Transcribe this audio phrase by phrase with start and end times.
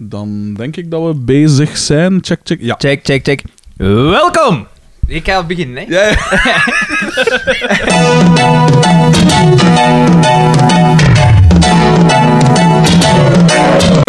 [0.00, 2.18] Dan denk ik dat we bezig zijn.
[2.22, 2.60] Check, check.
[2.60, 2.74] Ja.
[2.78, 3.42] Check, check, check.
[3.76, 4.66] Welkom!
[5.06, 5.84] Ik ga beginnen, hè.
[5.88, 6.16] Ja, ja.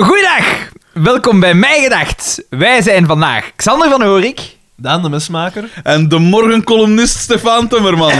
[0.03, 0.69] Goeiedag!
[0.93, 2.43] Welkom bij Mij Gedacht.
[2.49, 4.57] Wij zijn vandaag Xander van Horik.
[4.75, 5.69] Daan de mesmaker.
[5.83, 8.13] En de morgencolumnist Stefan Timmerman.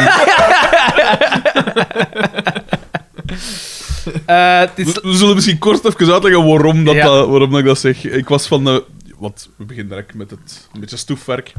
[4.25, 4.86] Eh, het is...
[4.86, 7.05] We, we zullen misschien kort even uitleggen waarom, dat, Ja.
[7.05, 8.04] dat- waarom dat ik dat zeg.
[8.05, 8.84] Ik was van de...
[9.20, 11.53] Want we beginnen direct met het een beetje stoefwerk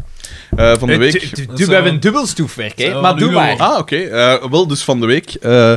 [0.57, 1.33] eh, van de week.
[1.57, 3.01] we hebben een dubbel stoefwerk, hè.
[3.01, 3.57] Maar doe maar.
[3.59, 3.97] Ah, oké.
[3.97, 5.75] Eh, wel, dus van de week eh,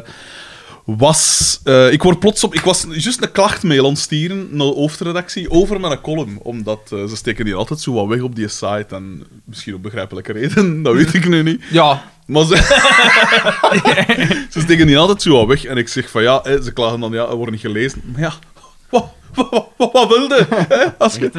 [0.86, 1.60] was...
[1.64, 2.54] eh, ik word plots op...
[2.56, 6.40] Ik was juist een klachtmail ontsturen naar de hoofdredactie over mijn column.
[6.42, 8.86] Omdat ze steken die altijd zo wat weg op die site.
[8.90, 11.62] En misschien op begrijpelijke reden, dat weet ik nu niet.
[11.72, 12.12] Ja.
[12.26, 12.56] Maar ze...
[14.54, 15.66] ze steken die altijd zo weg.
[15.66, 18.02] En ik zeg van ja, hè, ze klagen dan ja, er wordt niet gelezen.
[18.12, 18.34] Maar ja,
[18.90, 20.48] wat, wat, wat, wat wilde?
[20.50, 21.32] hè, Als je...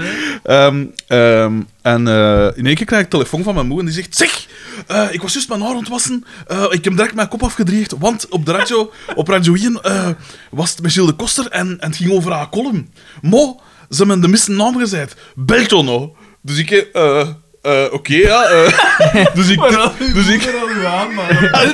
[0.43, 3.95] Ehm, ehm, en eh, in één keer krijg ik telefoon van mijn moe en die
[3.95, 4.47] zegt: Zeg,
[4.87, 6.25] eh, ik was juist mijn haar ontwassen.
[6.47, 7.95] Eh, ik heb direct mijn kop afgedreigd.
[7.99, 10.09] Want op de radio, op Radio 1 eh,
[10.51, 12.91] was het met Gilles de Koster en, en het ging over haar column.
[13.23, 15.17] Mo, ze hebben de miste naam gezegd.
[15.35, 16.17] Beltono.
[16.43, 17.29] Dus ik, eh,
[17.65, 18.45] eh, oké, ja.
[18.45, 19.61] eh, dus ik.
[20.15, 20.53] Dus ik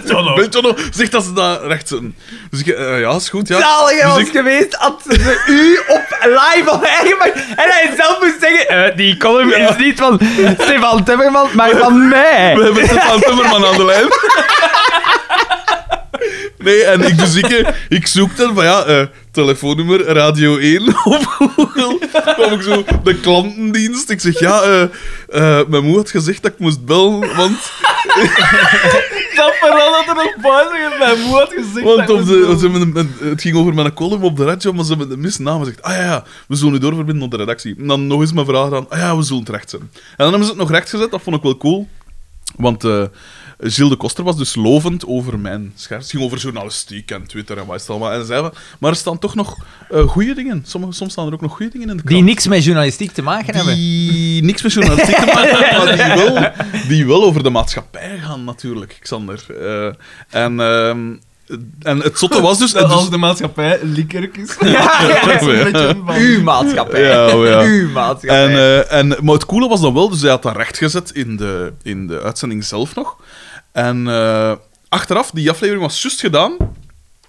[0.34, 2.16] Beltono zegt dat ze dat recht zijn.
[2.50, 3.58] Dus ik, eh, ja, is goed, ja.
[3.60, 7.92] Zalig Dus was ik- geweest had ze u op live op eigen macht- En hij
[7.96, 10.20] zelf moest zeggen, eh, die column is niet van
[10.58, 12.52] Stefan Timmerman, maar van mij.
[12.56, 14.08] We hebben Stefan Timmerman aan de lijn.
[16.58, 21.24] Nee, en ik, dus ik, ik zoek dan van ja, eh, telefoonnummer Radio 1 op
[21.24, 21.98] Google.
[22.34, 24.10] kwam ik zo de klantendienst.
[24.10, 27.58] Ik zeg ja, eh, eh, mijn moeder had gezegd dat ik moest bellen, want,
[29.36, 31.86] Dat vooral dat er nog buiten mijn moe had gezegd.
[31.86, 34.90] want dat op de, ze het ging over mijn column op de radio, maar ze
[34.90, 35.82] hebben de misnaam gezegd.
[35.82, 37.74] Ah ja, ja, we zullen u doorverbinden op de redactie.
[37.78, 38.88] En dan nog eens mijn vraag aan.
[38.88, 39.90] Ah ja, we zullen het recht zetten.
[39.92, 41.88] En dan hebben ze het nog recht gezet, dat vond ik wel cool.
[42.56, 43.04] Want eh
[43.62, 46.00] Gilles de Koster was dus lovend over mijn scherm.
[46.00, 48.12] Het ging over journalistiek en Twitter en wat is het allemaal.
[48.12, 49.56] En zei, maar er staan toch nog
[49.90, 50.62] eh goede dingen.
[50.66, 52.16] Sommige, soms staan er ook nog goede dingen in de krant.
[52.16, 53.74] Die niks met journalistiek te maken hebben.
[53.74, 56.50] Die niks met journalistiek te maken hebben, maar die wel,
[56.88, 59.44] die wel over de maatschappij gaan, natuurlijk, Xander.
[59.60, 61.08] Eh, en, ehm,
[61.82, 62.72] en het zotte was dus...
[62.72, 64.56] Dat dus- als de maatschappij likkerk is.
[64.60, 64.70] Ja,
[65.08, 65.24] ja.
[65.26, 67.02] Dat is een beetje van- Uw maatschappij.
[67.02, 67.60] Ja, oh ja.
[67.60, 68.44] Uw maatschappij.
[68.46, 71.10] En, eh, en, maar het coole was dan wel, dus hij had dat recht gezet
[71.10, 73.16] in de, in de uitzending zelf nog.
[73.72, 74.52] En eh,
[74.88, 76.52] achteraf, die aflevering was juist gedaan.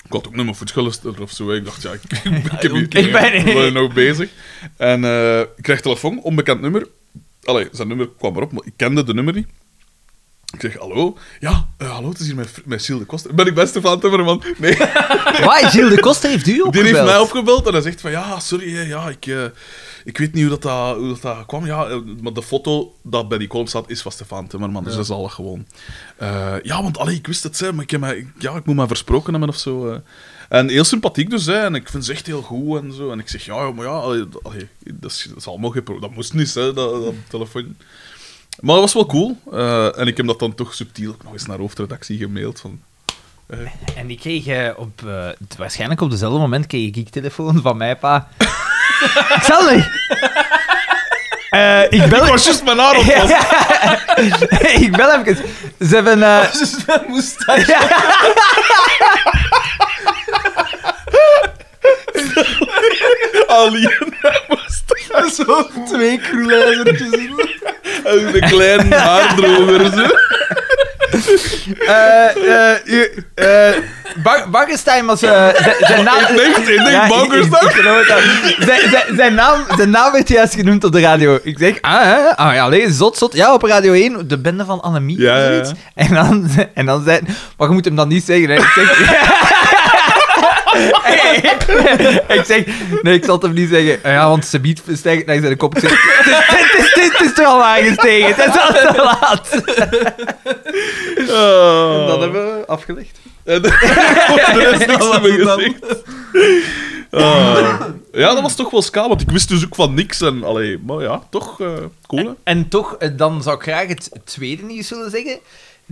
[0.05, 0.75] Ik had ook nummer voor het
[1.21, 1.51] of zo.
[1.51, 2.01] Ik dacht, ja, ik,
[2.53, 4.29] ik, heb hier- Ik ben- ik ben nog bezig.
[4.77, 6.87] En eh, ik kreeg telefoon, onbekend nummer.
[7.43, 9.47] Allee, zijn nummer kwam erop, maar ik kende de nummer niet.
[10.51, 11.17] Ik zeg, hallo?
[11.39, 13.35] Ja, eh, hallo, het is hier met, met Gilles de Koster.
[13.35, 14.43] Ben ik beste van Timmerman?
[14.57, 14.77] Nee.
[15.47, 16.73] Waar, Gilles de Koster heeft u opgebeld?
[16.73, 19.43] Die heeft mij opgebeld en hij zegt van ja, sorry, hè, ja, ik, eh,
[20.05, 21.65] ik weet niet hoe dat, dat, hoe dat, dat kwam.
[21.65, 24.93] Ja, eh, maar de foto dat bij die column staat is van Stefan Timmerman, dus
[24.95, 25.65] dat is al gewoon.
[26.17, 28.65] Eh, ja, want allee, ik wist het, hè, maar ik, heb mij, ik- ja, ik
[28.65, 29.89] moet mij versproken hebben of zo.
[29.89, 29.97] eh.
[30.49, 33.11] En heel sympathiek dus, hè, en ik vind ze echt heel goed en zo.
[33.11, 36.15] En ik zeg ja, maar ja, allee, allee, dat, is, dat is allemaal geen Dat
[36.15, 37.75] moest niet, hè, dat, dat telefoon.
[38.61, 39.37] Maar dat was wel cool.
[39.51, 42.59] Eh, en ik heb dat dan toch subtiel ook nog eens naar hoofdredactie gemaild.
[42.59, 42.79] Van,
[43.47, 43.57] eh,
[43.95, 45.01] En ik kreeg eh, op...
[45.05, 48.27] eh, het- waarschijnlijk op dezelfde moment kreeg ik telefoon van mijn pa.
[49.43, 49.99] Xander!
[51.49, 52.23] Eh, ik bel...
[52.25, 53.03] ik was juist mijn haar op
[54.85, 55.37] ik bel even.
[55.87, 56.23] Ze hebben...
[56.23, 56.51] eh,
[57.13, 57.35] Dus
[64.21, 65.13] mijn moustache.
[65.13, 65.29] Ali.
[65.33, 67.49] Zo twee kroelijzertjes in.
[68.03, 69.85] En een kleine haardroger.
[69.91, 70.07] Zo.
[71.85, 73.75] eh, eh, eh,
[74.51, 75.21] Barkenstein was...
[75.21, 76.19] eh, zijn- zijn naam...
[76.19, 77.63] Ik denk het, ik denk Ja, ik- Barkenstein.
[77.63, 78.65] ik- ik geloof het wel.
[78.67, 81.39] Zijn- zijn- Zijn naam, zijn naam werd juist genoemd op de radio.
[81.43, 82.35] Ik zeg, ah, hè?
[82.37, 83.33] ah ja, allee, zot, zot.
[83.33, 85.19] Ja, op Radio 1, de bende van Annemie.
[85.21, 85.69] Ja, of ja, zoiets.
[85.69, 85.75] ja.
[85.95, 87.19] En dan, en dan zei
[87.57, 88.49] maar je moet hem dan niet zeggen.
[88.49, 88.55] Hè.
[88.55, 88.99] Ik zeg,
[92.37, 92.65] ik zeg,
[93.01, 94.11] nee, ik zal het hem niet zeggen.
[94.11, 95.75] Ja, want ze biedt stijgt naar zijn kop.
[95.75, 98.35] Ik zeg, het is, is, is, is er al aangestegen.
[98.35, 99.49] Het is al te laat.
[101.29, 102.07] Oh.
[102.07, 103.19] Dat hebben we afgelegd.
[103.43, 103.69] En de
[104.71, 106.03] rest niks meer gezegd.
[107.11, 107.79] Oh.
[108.11, 110.21] Ja, dat was toch wel ska, want ik wist dus ook van niks.
[110.21, 111.73] En, allee, maar ja, toch eh,
[112.07, 112.31] cool, hè?
[112.43, 115.39] En toch, eh, dan zou ik graag het tweede nieuws willen zeggen.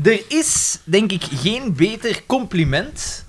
[0.03, 3.25] Er is, denk ik, geen beter compliment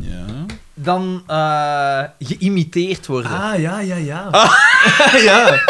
[0.00, 0.46] Ja.
[0.74, 3.30] Dan eh, geïmiteerd worden.
[3.30, 4.28] Ah, ja, ja, ja.
[5.28, 5.58] ja.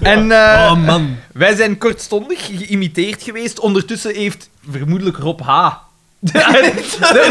[0.00, 1.16] En eh, Oh, man.
[1.32, 3.58] wij zijn kortstondig geïmiteerd geweest.
[3.60, 5.68] Ondertussen heeft vermoedelijk Rob H.
[6.32, 6.72] nee,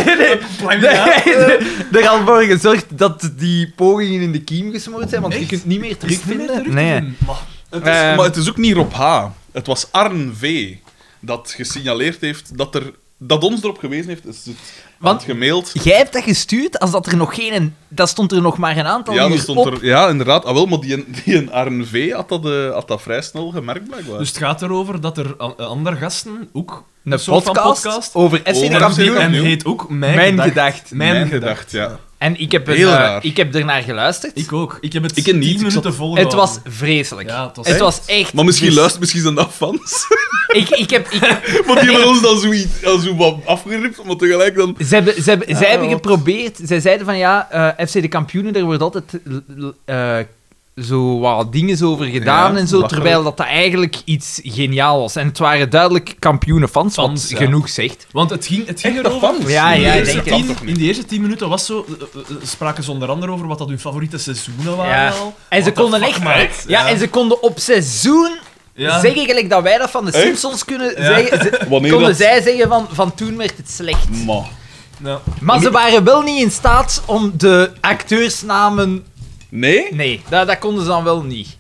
[0.06, 0.78] nee, nee.
[0.78, 5.40] Nee, Er al voor gezorgd dat die pogingen in de kiem gesmoord zijn, want je
[5.40, 5.50] Echt?
[5.50, 6.48] kunt niet meer niet terugvinden.
[6.48, 7.02] terug te Nee.
[7.02, 7.36] Maar-
[7.70, 8.16] Het is, Ehm.
[8.16, 9.26] maar het is ook niet Rob H.
[9.52, 10.74] Het was Arn V.
[11.20, 12.94] dat gesignaleerd heeft dat er...
[13.18, 14.56] Dat ons erop gewezen heeft, is het
[15.06, 15.72] Want- gemaild.
[15.84, 17.76] Jij hebt dat gestuurd als dat er nog geen...
[17.88, 19.66] Dat stond er nog maar een aantal Ja, uur dat stond op.
[19.74, 20.46] er, ja, inderdaad.
[20.46, 23.50] Ah, wel, maar die, die een Arn V had dat, eh, had dat vrij snel
[23.50, 24.18] gemerkt, blijkbaar.
[24.18, 27.54] Dus het gaat erover dat er a- andere gasten ook Een podcast,
[27.84, 29.08] podcast over de Over kampioen.
[29.08, 29.46] FC en Kampioen.
[29.46, 30.48] heet ook Mijn, Mijn Gedacht.
[30.78, 30.92] Gedacht.
[30.92, 31.72] Mijn, gedacht.
[31.72, 32.00] ja.
[32.18, 33.26] En ik heb, een, Heel eh, raar.
[33.26, 34.32] ik heb ernaar geluisterd.
[34.40, 34.78] Ik ook.
[34.82, 36.40] Ik heb het Ik ken niet, 10 ik minuten zat- volgehouden.
[36.40, 37.30] het was vreselijk.
[37.30, 37.84] Ja, het was het echt.
[37.84, 38.34] was echt...
[38.34, 40.06] Maar misschien dus- luistert, misschien zijn dat fans.
[40.48, 41.08] Ik, ik heb...
[41.12, 41.20] Ik
[41.68, 44.76] maar die hebben ons dan zoiets al zo wat afgeript, maar tegelijk dan...
[44.88, 45.96] Ze hebben, ze hebben, zij hebben wat.
[45.96, 46.60] geprobeerd.
[46.64, 47.48] Zij zeiden van ja,
[47.78, 49.36] eh, FC de kampioenen, daar wordt altijd l-
[49.66, 50.18] l- eh,
[50.84, 55.16] zo wat dingen over gedaan Ja, en zo, terwijl dat, dat eigenlijk iets geniaal was.
[55.16, 57.38] En het waren duidelijk kampioenenfans, wat Fans, ja.
[57.38, 58.08] genoeg zegt.
[58.12, 59.20] Want het ging, het ging erover...
[59.20, 59.50] fans?
[59.52, 62.22] Ja, in, de ja, eerste denk tien, in de eerste tien minuten was zo, eh,
[62.22, 65.10] eh, spraken ze onder andere over wat dat hun favoriete seizoenen waren Ja.
[65.10, 65.36] al.
[65.50, 66.64] En ze konden echt...
[66.68, 68.38] Ja, en ze konden op seizoen
[68.74, 69.00] Ja.
[69.00, 70.24] zeggen, gelijk dat wij dat van de Echt?
[70.24, 71.04] Simpsons kunnen Ja.
[71.06, 71.38] zeggen.
[71.42, 72.18] ze- Wanneer konden dat...
[72.18, 74.10] zij zeggen van, van toen werd het slecht.
[74.26, 74.46] Maar...
[75.04, 75.22] Ja.
[75.42, 79.06] Maar ze waren wel niet in staat om de acteursnamen...
[79.56, 79.94] Nee?
[79.94, 81.56] Nee, dat, dat konden ze dan wel niet.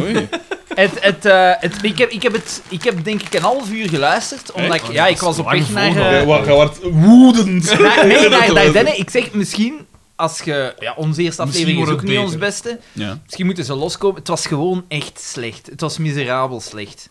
[0.00, 0.28] Oei.
[0.74, 3.70] Het, het, eh, het, ik, heb, ik, heb het, ik heb denk ik een half
[3.70, 5.88] uur geluisterd, omdat ik, Oh, ja, ik was op weg naar...
[5.96, 7.78] eh, wa- Jij wordt woedend.
[7.78, 8.96] naar- nee, naar Dardenne.
[8.96, 9.86] Ik zeg, misschien,
[10.16, 10.74] als je...
[10.78, 12.46] Ja, onze eerste aflevering is wordt ook het niet ons beter.
[12.46, 12.78] beste.
[12.92, 13.18] Ja.
[13.24, 14.16] Misschien moeten ze loskomen.
[14.18, 15.66] Het was gewoon echt slecht.
[15.70, 17.08] Het was miserabel slecht.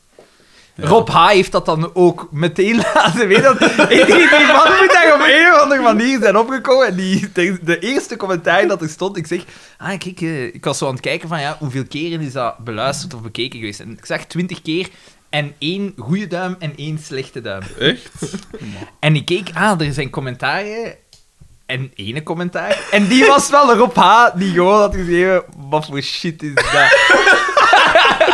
[0.77, 1.27] Rob H.
[1.27, 3.57] heeft dat dan ook meteen laten weten.
[3.89, 6.87] Die, die man moet daar op een of andere manier zijn opgekomen.
[6.87, 9.43] En die, de, de eerste commentaar dat er stond, ik zeg...
[9.77, 12.57] Ah, kijk, eh, ik was zo aan het kijken van, ja, hoeveel keren is dat
[12.57, 13.79] beluisterd of bekeken geweest?
[13.79, 14.89] En ik zag twintig keer
[15.29, 17.63] en één goede duim en één slechte duim.
[17.79, 18.09] Echt?
[18.99, 20.95] En ik keek, ah, er zijn commentaren.
[21.65, 22.87] En ene commentaar.
[22.91, 24.29] En die was wel Rob H.
[24.35, 27.55] die gewoon had geschreven: wat voor shit is dat?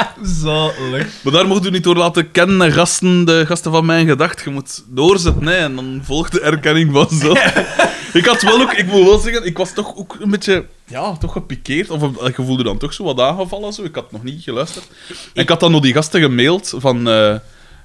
[0.42, 1.08] Zalig.
[1.24, 4.44] Maar daar mocht u niet door laten kennen, gasten, de gasten van mijn gedacht.
[4.44, 7.40] Je moet doorzetten, hè, en dan volgt de erkenning vanzelf.
[8.14, 11.18] ik had wel ook, ik moet wel zeggen, ik was toch ook een beetje, ja,
[11.18, 11.90] toch gepikeerd.
[11.90, 13.74] Of eh, ik voelde dan toch zo wat aangevallen.
[13.74, 13.84] Zo.
[13.84, 14.88] Ik had nog niet geluisterd.
[15.34, 17.36] En ik had dan nog die gasten gemaild van, eh,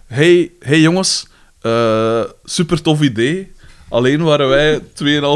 [0.06, 1.26] hey, hey jongens,
[1.60, 3.52] eh, super tof idee.
[3.88, 4.80] Alleen waren wij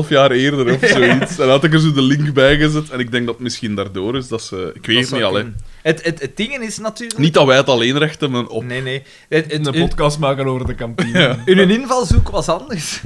[0.04, 1.38] 2,5 jaar eerder of zoiets.
[1.38, 2.90] En had ik er zo de link bij gezet.
[2.90, 4.70] En ik denk dat het misschien daardoor is dat ze...
[4.75, 5.54] Ik weet het niet alleen.
[5.82, 7.20] Het, het, het ding is natuurlijk.
[7.20, 8.64] Niet dat wij het alleen recht hebben op...
[8.64, 9.02] Nee, nee.
[9.28, 11.12] Het, het, Een podcast maken over de kampioen.
[11.12, 11.38] Ja.
[11.44, 13.00] hun invalshoek was anders.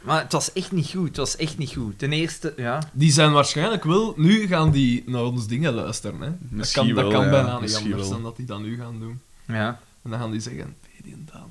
[0.00, 1.08] Maar het was echt niet goed.
[1.08, 1.98] Het was echt niet goed.
[1.98, 2.82] Ten eerste, ja.
[2.92, 4.14] Die zijn waarschijnlijk wel...
[4.16, 6.30] Nu gaan die naar ons dingen luisteren, hè.
[6.48, 8.16] Misschien dat kan, wel, dat kan ja, bijna niet misschien anders wel.
[8.16, 9.20] dan dat die dat nu gaan doen.
[9.46, 9.80] ja.
[10.02, 10.76] En dan gaan die zeggen...
[11.04, 11.50] En Daan.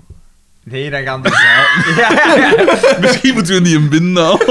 [0.64, 1.32] Nee, dan gaan die.
[1.96, 2.54] Ja.
[3.00, 4.48] Misschien moeten we die een binden halen.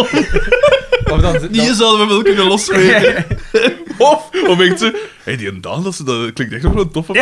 [1.10, 3.26] Of dan, Die zouden we wel kunnen losweken.
[3.98, 4.90] Of, of echt zo...
[5.22, 7.12] Hé, die een Daan, dat, is- dat klinkt echt nog wel een toffe...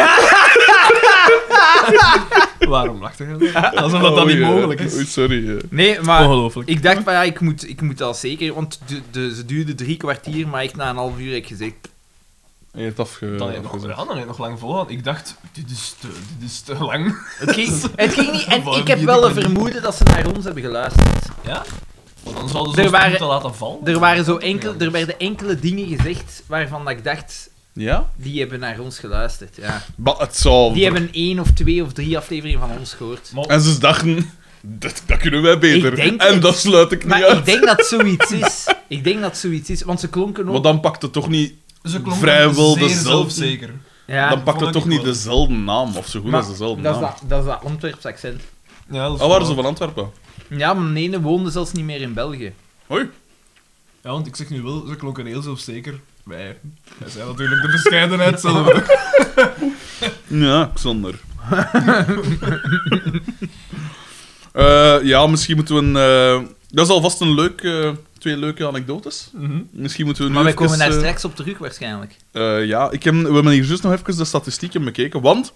[2.69, 3.50] Waarom lacht je?
[3.75, 4.94] Alsof dat, dat niet mogelijk is.
[4.94, 5.56] oei, sorry.
[5.69, 6.69] Nee, maar Ongelooflijk.
[6.69, 9.75] ik dacht van ja, ik moet, ik moet dat zeker, want de, de, ze duurde
[9.75, 11.75] drie kwartier, maar echt na een half uur heb ik gezegd.
[12.75, 13.34] Je hebt afge...
[13.37, 13.90] Dan heb je nog, afgezet.
[13.96, 14.96] ja, dan heb je nog lang volgehouden.
[14.96, 16.06] Ik dacht, dit is te,
[16.38, 17.17] dit is te lang.
[17.38, 20.05] Het ging, het ging niet, en Waarom ik heb die wel een vermoeden dat ze
[20.05, 21.26] naar ons hebben geluisterd.
[21.46, 21.64] Ja?
[22.22, 23.78] Want dan zouden Er ze ons waren- moeten laten vallen.
[23.87, 28.11] Er, waren zo enkel, er werden enkele dingen gezegd waarvan dat ik dacht, Ja?
[28.17, 29.56] die hebben naar ons geluisterd.
[29.56, 29.82] Ja.
[29.96, 30.74] Maar het zou...
[30.74, 33.31] Die hebben één of twee of drie afleveringen van ons gehoord.
[33.34, 34.31] Maar- En ze dachten...
[34.62, 35.91] Dat, dat kunnen wij beter.
[35.91, 36.43] Ik denk en het.
[36.43, 37.39] dat sluit ik niet Maar uit.
[37.39, 38.67] ik denk dat zoiets is.
[38.89, 40.53] Ik denk dat zoiets is, want ze klonken ook...
[40.53, 41.55] Maar dan pakt het toch niet...
[41.82, 43.08] Ze klonken vrijwel zeer dezelfde.
[43.10, 43.70] zelfzeker.
[44.06, 45.13] ja, dan pakt het ik toch niet wel.
[45.13, 47.10] dezelfde naam, of zo goed maar als dezelfde dat is naam.
[47.20, 48.43] dat, dat is dat Antwerps accent.
[48.91, 50.10] Ja, dat is Oh, waren ze van Antwerpen?
[50.49, 52.53] Ja, maar mijn ene woonde zelfs niet meer in België.
[52.87, 53.10] Hoi.
[54.03, 56.01] Ja, want ik zeg nu wel, ze klonken heel zelfzeker.
[56.22, 56.56] Wij,
[56.99, 58.72] wij zijn natuurlijk de bescheidenheid zelf.
[60.27, 61.20] Ja, Xander.
[64.53, 65.96] Eh, ja, misschien moeten we een...
[66.43, 67.60] eh, dat is alvast een leuk...
[67.60, 69.31] eh, twee leuke anekdotes.
[69.32, 69.58] Mhm.
[69.70, 72.17] Misschien moeten we nu Maar wij even, komen daar eh, straks op terug waarschijnlijk.
[72.32, 75.53] eh, ja, ik heb, we hebben hier juist nog even de statistieken bekeken, want...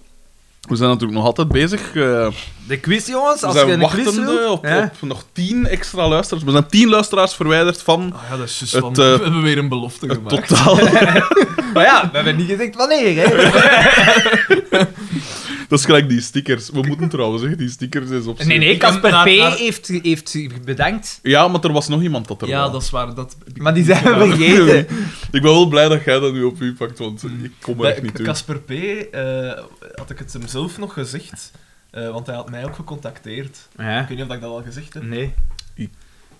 [0.69, 1.81] We zijn natuurlijk nog altijd bezig.
[1.95, 2.29] eh,
[2.67, 3.41] De quiz, jongens.
[3.41, 4.19] we Als je zijn een quiz
[4.49, 4.83] op, hè?
[4.83, 6.45] op nog tien extra luisteraars.
[6.45, 9.59] We zijn tien luisteraars verwijderd van Ah ja, dat is Het, want we hebben weer
[9.59, 10.49] een belofte gemaakt.
[10.49, 10.77] totaal...
[11.75, 13.51] Maar ja, we hebben niet gezegd wanneer, hè.
[15.75, 16.71] dat is gelijk die stickers.
[16.71, 19.13] We moeten trouwens zeggen, die stickers is op Nee, nee, heb Casper P.
[19.13, 21.19] naar- heeft, heeft bedankt.
[21.23, 22.73] Ja, maar er was nog iemand dat er Ja, was.
[22.73, 23.15] dat is waar.
[23.15, 24.79] Dat Maar die zijn we vergeten.
[25.31, 27.91] Ik ben wel blij dat jij dat nu op u pakt, want ik kom er
[27.91, 28.25] echt niet toe.
[28.25, 28.71] Casper P.
[28.71, 29.53] eh,
[29.95, 31.51] had ik het hem zelf nog gezegd,
[31.91, 33.69] eh, want hij had mij ook gecontacteerd.
[33.77, 34.01] Ja.
[34.01, 35.03] Ik weet niet of ik dat al gezegd heb.
[35.03, 35.35] Nee.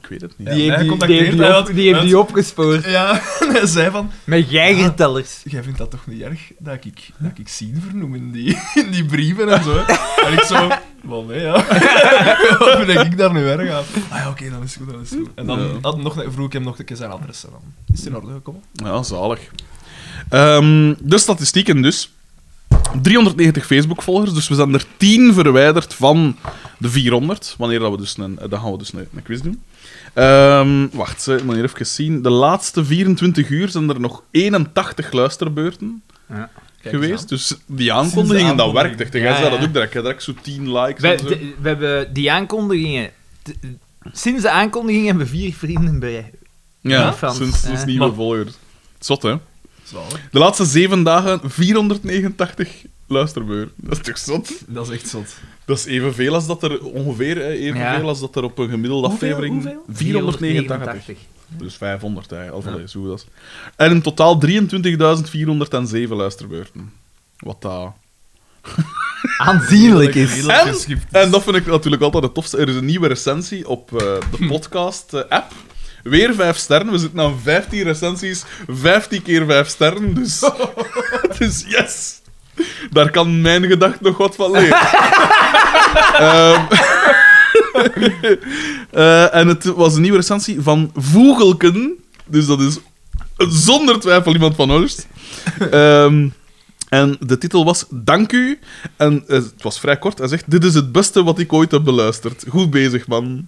[0.05, 0.49] Ik weet het niet.
[0.49, 0.55] Ja.
[0.55, 2.85] Die heeft hij die, die, heeft die, op- heeft die opgespoord.
[2.85, 4.11] Ja, en hij zei van...
[4.25, 5.41] Met geigertellers.
[5.45, 8.91] Jij vindt dat toch niet erg dat ik, dat ik zien vernoem in die, in
[8.95, 9.77] die brieven en zo?
[10.27, 10.69] En ik zo...
[11.03, 11.53] Wel nee, ja.
[12.59, 13.85] Wat ben ik daar nu erg aan?
[14.11, 15.31] Ah ja, oké, dan is het goed, dan is het goed.
[15.35, 15.69] En dan Ja.
[15.81, 17.61] had nog, vroeg ik hem nog een keer zijn adres dan
[17.93, 18.63] is het in orde gekomen.
[18.73, 19.41] Ja, zalig.
[20.29, 22.13] Ehm, de statistieken dus.
[23.03, 26.37] 390 Facebook-volgers, dus we zijn er 10 verwijderd van
[26.79, 27.55] de 400.
[27.59, 29.63] Wanneer dat we dus een, dan gaan we dus een, een quiz doen.
[30.15, 32.23] Ehm, wacht, ik moet hier even zien.
[32.23, 36.51] De laatste 24 uur zijn er nog 81 luisterbeurten Ja.
[36.81, 37.29] Geweest.
[37.29, 38.97] Dus die aankondigingen, dat aankondiging.
[38.97, 39.23] werkt echt.
[39.23, 39.93] Jij zei dat ook direct.
[39.93, 41.29] Jij direct zo 10 likes We, en zo.
[41.29, 43.11] de- we hebben die aankondigingen...
[44.13, 46.31] Sinds de aankondiging hebben we vier vrienden bij.
[46.81, 47.87] Ja, fans, sinds, sinds ja.
[47.87, 48.53] nieuwe Maar- volgers.
[48.99, 49.35] Zot, hè?
[49.83, 50.29] Zalig.
[50.31, 52.69] De laatste 7 dagen 489
[53.15, 53.73] luisterbeurten.
[53.77, 54.51] Dat is toch zot?
[54.67, 55.35] Dat is echt zot.
[55.65, 58.01] Dat is evenveel als dat er ongeveer, hè, evenveel Ja.
[58.01, 59.29] als dat er op een gemiddelde Hoeveel?
[59.29, 59.63] aflevering.
[59.63, 59.85] Hoeveel?
[59.93, 61.19] 489.
[61.49, 62.67] Dus 500 eigenlijk.
[62.85, 63.27] Of zo dat is.
[63.77, 66.93] En in totaal 23.407 luisterbeurten.
[67.39, 67.93] Wat dat.
[69.39, 70.47] Aanzienlijk is.
[70.47, 71.21] En- geschikt is.
[71.21, 72.57] En dat vind ik natuurlijk altijd het tofste.
[72.59, 73.99] Er is een nieuwe recensie op eh,
[74.39, 75.53] de podcast-app.
[76.03, 76.91] Weer 5 sterren.
[76.91, 80.15] We zitten aan 15 recensies, 15 keer 5 sterren.
[80.15, 80.41] Dus,
[81.39, 82.21] dus yes!
[82.91, 84.79] Daar kan mijn gedacht nog wat van leren.
[86.19, 86.61] Ehm,
[88.91, 91.93] eh, en het was een nieuwe recensie van Vogelken.
[92.27, 92.79] Dus dat is
[93.37, 95.07] zonder twijfel iemand van Oost.
[95.71, 96.29] Ehm,
[96.89, 98.59] en de titel was Dank u.
[98.97, 100.19] En eh, het was vrij kort.
[100.19, 102.45] Hij zegt: Dit is het beste wat ik ooit heb beluisterd.
[102.49, 103.47] Goed bezig, man.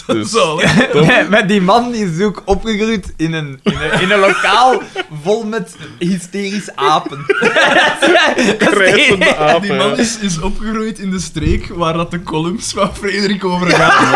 [0.06, 0.32] Dus-.
[1.06, 4.82] Met, met die man die is ook opgegroeid in een, in een, in een lokaal
[5.22, 7.24] vol met hysterische apen.
[8.58, 9.60] Krijzende apen.
[9.62, 13.70] Die man is, is opgegroeid in de streek waar dat de columns van Frederik over
[13.70, 14.14] gaan.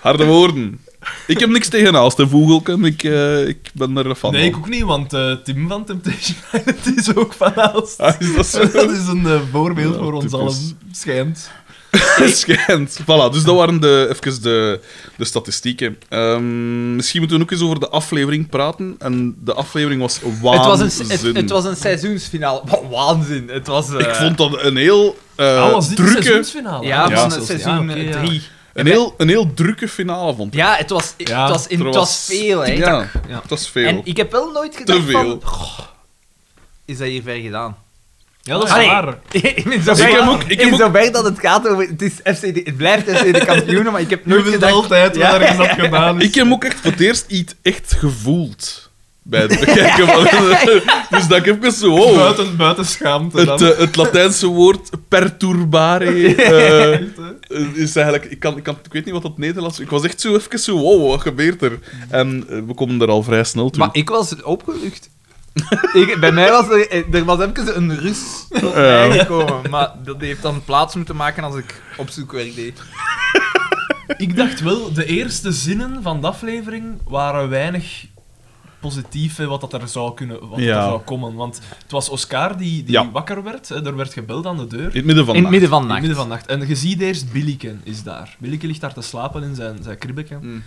[0.00, 0.80] Harde woorden.
[1.26, 2.84] Ik heb niks tegen Aalst en Vogelken.
[2.84, 4.32] Ik, eh, ik ben er van.
[4.32, 8.00] Nee, ik ook niet, want eh, Tim van Temptation Island is ook van Aalst.
[8.00, 11.50] Ah, is dat is een eh, voorbeeld Ja, voor ons allen, schijnt.
[12.26, 12.98] Schijnt.
[13.02, 14.80] Voilà, dus dat waren de, even de,
[15.16, 15.98] de statistieken.
[16.08, 18.94] Ehm, misschien moeten we ook eens over de aflevering praten.
[18.98, 20.68] En de aflevering was Het waanzin.
[20.68, 22.60] was, een, het, het was een seizoensfinale.
[22.70, 23.48] Wat waanzin.
[23.52, 23.90] Het was...
[23.92, 26.22] eh, Ik vond dat een heel eh Ah, was dit drukke...
[26.22, 26.86] seizoensfinale?
[26.86, 27.20] Ja, Ja.
[27.20, 28.24] van zelfs- seizoen ja, oké, ja.
[28.26, 28.42] 3.
[28.72, 30.58] Een heel, een heel drukke finale, vond ik.
[30.60, 32.72] Ja, het was, Ja, het was, in, het was veel, hè.
[32.72, 33.40] Ja, Ja.
[33.40, 33.86] het was veel.
[33.86, 35.12] En ik heb wel nooit gedacht veel.
[35.12, 35.40] van...
[35.44, 35.78] "Goh,
[36.84, 37.76] is dat hier ver gedaan?
[38.50, 39.08] Ja, dat is Allee, waar.
[39.30, 41.68] ik ben zo Ik ver, heb ook- ik heb in ook- zover dat het gaat
[41.68, 41.86] over...
[41.88, 44.72] Het, is FC de, het blijft FC de kampioenen, maar ik heb Je nooit gedacht...
[44.72, 45.38] altijd Ja.
[45.38, 46.26] waar dat gedaan is.
[46.26, 48.90] Ik heb ook echt voor het eerst iets echt gevoeld
[49.22, 50.24] bij het bekijken van...
[51.18, 51.88] dus dat ik even zo...
[51.90, 53.62] Wow, Buiten, buiten schaamte het, dan.
[53.72, 56.04] eh, het Latijnse woord perturbare
[56.34, 56.98] eh,
[57.48, 57.58] hè.
[57.74, 58.24] is eigenlijk...
[58.30, 59.80] Ik, kan, ik, kan, ik weet niet wat dat Nederlands...
[59.80, 60.76] Ik was echt zo even zo...
[60.78, 61.78] Wow, wat gebeurt er?
[62.08, 63.78] En eh, we komen er al vrij snel toe.
[63.80, 65.10] Maar ik was opgelucht.
[65.92, 68.80] Ik, bij mij was er, er was even een rust tot Ja.
[68.80, 69.70] mij gekomen.
[69.70, 72.82] Maar dat heeft dan plaats moeten maken als ik opzoekwerk deed.
[74.16, 78.06] Ik dacht wel, de eerste zinnen van de aflevering waren weinig
[78.80, 80.76] positief hè, wat dat er zou kunnen, wat Ja.
[80.76, 81.34] er zou komen.
[81.34, 83.10] Want het was Oscar die, die Ja.
[83.10, 83.68] wakker werd.
[83.68, 84.80] Hè, er werd gebeld aan de deur.
[84.88, 86.00] In het midden van In het de midden van In het nacht.
[86.00, 86.46] midden van de nacht.
[86.46, 88.36] En je ziet eerst Billiken is daar.
[88.38, 90.34] Billiken ligt daar te slapen in zijn, zijn kribbeke.
[90.40, 90.58] Mhm.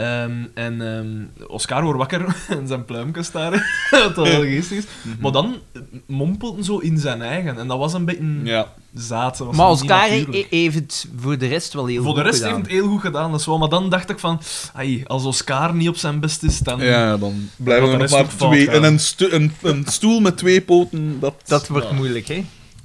[0.00, 3.86] Ehm, en ehm, Oscar wordt wakker en zijn pluimkes daar.
[3.90, 4.84] wat wel heel geestig is.
[5.20, 7.58] Maar dan eh, mompelt hij zo in zijn eigen.
[7.58, 8.66] En dat was een beetje Ja.
[8.94, 9.38] zaad.
[9.38, 10.08] dat was Maar Oscar
[10.50, 12.62] heeft het voor de rest wel heel Voor de goed rest heeft gedaan.
[12.70, 13.58] het heel goed gedaan, dat is wel.
[13.58, 14.40] Maar dan dacht ik van,
[14.74, 16.80] ai, als Oscar niet op zijn best is, dan...
[16.80, 18.70] ja, dan blijven er de nog maar twee...
[18.70, 21.34] En een, stu- een, een stoel met twee poten, dat...
[21.46, 21.94] Dat wordt Ja.
[21.94, 22.44] moeilijk, hè?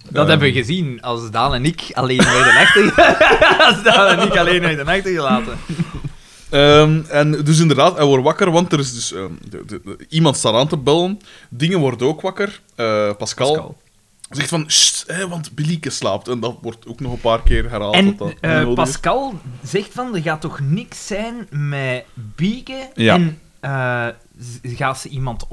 [0.09, 2.83] Dat hebben we gezien als Daan en ik alleen werden achter...
[3.67, 5.57] als Daan en ik alleen werden achtergelaten.
[6.55, 9.13] Ehm, en dus inderdaad, hij wordt wakker, want er is dus...
[9.13, 11.19] ehm, de- de- de- iemand staat aan te bellen.
[11.49, 12.61] Dingen wordt ook wakker.
[12.75, 12.85] Eh,
[13.17, 13.77] Pascal, Pascal.
[14.29, 14.63] zegt van...
[14.67, 16.27] "Sst, hè, want Bilieke slaapt.
[16.27, 17.95] En dat wordt ook nog een paar keer herhaald.
[17.95, 18.73] En dat dat eh, is.
[18.73, 19.33] Pascal
[19.63, 23.13] zegt van, er gaat toch niks zijn met Bieke Ja.
[23.15, 24.07] en eh,
[24.39, 25.45] z- gaat ze iemand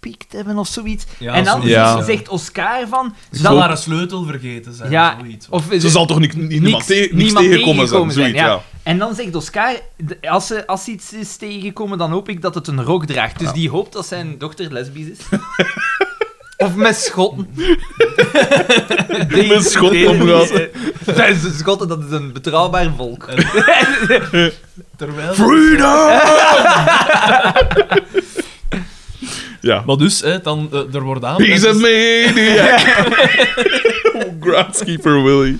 [0.00, 1.04] opgepikt hebben of zoiets.
[1.18, 2.02] Ja, en dan zoiets, Ja.
[2.02, 3.14] zegt Oscar van...
[3.32, 5.46] Ze zal haar een sleutel vergeten zijn, ja, zoiets.
[5.50, 8.46] of, Ze zal toch niet, niks- te- niks niemand tegenkomen zijn, tegengekomen zoiets, zijn, ja.
[8.46, 8.60] ja.
[8.82, 9.74] En dan zegt Oscar,
[10.22, 13.38] als ze, als ze iets is tegengekomen, dan hoop ik dat het een rok draagt.
[13.38, 13.52] Dus Ja.
[13.54, 15.18] die hoopt dat zijn dochter lesbisch is.
[16.66, 17.48] of met schotten.
[19.48, 20.52] Met schotten omgaat.
[21.16, 23.28] Zijn ze schotten, dat is een betrouwbaar volk.
[24.96, 25.34] Terwijl...
[25.34, 26.20] Freedom!
[29.60, 29.82] Ja.
[29.86, 31.42] Maar dus, hè, dan, eh, er wordt aan...
[31.42, 32.80] He's a maniac!
[34.40, 35.58] Groundskeeper Willy.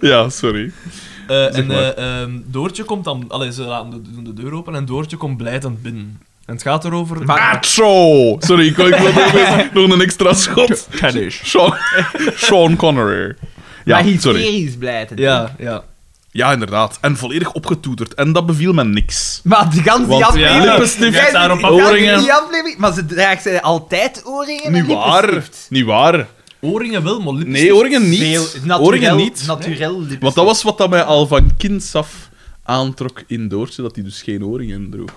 [0.00, 0.72] Ja, sorry.
[1.26, 3.24] Eh, en eh, ehm, Doortje komt dan...
[3.28, 6.20] Allee, ze laten de, doen de deur open en Doortje komt blijdend binnen.
[6.46, 7.24] En het gaat erover...
[7.24, 8.36] Maar- Acho!
[8.40, 8.88] Sorry, ik wil
[9.88, 10.88] nog, een extra schot.
[10.90, 11.40] Kennis.
[11.44, 11.74] Sean,
[12.34, 13.34] Sean Connery.
[13.84, 14.40] Ja, maar sorry.
[14.40, 15.16] hysterisch blijten.
[15.16, 15.84] Ja, ja.
[16.36, 16.98] Ja, inderdaad.
[17.00, 18.14] En volledig opgetoeterd.
[18.14, 19.40] En dat beviel me niks.
[19.44, 20.62] Maar die ganse Want aflevering...
[20.64, 22.18] ja, lippenstift, Jij- daarop oorringen.
[22.18, 22.78] Die aflevering...
[22.78, 25.22] Maar ze draagt ze altijd oorringen Niet en waar.
[25.24, 25.66] lippenstift.
[25.70, 26.28] Niet waar.
[26.60, 27.60] Oorringen wel, maar lipstift...
[27.62, 28.20] Nee, oorringen niet.
[28.20, 29.44] Veel, naturel, Oorringen niet.
[29.46, 30.22] Naturel lippenstift.
[30.22, 32.28] Want dat was wat dat mij al van kinds af
[32.64, 35.10] aantrok in Doortje, dat hij dus geen oorringen droeg.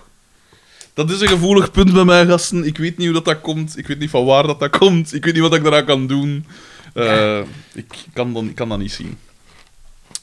[0.93, 2.63] Dat is een gevoelig punt bij mij, gasten.
[2.65, 3.77] Ik weet niet hoe dat, dat komt.
[3.77, 5.13] Ik weet niet van waar dat, dat komt.
[5.13, 6.45] Ik weet niet wat ik daaraan kan doen.
[6.93, 7.39] Eh,
[7.73, 9.17] ik, kan dan, ik kan dat niet zien.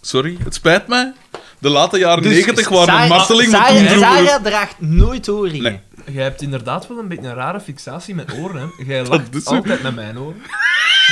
[0.06, 1.12] Sorry, het spijt mij.
[1.58, 4.80] De late jaren Dus 90 waren een marteling, maar toen Sarah, droegen we- Sarah draagt
[4.80, 5.62] nooit oorringen.
[6.04, 6.14] Nee.
[6.14, 8.84] Jij hebt inderdaad wel een beetje een rare fixatie met oren, hè.
[8.84, 10.42] Jij lacht is altijd met mijn oren.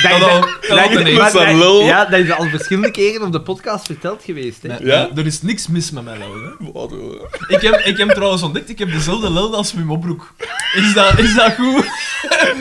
[0.01, 1.83] Dat, al- Lul.
[1.83, 4.61] Ja, dat is al verschillende keren op de podcast verteld geweest.
[4.61, 4.67] Hè.
[4.67, 5.09] Nee, Ja?
[5.15, 6.71] er is niks mis met mijn lul, hè.
[6.73, 10.33] Wat, eh, Ik heb, ik heb trouwens ontdekt, ik heb dezelfde lul als Wim Opbroek.
[10.75, 11.85] Is dat, is dat goed?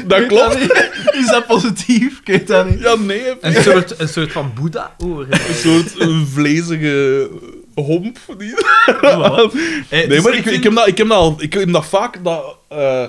[0.06, 0.58] Dat klopt.
[1.12, 2.18] Is dat positief?
[2.20, 2.80] Ik weet dat niet.
[2.80, 3.22] Ja, nee.
[3.40, 5.28] Een soort, een soort van Boeddha-oren.
[5.48, 5.92] Een soort
[6.32, 7.28] vlezige
[7.74, 8.18] homp.
[8.38, 8.54] Die...
[8.86, 9.50] Eh,
[9.90, 11.86] Nee, dus maar ik, vind- ik, heb dat, ik, heb dat al, ik heb dat
[11.86, 12.24] vaak...
[12.24, 13.02] Dat, eh,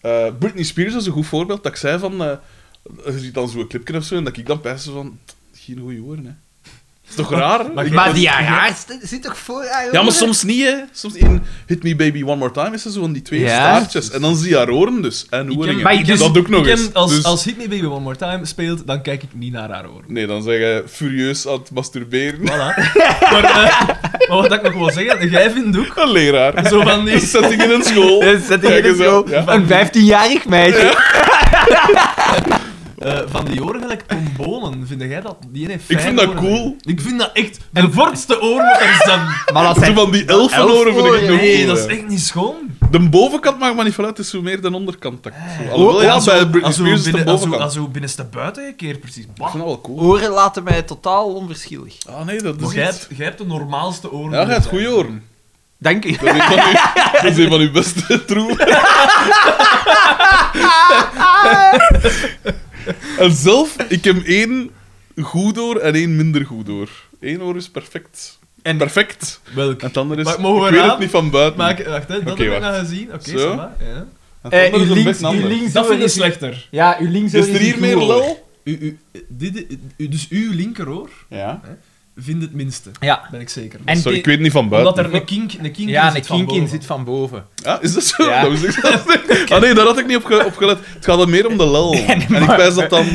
[0.00, 1.62] eh, Britney Spears is een goed voorbeeld.
[1.62, 2.22] Dat ik zei van...
[2.24, 2.30] eh,
[3.04, 5.18] je ziet dan zo'n clipje of zo, en dat ik dan pijs van...
[5.54, 6.30] Geen goede oren, hè.
[7.08, 7.72] Dat is toch raar?
[7.74, 10.74] Maar Maar die haar st- zit toch voor haar Ja, maar soms niet, hè.
[10.92, 13.46] Soms in Hit Me Baby One More Time is er zo van die twee Ja.
[13.48, 14.10] staartjes.
[14.10, 15.26] En dan zie je haar oren dus.
[15.30, 16.92] En ik dat ook nog ik heb- eens.
[16.94, 19.70] Als, Dus- als Hit Me Baby One More Time speelt, dan kijk ik niet naar
[19.70, 20.04] haar oren.
[20.12, 22.40] Nee, dan zeg je furieus aan het masturberen.
[22.40, 22.46] Voilà.
[23.32, 23.88] maar, eh,
[24.28, 26.68] maar wat ik nog wil zeggen, jij vindt ook Een leraar.
[26.68, 27.20] zo van die...
[27.20, 28.24] Settingen in school.
[28.24, 29.44] Ja, zet die Kijk in aan, ja.
[29.46, 30.94] Een 15-jarig meisje.
[33.06, 34.86] Eh, van die oren gelijk trombonen.
[34.86, 35.36] Vind jij dat?
[35.48, 36.38] Die heeft Ik vind dat oren.
[36.40, 36.76] cool.
[36.80, 39.20] Ik vind dat echt de vortste oren dat er zijn.
[39.54, 39.94] Maar dat Zo zijn...
[39.94, 42.54] van die elfenoren vind ik Nee, dat is echt niet schoon.
[42.90, 45.22] De bovenkant maakt me niet veel uit, het is zo meer de onderkant.
[45.22, 45.32] Dat
[45.66, 45.70] zo...
[45.72, 47.46] Alhoewel, ja, als bij zo- Britney als zo Spears is het de binnen- als zo-
[47.48, 47.74] bovenkant.
[47.76, 49.24] Als zo binnenste buiten gekeerd, precies.
[49.24, 49.50] Ik Bah.
[49.50, 49.98] vind dat wel cool.
[49.98, 51.94] Oren laten mij totaal onverschillig.
[52.08, 54.38] Ah nee, dat Maar is jij hebt, jij hebt de normaalste oren.
[54.38, 55.22] Ja, jij hebt goede oren.
[55.78, 56.16] Dank u.
[56.16, 56.72] Dat is een van uw,
[57.22, 58.66] dat is een van uw beste troeven.
[63.18, 64.70] en zelf, ik heb één
[65.22, 66.90] goed oor en één minder goed oor.
[67.20, 68.38] Eén oor is perfect.
[68.62, 69.40] En- perfect.
[69.54, 69.80] Welk?
[69.80, 70.26] En het andere is...
[70.26, 71.58] Maar mogen we ik weet het niet van buiten.
[71.58, 73.12] Maak, wacht, hè, dat Oké, heb ik nog gezien.
[73.14, 73.52] Oké, Zo.
[73.52, 74.06] ça va, ja.
[74.42, 76.68] Het Eh, uw is links, uw Dat vind ik is- slechter.
[76.70, 78.48] Ja, uw links Is er hier meer lul?
[78.64, 78.98] U, u,
[79.28, 81.60] dit, u- dus uw linkeroor Ja.
[82.16, 82.90] Vindt het minste.
[83.00, 83.22] Ja.
[83.30, 83.80] Ben ik zeker.
[83.84, 84.92] En Sorry, ik weet het niet van buiten.
[84.92, 86.70] Omdat er een kink, een kink Ja, in een zit van kink in boven.
[86.70, 87.46] zit van boven.
[87.54, 88.24] Ja, is dat zo?
[88.28, 88.42] Ja.
[88.42, 89.50] Dat wist ik.
[89.52, 90.78] Ah nee, daar had ik niet op, ge- op gelet.
[90.94, 91.92] Het gaat dan meer om de lul.
[92.06, 93.06] en ik wijs dat dan...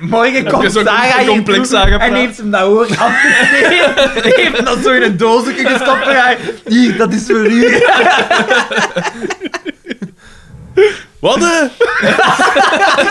[0.00, 2.08] Morgen komt Sarah complex aangepraat?
[2.08, 4.10] en heeft hem dat oor afgesneden.
[4.34, 6.36] heeft hem dat zo in een doosje gestopt voor haar.
[6.66, 7.82] Hier, dat is voor u.
[11.20, 11.70] Wat?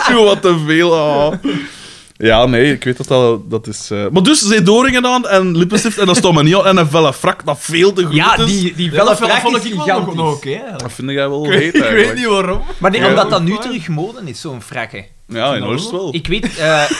[0.09, 0.95] Zo wat te veel.
[0.95, 1.33] ah.
[2.17, 3.91] Ja, nee, ik weet dat dat, dat is...
[3.91, 6.65] eh, Maar dus, ze heeft doorringen aan en lippenstift en dat stond me niet aan.
[6.65, 8.45] En een felle frak dat veel te goed Ja, is.
[8.45, 10.15] die, die dat vond- frak vond is ik wel nog, gigantisch.
[10.15, 10.79] nog oké, eigenlijk.
[10.79, 12.15] Dat vind jij wel Ik heet Ik weet eigenlijk.
[12.17, 12.61] niet waarom.
[12.77, 13.07] Maar die- Ja.
[13.09, 15.05] omdat dat nu terug mode is, zo'n frakke.
[15.27, 16.13] Ja, in Oost wel.
[16.13, 16.83] Ik weet, eh,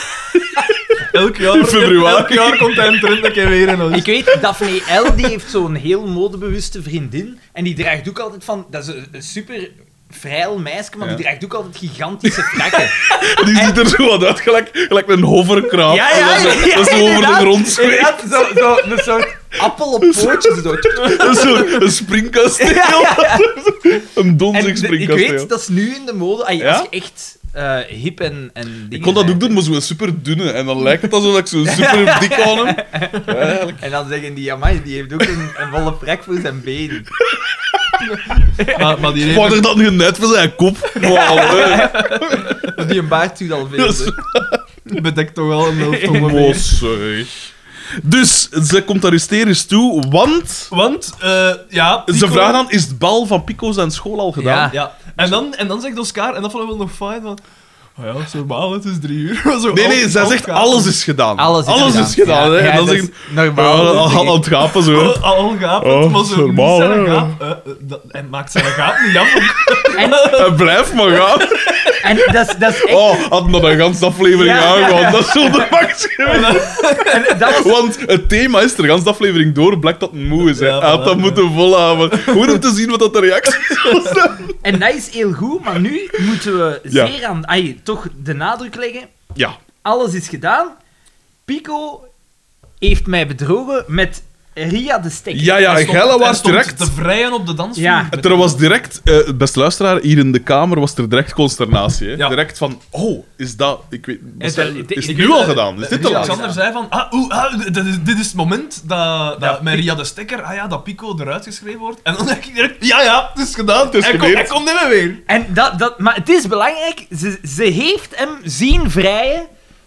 [1.12, 2.16] Elk jaar, In februari.
[2.16, 5.16] elk jaar komt hij een trend dat ik weer een ik weet, Daphne L.
[5.16, 7.38] die heeft zo'n heel modebewuste vriendin.
[7.52, 8.66] En die draagt ook altijd van...
[8.70, 9.70] Dat is een, een super
[10.10, 12.90] vrijl meisje, maar die draagt ook altijd gigantische frakken.
[13.46, 15.94] Die ziet er zo wat uit, gelijk, gelijk een hoverkraab.
[15.96, 18.14] Ja, ja, ja, dat zo over de grond zweeft.
[18.30, 20.62] Zo, zo, een soort appel op pootjes.
[20.62, 20.76] Zo.
[21.34, 23.06] Zo een springkasteel.
[23.82, 25.30] Een En donzig de- ik springkasteel.
[25.38, 26.44] weet, dat is nu in de mode.
[26.46, 29.80] Als je echt eh, hip en, en dingen Ik kon dat ook doen, maar zo'n
[29.80, 30.50] super dunne.
[30.50, 32.76] En dan lijkt het alsof ik zo super dik aan hem.
[33.26, 33.66] Ja.
[33.80, 37.06] En dan zeggen die, amai, die heeft ook een, een volle prak voor zijn been.
[38.78, 40.90] Maar, maar die Wat er dan genet van zijn kop.
[41.00, 41.86] Wauw, hè.
[42.86, 43.86] Die een baard doet al veel.
[43.86, 45.00] Hè.
[45.00, 47.26] bedekt toch wel een helft van de zeg.
[48.02, 50.66] Dus, ze komt daar hysterisch toe, want...
[50.70, 52.02] Want, eh, ja...
[52.06, 54.68] Ze Pico- vraagt dan, is het bal van Pico zijn school al gedaan?
[54.72, 57.38] Ja, en dan, en dan zegt Oscar, en dat vond ik wel nog fijn, van...
[58.00, 59.42] Oh ja, het is normaal, het is drie uur.
[59.62, 61.36] Zo, Nee, nee, zij zegt alles is gedaan.
[61.36, 62.02] Alles is gedaan.
[62.04, 62.64] is gedaan, Ja, hè.
[62.64, 63.96] ja, en dan zegt is normaal.
[64.26, 65.00] al, het gapen zo.
[65.02, 67.40] Al, al het, Oh, maar zo normaal, niet zijn gaap.
[67.40, 67.50] eh,
[68.20, 69.28] eh, maakt zijn gaap niet af.
[69.96, 70.12] En,
[70.46, 71.40] En blijf maar gaan.
[72.02, 72.94] en dat, is, dat is echt...
[72.98, 75.00] Oh, had nog een ganse aflevering Ja, aangehouden.
[75.00, 75.10] ja.
[75.10, 76.78] Dat is zo de max geweest.
[77.12, 80.50] En dat was Want het thema is, de ganse aflevering door, blijkt dat het moe
[80.50, 80.58] is.
[80.58, 81.20] Hij had dat ja.
[81.20, 82.20] moeten volhouden.
[82.26, 83.54] Goed om te zien wat dat de reactie
[83.92, 84.02] was.
[84.62, 87.06] En dat is heel goed, maar nu moeten we Ja.
[87.06, 87.40] zeer aan...
[87.88, 89.08] Toch de nadruk leggen.
[89.34, 89.56] Ja.
[89.82, 90.76] Alles is gedaan.
[91.44, 92.08] Pico
[92.78, 94.22] heeft mij bedrogen met
[94.68, 95.42] Ria de Stekker.
[95.42, 96.78] Ja, ja, Hij en stond- Gelle hij was stond direct...
[96.78, 97.84] te vrijen op de dansvloer.
[97.86, 98.06] Ja.
[98.10, 102.08] Met- Er was direct, eh beste luisteraar, hier in de kamer was er direct consternatie.
[102.08, 102.14] Hè?
[102.14, 102.28] Ja.
[102.28, 103.80] Direct van, oh, is dat...
[103.90, 104.56] Ik weet, Is
[105.06, 105.82] het nu al gedaan?
[105.82, 106.14] Is dit laat?
[106.14, 109.58] Alexander zei van, ah, oeh, ah, dit, is, dit is het moment dat, dat Ja,
[109.62, 112.00] met ik- Ria de Stekker, ah ja, dat Pico eruit geschreven wordt.
[112.02, 113.86] En dan denk ik direct, ja, ja, het is gedaan.
[113.86, 114.38] Het is hij, komt, geleerd.
[114.48, 115.22] hij komt niet meer weer.
[115.26, 119.46] En dat, dat, maar het is belangrijk, ze, ze heeft hem zien vrijen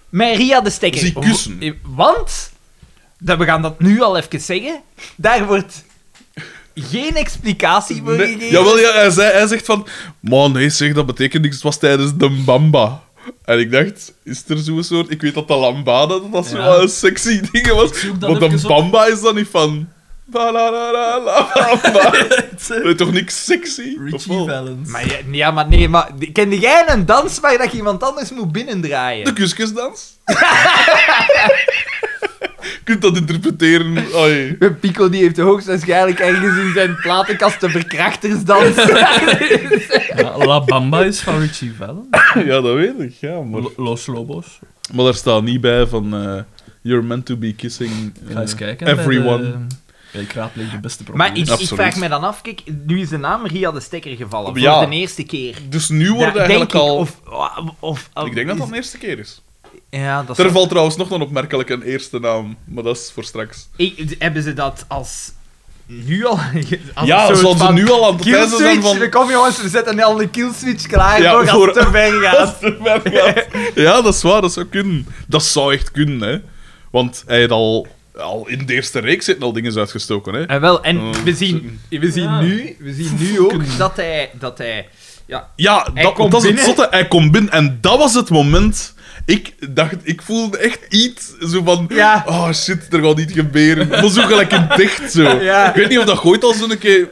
[0.10, 0.99] met Ria de Stekker.
[0.99, 1.79] Zie kussen.
[1.86, 2.50] Want,
[3.23, 4.81] dat, we gaan dat nu al even zeggen,
[5.15, 5.84] daar wordt
[6.75, 8.49] geen explicatie voor Nee, gegeven.
[8.49, 9.88] jawel, ja, hij, zei, hij zegt van...
[10.19, 11.55] Man, nee, zeg, dat betekent niks.
[11.55, 13.03] Het was tijdens de Bamba.
[13.45, 15.12] En ik dacht, is er zo'n soort...
[15.12, 16.63] Ik weet dat de lambada, dat dat zo Ja.
[16.63, 17.89] wel een sexy ding was.
[18.19, 18.62] Maar de op.
[18.67, 19.89] Bamba is dan niet van...
[20.34, 21.19] La la la la
[21.53, 22.12] bamba.
[22.67, 23.97] Dat is toch niks sexy?
[24.05, 24.45] Richie?
[24.47, 24.89] Valens.
[24.89, 28.31] Maar ja, ja, maar nee, maar kende jij een dans waar dat je iemand anders
[28.31, 29.25] moet binnendraaien?
[29.25, 30.17] De kuskusdans?
[32.74, 33.97] Je kunt dat interpreteren.
[34.15, 34.58] Oei.
[34.82, 38.76] Pico die heeft hoogstwaarschijnlijk ergens in zijn platenkast de verkrachtersdans.
[40.15, 42.08] Ja, La Bamba is van Richie Valens.
[42.45, 43.13] Ja, dat weet ik.
[43.19, 44.60] Ja, maar, Lo- Los Lobos.
[44.93, 46.13] maar daar staat niet bij van...
[46.15, 46.41] eh,
[46.82, 48.86] you're meant to be kissing Ga eens eh, kijken.
[48.86, 49.41] bij everyone.
[49.41, 49.58] de-
[50.12, 51.54] Ja, ik raadpleeg de beste maar problemen.
[51.54, 54.60] ik, ik vraag me dan af, kijk, nu is de naam Ria de Stekker gevallen.
[54.62, 54.80] Ja.
[54.82, 55.56] Voor de eerste keer.
[55.69, 56.95] Dus nu wordt Ja, eigenlijk ik, al...
[56.95, 57.19] Of,
[57.80, 59.41] of, of, ik denk dat dat de eerste keer is.
[59.89, 60.51] Ja, dat Er is...
[60.51, 63.67] valt trouwens nog een opmerkelijke eerste naam, maar dat is voor straks.
[63.75, 65.31] Ik- hebben ze dat als...
[65.86, 66.39] Nu al...
[66.93, 69.10] Als ja, zoals ze nu al aan het Kill pijzen zijn van...
[69.10, 72.21] kom jongens, we zetten al een kill switch klaar Ja, voor als het te ver
[72.21, 72.57] gaat.
[73.75, 75.07] ja, dat is waar, dat zou kunnen.
[75.27, 76.39] Dat zou echt kunnen, hè.
[76.91, 80.45] Want hij had al, al in de eerste reeks zitten al dingen uitgestoken, hè.
[80.45, 82.41] En wel, en Oh, we zien, we zien Ja.
[82.41, 84.88] nu, we zien nu ook dat hij, dat hij,
[85.25, 86.88] ja, Ja, Hij dat, komt dat is het zotte.
[86.89, 88.93] Hij komt binnen en dat was het moment...
[89.31, 91.85] Ik dacht, ik voelde echt iets zo van...
[91.89, 92.23] Ja.
[92.27, 93.87] Oh shit, er gaat niet gebeuren.
[93.87, 95.21] Maar zo gelijk in dicht, zo.
[95.51, 95.69] Ja.
[95.69, 97.09] Ik weet niet of dat gooit al zo'n keer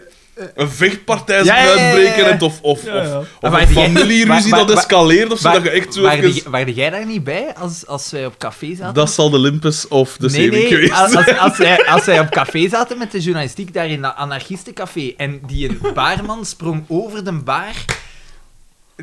[0.55, 1.91] een vechtpartij zou Ja, ja, ja, ja.
[1.91, 3.17] uitbreken of, of, Ja, ja.
[3.19, 6.51] of, of een die- familieruzie dat escaleert, of zo, dat je echt zo even...
[6.51, 8.93] waarde jij daar niet bij als, als wij op café zaten?
[8.93, 11.25] Dat zal de Limpus of de nee, nee, geweest als, zijn.
[11.25, 15.13] als, als, wij, als wij op café zaten met de journalistiek daar in dat anarchistencafé
[15.17, 17.85] en die een baarman sprong over de baar...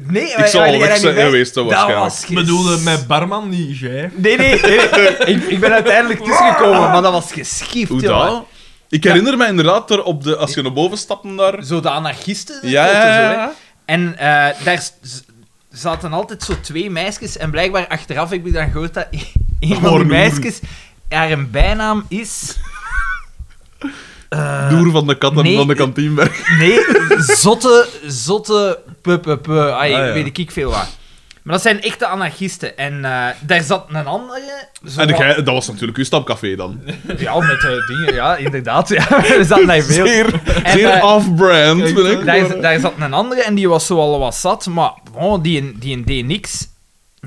[0.06, 2.00] Nee, Ik zal waarde al weg zijn geweest, dat waarschijnlijk.
[2.08, 4.10] was Ik bedoelde met barman, niet jij.
[4.14, 4.78] Nee, nee, nee.
[5.34, 8.26] ik, ik ben uiteindelijk tussengekomen, maar dat was geschift, Hoe jongen.
[8.26, 8.44] dat?
[8.88, 11.64] Ik herinner me inderdaad, er op de, als je naar boven stapt daar...
[11.64, 12.58] Zo de anarchisten.
[12.62, 13.32] Ja, ja, zo, hè.
[13.32, 13.52] ja.
[13.84, 14.88] En eh, daar
[15.70, 17.36] zaten altijd zo twee meisjes.
[17.36, 19.06] En blijkbaar achteraf heb ik dan gehoord dat
[19.60, 20.60] een van die meisjes
[21.08, 22.56] haar een bijnaam is.
[24.28, 26.58] eh, Doer van de katten nee, van de kantienberg.
[26.58, 26.78] Nee,
[27.18, 29.58] zotte, zotte, pu, pu, pu.
[29.58, 30.12] Ai, Ah, ja.
[30.12, 30.88] weet ik veel wat.
[31.42, 32.76] Maar dat zijn echte anarchisten.
[32.76, 34.68] En eh, daar zat een andere.
[34.88, 36.80] Zo En dat was natuurlijk uw stamcafé dan.
[37.18, 38.88] Ja, met eh, dingen, ja, inderdaad.
[38.88, 39.24] Ja.
[39.38, 40.06] Er zat daar veel.
[40.06, 42.24] Zeer, eh, off-brand, vind ik.
[42.24, 45.78] Daar, daar zat een andere en die was zo al wat zat, maar bon, die,
[45.78, 46.68] die deed niks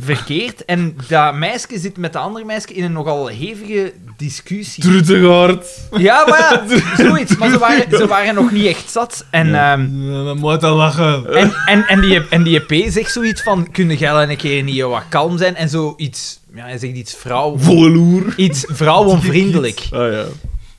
[0.02, 0.66] verkeerd.
[0.66, 4.84] En dat meisje zit met de andere meisje in een nogal hevige discussie.
[4.84, 5.66] Truttegaard.
[5.98, 7.38] Ja, maar ja, zoiets.
[7.38, 9.26] Maar ze waren, ze waren nog niet echt zat.
[9.30, 11.34] En, ehm, Ja, dan moet hij lachen.
[11.36, 14.82] en, en, en, die, en die EP zegt zoiets van, kun jij een keer niet
[14.82, 15.56] wat kalm zijn?
[15.56, 17.58] En zoiets, ja, hij zegt iets vrouw...
[17.58, 18.34] Volle loer.
[18.36, 19.88] Iets vrouwenvriendelijk.
[19.92, 20.24] Ah ja.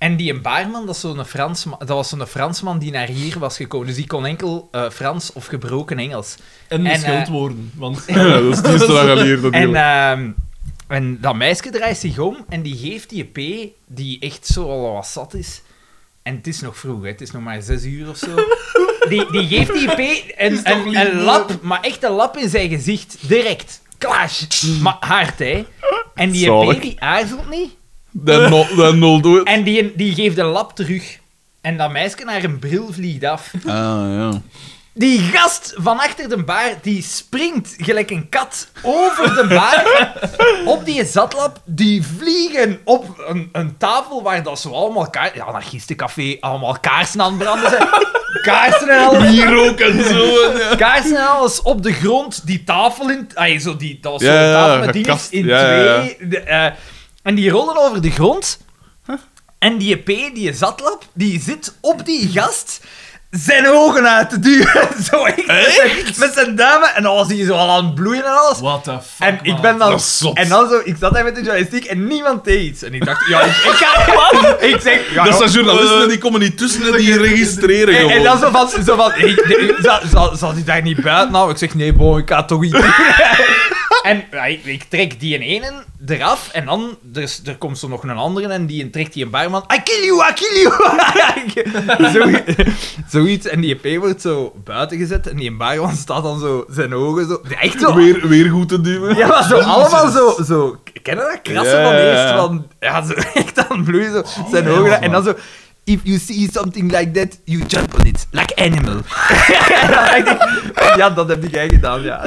[0.01, 3.39] En die een baarman, dat, is zo'n Fransman, dat was zo'n Fransman die naar hier
[3.39, 3.87] was gekomen.
[3.87, 6.37] Dus die kon enkel eh, Frans of gebroken Engels.
[6.69, 7.73] En, En, en eh, scheldwoorden.
[7.75, 8.41] Want ja.
[8.41, 10.31] Dat is het eerste dat geleerd En, ehm,
[10.89, 14.93] en dat meisje draait zich om en die geeft die EP, die echt zo al
[14.93, 15.63] wat zat is.
[16.23, 17.09] En het is nog vroeg, hè.
[17.09, 18.35] het is nog maar zes uur of zo.
[19.09, 23.17] Die, die geeft die EP een, een, lap, maar echt een lap in zijn gezicht.
[23.21, 23.83] Direct.
[23.99, 24.63] Clash.
[24.81, 25.67] Maar hard, hè.
[26.15, 26.51] En die.
[26.53, 27.79] EP die aarzelt niet.
[28.11, 29.47] Dan no, dan nul doet.
[29.47, 31.19] En die, die geeft een lap terug.
[31.61, 33.53] En dat meisje naar een bril vliegt af.
[33.67, 33.73] Ah
[34.17, 34.43] ja.
[34.93, 40.13] Die gast van achter de bar, die springt gelijk een kat over de bar
[40.75, 41.61] op die zatlap.
[41.65, 45.37] Die vliegen op een, een tafel waar dat zo allemaal kaarsen...
[45.37, 47.89] Ja, anarchistencafé, allemaal kaarsen aan het branden zijn.
[48.43, 49.31] Kaarsen en alles.
[49.31, 50.43] Bier ook en zo.
[50.43, 50.75] en ja.
[50.77, 52.47] Kaarsen en alles op de grond.
[52.47, 53.29] Die tafel in...
[53.35, 56.01] Ay, zo die, dat was zo'n ja, tafel met dingen in Ja, ja, ja.
[56.01, 56.29] twee.
[56.29, 56.73] De, eh,
[57.23, 58.59] en die rollen over de grond.
[59.59, 62.81] En die P, die zatlap, die zit op die gast
[63.31, 64.89] zijn ogen uit te duwen.
[65.11, 65.75] Zo echt.
[65.75, 66.95] Zijn, met zijn duimen.
[66.95, 68.61] En dan was hij zo al aan het bloeien en alles.
[68.61, 69.61] what the fuck, En ik man.
[69.61, 70.01] ben dan...
[70.35, 70.81] En dan zo...
[70.85, 72.83] Ik zat daar met de journalistiek en niemand deed iets.
[72.83, 74.57] En ik dacht, ja, ik, ik ga...
[74.67, 75.15] Ik zeg...
[75.15, 78.17] Ja, Dat zijn journalisten die komen niet tussen en die registreren en, gewoon.
[78.17, 78.69] en dan zo van...
[78.85, 79.13] Zo van
[79.83, 81.55] zal, zal, zal hij daar niet buiten houden?
[81.55, 82.79] Ik zeg, nee, bon, ik ga toch iets.
[84.03, 85.73] En ik, ik trek die ene
[86.07, 89.25] eraf en dan er, is- er komt zo nog een andere en die trekt die
[89.25, 89.65] een barman.
[89.75, 90.73] I kill you, I kill you!
[92.13, 92.41] zo,
[93.09, 93.47] zoiets.
[93.47, 97.27] En die EP wordt zo buiten gezet en die barman staat dan zo zijn ogen
[97.29, 97.41] zo.
[97.61, 97.95] Echt zo.
[97.95, 99.17] Weer, weer goed te duwen.
[99.17, 100.77] Ja, maar zo allemaal zo, zo.
[101.03, 101.43] Kennen dat?
[101.43, 102.67] Krassen Ja, van eerst van.
[102.81, 104.23] Ja, zo echt aan bloeien, zo.
[104.51, 104.91] Zijn ja, ogen.
[104.91, 105.01] man.
[105.01, 105.35] En dan zo.
[105.91, 108.27] If you see something like that, you jump on it.
[108.31, 109.01] Like animal.
[109.91, 112.17] Dan ik, ja, dat heb jij gedaan, ja.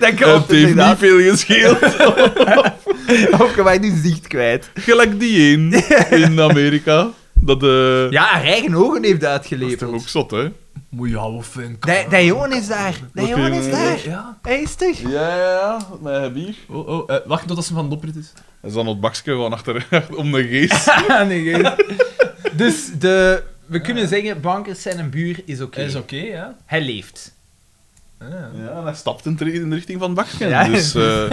[0.00, 1.82] dat klopt heeft niet veel gescheeld.
[3.42, 4.70] Of je maakt je zicht kwijt.
[4.74, 5.72] Gelijk die één
[6.10, 7.08] in Amerika.
[7.34, 9.78] Dat, eh Ja, haar eigen ogen heeft dat is uitgeleverd.
[9.78, 10.48] toch ook zot, hè?
[10.88, 11.76] Moet je houden fan.
[11.80, 12.94] Dat, dat jongen is daar.
[13.14, 13.98] Dat jongen is daar.
[14.04, 14.38] Ja.
[14.42, 14.96] Hij is toch?
[14.98, 15.78] Ja, ja, ja.
[16.02, 16.54] Met bier.
[16.68, 18.32] Oh, oh, eh, wacht totdat ze van de oprit is.
[18.60, 20.90] Hij is dan het bakje gewoon achter om de geest.
[21.28, 21.62] nee,
[22.52, 25.78] Dus de, we kunnen zeggen, Bankers zijn een buur is oké.
[25.78, 26.56] Hij is oké, ja.
[26.66, 27.36] Hij leeft.
[28.18, 28.28] Ah.
[28.30, 30.48] Ja, en hij stapt in de, in de richting van het bakje.
[30.48, 30.64] Ja.
[30.64, 31.30] Dus, eh,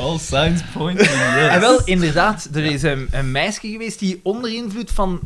[0.04, 1.10] All signs point yes.
[1.48, 5.20] En wel, inderdaad, er is een, een meisje geweest die onder invloed van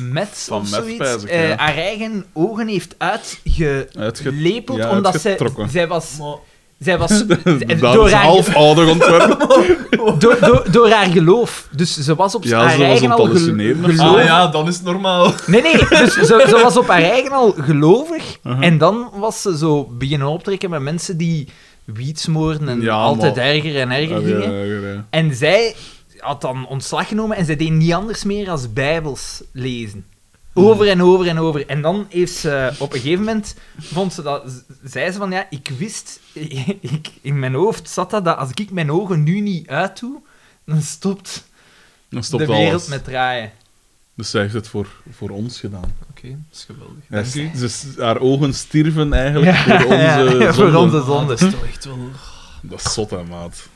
[0.00, 1.56] meth Van of meth, zoiets pijs ik, eh, ja.
[1.56, 5.70] haar eigen ogen heeft uitgelepeld, ja, omdat zij, uitgetrokken.
[5.70, 6.16] zij was...
[6.18, 6.36] Maar
[6.84, 7.44] Zij was dat
[7.80, 9.38] door, is haar, half ouder ontwerp.
[10.18, 11.68] door, door, door haar geloof.
[11.70, 13.98] Dus ze was op Ja, haar ze was eigen het al geloof.
[13.98, 15.32] Ah ja, dan is het normaal.
[15.46, 18.36] Nee, nee, dus ze, ze was op haar eigen al gelovig.
[18.46, 18.66] Uh-huh.
[18.66, 21.48] En dan was ze zo beginnen optrekken met mensen die
[21.84, 24.66] wiet smoren en Ja, altijd maar- erger en erger Ja, gingen.
[24.66, 25.04] ja, ja.
[25.10, 25.74] En zij
[26.18, 30.04] had dan ontslag genomen en zij deed niet anders meer als bijbels lezen.
[30.54, 31.66] Over en over en over.
[31.66, 34.42] En dan heeft ze op een gegeven moment, vond ze dat,
[34.84, 36.20] zei ze van ja, ik wist,
[36.80, 40.20] ik, in mijn hoofd zat dat, dat als ik mijn ogen nu niet uitdoe,
[40.66, 41.48] dan stopt,
[42.08, 42.86] Dan stopt de wereld alles.
[42.88, 43.50] met draaien.
[44.16, 45.92] Dus zij heeft het voor, voor ons gedaan.
[46.10, 46.94] Oké, dat is geweldig.
[47.08, 47.68] Ja, Dank u.
[47.68, 51.26] ze- haar ogen stierven eigenlijk Ja, voor onze ja, voor onze Ah, zonde.
[51.26, 51.98] dat is toch echt wel...
[52.62, 53.68] Dat is zot, hè, maat.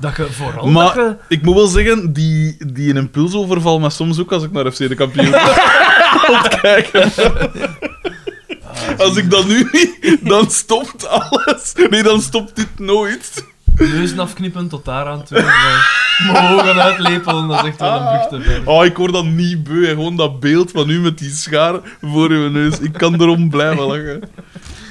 [0.00, 0.66] Dat je vooral...
[0.66, 1.34] Maar- dat je...
[1.34, 4.78] Ik moet wel zeggen, die, die een impulsoverval me soms ook als ik naar FC
[4.78, 5.32] de kampioen
[8.98, 11.72] Als ik dat nu niet, dan stopt alles.
[11.90, 13.44] Nee, dan stopt dit nooit.
[13.76, 15.42] Neuzen afknippen tot daar aan toe.
[16.32, 18.60] Mijn ogen uitlepelen, dat is echt wel een te ver.
[18.64, 19.86] Oh, ik word dan niet beu.
[19.86, 22.78] Gewoon dat beeld van u met die schaar voor uw neus.
[22.78, 24.22] Ik kan erom blijven lachen.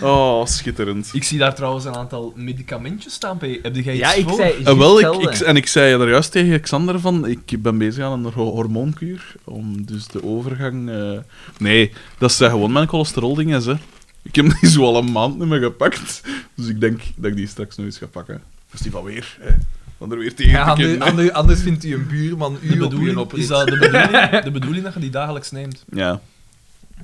[0.02, 1.10] Oh, schitterend.
[1.14, 3.42] Ik zie daar trouwens een aantal medicamentjes staan, P.
[3.42, 4.36] Heb jij iets Ja, ik voor?
[4.38, 8.04] zei En wel, ik, en ik zei er juist tegen Xander van, ik ben bezig
[8.04, 10.90] aan een ho- hormoonkuur, om dus de overgang...
[10.90, 11.20] eh,
[11.58, 13.74] Nee, dat zijn gewoon mijn cholesterol-dingen, hè.
[14.22, 16.22] Ik heb die zo al een maand niet meer gepakt,
[16.56, 18.42] dus ik denk dat ik die straks nog eens ga pakken.
[18.72, 19.52] Dus die van weer, hè.
[19.98, 22.88] Van er weer tegen Ja, te anders, vindt u een buurman De u op uw
[22.90, 23.42] bedoeling, oprit.
[23.42, 25.86] is dat de, bedoeling, de bedoeling dat je die dagelijks neemt.
[25.92, 26.22] Ja,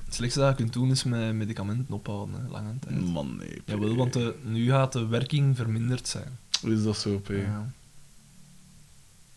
[0.06, 3.02] Het slechtste dat je kunt doen is met medicamenten ophouden, hè, lange tijd.
[3.12, 3.62] man, nee.
[3.66, 3.70] P.
[3.70, 6.38] Jawel, want de, nu gaat de werking verminderd zijn.
[6.64, 7.28] Is dat zo, P?
[7.30, 7.72] Ja.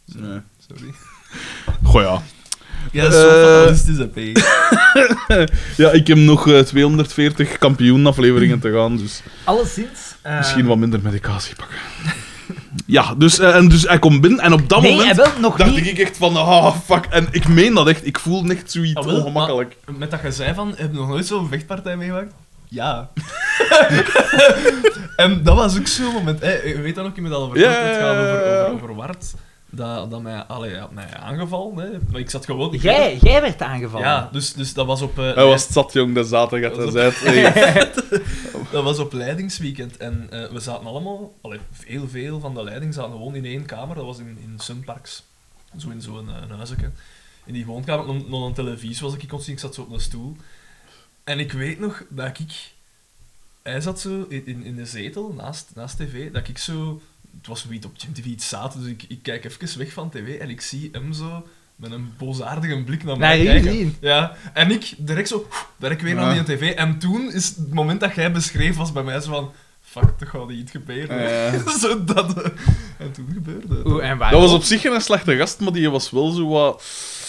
[0.05, 0.41] Nee.
[0.69, 0.93] Sorry.
[1.91, 2.23] Goh, ja.
[2.93, 3.43] Ja, dat is zo Eh.
[3.57, 4.39] fatalistisch, hè, P.
[5.77, 10.15] Ja, ik heb nog eh, 240 kampioenafleveringen te gaan, dus Alleszins...
[10.23, 11.77] eh, misschien wat minder medicatie pakken.
[12.91, 15.17] Ja, dus, eh, en dus hij komt binnen en op dat nee, moment...
[15.17, 15.87] hij wil nog dacht niet...
[15.87, 17.05] ik echt van, ah, fuck.
[17.05, 18.07] En ik meen dat echt.
[18.07, 19.77] Ik voel echt zoiets Ah, wel, ongemakkelijk.
[19.85, 22.33] maar Met dat je zei van, heb je nog nooit zo'n vechtpartij meegemaakt?
[22.69, 23.11] Ja.
[25.17, 26.41] en dat was ook zo'n moment.
[26.41, 29.35] Hè, je weet dan ook iemand al over Ja, het gaat over, over Wart.
[29.71, 31.77] Dat, dat mij, allee, ja, mij aangevallen.
[31.77, 31.99] Hè.
[32.11, 32.75] Maar ik zat gewoon...
[32.75, 34.07] ik- Jij, jij werd aangevallen.
[34.07, 35.19] Ja, dus, dus dat was op...
[35.19, 36.77] eh, Hij was zat, jong, de zaterdag.
[36.77, 37.91] Hij Dat hey.
[38.73, 42.95] Dat was op leidingsweekend en eh, we zaten allemaal, allee, veel, veel van de leiding
[42.95, 43.97] zaten gewoon in één kamer.
[43.97, 45.23] Dat was in, in Sunparks,
[45.77, 46.75] zo in zo'n een huisje.
[47.45, 49.91] In die woonkamer, nog, nog een televisie was ik kon zien, ik zat zo op
[49.93, 50.37] een stoel.
[51.25, 52.71] En ik weet nog dat ik,
[53.63, 57.01] hij zat zo in, in, in de zetel naast, naast tv, dat ik zo,
[57.37, 60.39] het was wie op TV iets zaten, dus ik, ik kijk even weg van tv
[60.39, 63.97] en ik zie hem zo met een boosaardige blik naar mij u kijken.
[64.01, 66.75] Ja, en ik direct zo, direct weer naar die tv.
[66.75, 70.31] En toen is het moment dat jij beschreef, was bij mij zo van, fuck, toch
[70.31, 71.71] gaat iets gebeuren.
[71.81, 72.51] Zo dat, eh,
[72.99, 73.87] en toen gebeurde het.
[73.87, 76.83] Oeh, en Dat was op zich geen slechte gast, maar die was wel zo wat...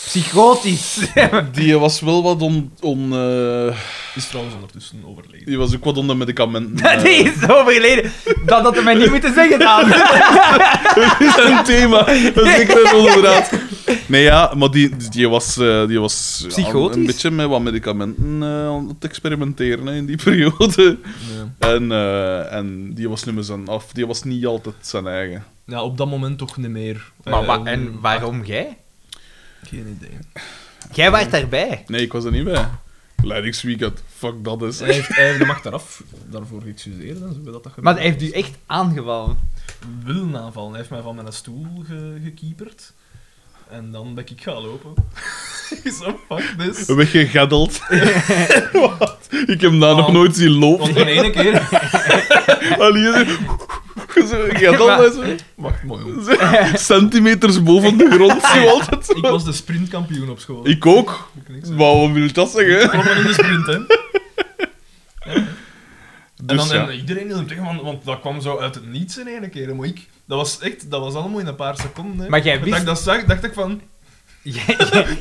[0.06, 1.00] Psychotisch.
[1.52, 2.72] Die was wel wat on...
[2.82, 3.78] on eh,
[4.16, 5.46] is trouwens ondertussen overleden.
[5.46, 6.76] die was ook wat onder medicamenten.
[6.84, 7.20] Dat eh.
[7.20, 8.12] is overleden.
[8.46, 9.90] Dat had hij mij niet moeten zeggen dan.
[9.90, 12.04] Dat is een thema.
[12.34, 13.52] Dat is zeker inderdaad.
[14.06, 16.96] Nee, ja, maar die, die was, eh, die was ja, Psychotisch?
[16.96, 20.98] een beetje met wat medicamenten eh, aan het experimenteren hè, in die periode.
[21.60, 21.68] Ja.
[21.70, 23.86] En, eh, en die was niet meer zijn af.
[23.94, 25.44] Die was niet altijd zijn eigen.
[25.66, 27.12] ja, op dat moment toch niet meer.
[27.24, 28.78] Maar, Eh, wa- en waarom jij?
[29.63, 30.17] Geen idee.
[30.91, 31.84] Jij was daarbij.
[31.88, 32.67] Nee, ik was er niet bij.
[33.24, 34.80] Leidingsweekend, fuck dat is.
[34.80, 37.52] Hij heeft, hij heeft de macht eraf daarvoor geëxcuseerd en zo.
[37.52, 39.38] Dat dat Maar hij heeft u echt aangevallen.
[40.04, 40.69] willen aanvallen.
[40.69, 42.93] Hij heeft mij van mijn stoel ge gekieperd.
[43.69, 44.93] En dan ben ik gaan lopen.
[45.84, 46.86] Ik zo, fuck this.
[46.86, 47.79] Weggegaddeld.
[48.73, 49.17] Wat?
[49.29, 50.93] Ik heb hem daar nog nooit zien lopen.
[50.93, 51.67] Want de ene keer...
[52.84, 53.25] Allee,
[54.15, 55.21] zo- zo gaddeld, zo.
[55.55, 56.03] Wacht, mooi.
[56.73, 59.10] Centimeters boven de grond, zo altijd.
[59.10, 60.67] Ik was de sprintkampioen op school.
[60.67, 61.29] Ik ook.
[61.41, 61.75] Ik niks, hè.
[61.75, 62.89] Maar wat wil dat zeggen?
[62.89, 63.79] Kloppen in de sprint, hè.
[66.39, 66.89] En Dus dan ja.
[66.89, 69.49] en iedereen hield hem tegen, want, want dat kwam zo uit het niets in ene
[69.49, 69.75] keer.
[69.75, 72.19] Maar ik, dat was echt, dat was allemaal in een paar seconden.
[72.19, 72.30] Hè.
[72.30, 73.82] Maar jij Dat wist- ik dat zag, dacht ik van,
[74.43, 74.63] Jij,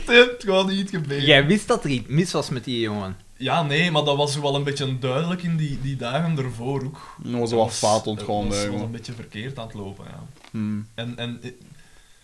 [0.06, 1.26] het gaat niet gebeuren.
[1.26, 3.16] jij wist dat er iets mis was met die jongen.
[3.36, 7.16] Ja, nee, maar dat was wel een beetje duidelijk in die, die dagen ervoor ook.
[7.22, 8.48] Dat was Dat wel fout ontgaan.
[8.48, 10.22] Dat was een beetje verkeerd aan het lopen, ja.
[10.50, 10.86] Hmm.
[10.94, 11.54] En, en ik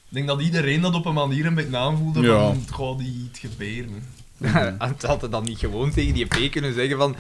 [0.09, 2.39] denk dat iedereen dat op een manier een beetje aanvoelde Ja.
[2.47, 4.03] van, het gaat niet gebeuren.
[4.53, 7.17] Het had het dan niet gewoon tegen die P kunnen zeggen van...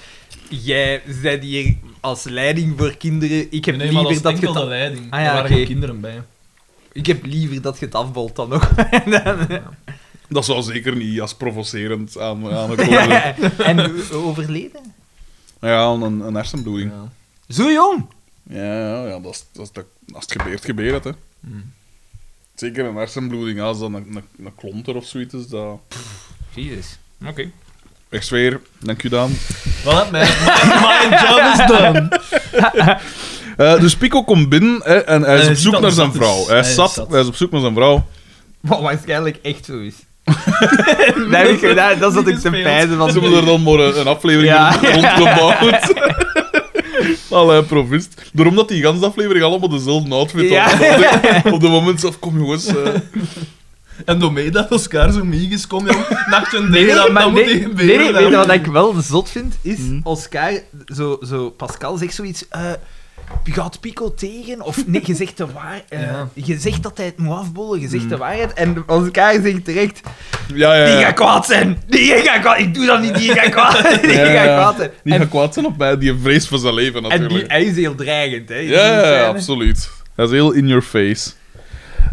[0.48, 3.46] Jij bent hier als leiding voor kinderen.
[3.52, 5.10] Ik heb nee, liever dat je de leiding.
[5.10, 6.22] Ah, ja, er waren kinderen bij.
[6.92, 8.68] Ik heb liever dat je het afbolt dan nog.
[9.04, 9.48] Dan-
[10.28, 13.58] Dat zou zeker niet als provocerend aan, aan het worden.
[13.58, 14.94] en overleden?
[15.60, 16.90] Ja, een, een hersenbloeding.
[16.90, 17.12] Ja.
[17.54, 18.06] Zo jong?
[18.42, 21.14] Ja, ja, dat is, dat is de- als het gebeurt, gebeurt het.
[21.14, 21.20] Hè.
[21.50, 21.72] Hmm.
[22.54, 25.46] Zeker een hersenbloeding, als dat een, een, een klonter of zoiets is.
[25.46, 25.80] Dat...
[26.54, 26.98] Jezus.
[27.28, 27.50] Oké.
[28.10, 29.30] Ik zweer, dank u Daan.
[29.82, 30.12] Voilà, mijn,
[30.44, 32.08] my, my job is done.
[33.56, 36.40] Eh, dus Pico komt binnen hè, en hij is hij op zoek naar zijn vrouw.
[36.40, 36.46] is.
[36.46, 38.06] Hij is is zat, hij is op zoek naar zijn vrouw.
[38.60, 39.94] Wat waarschijnlijk echt zo is.
[40.24, 43.10] dat heb ik gedaan, dat zat ik te pijzen van...
[43.12, 44.76] Ze hebben er dan maar een, aflevering Ja.
[44.82, 45.92] rondgebouwd.
[47.30, 48.22] Allee, provist.
[48.32, 50.70] Daarom dat die ganse aflevering allemaal dezelfde outfit Ja.
[50.70, 51.52] had.
[51.52, 52.66] Op de moment zelf, kom jongens.
[52.66, 52.74] eh,
[54.04, 56.04] En door mij dat Oscar zo meeges kom, jong.
[56.30, 59.30] Nachtje nee, Nee, nee, dat, maar nee, moet nee, weet je wat ik wel zot
[59.30, 59.54] vind?
[59.62, 60.00] Is Mhm.
[60.02, 60.52] Oscar,
[60.94, 62.48] zo, zo, Pascal zegt zoiets.
[62.48, 62.60] eh
[63.44, 65.84] je gaat Pico tegen, of nee, je zegt de waarheid.
[65.90, 66.28] Ja.
[66.34, 68.52] Je zegt dat hij het moet afbollen, je zegt de waarheid.
[68.52, 70.00] En Oscar zegt terecht:
[70.54, 71.82] ja, ja, Die gaat kwaad zijn!
[71.86, 74.90] Die gaat kwaad Ik doe dat niet, die gaat kwaad Die Ja, gaat kwaad zijn.
[75.04, 77.32] Die En, gaat kwaad zijn op mij, die vrees voor zijn leven en natuurlijk.
[77.48, 78.56] die, hij is heel dreigend, hè?
[78.58, 79.90] Ja, absoluut.
[80.16, 81.30] Dat is heel in your face.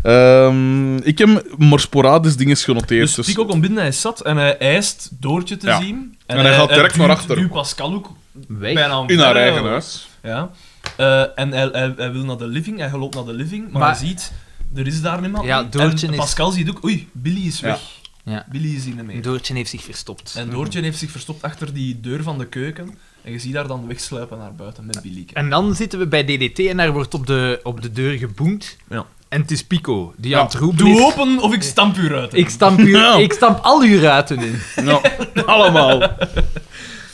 [0.03, 3.05] Ehm, ik heb maar sporadisch dingen genoteerd.
[3.05, 5.81] Dus Dus Pico komt binnen, hij is zat en hij eist Doortje te Ja.
[5.81, 6.17] zien.
[6.25, 7.35] En hij gaat direct naar achter.
[7.35, 8.11] duwt Pascal ook
[8.47, 8.73] Weg.
[8.73, 10.09] bijna in haar eigen huis.
[10.23, 10.49] Ja.
[10.97, 13.81] Eh, en hij, hij, hij wil naar de living, hij loopt naar de living, maar,
[13.81, 14.31] Maar- hij ziet,
[14.75, 15.45] er is daar niemand.
[15.45, 15.63] Ja.
[15.63, 17.79] Doortje en is- Pascal ziet ook, oei, Billy is weg.
[18.23, 18.45] Ja.
[18.51, 19.21] Billy is niet meer.
[19.21, 20.33] Doortje heeft zich verstopt.
[20.37, 22.97] En Doortje heeft zich verstopt achter die deur van de keuken.
[23.23, 25.25] En je ziet daar dan wegsluipen naar buiten met Billy.
[25.33, 28.77] En dan zitten we bij DDT en daar wordt op de, op de deur geboend.
[28.89, 29.05] Ja.
[29.31, 31.01] En het is Pico die Ja, aan het roepen Doe is.
[31.03, 32.33] open of ik stamp u uit.
[32.33, 33.15] Ik stamp, u, Ja.
[33.15, 34.59] ik stamp al uw ruiten in.
[34.85, 35.01] Ja,
[35.45, 36.01] allemaal.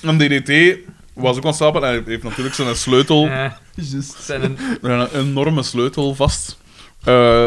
[0.02, 0.78] En DDT
[1.14, 3.52] was ook aan en hij heeft natuurlijk zijn sleutel, Eh,
[4.20, 6.58] zijn een, een enorme sleutel vast.
[7.04, 7.46] Eh,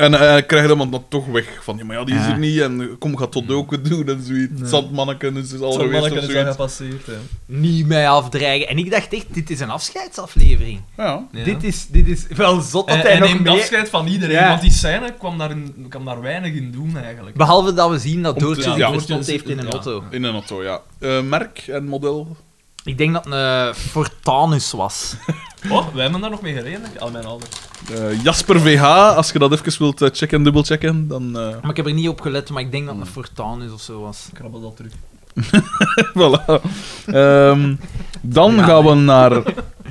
[0.00, 1.58] en hij krijgt hem dan toch weg.
[1.62, 2.32] Van, ja, maar ja, die is Ja.
[2.32, 4.60] er niet en kom, gaat tot ook doen en zoiets.
[4.60, 4.68] Nee.
[4.68, 6.50] Zandmanneken is dus al geweest of zoiets.
[6.50, 7.06] gepasseerd.
[7.06, 7.12] hè.
[7.46, 8.68] niet mij afdreigen.
[8.68, 10.80] En ik dacht echt, dit is een afscheidsaflevering.
[10.96, 11.26] Ja.
[11.32, 11.44] Ja.
[11.44, 14.48] Dit, is, dit is wel zot dat En hij neemt afscheid van iedereen, Ja.
[14.48, 17.36] want die scène kwam daar, in, kwam daar weinig in doen eigenlijk.
[17.36, 19.70] Behalve dat we zien dat Doortje zich ja, heeft in een ja.
[19.70, 20.02] auto.
[20.10, 20.80] In een auto, ja.
[20.98, 22.36] Eh, merk en model.
[22.84, 25.14] Ik denk dat het een Fortanus was.
[25.70, 27.00] Oh, wij hebben daar nog mee gereden, denk ik.
[27.00, 27.50] al mijn ouders.
[27.94, 28.82] Eh, Jasper VH,
[29.16, 31.38] als je dat even wilt eh, checken, dubbelchecken, dan...
[31.38, 33.72] eh, Maar ik heb er niet op gelet, maar ik denk dat het een Fortanus
[33.72, 34.28] of zo was.
[34.32, 34.92] Krabbel dat terug.
[36.18, 36.62] voilà.
[37.06, 37.74] Ehm,
[38.20, 39.42] dan Ja, gaan we naar,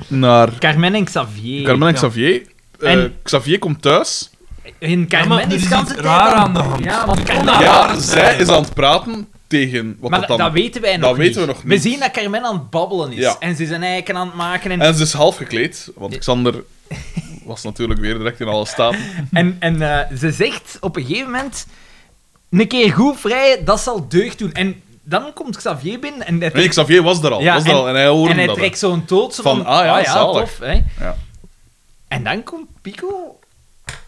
[0.08, 1.64] naar Carmen en Xavier.
[1.64, 2.00] Carmen en Ja.
[2.00, 2.42] Xavier.
[2.78, 4.30] Eh, En- Xavier komt thuis.
[4.78, 6.84] In Ja, Carmen maar er is is de ganse iets tijd raar aan- de hand.
[6.84, 7.44] Ja, want Carmen...
[7.54, 10.38] Ja, Ja, zij is aan het praten tegen wat Maar dat dan...
[10.38, 11.26] dat weten wij nog dat niet.
[11.26, 11.82] weten we nog We niet.
[11.82, 13.18] zien dat Carmen aan het babbelen is.
[13.18, 13.36] Ja.
[13.40, 14.70] En ze is een eiken aan het maken.
[14.70, 16.18] En, En ze is half gekleed, want Ja.
[16.18, 16.62] Xander
[17.44, 18.98] was natuurlijk weer direct in alle staten.
[19.32, 21.66] en, en eh, ze zegt op een gegeven moment...
[22.50, 24.52] Een keer goed vrij, dat zal deugd doen.
[24.52, 27.40] En dan komt Xavier binnen en hij Nee, Xavier was er al.
[27.42, 28.56] Ja, was er en- al en hij hoorde en hij dat.
[28.56, 30.40] trekt zo'n toot zo Van, van, ah ja, zalig.
[30.40, 30.58] tof.
[30.58, 30.72] Hè?
[31.00, 31.16] Ja.
[32.08, 33.38] En dan komt Pico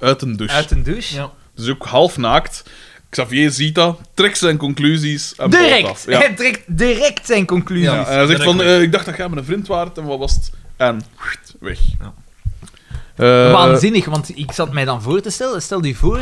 [0.01, 0.55] Uit een douche.
[0.55, 1.15] uit een douche.
[1.15, 1.31] Ja.
[1.55, 2.63] Dus ook half naakt.
[3.13, 5.89] Xavier ziet dat, trekt zijn conclusies en Direct.
[5.89, 6.05] af.
[6.07, 6.19] Ja.
[6.19, 7.85] Hij trekt direct zijn conclusies.
[7.87, 10.05] Ja, en hij zegt direct van, eh, ik dacht dat jij mijn vriend waard en
[10.05, 10.51] wat was het?
[10.77, 11.03] En
[11.61, 11.79] weg.
[12.01, 12.13] Ja.
[13.17, 15.63] Eh, Waanzinnig, want ik zat mij dan voor te stellen.
[15.63, 16.21] Stel je voor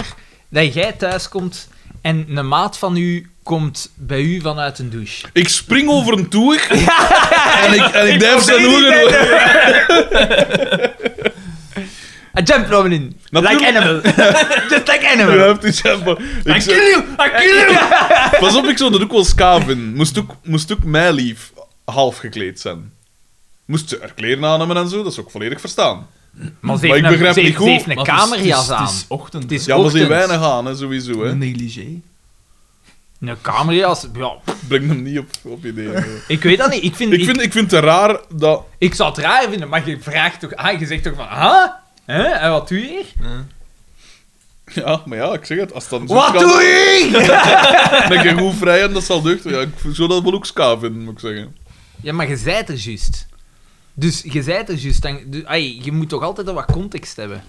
[0.48, 1.68] dat jij thuis komt
[2.02, 5.26] en een maat van u komt bij u vanuit een douche.
[5.32, 6.66] ik spring over een toer
[7.64, 9.08] en ik, en ik duif zijn probeer
[12.40, 13.16] A jump Robin in.
[13.30, 13.76] Like Natuurlijk.
[13.76, 14.00] animal.
[14.70, 15.38] Just like animal.
[15.46, 16.18] heeft die jumper.
[16.44, 17.02] Ik I zeg- kill you!
[17.02, 17.74] I kill you!
[18.40, 19.94] Pas op, ik zou dat ook wel ska vinden.
[19.94, 21.52] Moest ook, moest ook mij lief
[21.84, 22.92] half gekleed zijn.
[23.64, 26.06] Moest ze er kleren aan hebben en zo, dat is ook volledig verstaan.
[26.60, 27.66] Maar ze Maar ik heeft een, begrijp ze niet heeft- goed.
[27.66, 28.82] ze heeft een Maar het is- kamerjas is, aan.
[28.84, 29.42] Het is ochtend.
[29.42, 30.08] Het is Ja, maar ze ochtend.
[30.08, 31.22] weinig aan, hè, sowieso.
[31.22, 31.28] Hè.
[31.28, 31.86] een negligé.
[33.20, 34.32] Een kamerjas, ja,
[34.68, 36.04] Breng hem niet op, op ideeën.
[36.28, 36.82] ik weet dat niet.
[36.84, 38.62] Ik vind, ik, vind, ik vind het raar dat...
[38.78, 41.66] ik zou het raar vinden, maar je vraagt toch aan, je zegt toch van, huh?
[42.04, 42.22] Hè?
[42.22, 43.28] En wat doe je hier?
[43.28, 43.44] Ja.
[44.74, 45.72] Ja, maar ja, ik zeg het.
[45.74, 47.26] Als het dan zo Wat kan, doe je hier?
[48.08, 49.44] Dan ben je goed vrij en dat zal deugd.
[49.44, 51.56] Ja, ik zou dat wel ook ska vinden, moet ik zeggen.
[52.02, 53.26] Ja, maar je zijt er juist.
[53.94, 55.02] Dus je zijt er juist.
[55.02, 57.42] Dan, dus, ai, je moet toch altijd wel wat context hebben.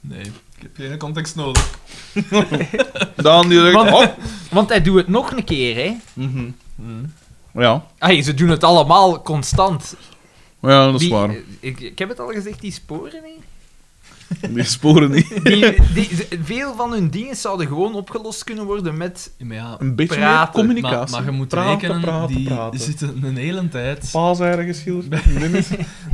[0.00, 0.32] Nee, ik
[0.62, 1.70] heb geen context nodig.
[3.16, 3.72] Daan die zegt...
[3.74, 4.06] Want- oh.
[4.50, 5.96] Want hij doet het nog een keer, hè.
[6.12, 6.50] Mhm.
[6.74, 7.12] Hmm.
[7.54, 7.84] Ja.
[7.98, 9.94] Ai, ze doen het allemaal constant.
[10.62, 11.34] ja, dat is Die- waar.
[11.60, 13.44] Ik, ik heb het al gezegd, die sporen niet.
[14.54, 15.44] Die sporen niet.
[15.44, 16.08] Die, die,
[16.42, 19.30] veel van hun dingen zouden gewoon opgelost kunnen worden met...
[19.36, 20.40] Ja, Een beetje Praten.
[20.62, 21.14] meer communicatie.
[21.14, 22.80] maar, maar je moet praten, rekenen, praten, die praten.
[22.80, 25.22] zitten een hele tijd, Paaseieren geschilderd.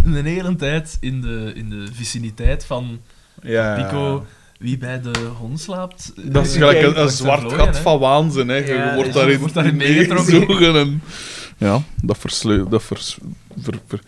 [0.05, 2.99] een hele tijd in de, in de viciniteit van
[3.43, 3.75] ja.
[3.83, 4.27] Pico.
[4.59, 6.13] Wie bij de hond slaapt...
[6.33, 7.83] Dat is eh, gelijk een, zwart gat hè.
[7.83, 8.49] van waanzin.
[8.49, 8.57] Hè.
[8.57, 10.77] Je Ja, wordt dus daarin, daarin meegetrokken.
[10.77, 11.03] En...
[11.57, 12.69] Ja, dat versleu...
[12.69, 13.19] Dat vers...
[13.63, 14.01] ver- ver-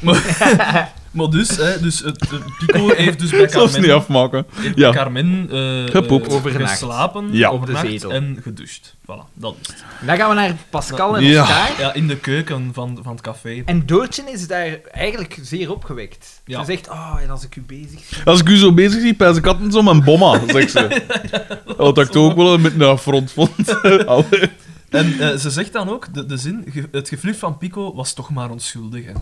[1.16, 4.46] Maar dus, hè, dus het, het Pico heeft dus bij Zelfs niet Carmen, afmaken.
[4.54, 4.90] heeft Ja.
[4.90, 5.48] bij Carmen
[5.90, 6.32] Gepoept.
[6.32, 6.70] Overnacht.
[6.70, 7.50] geslapen, Ja.
[7.52, 8.10] Op de zetel.
[8.12, 8.94] en gedoucht.
[9.02, 9.84] Voilà, dat is het.
[10.06, 11.42] Dan gaan we naar Pascal en Ja.
[11.42, 11.80] Oscar.
[11.80, 13.62] Ja, in de keuken van, van het café.
[13.64, 16.40] En Doortje is daar eigenlijk zeer opgewekt.
[16.44, 16.58] Ja.
[16.64, 18.24] Ze zegt, oh, en als ik u bezig zie...
[18.24, 21.02] Als ik u zo bezig zie, pijs ik altijd zo mijn bomma, zegt ze.
[21.76, 23.82] Wat ik toch ook wel met een front vond.
[24.06, 24.50] Allee.
[24.88, 28.12] En eh, ze zegt dan ook, de, de zin, ge- het gefluf van Pico was
[28.14, 29.12] toch maar onschuldig, hè.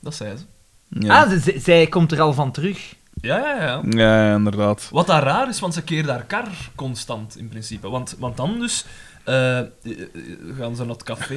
[0.00, 0.42] Dat zei ze.
[0.90, 1.22] Ja.
[1.22, 2.94] Ah, ze- ze- zij komt er al van terug.
[3.20, 3.82] Ja, ja, ja.
[3.90, 4.88] ja, inderdaad.
[4.90, 7.88] Wat daar raar is, want ze keert haar kar constant, in principe.
[7.90, 8.84] Want, want dan dus...
[9.24, 9.66] eh, eh,
[10.58, 11.34] gaan ze naar het café...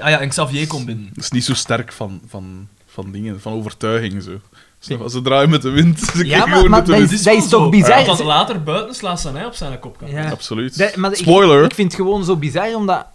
[0.00, 1.10] Ah ja, en Xavier komt binnen.
[1.14, 4.22] Dat is niet zo sterk van, van, van dingen, van overtuiging.
[4.22, 4.30] Zo.
[4.78, 5.10] Snap je?
[5.10, 5.98] Ze draaien met de wind.
[6.00, 7.12] Ze Ja, kijken maar- gewoon maar met de dat wind.
[7.12, 8.04] is- dat is toch bizar?
[8.04, 9.98] Want later buiten slaat ze hij op zijn kop.
[9.98, 10.10] kan.
[10.10, 10.30] Ja.
[10.30, 10.78] Absoluut.
[10.78, 11.64] Dat- maar ik- Spoiler.
[11.64, 13.06] Ik, vind het gewoon zo bizar, omdat...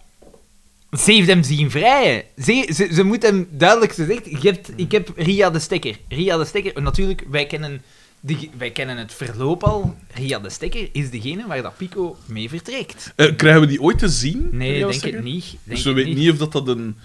[0.96, 2.22] Ze heeft hem zien vrijen.
[2.36, 4.24] Ze, ze, ze moet hem duidelijk gezegd...
[4.24, 5.98] Je hebt, ik heb Ria de Stekker.
[6.08, 7.82] Ria de Stekker, natuurlijk, wij kennen,
[8.20, 9.96] die, wij kennen het verloop al.
[10.14, 13.12] Ria de Stekker is degene waar dat Pico mee vertrekt.
[13.16, 14.48] Eh, krijgen we die ooit te zien?
[14.52, 15.44] Nee, denk het niet.
[15.44, 16.96] Denk Dus we weten niet of dat, dat een,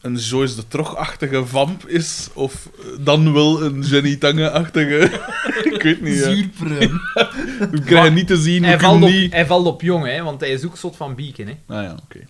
[0.00, 2.70] een Joyce de Trog-achtige vamp is, of
[3.00, 5.20] dan wel een Jenny Tange-achtige...
[5.74, 6.34] ik weet niet, ja.
[6.34, 7.00] Zuurpruim.
[7.70, 9.32] We krijgen niet te zien, Hij valt, op, niet...
[9.32, 11.46] hij valt op jong, hè, want hij is ook soort van Beacon.
[11.46, 11.56] Hè.
[11.66, 12.26] Ah ja, oké.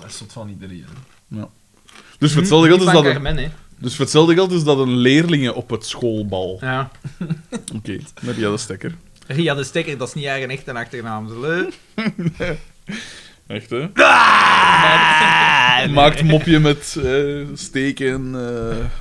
[0.00, 0.84] Dat is soort van iedereen.
[2.18, 3.48] Dus voor hetzelfde geld is dat een, Carmen, hè.
[3.78, 6.58] dus voor hetzelfde geld is dat een leerlinge op het schoolbal.
[6.60, 6.90] Ja.
[7.76, 8.94] Oké, met Ria de Stekker.
[9.26, 11.28] Ria de Stekker, dat is niet haar echte achternaam.
[11.28, 11.70] zullen
[12.38, 12.56] we?
[13.46, 13.88] Echt, hè?
[13.94, 18.34] Ah, Maakt mopje met eh, steken,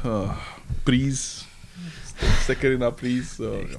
[0.04, 0.38] eh ah,
[0.84, 1.46] pries.
[2.42, 3.36] Stekker in haar pries.
[3.36, 3.78] zo, ja.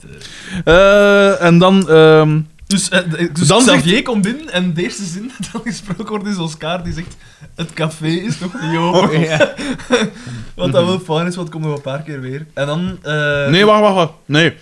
[0.65, 1.89] Eh, en dan...
[1.89, 3.01] ehm, Dus, eh,
[3.33, 6.37] dus Dan Xavier zegt- komt binnen en de eerste zin dat dan gesproken wordt is
[6.39, 7.17] Oscar die zegt
[7.55, 9.21] het café is nog niet open.
[9.21, 9.55] Ja.
[10.55, 12.47] Wat dat wel fijn is, want het komt nog een paar keer weer.
[12.55, 12.99] En dan...
[13.03, 14.13] eh, Nee, wacht, wacht, wacht.
[14.27, 14.55] Nee.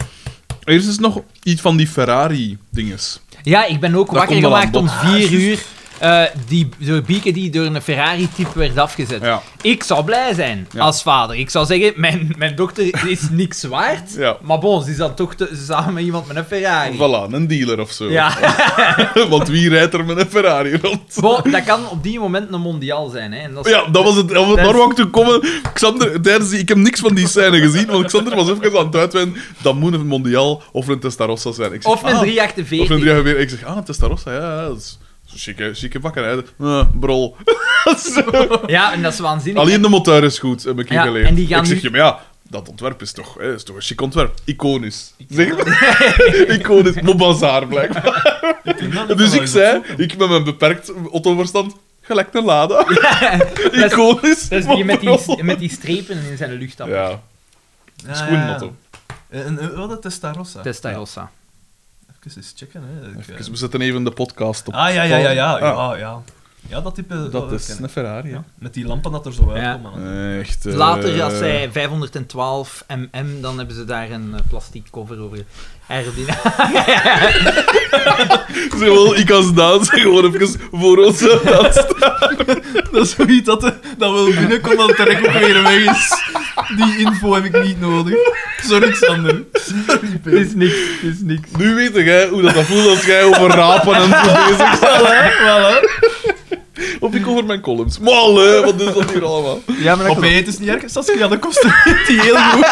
[0.64, 3.20] Eerst is nog iets van die Ferrari-dinges.
[3.42, 4.94] Ja, ik ben ook Dat wakker komt wel gemaakt om bod.
[4.94, 5.62] vier uur.
[5.98, 9.22] Eh die, de Bieke die door een Ferrari-type werd afgezet.
[9.22, 9.42] Ja.
[9.62, 10.80] Ik zou blij zijn Ja.
[10.80, 11.36] als vader.
[11.36, 14.14] Ik zou zeggen, mijn, mijn dochter is niks waard.
[14.16, 14.36] Ja.
[14.42, 16.96] Maar bon, ze is dan toch te- samen met iemand met een Ferrari.
[16.96, 18.08] Voilà, een dealer of zo.
[19.28, 21.00] Want wie rijdt er met een Ferrari rond?
[21.20, 23.32] bon, dat kan op die moment een mondiaal zijn.
[23.32, 23.38] Hè.
[23.38, 24.28] En dat is- Ja, dat was het.
[24.28, 25.40] Dat was, daar wou ik toe komen.
[25.72, 28.86] Xander, tijdens die, ik heb niks van die scène gezien, want Xander was even aan
[28.86, 29.36] het uitweiden.
[29.62, 31.72] Dat moet een Mondial of een Testarossa zijn.
[31.72, 32.80] Ik zeg, Of een ah, 348.
[32.90, 33.42] Of een 348.
[33.42, 34.98] Ik zeg, ah, een Testarossa, ja, ja, dat is
[35.36, 36.42] een chique, chique bakkerij.
[36.60, 37.36] Eh, brol.
[38.66, 39.62] Ja, en dat is waanzinnig.
[39.62, 41.26] Alleen de motor is goed, heb ik Ja, geleerd.
[41.26, 42.20] en die gaan ik zeg, nu- ja, maar ja,
[42.50, 44.34] dat ontwerp is toch, hè, is toch een chic ontwerp.
[44.44, 45.14] Iconisch.
[45.28, 45.48] Zeg
[46.58, 47.00] Iconisch.
[47.00, 48.60] Mobazaar, blijkbaar.
[48.64, 52.84] ik Dus ik zei, ik met mijn beperkt autoverstand, gelijk een Lada.
[53.72, 54.48] is- Iconisch.
[54.48, 56.88] Dat is die met, maar die, met die strepen in zijn luchtap.
[56.88, 57.20] Ja,
[58.12, 58.74] schoenmotto.
[59.28, 60.60] En eh, wat, de Testarossa?
[60.60, 61.30] Testarossa.
[62.26, 63.08] Even eens checken, hè.
[63.08, 64.74] Ik, eh, Even, we zetten even de podcast op.
[64.74, 65.52] Ah, ja, ja, ja, ja.
[65.52, 66.22] Ah, Ja, ja.
[66.68, 67.28] ja dat type...
[67.28, 67.88] dat is een.
[67.88, 68.34] Ferrari, ja.
[68.34, 69.72] Ja, met die lampen dat er zo Ja.
[69.72, 70.38] uitkomen.
[70.40, 70.66] Echt.
[70.66, 75.44] eh, Later, als zij 512 mm, dan hebben ze daar een eh, plastic cover over.
[75.88, 77.64] Aerodynamisch.
[78.78, 81.38] Zowel ik als Daan zijn gewoon even voor ons aan
[82.92, 86.22] Dat is zoiets dat, eh, dat wil binnenkomt, trek ik ook weer weg is.
[86.76, 88.14] Die info heb ik niet nodig.
[88.62, 89.42] Sorry, Xander.
[89.52, 90.36] Sorry, Het Pim.
[90.36, 91.48] is niks, is niks.
[91.56, 94.78] Nu weet jij hoe dat, dat voelt als jij over rapen en zo bezig bent.
[94.78, 96.04] Voilà, voilà.
[97.00, 97.98] Of ik over mijn columns.
[97.98, 99.60] Mal, hè, wat is dat hier allemaal?
[99.78, 100.82] Ja, maar Op één, het is niet erg.
[100.86, 102.66] Saskia de Koster vindt die heel goed.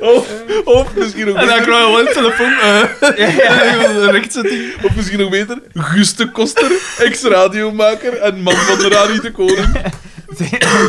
[0.00, 0.28] Of,
[0.64, 2.52] of misschien nog En dan beter, krijg je wel een telefoon.
[2.52, 4.72] eh rechtzetting.
[4.82, 9.68] of misschien nog beter, Guste Koster, ex-radiomaker en man van de Radio de Koning.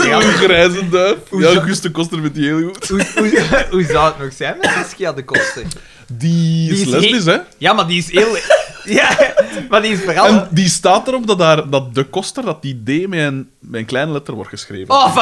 [0.03, 1.17] Ja, Een grijze duif.
[1.31, 2.87] Ja, Guste Koster vindt die heel goed.
[2.87, 5.63] hoe, hoe, hoe zou het nog zijn met Saskia de Koster?
[6.07, 7.37] Die is Die is lesbisch, hè?
[7.57, 8.37] Ja, maar die is heel...
[8.83, 9.33] Ja,
[9.69, 10.25] maar die is vooral...
[10.25, 13.79] En die staat erop dat, daar, dat de Koster, dat die D met een, met
[13.79, 14.93] een kleine letter wordt geschreven.
[14.95, 15.15] Oh,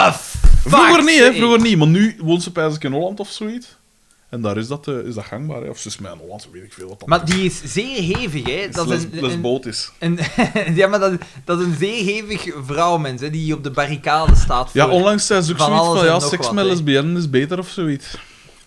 [0.65, 1.33] Vroeger niet, hè?
[1.33, 1.77] Vroeger niet.
[1.77, 3.67] Maar nu woont ze pijs in Holland of zoiets.
[4.29, 5.69] En daar is dat, eh, is dat gangbaar, hè?
[5.69, 8.17] Of ze is mij in Holland, weet ik veel wat dat Maar die is zeer
[8.17, 8.69] hevig, hè.
[8.71, 9.91] Dat is les, een, lesbotisch.
[9.99, 10.19] een-
[10.75, 11.13] ja, maar dat,
[11.45, 15.25] dat is een zeer hevig vrouwmens, hè, die op de barricade staat Ja, voor- onlangs
[15.27, 18.05] zei ze ook zoiets van, ja, seks met lesbiennes is beter of zoiets.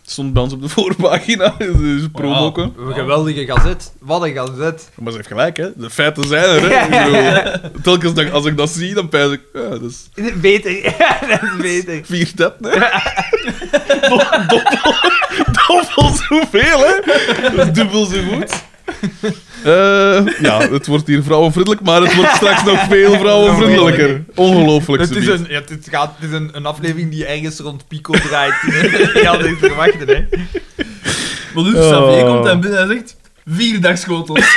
[0.09, 2.75] Stond bij ons op de voorpagina, dus promoken.
[2.79, 3.93] Een geweldige gazet.
[4.01, 4.91] Wat een gazet.
[4.99, 5.69] Maar ze heeft gelijk, hè.
[5.77, 6.85] De feiten zijn er, hè.
[6.85, 6.91] Ik
[7.63, 10.09] bedoel, Telkens dat, als ik dat zie, dan pijs ik, ja, dat is
[10.41, 10.73] Beter.
[10.99, 12.01] Ja, dat is beter.
[12.05, 12.71] vier tet, hè.
[14.09, 14.95] Doppel, doppel,
[15.53, 17.01] doppel zoveel, hè.
[17.57, 18.53] Dat is dubbel zo goed.
[19.65, 24.25] Eh, ja, het wordt hier vrouwenvriendelijk, maar het wordt straks nog veel vrouwenvriendelijker.
[24.35, 27.89] Ongelooflijk, Het is, een, ja, het, gaat, het is een, een aflevering die ergens rond
[27.89, 28.55] Pico draait.
[29.15, 30.25] ja, dat is verwachten, hè.
[31.55, 31.81] Maar dus, Oh.
[31.91, 33.17] Xavier komt en binnen en zegt...
[33.49, 34.57] Vier dagschotels.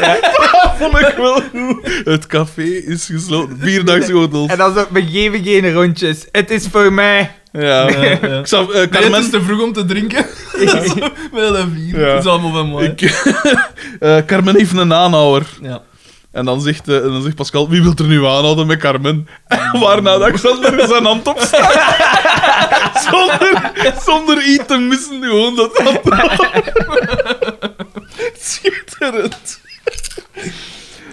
[0.00, 2.00] Dat vond ik wel goed.
[2.04, 3.58] Het café is gesloten.
[3.60, 4.50] Vier dagschotels.
[4.50, 6.26] En dan zo, we geven geen rondjes.
[6.32, 7.30] Het is voor mij.
[7.52, 7.86] Ja.
[8.38, 10.26] Ik zou, eh, Nee, het Carmen, is te vroeg om te drinken.
[10.68, 10.82] Zo,
[11.32, 12.00] Wel een vier.
[12.00, 12.14] Ja.
[12.14, 12.86] Dat is allemaal van mooi.
[12.88, 13.00] ik,
[14.00, 15.46] eh, Carmen heeft een aanhouwer.
[15.62, 15.80] Ja.
[16.32, 19.28] En dan zegt, eh, en dan zegt Pascal, wie wil er nu aanhouden met Carmen?
[19.72, 21.72] Waarna dat Xander zijn hand opstaat.
[23.10, 23.72] zonder,
[24.04, 26.00] zonder iets te missen, gewoon dat hand.
[28.40, 29.60] Schitterend.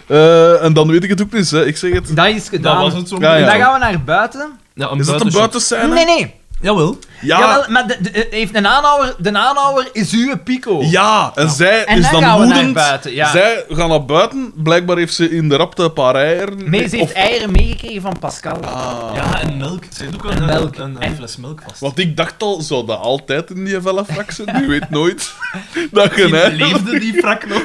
[0.07, 1.65] Eh, en dan weet ik het ook niet, hè.
[1.65, 2.15] ik zeg het.
[2.15, 2.81] Dat is gedaan.
[2.81, 3.17] Dat was het zo.
[3.19, 3.45] Ja, En ja.
[3.45, 4.58] dan gaan we naar buiten.
[4.79, 5.93] Ja, een Is dat een buitenscène?
[5.93, 6.33] Nee, nee.
[6.61, 6.97] Jawel.
[7.21, 7.39] Ja.
[7.39, 10.81] Jawel, maar de, de- heeft een aanhouwer, de aanhouwer is uw Pico.
[10.83, 12.73] Ja, en zij En is dan dan gaan we naar woedend.
[12.73, 13.31] buiten, ja.
[13.31, 14.53] Zij gaan naar buiten.
[14.55, 16.69] Blijkbaar heeft ze in de rapte een paar eieren.
[16.69, 18.57] Nee, ze heeft Of- eieren meegekregen van Pascal.
[18.63, 19.15] Ah.
[19.15, 19.83] Ja, en melk.
[19.93, 20.75] Ze heeft ook wel een, Melk.
[20.75, 21.79] een, een En- fles melk vast.
[21.79, 24.61] Want ik dacht al, zou dat altijd in die vellenfrak zijn?
[24.61, 25.33] Je weet nooit.
[25.91, 26.47] dat je, Die- hè?
[26.47, 27.63] Leefde die frak nog?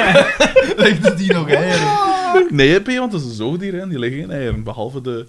[0.76, 1.88] Legde die nog eieren?
[2.48, 3.88] Nee, P, want dat is een zoogdier, hè.
[3.88, 4.62] die leggen geen eieren.
[4.64, 5.26] Behalve de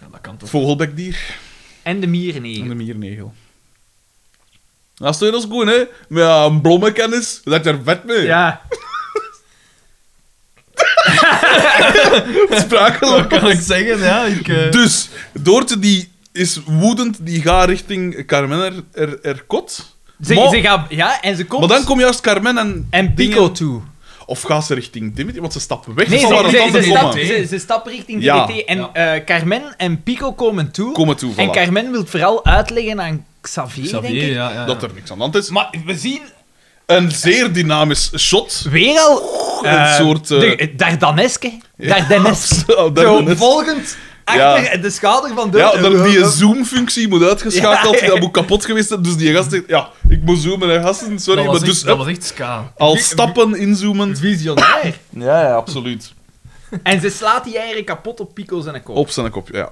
[0.00, 0.48] Ja, dat kan toch.
[0.50, 1.36] vogelbekdier
[1.82, 2.68] En de en mierennegel.
[2.68, 3.34] de miernegel.
[4.94, 5.84] Dat goed, hè?
[6.08, 8.22] Met een blommenkennis, dat je er vet mee.
[8.22, 8.60] Ja.
[12.50, 13.26] Sprakeloos.
[13.26, 13.98] Kan ik zeggen?
[13.98, 14.48] Ja, ik...
[14.48, 19.94] eh, Dus, Doortje die is woedend, die gaat richting Carmen er, er, er kot.
[20.24, 21.60] Ze, Maar- ze gaat, ja, en ze komt...
[21.60, 22.86] Maar dan komt juist Carmen en...
[22.90, 23.80] En Pico toe.
[24.30, 25.40] Of gaat ze richting Dimitri?
[25.40, 26.52] Want ze stappen weg Nee, van ze, waar het
[27.14, 28.46] ze, ze, ze, ze stappen richting Ja.
[28.46, 28.64] DDT.
[28.64, 30.92] En eh, Carmen en Pico komen toe.
[30.92, 31.50] Komen toe, En.
[31.52, 34.32] Carmen wil vooral uitleggen aan Xavier, denk ik.
[34.32, 34.64] ja, ja.
[34.66, 35.50] Dat er niks aan de hand is.
[35.50, 36.20] Maar we zien
[36.86, 38.66] Een zeer dynamisch shot.
[38.70, 39.22] weer al...
[39.62, 41.52] Een eh, soort, eh, de- Dardaneske.
[41.76, 42.54] Dardaneske.
[42.94, 45.58] Zo volgend achter de schouder van de...
[45.58, 47.98] Ja, dat die zoom-functie moet uitgeschakeld.
[47.98, 48.10] Ja, ja.
[48.10, 49.02] Dat moet kapot geweest zijn.
[49.02, 51.18] Dus die gast zegt, ja, ik moet zoomen, hè, gasten.
[51.18, 52.72] Sorry, dat was maar echt, dus dat hup, was echt ska.
[52.76, 54.16] al stappen inzoomen.
[54.16, 54.98] Visionair.
[55.10, 56.12] Ja, ja, absoluut.
[56.82, 58.96] En ze slaat die eieren kapot op Pico zijn kop.
[58.96, 59.70] Op zijn kop, ja.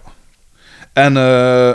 [0.92, 1.72] En, eh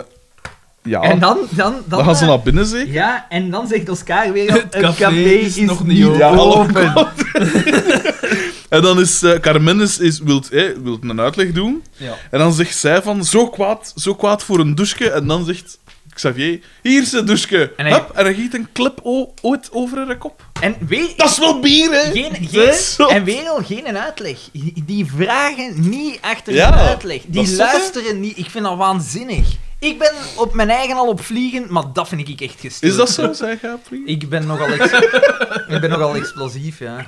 [0.82, 1.38] ja, En dan...
[1.38, 2.92] Dan, dan, dan gaan ze eh, naar binnen, zeker?
[2.92, 4.50] Ja, en dan zegt Oscar weer...
[4.52, 6.52] al, Het café is nog niet open." Ja, hallo.
[6.52, 6.92] open.
[8.74, 11.82] En dan is uh, Carmen is, is, wilt, eh, wilt een uitleg doen.
[11.96, 12.14] Ja.
[12.30, 15.10] En dan zegt zij van, zo kwaad, zo kwaad voor een douche.
[15.10, 15.78] En dan zegt
[16.14, 17.72] Xavier, hier is een douche.
[17.76, 20.46] En hij- Hup, en hij giet een klip o- ooit over haar kop.
[20.60, 21.08] En weer...
[21.16, 22.10] Dat is wel bier, hè?
[22.10, 24.38] Geen, geen, en weer al geen uitleg.
[24.84, 27.22] Die vragen niet achter Ja, een uitleg.
[27.26, 28.38] Die luisteren niet.
[28.38, 29.46] Ik vind dat waanzinnig.
[29.84, 32.92] Ik ben op mijn eigen al op vliegen, maar dat vind ik echt gestoord.
[32.92, 34.08] Is dat zo, zei jij, vriend?
[34.08, 34.92] Ik ben nogal, ex
[35.74, 37.06] ik ben nogal explosief, ja.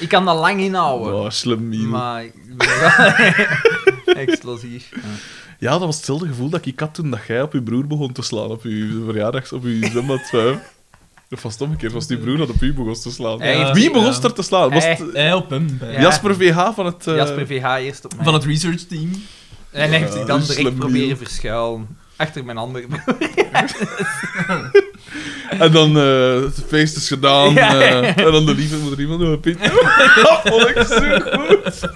[0.00, 1.14] Ik kan dat lang inhouden.
[1.14, 1.88] Oh, slim mien.
[1.88, 3.06] Maar ik ben nogal
[4.26, 4.88] explosief.
[4.94, 5.00] Ja.
[5.58, 8.12] Ja, dat was hetzelfde gevoel dat ik had toen dat jij op je broer begon
[8.12, 8.50] te slaan.
[8.50, 10.30] Op je verjaardags, op je zwembad.
[10.30, 10.50] hè.
[11.30, 11.92] Of was het omgekeerd?
[11.92, 13.40] Was die broer dat op u begon te slaan?
[13.40, 14.70] Hij heeft- Wie begon er te slaan?
[14.70, 15.80] Was Hij- het Hij op hem.
[15.98, 17.06] Jasper VH van het...
[17.06, 18.24] eh, Jasper VH eerst op mij.
[18.24, 19.10] Van het researchteam.
[19.72, 21.96] En hij heeft zich dan direct proberen verschuilen.
[22.16, 22.86] Achter mijn andere
[25.58, 27.54] En dan eh, het feest is gedaan.
[27.54, 27.80] Ja.
[27.80, 29.58] eh, en dan de lieve moet er iemand nog een pint.
[29.60, 31.90] Dat vond ik zo goed.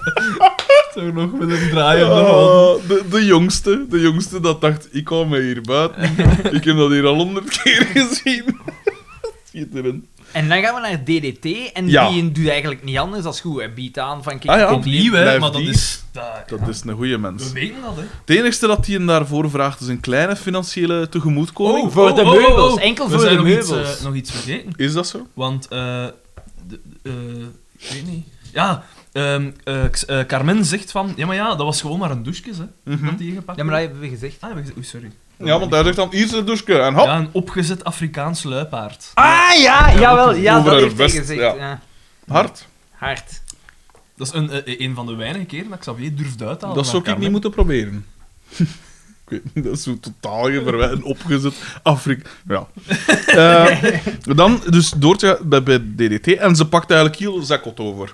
[0.93, 2.27] Zo nog met een draai op de hand.
[2.27, 6.03] Oh, de, de jongste, de jongste dat dacht, ik hou mij hier buiten.
[6.51, 8.59] ik heb dat hier al honderd keer gezien.
[9.49, 10.05] Schitterend.
[10.37, 11.71] En dan gaan we naar DDT.
[11.73, 12.09] En Ja.
[12.09, 13.57] die doet eigenlijk niet anders dan goed.
[13.57, 14.39] Hij biedt aan van...
[14.39, 14.61] Kijk, Ah, ja.
[14.63, 15.69] ik kom Opnieuw, hè, Blijft maar dat die.
[15.69, 16.03] is...
[16.11, 17.43] Dat, Dat ja, is een goede mens.
[17.43, 18.01] We weten dat, hè.
[18.25, 21.85] Het enige dat hij hem daarvoor vraagt is een kleine financiële tegemoetkoming.
[21.85, 22.73] Oh, Voor de oh, oh, oh, meubels.
[22.73, 22.81] oh.
[22.83, 23.97] Enkel We voor zijn de nog iets, meubels.
[23.97, 24.73] eh, nog iets vergeten.
[24.75, 25.27] Is dat zo?
[25.33, 26.05] Want, eh,
[26.67, 27.11] de- eh,
[27.77, 28.25] ik weet niet.
[28.53, 28.83] Ja,
[29.17, 33.05] eh, Carmen zegt van, ja, maar ja, dat was gewoon maar een douche, hè, Mhm.
[33.05, 34.35] dat die ingepakt Ja, maar dat hebben we gezegd.
[34.39, 35.11] Ah, hebben we gezegd- oei, sorry.
[35.49, 37.05] Ja, want hij zegt dan, hier is een douche en hop.
[37.05, 39.11] Ja, een opgezet Afrikaans luipaard.
[39.13, 40.35] Ah, ja, jawel.
[40.35, 41.39] Ja, dat heeft hij gezegd.
[41.39, 41.53] ja.
[41.55, 41.79] Ja.
[42.27, 42.67] Hard.
[42.91, 43.41] Hard.
[44.15, 46.75] Dat is een, eh, een van de weinige keren dat Xavier durft uithalen.
[46.75, 47.21] dat zou ik Carmen.
[47.23, 48.05] niet moeten proberen.
[49.29, 51.53] Ik weet niet, dat is zo totaal geverwijt en opgezet.
[51.83, 52.29] Afrika.
[52.47, 52.67] Ja.
[53.25, 53.91] Eh,
[54.35, 58.13] dan, dus Doortje bij, bij DDT en ze pakt eigenlijk heel zakot over.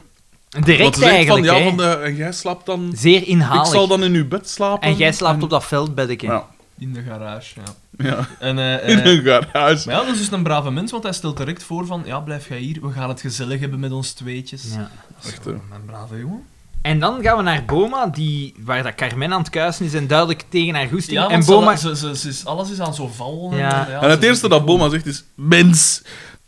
[0.60, 2.93] Direct Want eigenlijk, van, ja, van de, en jij slaapt dan...
[2.95, 3.66] Zeer inhalig.
[3.66, 4.88] Ik zal dan in uw bed slapen.
[4.89, 6.26] En jij slaapt op dat veldbeddeke.
[6.26, 6.45] Ja.
[6.78, 8.06] In de garage, ja.
[8.10, 8.28] ja.
[8.39, 9.88] En, eh, In eh, een garage.
[9.88, 12.20] maar ja, dat is dus een brave mens, want hij stelt direct voor van, ja,
[12.20, 14.64] blijf jij hier, we gaan het gezellig hebben met ons tweetjes.
[14.74, 14.89] Ja.
[15.26, 16.43] Echt, een brave jongen.
[16.82, 20.08] En dan gaan we naar Boma, die, waar dat Carmen aan het kuisen is en
[20.08, 21.20] duidelijk tegen haar goesting.
[21.20, 21.76] Ja, en Boma...
[21.76, 23.49] ze, ze, ze is, alles is aan zo val.
[23.51, 24.01] En, Ja.
[24.01, 25.24] En het eerste dat Boma zegt is...
[25.36, 26.01] Mens,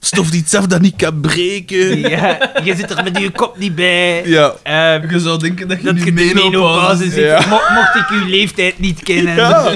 [0.06, 2.00] stof iets af dat niet kan breken.
[2.00, 4.28] Ja, je zit er met je kop niet bij.
[4.28, 4.54] Ja.
[4.64, 7.14] Eh, Je zou denken dat je dat je de menopauze zit.
[7.14, 7.24] zit.
[7.24, 7.40] Ja.
[7.50, 9.36] Mo- mocht ik uw leeftijd niet kennen.
[9.36, 9.72] Ja.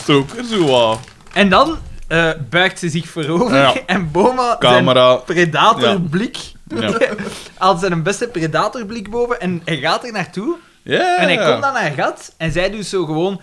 [0.00, 0.98] Stroker zo wat.
[1.32, 3.74] En dan eh, buigt ze zich voorover Ja.
[3.86, 5.10] en Boma Camera.
[5.10, 6.36] zijn predatorblik...
[6.80, 6.98] Ja.
[7.58, 10.56] haalt zijn beste predatorblik boven en hij gaat er naartoe.
[10.82, 11.16] Ja.
[11.18, 13.40] En hij komt aan haar gat en zij doet zo gewoon...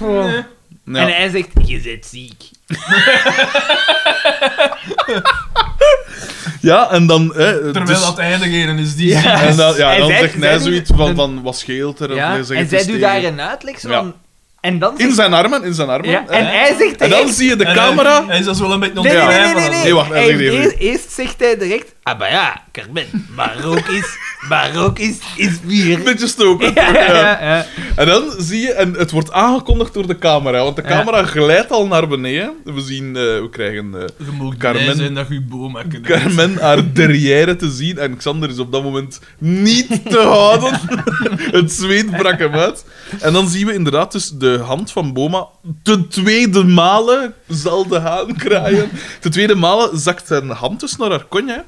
[0.00, 0.42] Nee.
[0.86, 0.98] Ja.
[1.00, 2.42] En hij zegt, je bent ziek.
[6.60, 7.32] Ja, en dan...
[7.34, 9.42] Hè, Terwijl dus- dat hij degene is die Ja.
[9.42, 12.14] En dan, ja, En dan zij- zegt hij zoiets van, een- van wat scheelt er?
[12.14, 14.12] Ja, en zij doet daar een uitleg Ja.
[14.60, 16.10] En dan In zijn armen, in zijn armen.
[16.10, 18.16] Ja, en hij zegt En dan zie je de camera...
[18.16, 19.82] Hij, hij is dat wel een beetje Nee, nee, nee, nee, nee.
[19.82, 21.94] Nee, wacht, hij zegt eerst, eerst zegt hij direct...
[22.02, 23.06] Ah, maar ja, Carmen,
[23.36, 24.18] Marok is...
[24.48, 26.02] Marok is, is Een bier.
[26.02, 26.72] beetje stoken.
[26.74, 27.02] Ja, Ja.
[27.14, 27.66] ja, ja.
[27.96, 30.88] En dan zie je, en het wordt aangekondigd door de camera, want de Ja.
[30.88, 32.52] camera glijdt al naar beneden.
[32.64, 36.92] We zien, eh, we krijgen eh, Je moet Carmen- zijn dat je boom Carmen haar
[36.92, 37.98] derrière te zien.
[37.98, 40.80] En Xander is op dat moment niet te houden.
[41.60, 42.84] het zweet brak hem uit.
[43.20, 45.46] En dan zien we inderdaad dus de hand van Boma.
[45.82, 48.90] Ten tweede malen zal de haan kraaien.
[49.20, 51.64] Ten tweede malen zakt zijn hand dus naar haar konje.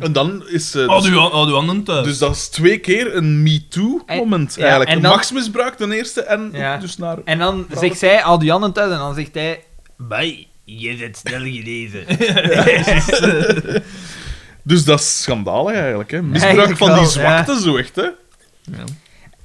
[0.00, 0.74] En dan is...
[0.74, 1.08] eh, dus,
[1.50, 2.06] handen thuis.
[2.06, 4.90] dus dat is twee keer een MeToo-moment eigenlijk.
[4.90, 6.76] en dan- machtsmisbruik ten eerste en Ja.
[6.76, 7.18] dus naar...
[7.24, 9.64] En dan zegt zij al die handen thuis en dan zegt hij...
[9.96, 12.04] Bij, je bent snel gelezen.
[14.66, 16.10] Dus dat is schandalig eigenlijk.
[16.10, 16.22] Hè?
[16.22, 17.96] Misbruik Eigenlijk van die wel, zwakte, zo echt.
[17.96, 18.02] Hè?
[18.02, 18.84] ja.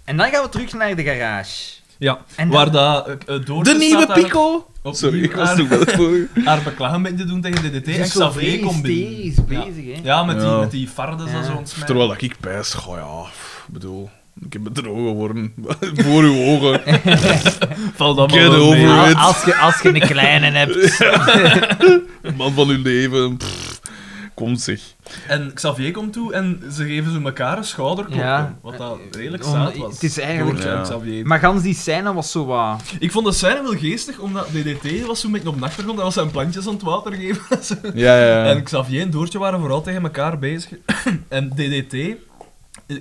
[0.05, 1.77] En dan gaan we terug naar de garage.
[1.99, 3.07] Ja, En waar dan- dat...
[3.07, 4.53] eh, eh, Doortje De nieuwe Pico!
[4.81, 6.27] opnieuw Sorry, ik was nog wel vorige.
[6.45, 9.23] Haar beklag te doen tegen DDT en is Xavier komt binnen.
[9.25, 9.33] Ja.
[9.65, 9.99] bezig, hè.
[10.03, 10.59] Ja, met die, Ja.
[10.59, 11.61] met die fardes en zo.
[11.85, 13.31] Terwijl dat ik pijs, goh ja,
[13.67, 14.09] bedoel,
[14.45, 15.53] ik heb bedrogen geworden.
[16.05, 16.81] Voor uw ogen.
[17.95, 18.47] Valt dat mee.
[18.49, 19.15] over.
[19.15, 20.99] Als je, als je een kleine hebt.
[22.37, 23.37] Man van uw leven.
[23.37, 23.81] pff,
[24.33, 24.81] Komt zich.
[25.28, 28.18] En Xavier komt toe en ze geven zo elkaar een schouderklop.
[28.20, 28.57] Ja.
[28.62, 29.93] Wat dat redelijk zaad was.
[29.93, 30.82] het is eigenlijk- Ja.
[30.82, 31.26] Xavier.
[31.28, 32.82] Maar gans die scène was zo wat...
[32.99, 35.95] Ik vond de scène wel geestig, omdat DDT was zo'n beetje op de achtergrond.
[35.95, 37.64] Hij was zijn plantjes aan het water geven.
[37.64, 37.76] Zo.
[37.93, 38.45] Ja, ja.
[38.45, 40.72] En Xavier en Doortje waren vooral tegen elkaar bezig.
[41.28, 41.95] en DDT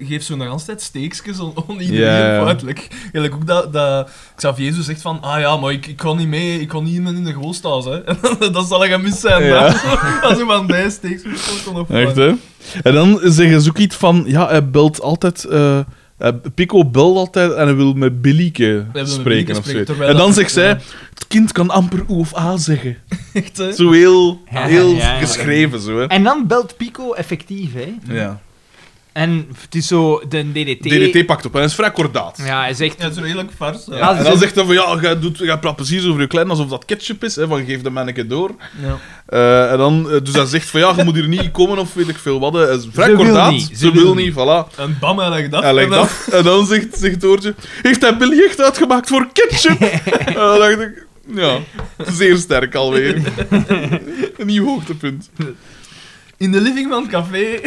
[0.01, 2.43] geeft zo nog altijd steekjes on, on iedereen ja.
[2.45, 2.89] feitelijk.
[2.91, 6.29] Eigenlijk ook dat, dat Xavier zo zegt van, ah ja, maar ik, ik kan niet
[6.29, 8.01] mee, ik kan niet in de goosthuis, hè.
[8.53, 9.69] dat zal ik mis zijn, Ja.
[9.71, 9.99] dan.
[10.31, 12.33] Als iemand bij steekjes dan nog Echt, hè?
[12.83, 15.45] En dan zeggen ze ook iets van, ja, hij belt altijd...
[15.45, 15.79] eh,
[16.55, 20.27] Pico belt altijd en hij wil met Billieke met spreken Billieke of spreken, En dan
[20.27, 20.79] dat- zegt zij, ja.
[21.15, 22.97] het kind kan amper O of A zeggen.
[23.33, 23.73] Echt, hè.
[23.73, 25.19] Zo heel, Ja, heel ja, ja.
[25.19, 26.05] geschreven, zo, hè.
[26.07, 27.95] En dan belt Pico effectief, hè.
[28.15, 28.41] Ja.
[29.19, 30.83] En het is zo, de DDT...
[30.83, 32.41] DDT pakt op en hij is vrij kordaat.
[32.45, 32.95] Ja, hij zegt...
[32.99, 33.79] Ja, het is redelijk vars.
[33.87, 36.27] Ja, en dan ze- zegt hij van, ja, jij, doet, jij praat precies over je
[36.27, 38.51] klein alsof dat ketchup is, hè, van geef de man een keer door.
[38.83, 38.99] Ja.
[39.27, 41.95] Eh, en dan, eh, dus hij zegt van, ja, je moet hier niet komen of
[41.95, 42.53] weet ik veel wat.
[42.53, 44.77] Hij is vrij Ze wil kordaat, niet, ze, ze wil wil niet, voilà.
[44.77, 45.63] En bam, hij legt af.
[45.63, 46.29] Hij legt En dan- af.
[46.29, 49.81] En dan zegt, zegt Doortje, heeft hij Billy echt uitgemaakt voor ketchup?
[50.27, 51.59] en dan dacht ik, ja,
[52.07, 53.15] zeer sterk alweer.
[54.39, 55.31] een nieuw hoogtepunt.
[56.37, 57.61] In de living van het café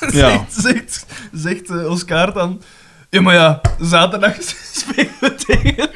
[0.12, 0.46] Ja.
[0.48, 2.62] zegt, zegt, zegt eh, Oscar dan...
[3.10, 4.34] Ja, maar ja, zaterdag
[4.72, 5.90] spelen we tegen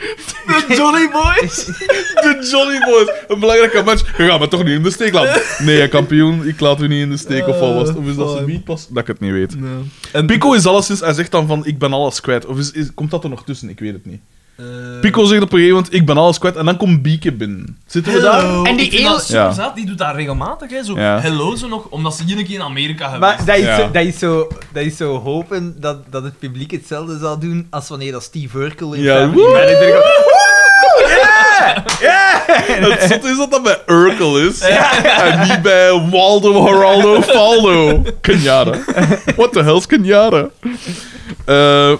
[0.46, 1.64] de Jolly Boys.
[1.64, 3.10] De Jolly Boys.
[3.28, 4.16] Een belangrijke match.
[4.16, 5.42] Je gaat me toch niet in de steek laten.
[5.64, 7.46] Nee, kampioen, ik laat u niet in de steek.
[7.48, 7.94] Of wat was?
[7.94, 8.86] Of is dat Eh, zo niet pas?
[8.88, 9.60] Dat ik het niet weet.
[9.60, 9.70] Nee.
[10.12, 12.46] En Pico is alleszins, hij zegt dan van, ik ben alles kwijt.
[12.46, 13.68] Of is, is- komt dat er nog tussen?
[13.68, 14.20] Ik weet het niet.
[14.56, 14.64] Eh,
[15.00, 16.56] Pico zegt op een gegeven moment, ik ben alles kwijt.
[16.56, 17.78] En dan komt Bieke binnen.
[17.86, 18.62] Zitten we daar?
[18.62, 19.52] En die heel- Ja.
[19.52, 20.84] zat, die doet dat regelmatig, hè.
[20.84, 21.20] Zo, Ja.
[21.20, 23.28] hello zo nog, omdat ze hier een keer in Amerika hebben.
[23.28, 23.76] Maar dat is, Ja.
[23.76, 27.66] zo, dat, is zo, dat is zo hopen dat, dat het publiek hetzelfde zal doen
[27.70, 29.52] als wanneer dat Steve Urkel in Family woe!
[32.00, 32.42] Ja!
[32.46, 34.60] Het zot is dat dat bij Urkel is.
[34.60, 38.02] En niet bij Waldo, Geraldo, Faldo.
[38.20, 38.78] Kenjara.
[39.36, 40.48] What the hell is Kenjara?
[41.44, 41.92] Eh,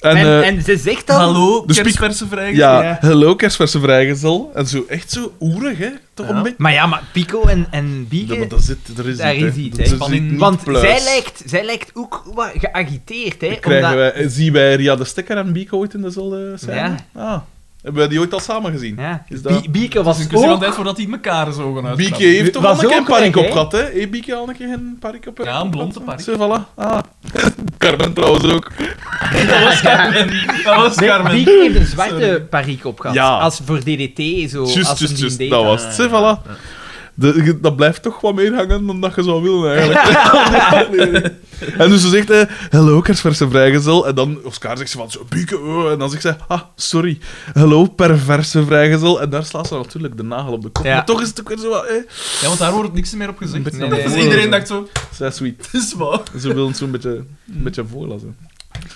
[0.00, 1.16] en, En, eh, en ze zegt dan...
[1.16, 2.58] Hallo, Dus kerstverse vrijgezel.
[2.68, 2.98] ja, ja.
[3.00, 4.50] hello kerstverse vrijgezel.
[4.54, 5.90] En zo echt zo oerig, hè?
[6.14, 6.34] Toch Ja.
[6.34, 6.56] een beetje?
[6.58, 8.32] Maar ja, maar Pico en, en Bieke...
[8.32, 10.14] Ja, maar dat zit, er is Daar iets, is iets, Dat hè.
[10.14, 10.80] is Want pluis.
[10.80, 13.56] zij lijkt, zij lijkt ook wat geagiteerd, hè.
[13.60, 16.74] Krijgen omdat- wij, zien wij Ria de Stekker en Bieke ooit in dezelfde scène?
[16.74, 16.96] Ja.
[17.14, 17.40] Ah.
[17.88, 18.94] Hebben wij die ooit al samen gezien?
[18.98, 19.24] Ja.
[19.28, 20.60] Is dat- Bie- Bieke Het was is een ook...
[20.60, 22.28] tijd voordat die elkaar zo gaan Bieke uitkrabben.
[22.28, 23.50] heeft toch Was al een keer een parik op hè?
[23.50, 23.84] gehad, hè?
[23.92, 26.20] Heeft Bieke al een keer een parik op Ja, een blonde parik.
[26.20, 26.74] Zo, voilà.
[26.74, 26.98] Ah.
[27.78, 28.70] Carmen trouwens ook.
[29.48, 30.30] Dat was Carmen.
[30.64, 31.32] Dat was Nee, Carmen.
[31.32, 33.16] Bieke heeft een zwarte pariek op gehad.
[33.16, 33.38] Ja.
[33.38, 34.64] Als voor DDT, zo...
[34.64, 35.50] Just, als just, just.
[35.50, 35.94] Dat was het.
[35.94, 36.50] Zo, voilà.
[37.20, 41.34] De, dat blijft toch wat meer hangen dan dat je zou willen, eigenlijk.
[41.78, 44.06] en dus ze zegt, eh, hello, kerstverse vrijgezel.
[44.06, 45.90] En dan Oscar zegt ze van, zo, Bieke, oh.
[45.90, 47.18] En dan zegt ze, ah, sorry,
[47.52, 49.20] hello, perverse vrijgezel.
[49.20, 50.84] En daar slaat ze natuurlijk de nagel op de kop.
[50.84, 50.94] Ja.
[50.94, 51.94] Maar toch is het ook weer zo wat, eh,
[52.40, 53.78] Ja, want daar wordt niks meer op gezegd.
[53.78, 55.68] Nee, Dus iedereen dacht zo, Zij sweet.
[55.70, 56.20] het is waar.
[56.38, 58.36] Ze willen zo'n beetje, een beetje voorlaten.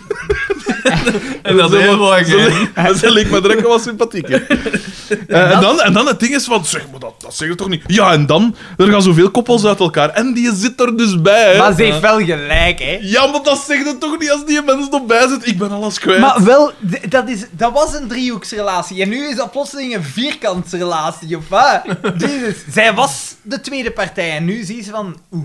[1.42, 3.08] En dat is heel van- mooi, Ze, hè.
[3.08, 4.28] leek- me direct wel sympathiek.
[4.28, 7.54] Eh, en, dan, en dan het ding is van, zeg maar, dat, dat zeg je
[7.54, 7.82] toch niet?
[7.86, 10.08] Ja, en dan, er gaan zoveel koppels uit elkaar.
[10.08, 11.58] En die zit er dus bij, hè.
[11.58, 12.98] Maar ze heeft wel gelijk, hè.
[13.00, 15.46] Ja, maar dat zeg je toch niet als die mens erbij zit?
[15.46, 16.20] Ik ben alles kwijt.
[16.20, 16.72] Maar wel,
[17.08, 19.02] dat, is, dat was een driehoeksrelatie.
[19.02, 21.82] En nu is dat plotseling een vierkantsrelatie, of wat?
[22.18, 22.56] Jezus.
[22.70, 24.30] Zij was de tweede partij.
[24.36, 25.16] En nu zie ze van...
[25.32, 25.44] Oeh,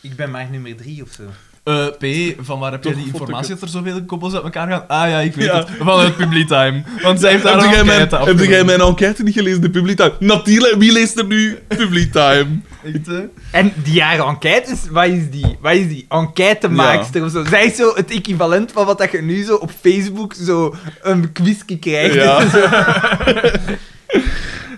[0.00, 1.22] ik ben maar nummer drie of zo.
[1.64, 2.04] Eh, P,
[2.40, 4.88] van waar heb jij Toch die informatie dat er zoveel koppels uit elkaar gaan?
[4.88, 5.58] Ah ja, ik weet Ja.
[5.58, 5.68] het.
[5.78, 6.82] Vanuit Publitime.
[7.02, 9.60] Want zij heeft daar heb een jij mijn, enquête heb jij mijn enquête niet gelezen,
[9.60, 10.12] de Publitime?
[10.18, 12.46] Natuurlijk, wie leest er nu Publitime?
[12.84, 13.20] Echt, hè?
[13.50, 14.78] En die haar enquête is...
[14.90, 15.56] Wat is die?
[15.60, 16.06] Wat is die?
[16.08, 17.44] Enquêtemaakster of zo.
[17.44, 21.32] Zij is zo het equivalent van wat dat je nu zo op Facebook zo een
[21.32, 22.14] quizje krijgt.
[22.14, 22.42] Ja.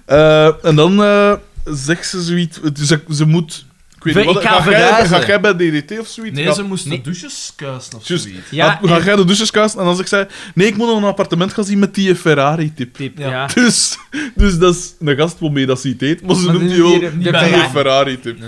[0.04, 1.32] Eh, en dan eh,
[1.64, 2.60] zegt ze zoiets...
[2.74, 3.66] Ze, ze moet...
[4.04, 5.20] Ik weet Ik niet, wat, ga ga, jij, verhuizen.
[5.20, 6.38] ga jij bij DDT of zoiets?
[6.38, 6.96] Nee, ze moest Nee.
[6.96, 8.26] de douches kuisen of zoiets.
[8.50, 9.78] Ja, ga, jij de douches kuisen?
[9.78, 10.26] En dan zegt zij...
[10.54, 12.94] Nee, ik moet nog een appartement gaan zien met die Ferrari-tip.
[12.94, 13.30] Tip, Ja.
[13.30, 13.46] ja.
[13.54, 13.98] Dus,
[14.34, 16.90] dus dat is een gast waarmee dat ze het heet, maar ze noemt die wel
[16.90, 17.68] die de- die de Ferrari.
[17.70, 18.20] Ferrari.
[18.20, 18.38] tip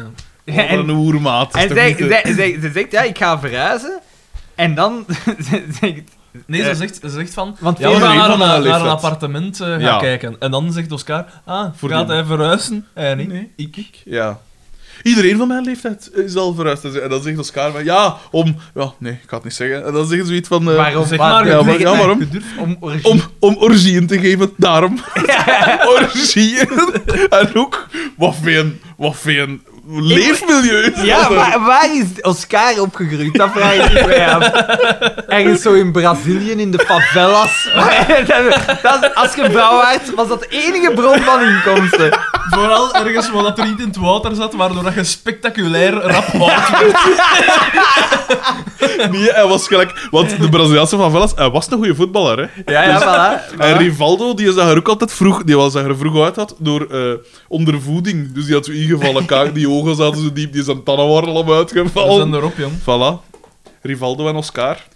[0.45, 0.67] Ja.
[0.67, 1.55] En- een oermaat.
[1.55, 4.01] En zij, zij, zij- ze zegt, ja, ik ga verhuizen.
[4.55, 5.05] En dan
[5.51, 6.03] ze zegt...
[6.47, 7.57] Nee, ze Eh, zegt, ze zegt van...
[7.61, 8.85] want ja, we gaan naar, een, naar een leeftijd.
[8.87, 9.99] appartement eh, gaan Ja.
[9.99, 10.37] kijken.
[10.39, 11.27] En dan zegt Oscar...
[11.45, 12.87] Ah, Voor gaat die- hij verhuizen?
[12.95, 13.27] Eh, nee.
[13.27, 13.51] Nee.
[13.57, 13.77] Ik.
[13.77, 14.03] ik.
[14.05, 14.41] Ja.
[15.03, 16.85] Iedereen van mijn leeftijd is al verhuisd.
[16.85, 18.57] En dan zegt Oscar van, ja, om...
[18.75, 19.87] Ja, nee, ik ga het niet zeggen.
[19.87, 20.71] En dan zeggen ze zoiets van...
[20.71, 21.07] eh, Waarom?
[21.07, 22.29] Zeg maar, ja, maar- ja, waarom?
[22.59, 23.05] Om orgie.
[23.05, 24.99] Om, om orgieën te geven, daarom.
[25.97, 26.69] orgieën.
[27.29, 29.17] en ook, wat een, wat
[29.89, 33.35] leefmilieu is Ja, waar, waar is Oscar opgegroeid?
[33.35, 34.51] Dat vraag ik mij af.
[35.27, 37.69] Ergens zo in Brazilië, in de favelas.
[38.27, 42.19] dat, dat, als je vrouw werd, was dat de enige bron van inkomsten.
[42.51, 46.29] Vooral ergens waar dat er niet in het water zat, waardoor dat je spectaculair rap
[46.41, 46.99] oud werd.
[49.11, 50.09] Nee, hij was gelijk...
[50.11, 52.73] Want de Braziliaanse favelas, hij was een goede voetballer, hè.
[52.73, 53.57] Ja, ja, voilà.
[53.59, 56.87] En Rivaldo, die zag er ook altijd vroeg, die was, er vroeg uit had door
[56.91, 57.13] eh,
[57.49, 58.33] ondervoeding.
[58.33, 61.29] Dus die had zo ingevallen kaak, die ogen zaten zo diep, die zijn tanden waren
[61.29, 62.35] al We zijn uitgevallen.
[62.35, 62.73] erop, jong.
[62.81, 63.35] Voilà.
[63.83, 64.87] Rivaldo en Oscar.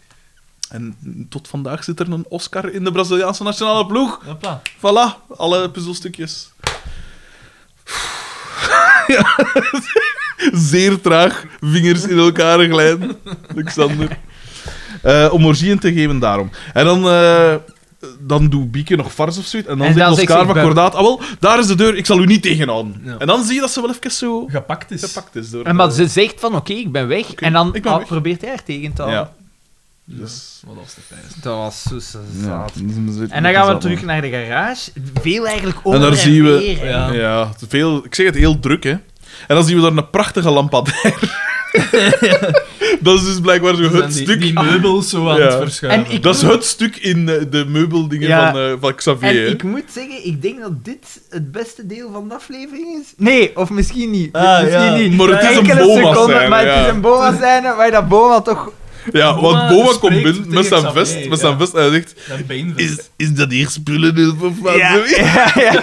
[0.69, 0.97] En
[1.29, 4.21] tot vandaag zit er een Oscar in de Braziliaanse nationale ploeg.
[4.27, 4.63] Hopla.
[4.77, 6.51] Voilà, alle puzzelstukjes.
[9.07, 9.37] Ja.
[10.71, 13.19] Zeer traag, vingers in elkaar glijden.
[13.51, 14.19] Alexander.
[15.03, 16.51] Eh, om orgieën te geven, daarom.
[16.73, 17.55] En dan, eh,
[18.21, 19.69] dan doet Bieke nog vars of zoiets.
[19.69, 22.21] En dan En zegt Oscar van Kordaat, ah wel, daar is de deur, ik zal
[22.21, 23.01] u niet tegenhouden.
[23.05, 23.17] Ja.
[23.19, 25.01] En dan zie je dat ze wel even zo Gepakt is.
[25.05, 25.65] gepakt is door...
[25.65, 27.35] En maar ze zegt van, oké, ik ben weg.
[27.35, 28.07] en dan ah, weg.
[28.07, 29.21] probeert hij haar tegen te houden.
[29.21, 29.33] Ja.
[30.05, 30.63] Dus...
[30.67, 31.01] Wat was de.
[31.43, 32.43] Dat was zo Ja.
[32.45, 32.73] zaad.
[33.29, 34.91] En dan gaan we terug naar de garage.
[35.21, 36.87] Veel eigenlijk over En daar zien we- weer.
[37.21, 38.91] Ja, veel, ik zeg het heel druk, hè.
[38.91, 39.01] En
[39.57, 41.49] dan zien we daar een prachtige lampadair.
[43.01, 44.41] dat is dus blijkbaar zo Zijn het die, stuk.
[44.41, 45.45] die meubels zo aan Ja.
[45.45, 46.23] het verschuiven.
[46.23, 48.51] Dat is het stuk in eh, de meubeldingen Ja.
[48.53, 49.47] van, eh, van Xavier.
[49.47, 53.13] En ik moet zeggen, ik denk dat dit het beste deel van de aflevering is.
[53.17, 54.33] Nee, of misschien niet.
[54.33, 54.97] Ah, misschien ja.
[54.97, 55.17] niet.
[55.17, 58.41] Maar het is een Enkele Boma-scène, seconden, maar het is een Boma-scène waar dat Boma
[58.41, 58.73] toch...
[59.13, 61.37] Ja, Boma want Boma komt binnen met zijn vest, met ja.
[61.37, 62.15] zijn vest en hij zegt...
[62.77, 64.75] Is, is dat hier spullen of wat?
[64.75, 65.17] Ja, zoiets?
[65.35, 65.81] ja, ja.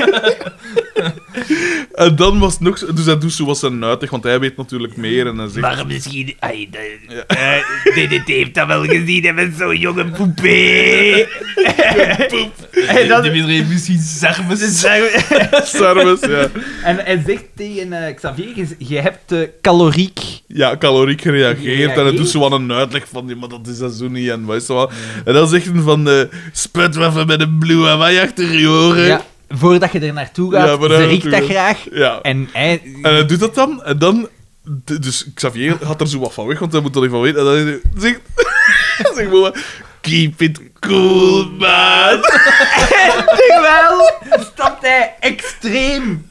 [1.97, 2.77] En dan was het nog...
[2.77, 5.27] zo- Dus hij doet zo wat zijn nuitig, want hij weet natuurlijk meer.
[5.27, 5.59] En hij zegt...
[5.61, 6.35] Maar misschien...
[6.39, 11.27] Ai, de, eh, dit heeft dat wel gezien, hè, met zo'n jonge poepé.
[12.87, 13.21] En dan...
[13.67, 13.99] Misschien.
[15.75, 16.47] Sarmes, ja.
[16.83, 20.19] En hij zegt tegen eh, Xavier, je, je hebt eh, caloriek.
[20.47, 21.97] Ja, caloriek gereageerd.
[21.97, 23.27] En hij doet zo een uitleg van...
[23.27, 24.29] Ja, maar dat is dat zo niet.
[24.29, 24.91] En weet je wat.
[25.25, 26.09] En dan zegt hij van...
[26.09, 26.21] eh
[26.51, 29.05] sput even met een blue en wij achter je oren.
[29.05, 31.77] Ja, voordat je er naartoe gaat, Ja, ze riekt dat graag.
[31.91, 32.19] Ja.
[32.21, 32.81] En hij...
[33.01, 34.27] En hij doet dat dan, en dan...
[34.99, 37.39] Dus Xavier had er zo wat van weg, want hij moet er niet van weten.
[37.39, 38.19] En dan zegt...
[39.15, 39.51] zegt Boba...
[40.07, 42.21] Keep it cool, man.
[43.47, 46.27] Terwijl stapt hij extreem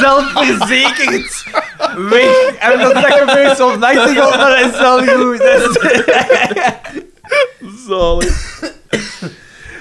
[0.00, 1.44] zelfverzekerd
[1.96, 2.54] weg.
[2.58, 5.42] En dat dat gebeurt zo'n nachtegaal, maar dat is wel goed.
[7.88, 8.60] Zalig.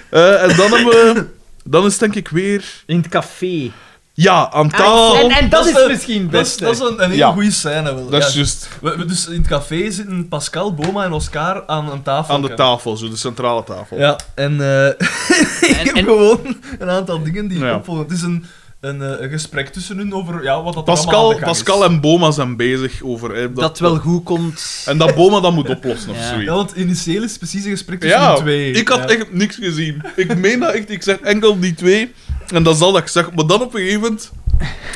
[0.10, 1.26] Eh, en dan hebben we...
[1.72, 2.66] Dan is het denk ik weer...
[2.86, 3.72] In het café.
[4.14, 5.16] Ja, aan tafel.
[5.16, 7.32] en, en dat, Dat is is- misschien het Dat dat is een, een hele Ja.
[7.32, 7.94] goede scène.
[7.96, 8.10] Wel.
[8.10, 8.34] Dat is Ja.
[8.36, 12.34] juist We, we- dus in het café zitten Pascal, Boma en Oscar aan een tafel.
[12.36, 13.98] aan de tafel, zo de centrale tafel.
[13.98, 14.68] Ja, en eh
[15.86, 17.76] heb en- gewoon een aantal dingen die Ja.
[17.76, 18.04] opvolgen.
[18.04, 18.46] Het is een,
[18.82, 21.40] een, eh, een gesprek tussen hun over ja, wat dat er Pascal.
[21.40, 23.36] Pascal en Boma zijn bezig over...
[23.36, 24.84] hè, dat wel goed komt.
[24.86, 26.46] En dat Boma dat moet oplossen of zoiets.
[26.46, 28.72] Ja, want initieel is het precies een gesprek tussen Ja, de twee.
[28.72, 29.06] ik had Ja.
[29.08, 30.02] echt niks gezien.
[30.16, 30.90] Ik meen dat echt.
[30.90, 32.12] Ik zeg enkel die twee.
[32.54, 33.32] En dat is al dat ik zag.
[33.34, 34.32] Maar dan op een gegeven moment...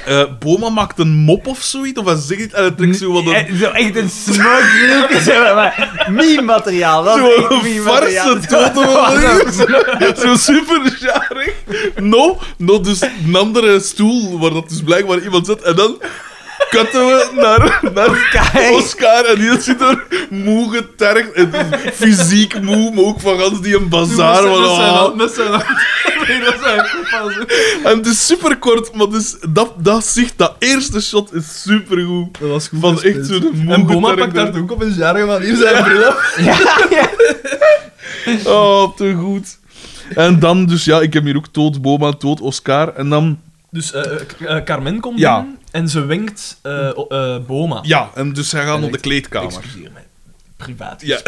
[0.05, 1.99] eh, Boma maakt een mop of zoiets.
[1.99, 3.57] Of hij zegt iets en hij trekt zo wat een...
[3.57, 7.03] Zo echt een smoke zo, maar meme-materiaal.
[7.03, 8.25] Dat is Zo'n echt meme-materiaal.
[8.33, 11.53] farse toto wel Zo super jarig.
[11.99, 15.61] No, no, dus een andere stoel waar dat dus blijkbaar iemand zit.
[15.61, 16.01] En dan
[16.69, 18.09] cutten we naar, naar
[18.71, 19.25] Oscar.
[19.25, 21.31] En die zit er moe getergd.
[21.31, 21.51] En
[21.93, 24.43] fysiek moe, maar ook van gans die een bazaar.
[24.43, 25.63] Met zijn hand- met zijn hand.
[26.27, 27.81] Nee, dat is eigenlijk.
[27.83, 32.01] En het is super kort, maar dus dat, dat zicht, dat eerste shot is super
[32.05, 32.39] goed.
[32.39, 35.25] Dat was goed Van echt zo'n moe En Boma pakt daar ook op een jarige
[35.25, 36.39] manier zijn bril af.
[36.39, 36.57] Ja,
[36.89, 37.09] ja.
[38.45, 39.57] Oh, te goed.
[40.15, 42.93] En dan, dus ja, ik heb hier ook dood Boma, dood Oscar.
[42.95, 44.19] En dan, Dus eh,
[44.57, 45.37] eh, Carmen komt Ja.
[45.39, 47.79] binnen en ze wenkt eh, eh, Boma.
[47.83, 49.47] ja, en dus zij gaan naar de kleedkamer.
[49.57, 50.03] Excuseer mij.
[50.57, 51.19] Privaat Ja.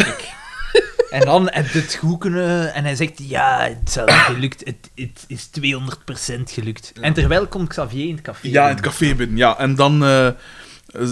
[1.10, 2.74] En dan heb je het goed kunnen...
[2.74, 4.62] En hij zegt, ja, het is wel gelukt.
[4.66, 6.94] Het, het is 200% gelukt.
[7.02, 8.48] En terwijl komt Xavier in het café.
[8.48, 9.58] Ja, in het café binnen, ja.
[9.58, 10.28] En dan, eh,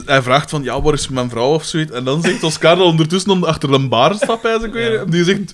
[0.06, 1.92] hij vraagt van, ja, waar is mijn vrouw of zoiets?
[1.92, 5.00] En dan zegt Oscar dat ondertussen om- achter een bar staat, hij ik weer.
[5.00, 5.54] En die zegt,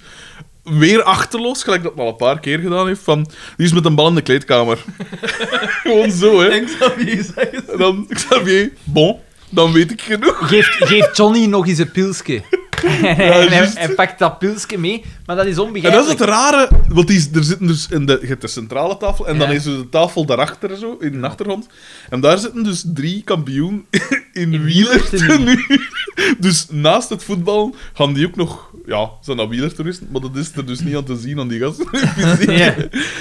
[0.63, 3.23] weer achterloos, gelijk dat hij al een paar keer gedaan heeft, van,
[3.57, 4.83] die is met een bal in de kleedkamer.
[5.83, 6.47] Gewoon zo, hè.
[6.47, 7.69] En Xavier zegt het.
[7.71, 9.19] En dan, Xavier, bon,
[9.49, 10.47] dan weet ik genoeg.
[10.47, 12.41] Geeft, geeft Johnny nog eens een pilsje.
[12.83, 13.77] En hij, en hij- juist.
[13.77, 16.13] hij pakt dat pilsje mee, maar dat is En dat onbegrijpelijk.
[16.13, 18.97] is het rare, want die, is- er zitten dus in de, je hebt de centrale
[18.97, 19.55] tafel en dan Ja.
[19.55, 21.67] is er de tafel daarachter zo, in de achtergrond.
[22.09, 23.85] En daar zitten dus drie kampioen
[24.33, 25.65] in, wielertenue.
[26.39, 30.51] Dus naast het voetbal gaan die ook nog, ja, zijn dat wielertoeristen, maar dat is
[30.55, 31.87] er dus niet aan te zien aan die gasten.
[32.37, 32.49] Fysiek.
[32.57, 32.75] Ja.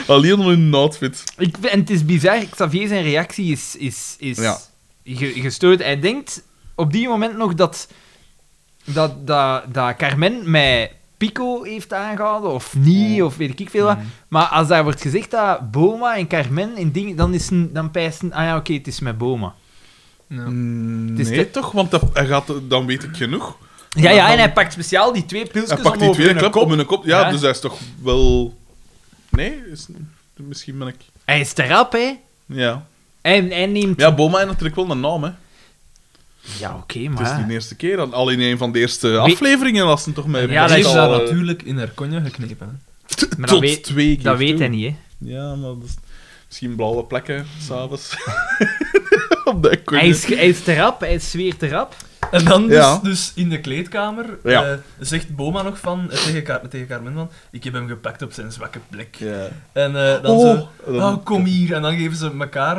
[0.07, 1.23] Alleen om hun outfit.
[1.39, 4.59] Ik, vind- en het is bizar, Xavier zijn reactie is, is, is Ja.
[5.05, 5.83] ge- gestoord.
[5.83, 6.43] Hij denkt
[6.75, 7.89] op die moment nog dat,
[8.93, 13.99] dat, dat, dat Carmen mij Pico heeft aangehouden, of niet, of weet ik veel wat.
[14.29, 17.91] Maar als daar wordt gezegd dat Boma en Carmen in dingen, dan, is een, dan
[17.91, 19.55] pijst een, ah ja, oké, het is met Boma.
[20.27, 20.45] Ja.
[20.49, 21.73] Mm, Het is nee, te- toch?
[21.73, 23.57] Want dat, hij gaat, dan weet ik genoeg.
[23.91, 26.23] Ja, ja, dan- en hij pakt speciaal die twee pilsjes Hij pakt om die over
[26.23, 26.73] tweede hun klep kop.
[26.73, 27.05] om hun kop.
[27.05, 27.31] Ja, Ja.
[27.31, 28.55] dus hij is toch wel...
[29.31, 29.87] Nee, is,
[30.37, 30.95] misschien ben ik...
[31.25, 32.19] Hij is erop, hè.
[32.47, 32.85] Ja.
[33.21, 34.01] En hij neemt...
[34.01, 35.31] Ja, Boma heeft natuurlijk wel een naam, hè.
[36.59, 37.39] Ja, oké, Het is maar...
[37.39, 37.99] niet de eerste keer.
[38.01, 40.51] Al- Al in een van de eerste afleveringen was het toch met...
[40.51, 42.83] Ja, dat Hij is al, daar natuurlijk in haar konje geknepen.
[43.19, 44.97] Maar dat tot weet, twee keer dat weet hij niet, hè.
[45.19, 45.95] Ja, maar dat is
[46.47, 48.17] misschien blauwe plekken, s'avonds.
[49.45, 51.97] Op Hij is, hij is erop, hij is zweert erop.
[52.37, 53.01] En dan dus, Ja.
[53.03, 54.65] dus in de kleedkamer Ja.
[54.65, 58.23] eh, zegt Boma nog van, eh, tegen, Car tegen Carmen van, ik heb hem gepakt
[58.23, 59.15] op zijn zwakke plek.
[59.19, 59.49] Ja.
[59.73, 61.75] En eh, dan Oh, zo, oh, kom hier.
[61.75, 62.77] En dan geven ze elkaar...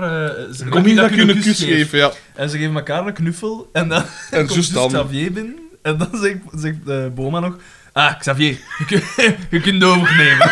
[0.53, 1.67] ze Kom hier dat je een kus geef.
[1.69, 2.11] geven, ja.
[2.35, 3.69] En ze geven elkaar een knuffel.
[3.73, 4.87] En dan En komt dan...
[4.87, 5.55] Xavier binnen.
[5.81, 7.57] En dan zegt, zegt Boma nog...
[7.93, 9.03] Ah, Xavier, je,
[9.51, 10.51] je kunt overnemen.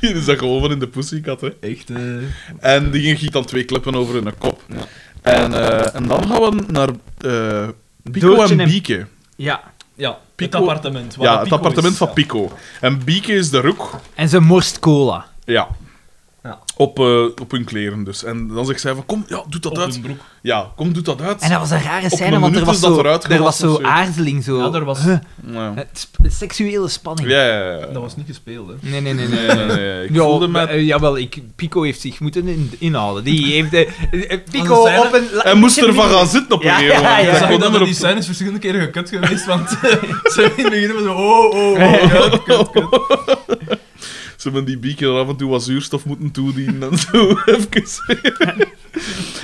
[0.00, 1.48] Hier is dat gewoon van in de pussycat, hè.
[1.60, 1.90] Echt.
[2.60, 4.62] En die giet dan twee klippen over hun kop.
[5.26, 7.68] En, eh, en dan gaan we naar eh
[8.12, 9.06] Pico Doortje en en- Bieke.
[9.36, 9.60] Ja.
[9.94, 11.16] Ja, Pico- het appartement.
[11.16, 11.98] waar Ja, het Pico appartement is.
[11.98, 12.12] van Ja.
[12.12, 12.50] Pico.
[12.80, 14.00] En Bieke is de roek.
[14.14, 15.24] En ze morst cola.
[15.44, 15.68] Ja.
[16.46, 16.58] Ja.
[16.76, 18.24] Op, eh, op hun kleren dus.
[18.24, 20.02] En dan zegt zij van, kom, ja, doe dat Op uit.
[20.02, 20.18] broek.
[20.42, 21.40] Ja, kom, doe dat uit.
[21.42, 24.44] En dat was een rare scène, een want er was zo, er was zo aarzeling,
[24.44, 24.58] zo.
[24.58, 25.16] Ja, er was- Huh.
[25.52, 25.74] Ja.
[26.22, 27.28] Seksuele spanning.
[27.28, 27.86] Ja, ja, ja.
[27.86, 28.74] Dat was niet gespeeld, hè.
[28.90, 29.54] Nee, nee, nee, nee.
[29.66, 30.04] Nee.
[30.04, 30.60] Ik Ja, voelde me...
[30.60, 33.24] eh, jawel, ik, Pico heeft zich moeten in, inhouden.
[33.24, 35.24] Die heeft eh, Pico op een...
[35.32, 37.72] Hij moest ervan gaan zitten op een Ja, gegeven ja, moment.
[37.72, 41.12] dat die scène is verschillende keren gekut geweest, want ze hebben in het begin zo
[41.12, 43.55] oh, oh, oh, kut, kut, kut.
[44.46, 47.38] Ze hebben die bieken er af en toe wat zuurstof moeten toedienen en zo.
[47.46, 48.68] Even.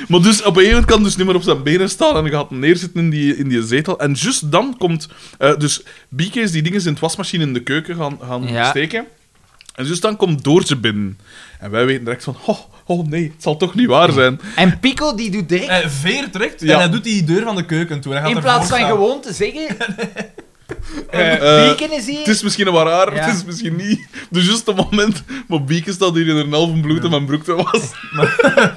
[0.09, 2.17] maar dus op een gegeven moment kan hij dus niet meer op zijn benen staan
[2.17, 3.99] en hij gaat neerzitten in die, in die zetel.
[4.01, 5.09] En juist dan komt...
[5.39, 8.71] eh, dus Bieke is die dingen in het wasmachine in de keuken gaan, gaan Ja.
[8.71, 9.05] steken.
[9.75, 11.19] En juist dan komt Doortje binnen.
[11.61, 12.37] En wij weten direct van...
[12.47, 14.41] Oh, oh nee, het zal toch niet waar zijn.
[14.57, 16.73] En Pico die doet direct, Hij veert direct Ja.
[16.73, 18.13] en hij doet die deur van de keuken toe.
[18.13, 18.91] Hij gaat in plaats van staan.
[18.91, 19.77] gewoon te zeggen...
[21.11, 22.19] Eh, Bieken is hier...
[22.19, 23.21] Het is misschien wel raar, Ja.
[23.25, 24.07] het is misschien niet.
[24.31, 25.23] Dus juist op het moment...
[25.49, 27.91] Maar Bieke staat hier in een halve bloed en mijn broek te was.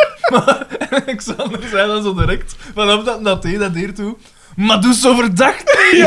[0.89, 4.15] Alexander zei dan zo direct, vanaf dat dat deed, dat deed toe.
[4.55, 6.03] Maar doe zo verdacht niet!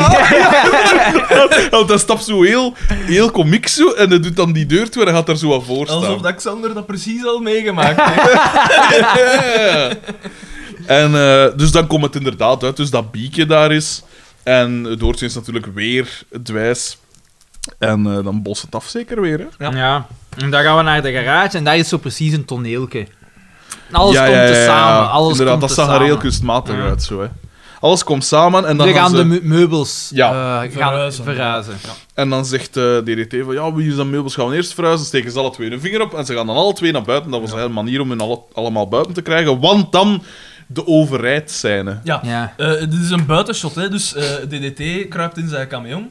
[1.70, 5.02] Want hij stapt zo heel, heel komiek zo en hij doet dan die deur toe
[5.02, 5.96] en hij gaat daar zo aan voor staan.
[5.98, 8.32] Alsof Alexander dat precies al meegemaakt heeft.
[9.58, 9.90] Ja.
[10.86, 14.02] En eh, dus dan komt het inderdaad uit, dus dat Bieke daar is.
[14.48, 16.98] En Doortje is natuurlijk weer het wijs.
[17.78, 19.66] En eh, dan bost het af zeker weer, hè?
[19.66, 19.76] Ja.
[19.76, 20.06] Ja.
[20.36, 23.06] En dan gaan we naar de garage en daar is zo precies een toneelke.
[23.92, 24.64] Alles ja, komt ja, ja, te ja.
[24.64, 25.10] samen.
[25.10, 26.82] Alles Inderdaad, komt dat zag er heel kunstmatig Ja.
[26.82, 27.26] uit, zo, hè.
[27.80, 30.30] Alles komt samen en dan, Ze gaan ze- de me- meubels Ja.
[30.30, 31.24] eh, gaan Verhuizen.
[31.24, 31.74] verhuizen.
[32.14, 35.06] en dan zegt eh DDT van, ja, wie is dat meubels gaan we eerst verhuizen?
[35.06, 37.30] Steken ze alle twee hun vinger op en ze gaan dan alle twee naar buiten.
[37.30, 40.22] Dat was een hele manier om hun alle, allemaal buiten te krijgen, want dan
[40.68, 42.00] de overrijdsscène.
[42.04, 42.54] Ja, Ja.
[42.56, 43.88] Eh, dit is een buitenshot, hè.
[43.88, 46.10] dus eh, DDT kruipt in zijn camion.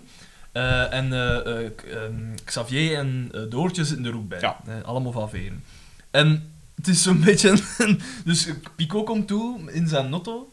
[0.51, 2.13] Eh, en eh, eh, ehm,
[2.45, 4.39] Xavier en Doortje zitten er ook bij.
[4.39, 4.57] Ja.
[4.85, 5.63] Allemaal van veren.
[6.11, 7.57] En het is zo'n beetje...
[7.77, 10.51] een- dus Pico komt toe in zijn notto.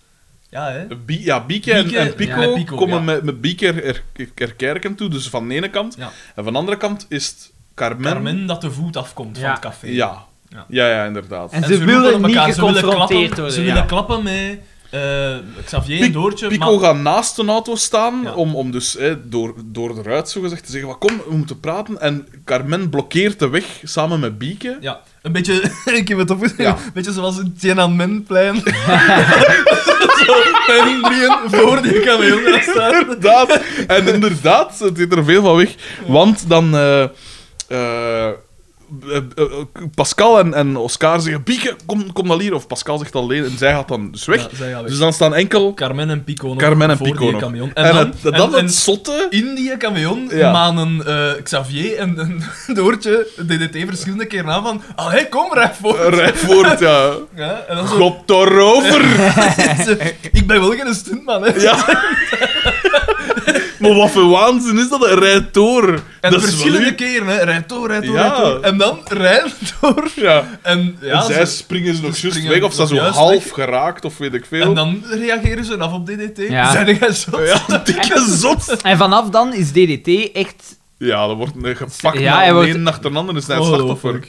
[0.51, 0.87] Ja, hè.
[0.97, 3.01] Bie- ja, Bieke en, Bieke, en Pico, ja, Pico, komen ja.
[3.03, 5.95] met, met Bieke er, er, Erkerken toe, dus van de ene kant.
[5.99, 6.11] Ja.
[6.35, 8.13] En van de andere kant is het Carmen.
[8.13, 9.43] Carmen dat de voet afkomt Ja.
[9.43, 9.87] van het café.
[9.87, 10.25] Ja.
[10.55, 10.65] Ja.
[10.69, 11.53] Ja, ja, inderdaad.
[11.53, 13.67] En En ze willen niet elkaar, ze willen geconfronteerd klappen, worden, Ze ja.
[13.73, 14.59] willen klappen met
[14.91, 16.47] eh, Xavier en Doortje.
[16.49, 18.33] Pico maar- gaat naast een auto staan Ja.
[18.35, 21.37] om, om dus hè, door, door de ruit zo gezegd te zeggen: van, Kom, we
[21.37, 22.01] moeten praten.
[22.01, 24.77] En Carmen blokkeert de weg samen met Bieke.
[24.81, 25.63] Ja, een beetje...
[26.01, 26.65] ik heb het opgeschreven.
[26.65, 26.79] Ja.
[26.87, 28.55] Een beetje zoals in Tiananmenplein.
[30.27, 30.33] Zo,
[30.67, 33.01] en drieën voor die gaan staan.
[33.01, 33.61] Inderdaad.
[33.87, 35.75] En inderdaad, het zit er veel van weg.
[36.07, 36.75] Want dan.
[36.77, 37.03] eh,
[37.69, 38.31] eh,
[39.95, 42.55] Pascal en, en Oscar zeggen: Bieke, kom, kom dan hier.
[42.55, 44.49] Of Pascal zegt alleen en zij gaat dan dus weg.
[44.69, 44.83] Ja.
[44.83, 47.43] Dus dan staan enkel Carmen en Pico nog Carmen en voor Pico nog.
[47.43, 49.27] En, En, dan, het, dan en- het zotte.
[49.31, 50.53] in die camion Ja.
[50.53, 52.43] manen eh, Xavier en, en
[52.77, 55.99] Doortje DDT verschillende keren aan van ah, hey, kom, rijd voor.
[56.15, 57.13] Rij voort, ja.
[57.37, 58.23] Ja, en dan zo...
[58.27, 59.05] Erover.
[60.33, 61.55] ik ben wel geen stuntman, hè.
[61.61, 61.77] Ja.
[63.89, 65.01] Maar wat voor waanzin is dat?
[65.05, 65.89] Hij rijdt door.
[65.89, 67.37] En dat wel verschillende keren, hè.
[67.43, 68.29] Rijd door, rijd door, Ja.
[68.29, 68.61] rijd door.
[68.61, 70.09] En dan rijd door.
[70.17, 70.59] Ja.
[70.63, 73.45] En, ja, en zij ze- springen ze nog juist weg, of ze zijn zo half
[73.45, 73.53] weg.
[73.53, 74.63] geraakt, of weet ik veel.
[74.63, 76.49] En dan reageren ze af op DDT.
[76.49, 76.71] Ja.
[76.73, 77.43] Zijn jij zo?
[77.43, 78.83] Ja, dikke zot.
[78.83, 80.77] En vanaf dan is DDT echt...
[80.99, 83.65] Ja, dat wordt eh, gepakt Ja, hij wordt- een naar de ander is hij het
[83.65, 84.25] slachtoffer.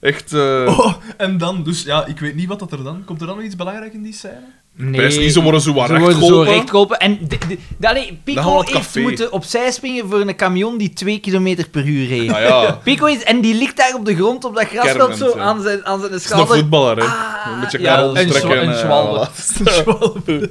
[0.00, 0.32] Echt...
[0.32, 3.02] eh Oh, en dan, dus ja, ik weet niet wat dat er dan...
[3.04, 4.44] Komt er dan nog iets belangrijks in die scène?
[4.76, 5.00] Nee.
[5.00, 6.98] Best niet, ze worden zo wat Ze worden zo recht geholpen.
[6.98, 7.38] En de,
[7.76, 12.08] de, allee, Pico heeft moeten opzij springen voor een camion die 2 km per uur
[12.08, 12.30] reed.
[12.32, 13.22] Ah ja, Pico is...
[13.22, 15.42] En die ligt daar op de grond op dat grasveld zo ja.
[15.42, 16.56] aan zijn, aan zijn het is een schouder.
[16.56, 17.04] voetballer, hè.
[17.04, 20.50] Ah, een beetje ja, karrels een eh, zwalbe.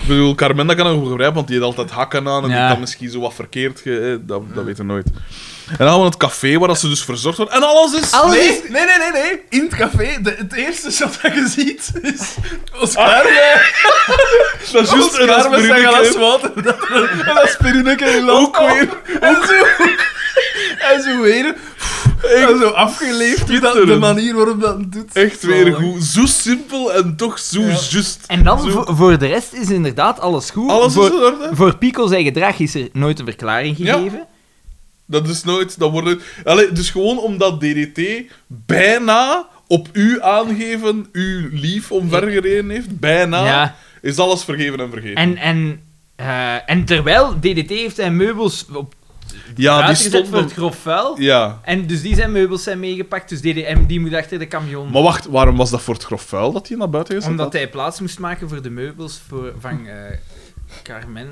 [0.00, 2.48] Ik bedoel, Carmen, dat kan ik nog begrijpen, want die heeft altijd hakken aan en
[2.48, 3.80] die kan misschien zo wat verkeerd...
[3.80, 5.06] Ge, eh, dat, dat weten we nooit.
[5.70, 7.52] En dan gaan we naar het café, waar dat ze dus verzorgd wordt.
[7.52, 8.12] En alles is...
[8.12, 9.40] Alles Nee, is- nee, nee, nee, nee.
[9.48, 12.34] In het café, de, het eerste shot dat je ziet, is
[12.72, 12.82] Ah.
[12.82, 16.18] Oscar met, Dat is juist een Oscar met zijn glas aspirinneke.
[16.18, 16.62] water.
[16.62, 18.88] Dat er een aspirinneke in land Ook weer.
[19.28, 19.64] En zo,
[20.78, 21.54] en zo weer...
[22.22, 24.00] En zo afgeleefd, hoe dat, de Schitterend.
[24.00, 25.12] manier waarop dat het doet.
[25.12, 25.76] Echt weer Zalig.
[25.76, 26.02] goed.
[26.04, 27.66] Zo simpel en toch zo Ja.
[27.90, 28.18] juist.
[28.26, 30.70] En dan, Zo- voor, voor de rest is inderdaad alles goed.
[30.70, 31.48] Alles voor, is in orde.
[31.52, 33.92] voor Pico zijn gedrag is er nooit een verklaring Ja.
[33.94, 34.26] gegeven.
[35.10, 35.78] Dat is nooit...
[35.78, 36.22] Dat wordt...
[36.44, 38.00] Allee, dus gewoon omdat DDT
[38.46, 43.76] bijna op u aangeven, uw lief omvergereden heeft, bijna, Ja.
[44.00, 45.16] is alles vergeven en vergeten.
[45.16, 45.80] En, en,
[46.16, 48.94] eh, en terwijl DDT heeft zijn meubels op
[49.56, 51.20] ja, die gezet voor het grof vuil.
[51.20, 51.60] Ja.
[51.64, 54.90] En dus die zijn meubels zijn meegepakt, dus DD, en die moet achter de camion.
[54.90, 57.44] Maar wacht, waarom was dat voor het grof vuil dat hij naar buiten gezet Omdat
[57.44, 57.54] had?
[57.54, 59.94] hij plaats moest maken voor de meubels voor, van eh,
[60.82, 61.28] Carmen.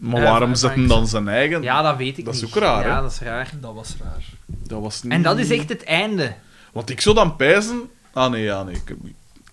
[0.00, 1.62] Maar waarom zet hij dan zijn eigen?
[1.62, 2.50] Ja, dat weet ik Dat is niet.
[2.56, 3.02] ook raar, Ja, hè?
[3.02, 3.50] dat is raar.
[3.60, 4.24] Dat was raar.
[4.46, 5.12] Dat was niet...
[5.12, 6.34] En dat is echt het einde.
[6.72, 7.80] Want ik zou dan pijzen...
[8.12, 8.74] Ah nee, ja, nee.
[8.74, 8.96] Ik heb...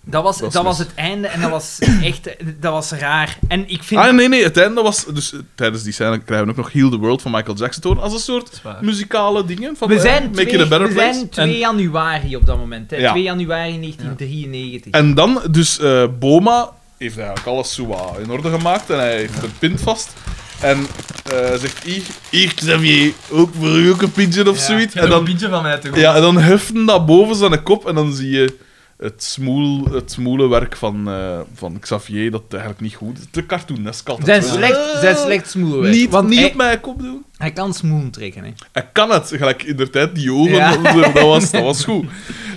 [0.02, 2.30] Dat was, Dat dat, is was het einde en dat was echt...
[2.60, 3.38] Dat was raar.
[3.48, 4.00] En ik vind...
[4.00, 5.04] Ah nee, nee, het einde was...
[5.04, 7.82] Dus eh, tijdens die scène krijgen we ook nog Heal the World van Michael Jackson
[7.82, 8.02] te horen.
[8.02, 9.76] Als een soort Dat is muzikale dingen.
[9.76, 11.12] Van, we eh, zijn, Make 2, it a better we place.
[11.14, 12.90] zijn 2 januari op dat moment.
[12.90, 12.96] Hè.
[12.96, 13.10] Ja.
[13.10, 14.92] 2 januari 1993.
[14.92, 19.16] En dan, dus eh, Boma heeft eigenlijk alles zo wat in orde gemaakt en hij
[19.16, 20.12] heeft een pint vast.
[20.60, 20.86] En
[21.32, 24.94] eh, zegt, hier, hier Xavier, ook voor u ook een pintje of Ja, zoiets.
[24.94, 25.98] En dan een van mij te goed.
[25.98, 28.56] ja, en dan heften dat boven zijn kop en dan zie je
[28.98, 33.24] het, smoel, het smoele werk van, eh, van Xavier, dat eigenlijk niet goed is.
[33.30, 34.26] Te cartoonesk altijd.
[34.44, 35.94] zijn slecht, zijn slecht smoelwerk.
[35.94, 37.24] Niet, Want niet hij, op mijn kop doen.
[37.36, 38.44] hij kan smoelen trekken.
[38.44, 38.50] Hè.
[38.72, 40.76] Hij kan het, gelijk in de tijd, die ogen, Ja.
[40.76, 42.04] dat, was, dat was goed.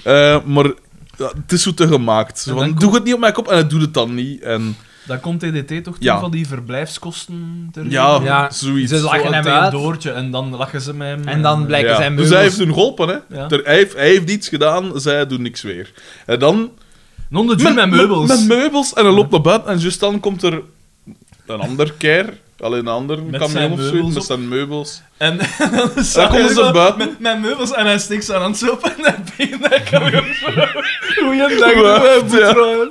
[0.04, 0.66] Eh, maar
[1.18, 2.39] ja, het is zo te gemaakt.
[2.39, 4.41] Zo van, doe het niet op mijn kop en hij doet het dan niet.
[4.41, 4.76] En
[5.12, 6.20] Dan komt DDT toch toe Ja.
[6.20, 8.91] van die verblijfskosten ter ja, Ja, zoiets.
[8.91, 9.72] ze lachen Zo hem uit.
[9.72, 11.28] Doortje en dan lachen ze met hem.
[11.28, 12.36] En dan blijken Ja, zijn Dus meubels...
[12.39, 13.38] hij heeft hun geholpen, hè.
[13.38, 13.47] Ja.
[13.47, 15.91] Ter- hij, heeft, hij heeft iets gedaan, zij doen niks weer.
[16.26, 16.70] En dan...
[17.30, 18.28] Non de met, met meubels.
[18.28, 18.93] Met, meubels.
[18.93, 20.62] En hij loopt naar buiten en juist dan komt er
[21.45, 24.24] een ander keer, alleen een ander Met camion zijn of zo, meubels met op.
[24.24, 25.01] zijn meubels.
[25.18, 26.97] En, en dan is Dan komen ze buiten.
[26.97, 30.24] Met, met meubels en hij stikt ze aan het sopen en hij begint dat camion
[31.26, 32.88] Goeiedag, ja.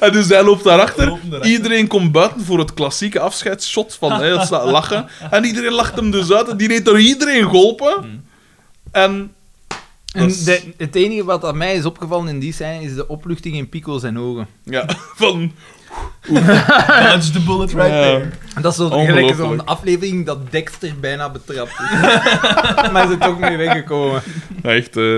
[0.00, 1.18] En dus hij loopt daarachter.
[1.42, 5.06] Iedereen komt buiten voor het klassieke afscheidsshot van hè, dat staat lachen.
[5.30, 6.48] En iedereen lacht hem dus uit.
[6.48, 7.94] En die heeft door iedereen geholpen.
[8.00, 8.24] Hmm.
[8.92, 9.32] En...
[10.12, 13.56] En de- het enige wat aan mij is opgevallen in die scène is de opluchting
[13.56, 14.46] in Pico zijn ogen.
[14.64, 14.84] Ja,
[15.22, 15.52] van...
[16.28, 18.00] Dodge the bullet right Ja.
[18.02, 18.30] there.
[18.54, 19.16] En dat is zo Ongelooflijk.
[19.18, 22.00] gelijk zo'n aflevering dat Dexter bijna betrapt is.
[22.90, 24.22] maar ze is er toch mee weggekomen.
[24.62, 24.96] Echt...
[24.96, 25.16] eh,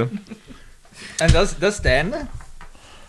[1.17, 2.17] En dat is, dat is het einde.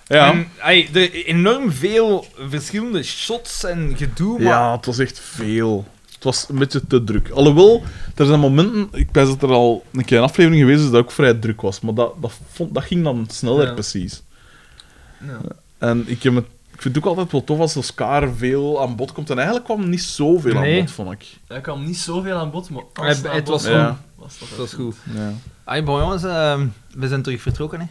[0.08, 0.32] Ja.
[0.32, 4.48] En, ai, er enorm veel verschillende shots en gedoe, maar...
[4.54, 5.86] Ja, het was echt veel.
[6.14, 7.30] Het was een beetje te druk.
[7.30, 7.84] Alhoewel,
[8.16, 8.88] er zijn momenten...
[8.92, 11.62] Ik weet dat er al een keer een aflevering geweest is dat ook vrij druk
[11.62, 11.80] was.
[11.80, 13.74] Maar dat, dat, vond, dat ging dan sneller, Ja.
[13.74, 14.24] precies.
[15.28, 15.40] Ja.
[15.78, 18.96] En ik, heb het, ik vind het ook altijd wel tof als Oscar veel aan
[18.96, 19.30] bod komt.
[19.30, 20.74] En eigenlijk kwam niet zoveel Nee.
[20.80, 21.26] aan bod, vond ik.
[21.48, 23.74] Hij kwam niet zoveel aan bod, maar als Het- het het was goed.
[24.16, 24.96] was dat Dat is echt goed.
[25.66, 25.82] Ja.
[25.82, 27.86] Bon jongens, ehm, we zijn terug vertrokken, hè.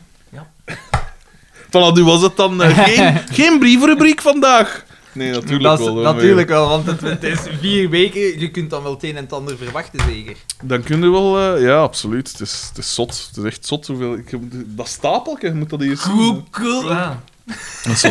[1.82, 4.84] Van, nu was het dan eh, geen, geen brievenrubriek vandaag.
[5.12, 5.94] Nee, natuurlijk dat is, wel.
[5.94, 6.02] hoor.
[6.02, 9.22] natuurlijk wel, want het, het is vier weken, je kunt dan wel het een en
[9.22, 10.36] het ander verwachten, zeker.
[10.62, 11.38] Dan kun je wel...
[11.54, 12.30] eh, ja, absoluut.
[12.32, 13.26] Het is, het is zot.
[13.28, 13.86] Het is echt zot.
[13.86, 16.12] Hoeveel, ik, heb- dat stapelje, je moet dat hier zien.
[16.16, 16.90] Cool, cool.
[16.90, 17.22] Ja.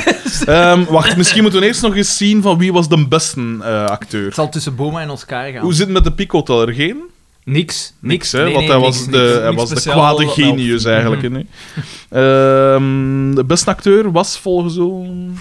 [0.45, 3.85] Ehm, wacht, misschien moeten we eerst nog eens zien van wie was de beste eh,
[3.85, 4.25] acteur.
[4.25, 5.61] Het zal tussen Boma en Oscar gaan.
[5.61, 6.73] Hoe zit het met de picoteller?
[6.73, 7.01] Geen?
[7.45, 7.93] Niks.
[7.99, 8.43] Niks, hè?
[8.43, 9.11] Nee, want nee, hij was niks.
[9.11, 11.21] de, hij Niks was de kwade genius eigenlijk.
[11.21, 11.47] hè, nee.
[12.09, 15.39] Ehm, de beste acteur was volgens ons...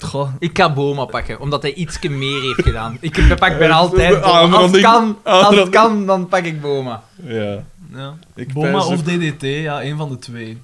[0.00, 0.28] Goh.
[0.38, 2.96] Ik ga Boma pakken, omdat hij iets meer heeft gedaan.
[3.00, 4.56] Ik pak bijna altijd Boma.
[4.56, 7.02] Als het kan, als het kan, dan pak ik Boma.
[7.26, 7.64] Ja.
[7.94, 8.14] Ja.
[8.34, 10.62] Ik Boma of DDT, ja, een van de twee.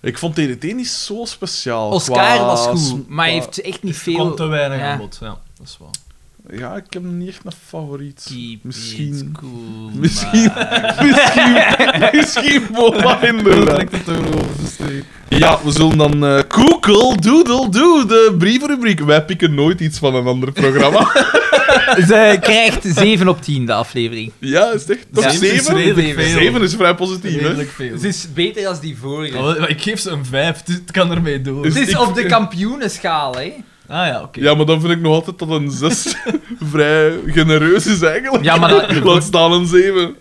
[0.00, 1.90] Ik vond DDT niet zo speciaal.
[1.90, 4.48] Oscar qua was goed, maar hij heeft echt niet Er komt te veel...
[4.48, 4.92] weinig ja.
[4.92, 5.90] aan bod, ja, dat is waar.
[6.50, 8.26] Ja, ik heb niet echt een favoriet.
[8.28, 10.50] Keep Misschien- it cool, Misschien,
[11.00, 11.54] misschien,
[12.12, 13.80] misschien Boma inderdaad.
[13.92, 14.30] het over
[14.62, 15.04] de streep.
[15.28, 19.00] Ja, we zullen dan eh Google Doodle Doo, de brievenrubriek.
[19.00, 21.00] Wij pikken nooit iets van een ander programma.
[22.08, 24.32] Ze krijgt 7 op 10, de aflevering.
[24.38, 25.06] ja, is het echt?
[25.12, 25.74] Toch Ja, Zeven is 7?
[25.76, 26.38] redelijk veel.
[26.38, 27.46] 7 is vrij positief, hè?
[27.46, 27.92] Redelijk veel.
[27.92, 29.38] Het is beter dan die vorige.
[29.38, 31.66] Oh, ik geef ze een 5, het kan ermee door.
[31.66, 33.52] Is- Het is ik- op de kampioenenschaal, hè.
[33.92, 34.40] Ah ja, oké.
[34.40, 36.14] Ja, maar dan vind ik nog altijd dat een 6
[36.72, 38.44] vrij genereus is eigenlijk.
[38.44, 40.14] Ja, maar dat- Laat staan een 7.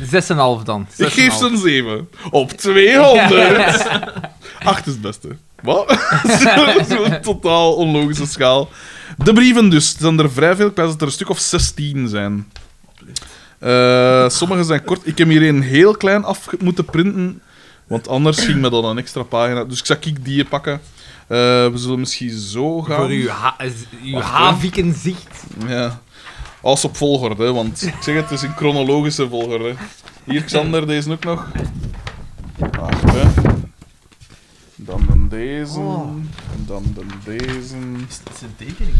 [0.00, 0.86] 6,5 dan.
[0.96, 1.52] Ik geef ze 6,5.
[1.52, 2.08] een 7.
[2.30, 3.86] Op 200.
[4.62, 5.28] 8 is het beste.
[5.62, 5.98] Wat?
[6.26, 8.68] Zo'n zo totaal onlogische schaal.
[9.16, 9.92] De brieven dus.
[9.94, 10.66] Er zijn er vrij veel.
[10.68, 12.50] Ik wijs dat er een stuk of 16 zijn.
[13.58, 15.00] Eh, sommige zijn kort.
[15.06, 17.42] Ik heb hier een heel klein af moeten printen.
[17.86, 19.64] Want anders ging me dan een extra pagina.
[19.64, 20.80] Dus ik zal ik die pakken.
[21.30, 22.96] Eh, we zullen misschien zo gaan.
[22.96, 23.56] Voor uw, ha
[24.04, 24.32] uw Wacht, hè.
[24.32, 25.44] havikenzicht.
[25.66, 26.00] Ja.
[26.60, 29.74] Als op volgorde, want ik zeg het, het is in chronologische volgorde.
[30.24, 31.46] Hier, Xander, deze ook nog.
[32.58, 33.42] Wacht, hè.
[34.76, 35.78] Dan dan deze.
[35.78, 36.08] Oh.
[36.52, 37.76] En dan dan deze.
[38.08, 38.96] Is het een tekening?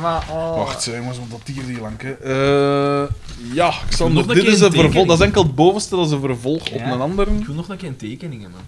[0.00, 0.56] Maar, oh.
[0.56, 2.12] Wacht, zeg, jongens, want dat hier die lang, hè.
[2.12, 3.10] Eh,
[3.52, 5.06] ja, Xander, een dit is een een vervolg.
[5.06, 7.30] Dat is enkel het bovenste, dat is een vervolg op een andere.
[7.30, 8.60] Ik wil nog een keer tekeningen, man.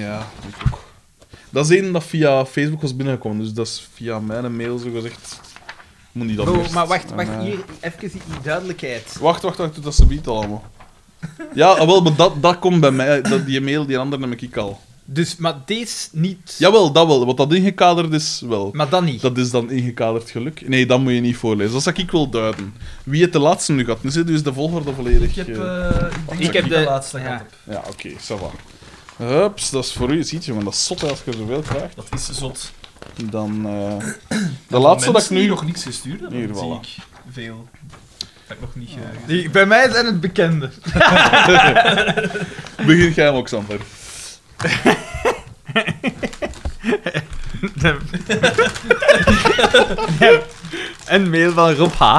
[0.00, 0.87] Ja, ik ook.
[1.50, 4.90] Dat is één dat via Facebook was binnengekomen, dus dat is via mijn mail zo
[4.94, 5.40] gezegd.
[6.12, 6.74] Moet niet dat Oh, eerst.
[6.74, 9.16] maar wacht, En, wacht, eh, hier even die duidelijkheid.
[9.20, 10.64] Wacht, wacht, wacht, doe dat ze biedt allemaal.
[11.54, 13.22] Ja, ah, wel, maar dat, dat komt bij mij.
[13.22, 14.80] Dat, die mail, die andere heb ik al.
[15.04, 16.54] Dus, maar deze niet.
[16.58, 17.26] Jawel, dat wel.
[17.26, 18.70] Wat dat ingekaderd is, wel.
[18.72, 19.20] Maar dan niet.
[19.20, 20.68] Dat is dan ingekaderd geluk.
[20.68, 21.72] Nee, dat moet je niet voorlezen.
[21.72, 22.74] Dat zal ik wel duiden.
[23.04, 25.28] Wie het de laatste nu gaat, nu zit dus de volgorde volledig.
[25.28, 27.24] Ik heb, eh, eh, ik denk Ik dat heb ik de- de laatste ja.
[27.24, 27.74] gehad heb.
[27.74, 28.50] Ja, oké, ça va.
[29.18, 30.22] Hups, dat is voor u.
[30.22, 31.96] Ziet je, man, dat is zot als je zoveel krijgt.
[31.96, 32.72] Dat is zot.
[33.30, 33.66] Dan...
[33.66, 33.96] eh,
[34.68, 35.46] de laatste dat ik nu...
[35.46, 36.80] nog niks gestuurd hebben, Hier, zie voilà.
[36.80, 36.96] ik
[37.32, 37.68] veel.
[38.46, 38.88] Dat ik nog niet...
[38.90, 40.70] eh, Die- bij mij zijn het bekende.
[42.86, 43.80] Begin jij ook, Sander.
[51.06, 52.18] Een mail van Rob H.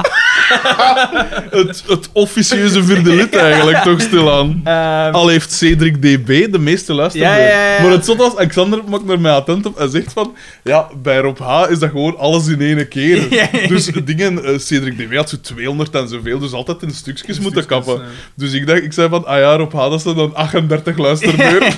[1.50, 4.60] Het, het officieuze vierde lid eigenlijk, toch stilaan.
[4.64, 7.36] Ehm, Al heeft Cedric DB de meeste luisteraars.
[7.36, 7.82] Ja, ja, ja.
[7.82, 10.34] Maar het zot was, Alexander maakt naar mij attent op en zegt van...
[10.64, 11.70] Ja, bij Rob H.
[11.70, 13.28] is dat gewoon alles in één keer.
[13.68, 14.44] Dus dingen...
[14.44, 18.04] eh, Cedric DB had zo 200 en zoveel, dus altijd in stukjes moeten stukjes, kappen.
[18.34, 19.26] Dus ik dacht, ik zei van...
[19.26, 19.90] Ah ja, Rob H.
[19.90, 21.72] dat zijn dan 38 luisterbeurten.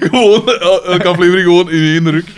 [0.00, 2.28] gewoon, el- elke aflevering gewoon in één ruk.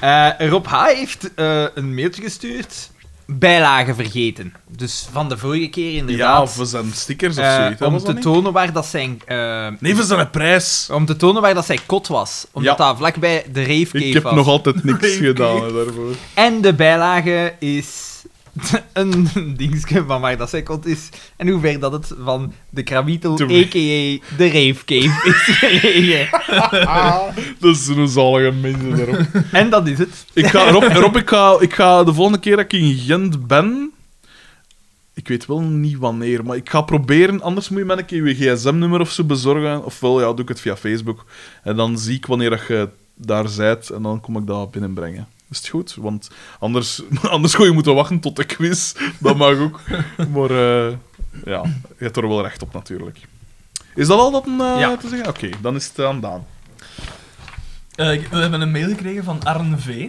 [0.00, 0.84] Eh, Rob H.
[0.86, 2.90] heeft eh, een mailtje gestuurd.
[3.28, 4.54] Bijlagen vergeten.
[4.68, 6.42] Dus van de vorige keer Ja, inderdaad.
[6.42, 7.82] of we zijn stickers of eh, zoiets.
[7.82, 9.20] om was te tonen waar dat zijn...
[9.80, 10.88] Nee, we zijn een prijs.
[10.92, 12.46] om te tonen waar dat zij kot was.
[12.52, 14.34] Omdat dat vlakbij de Rave Cave Ik heb was.
[14.34, 16.14] nog altijd niks gedaan daarvoor.
[16.34, 18.15] En de bijlage is
[18.92, 21.08] een dingetje van waar dat zij kot is.
[21.36, 24.36] En hoe ver dat het van de Krabitel, De- a.k.a.
[24.36, 26.28] de Rave Cave, is gelegen.
[27.60, 29.18] Dat is een zalige mensen daarop.
[29.52, 30.24] En dat is het.
[30.32, 33.46] Ik ga, Rob, Rob ik, ga, ik ga de volgende keer dat ik in Gent
[33.46, 33.90] ben...
[35.14, 37.42] Ik weet wel niet wanneer, maar ik ga proberen.
[37.42, 39.84] Anders moet je me een keer je gsm-nummer of zo bezorgen.
[39.84, 41.24] Ofwel, ja, doe ik het via Facebook.
[41.62, 45.26] En dan zie ik wanneer je daar zijt en dan kom ik dat binnenbrengen.
[45.50, 45.94] Is het goed?
[45.94, 48.94] Want anders, anders gewoon je moeten wachten tot de quiz.
[49.18, 49.80] Dat mag ook.
[50.34, 50.92] Maar eh,
[51.44, 51.62] ja,
[51.98, 53.18] je hebt er wel recht op natuurlijk.
[53.94, 54.96] Is dat al dat een, eh, Ja.
[54.96, 55.28] te zeggen?
[55.28, 56.46] Oké, dan is het aan Daan.
[57.94, 60.08] Eh, we hebben een mail gekregen van Arne V.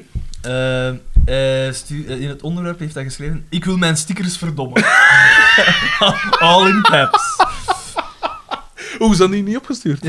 [2.19, 4.84] In het onderwerp heeft hij geschreven: Ik wil mijn stickers verdommen.
[6.39, 7.35] All in caps.
[8.99, 10.03] Oeh, zijn die niet opgestuurd?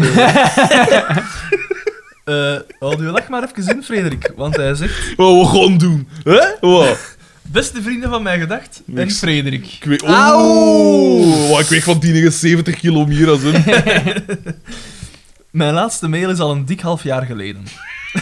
[2.28, 4.32] Eh houd uw lach maar even in, Frederik.
[4.36, 6.09] Want hij zegt: Wat we gaan doen?
[6.24, 6.40] Hè?
[6.60, 7.16] Wat?
[7.42, 9.10] Beste vrienden van mij gedacht en.
[9.10, 9.66] Frederik.
[9.66, 10.02] Ik weet...
[10.02, 10.40] Auw!
[10.40, 11.50] Oeh!
[11.50, 13.64] Wat, ik weeg van die 70 kilo meer als een...
[15.50, 17.62] Mijn laatste mail is al een dik half jaar geleden.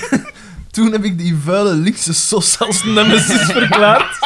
[0.71, 4.19] Toen heb ik die vuile linkse sos als nemesis verklaard.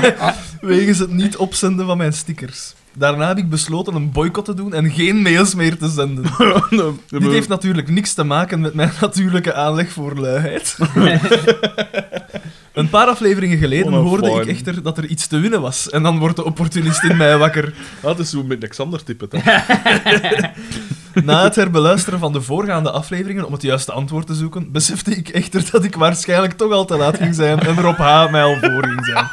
[0.60, 2.74] Wegens het niet opzenden van mijn stickers.
[2.98, 6.24] Daarna heb ik besloten een boycott te doen en geen mails meer te zenden.
[7.08, 10.76] Dit heeft natuurlijk niks te maken met mijn natuurlijke aanleg voor luiheid.
[12.72, 15.90] Een paar afleveringen geleden hoorde ik echter dat er iets te winnen was.
[15.90, 17.74] En dan wordt de opportunist in mij wakker.
[18.00, 19.28] Dat is zo met Alexander typen.
[19.32, 19.60] hè.
[21.24, 25.28] Na het herbeluisteren van de voorgaande afleveringen om het juiste antwoord te zoeken, besefte ik
[25.28, 28.30] echter dat ik waarschijnlijk toch al te laat ging zijn en Rob H.
[28.30, 29.26] mij al voor ging zijn.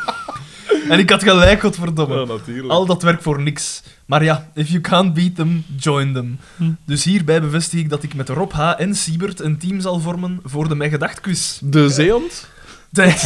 [0.90, 2.20] En ik had gelijk, godverdomme.
[2.20, 2.68] Ja, natuurlijk.
[2.70, 3.84] Al dat werk voor niks.
[4.06, 6.40] Maar ja, if you can't beat them, join them.
[6.86, 8.74] Dus hierbij bevestig ik dat ik met Rob H.
[8.78, 11.58] en Siebert een team zal vormen voor de Mij Gedacht quiz.
[11.62, 12.48] De zeehond?
[12.94, 13.22] Tijd,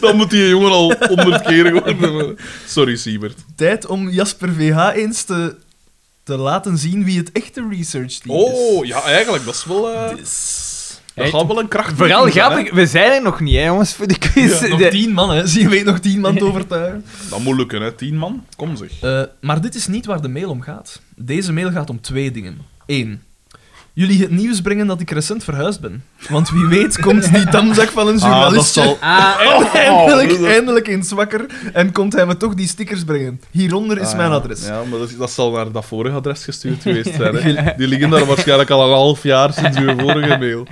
[0.00, 2.36] Dan moet die jongen al honderd keer hebben.
[2.66, 3.38] Sorry, Siebert.
[3.56, 5.56] tijd om Jasper VH eens te,
[6.22, 8.44] te laten zien wie het echte research team is.
[8.52, 9.44] Oh, ja, eigenlijk.
[9.44, 9.90] Dat is wel...
[9.92, 10.65] eh, Dus-
[11.16, 14.06] dat gaat wel een kracht Vooral grappig, we zijn er nog niet, hè, jongens, voor
[14.18, 14.60] quiz.
[14.68, 15.46] Nog De- tien man, hè.
[15.46, 17.04] Zie je weet nog tien man te overtuigen.
[17.30, 17.92] Dat moet lukken, hè.
[17.92, 18.44] Tien man.
[18.56, 18.90] Kom zeg.
[19.00, 21.00] Eh, maar dit is niet waar de mail om gaat.
[21.16, 22.58] Deze mail gaat om twee dingen.
[22.86, 23.20] Eén.
[23.92, 26.04] Jullie het nieuws brengen dat ik recent verhuisd ben.
[26.28, 28.98] Want wie weet komt die damzak van een Ah, journalist zal...
[29.00, 33.40] Ah, eindelijk, Oh, dat- eindelijk eens wakker en komt hij me toch die stickers brengen.
[33.50, 34.66] Hieronder is Ah, mijn adres.
[34.66, 37.34] Ja, maar dat, zal naar dat vorige adres gestuurd geweest zijn.
[37.36, 37.72] Hè.
[37.76, 40.66] Die liggen daar waarschijnlijk al een half jaar sinds uw vorige mail.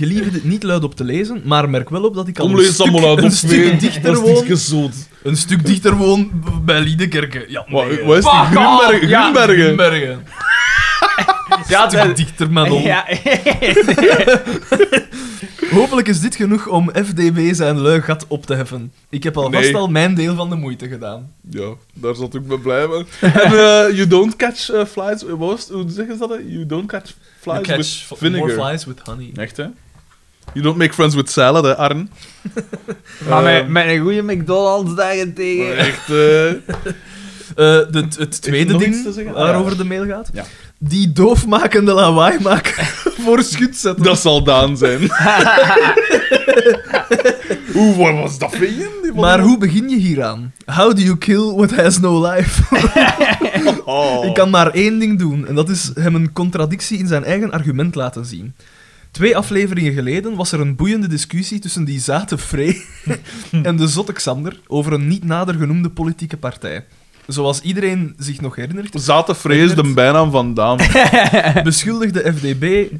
[0.00, 2.54] Gelieve dit niet luid op te lezen, maar merk wel op dat ik al Kom,
[2.54, 3.76] een lees het allemaal uit stuk, op mee.
[3.76, 4.44] dichter Dat is niet woon.
[4.46, 5.08] gezond.
[5.22, 6.30] Een stuk dichter woon
[6.64, 7.44] bij Liedekerke.
[7.48, 8.32] Ja, Wat, nee, wat is die?
[8.32, 9.08] Fuck off, Grunbergen?
[9.08, 9.32] ja.
[9.32, 10.22] Grunbergen?
[11.68, 12.72] Ja, Een stuk dat- dichter, man.
[12.82, 13.04] ja,
[15.70, 18.92] Hopelijk is dit genoeg om FDB zijn lui gat op te heffen.
[19.08, 19.76] Ik heb alvast Nee.
[19.76, 21.32] al mijn deel van de moeite gedaan.
[21.50, 23.04] Ja, daar zat ik mee blij mee.
[23.32, 25.22] En eh, you don't catch uh, flies...
[25.22, 25.68] Wat was het?
[25.70, 26.30] Hoe zeggen ze dat?
[26.30, 26.36] hè?
[26.46, 27.10] You don't catch
[27.40, 28.46] flies You with catch vinegar.
[28.48, 29.30] more flies with honey.
[29.36, 29.64] Echt, hè?
[30.52, 32.10] You don't make friends with salad, hè, Arn?
[33.28, 35.76] maar met, Ehm, met een goede McDonald's daarentegen.
[35.76, 36.50] Echt, eh...
[37.50, 39.34] Eh, de, het tweede nog iets ding zeggen?
[39.34, 39.82] waarover Ah, ja.
[39.82, 40.30] de mail gaat.
[40.32, 40.44] Ja.
[40.78, 42.84] Die doofmakende lawaai maken
[43.24, 44.04] voor schut zetten.
[44.04, 45.00] Dat zal Daan zijn.
[47.74, 48.66] Oeh, wat was dat voor?
[48.66, 50.52] Die Maar hoe begin je hieraan?
[50.64, 52.62] How do you kill what has no life?
[53.84, 54.24] Oh.
[54.24, 57.50] Ik kan maar één ding doen, en dat is hem een contradictie in zijn eigen
[57.50, 58.54] argument laten zien.
[59.10, 62.82] Twee afleveringen geleden was er een boeiende discussie tussen die zate Frey
[63.62, 66.84] en de zotte Xander over een niet nader genoemde politieke partij.
[67.26, 70.78] zoals iedereen zich nog herinnert, Zatenvrees, de bijnaam van Daan.
[71.62, 72.92] beschuldigde FDB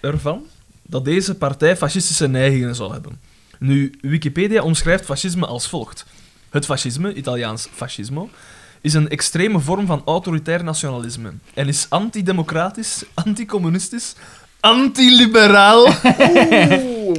[0.00, 0.42] ervan
[0.82, 3.18] dat deze partij fascistische neigingen zal hebben.
[3.58, 6.06] Nu, Wikipedia omschrijft fascisme als volgt.
[6.50, 8.30] Het fascisme, Italiaans fascismo,
[8.80, 14.14] is een extreme vorm van autoritair nationalisme en is antidemocratisch, anticommunistisch,
[14.64, 15.88] antiliberaal,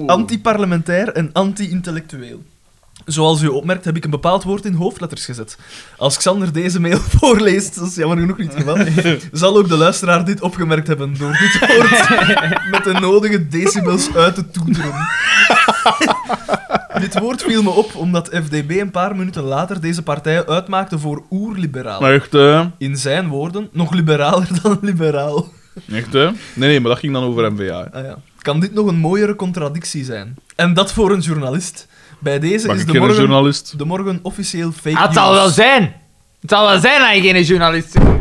[0.06, 2.44] antiparlementair en anti-intellectueel.
[3.06, 5.58] Zoals u opmerkt heb ik een bepaald woord in hoofdletters gezet.
[5.98, 9.78] Als Xander deze mail voorleest, dat is jammer genoeg niet het geval, zal ook de
[9.78, 12.10] luisteraar dit opgemerkt hebben door dit woord
[12.72, 14.94] met de nodige decibels uit te toeteren.
[17.00, 21.24] dit woord viel me op omdat FDB een paar minuten later deze partij uitmaakte voor
[21.30, 22.08] oerliberaal.
[22.08, 22.64] Echt, hè?
[22.78, 25.50] In zijn woorden, nog liberaler dan liberaal.
[25.92, 26.24] Echt, hè?
[26.26, 26.34] Nee,
[26.70, 27.90] nee, maar dat ging dan over MVA.
[27.94, 28.18] Ah, ja.
[28.42, 30.36] Kan dit nog een mooiere contradictie zijn?
[30.56, 31.88] En dat voor een journalist.
[32.20, 33.74] Bij deze Mag is ik de geen morgen, journalist?
[33.78, 35.40] de morgen officieel fake Ah, het zal news.
[35.42, 35.94] wel zijn.
[36.42, 38.06] Het zal wel zijn dat je geen journalist bent.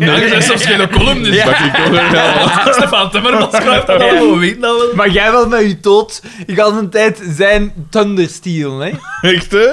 [0.00, 1.34] Ja, je bent zelfs geen columnist.
[1.34, 1.44] Ja.
[1.44, 2.72] Dat ik ook- ja.
[2.72, 4.94] Stefan Timmermans schrijft dat we weten dat wel.
[4.94, 8.92] Maar jij wil met je dood de hele tijd zijn thunder stelen, hè?
[9.30, 9.68] Echt, hè?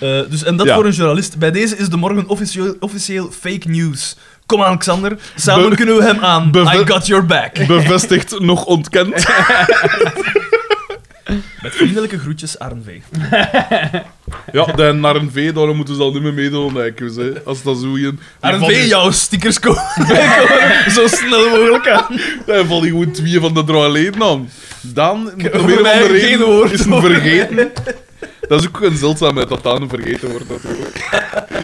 [0.00, 0.74] Eh, dus, en dat Ja.
[0.74, 1.38] voor een journalist.
[1.38, 4.16] Bij deze is de morgen officieel, officieel fake news.
[4.50, 5.16] Kom aan, Xander.
[5.34, 6.50] Samen Be- kunnen we hem aan.
[6.50, 7.52] beve- I got your back.
[7.66, 9.14] Bevestigd, nog ontkend.
[11.62, 12.88] Met vriendelijke groetjes, Arn V.
[14.52, 17.14] Ja, de naar een V, daarom moeten ze al niet meer meedoen, denk ik.
[17.16, 17.32] Hè.
[17.44, 18.20] Als dat zo in...
[18.40, 22.20] Arn V, jouw stickers komen komen zo snel mogelijk aan.
[22.46, 24.50] Daar valt hij gewoon twee van de drie leden aan.
[24.80, 27.70] Dan, heb een andere reden, woord is hem vergeten.
[28.50, 31.08] Dat is ook een zeldzaamheid dat Daan vergeten wordt, natuurlijk.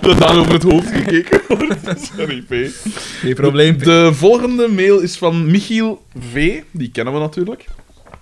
[0.01, 2.01] Dat Daan over het hoofd gekeken wordt.
[2.17, 2.71] Sorry, P.
[3.21, 3.79] Geen probleem.
[3.79, 6.63] De volgende mail is van Michiel V.
[6.71, 7.65] Die kennen we natuurlijk.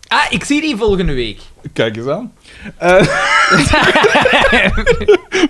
[0.09, 1.41] Ah, ik zie die volgende week.
[1.73, 2.33] Kijk eens aan.
[2.77, 3.03] Eh,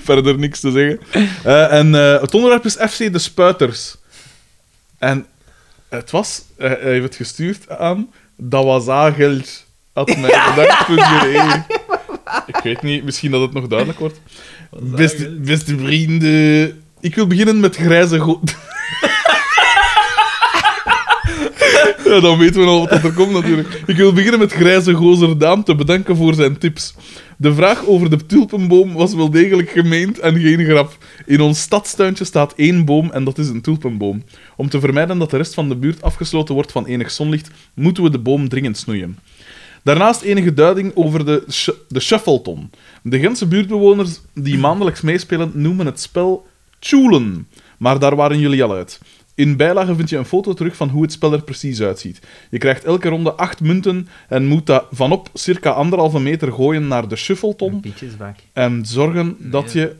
[0.08, 1.00] verder niks te zeggen.
[1.44, 3.96] Eh, en eh, het onderwerp is FC de Spuiters.
[4.98, 5.26] En
[5.88, 9.64] het was, eh, hij heeft het gestuurd aan, dat was ageld.
[9.92, 11.62] Had mij bedankt voor je
[12.46, 14.20] Ik weet niet, misschien dat het nog duidelijk wordt.
[14.80, 18.40] Beste, beste vrienden, ik wil beginnen met grijze go...
[22.04, 23.82] Ja, dan weten we al wat er komt natuurlijk.
[23.86, 26.94] Ik wil beginnen met grijze gozer Daan te bedanken voor zijn tips.
[27.36, 30.98] De vraag over de tulpenboom was wel degelijk gemeend en geen grap.
[31.26, 34.22] In ons stadstuintje staat één boom en dat is een tulpenboom.
[34.56, 38.02] Om te vermijden dat de rest van de buurt afgesloten wordt van enig zonlicht, moeten
[38.02, 39.18] we de boom dringend snoeien.
[39.84, 42.70] Daarnaast enige duiding over de, sh de shuffleton.
[43.02, 46.46] De Gentse buurtbewoners die maandelijks meespelen noemen het spel
[46.78, 47.48] Tjoelen.
[47.78, 49.00] Maar daar waren jullie al uit.
[49.34, 52.20] In bijlage vind je een foto terug van hoe het spel er precies uitziet.
[52.50, 57.08] Je krijgt elke ronde acht munten en moet dat vanop circa anderhalve meter gooien naar
[57.08, 58.36] de shuffleton Pietjesbak.
[58.52, 59.94] en zorgen dat je...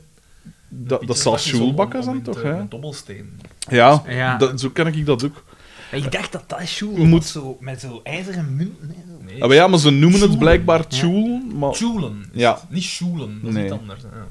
[0.68, 2.42] Dat, dat zal schoelbakken zijn, toch?
[2.42, 2.56] Hè?
[2.56, 3.40] Met dobbelsteen.
[3.68, 4.36] Ja, Ja.
[4.36, 5.44] dat, zo ken ik dat ook.
[5.90, 8.94] Ik dacht dat dat Je moet- zo, met zo ijzeren munten.
[9.40, 11.72] Ah, maar ja, maar ze noemen het blijkbaar tjoelen, maar...
[11.72, 12.24] Tjoelen.
[12.32, 12.58] Ja.
[12.68, 13.64] Niet sjoelen, dat is Nee.
[13.64, 14.00] iets anders.
[14.02, 14.26] Ja.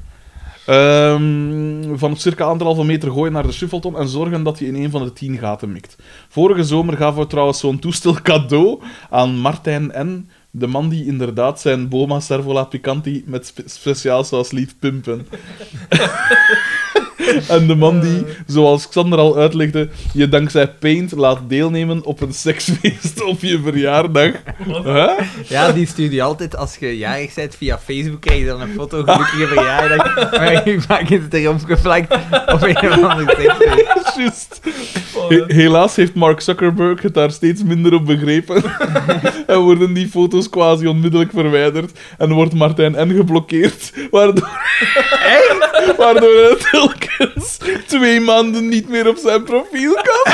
[0.65, 4.75] Ehm, van op circa anderhalve meter gooien naar de shuffleton en zorgen dat je in
[4.75, 5.95] een van de tien gaten mikt.
[6.29, 11.61] Vorige zomer gaven we trouwens zo'n toestel cadeau aan Martijn N., de man die inderdaad
[11.61, 15.27] zijn Boma Servola Picanti met spe speciaal saus liet pimpen.
[17.47, 22.33] en de man die, zoals Xander al uitlegde, je dankzij Paint laat deelnemen op een
[22.33, 24.31] seksfeest op je verjaardag.
[24.83, 25.09] Huh?
[25.47, 28.21] Ja, die stuurt je altijd als je jarig bent via Facebook.
[28.21, 30.31] krijg je dan een foto gelukkige verjaardag.
[30.31, 32.13] Maar je maakt het erom gevlakt
[32.53, 33.55] op een of andere.
[34.17, 34.59] Juist.
[35.29, 38.63] He- helaas heeft Mark Zuckerberg het daar steeds minder op begrepen.
[39.47, 41.99] en worden die foto's quasi onmiddellijk verwijderd.
[42.17, 43.15] En wordt Martijn N.
[43.15, 43.93] geblokkeerd.
[44.11, 44.49] Waardoor,
[45.97, 46.57] waardoor hij
[47.87, 50.33] twee maanden niet meer op zijn profiel kan.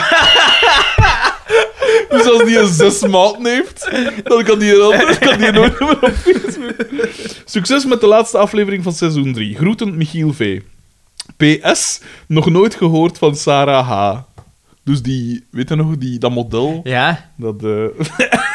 [2.10, 3.90] dus als die een zes maanden heeft,
[4.24, 6.76] dan kan die, er kan die nooit meer op Facebook.
[7.46, 9.56] Succes met de laatste aflevering van seizoen 3.
[9.56, 10.62] Groeten, Michiel V.
[11.38, 14.18] PS, nog nooit gehoord van Sarah H.
[14.84, 17.32] Dus die, weet je nog, die, dat model, Ja.
[17.38, 17.64] dat...
[17.64, 17.86] eh,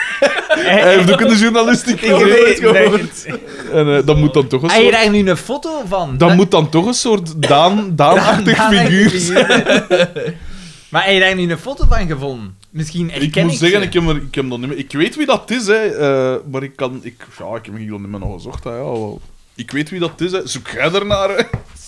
[0.59, 3.26] hij heeft ook in de journalistiek het.
[3.72, 4.90] En eh, dat moet dan toch een soort...
[4.93, 6.18] daar nu een foto van?
[6.18, 9.47] Dat moet dan toch een soort Daan, Daan-achtig Daan- figuur zijn.
[10.89, 12.56] Maar heb je daar nu een foto van gevonden?
[12.70, 13.86] Misschien herken Ik moet ik zeggen, ze.
[13.86, 14.78] ik heb, er, ik heb dat niet meer...
[14.78, 15.74] Ik weet wie dat is, hè.
[15.74, 17.01] eh, maar ik kan...
[17.02, 18.70] Ik, ja, ik heb hier niet meer nog gezocht, hè.
[18.70, 19.20] Ja, wel.
[19.55, 20.40] Ik weet wie dat is, hè.
[20.44, 21.43] Zoek jij ernaar, hè.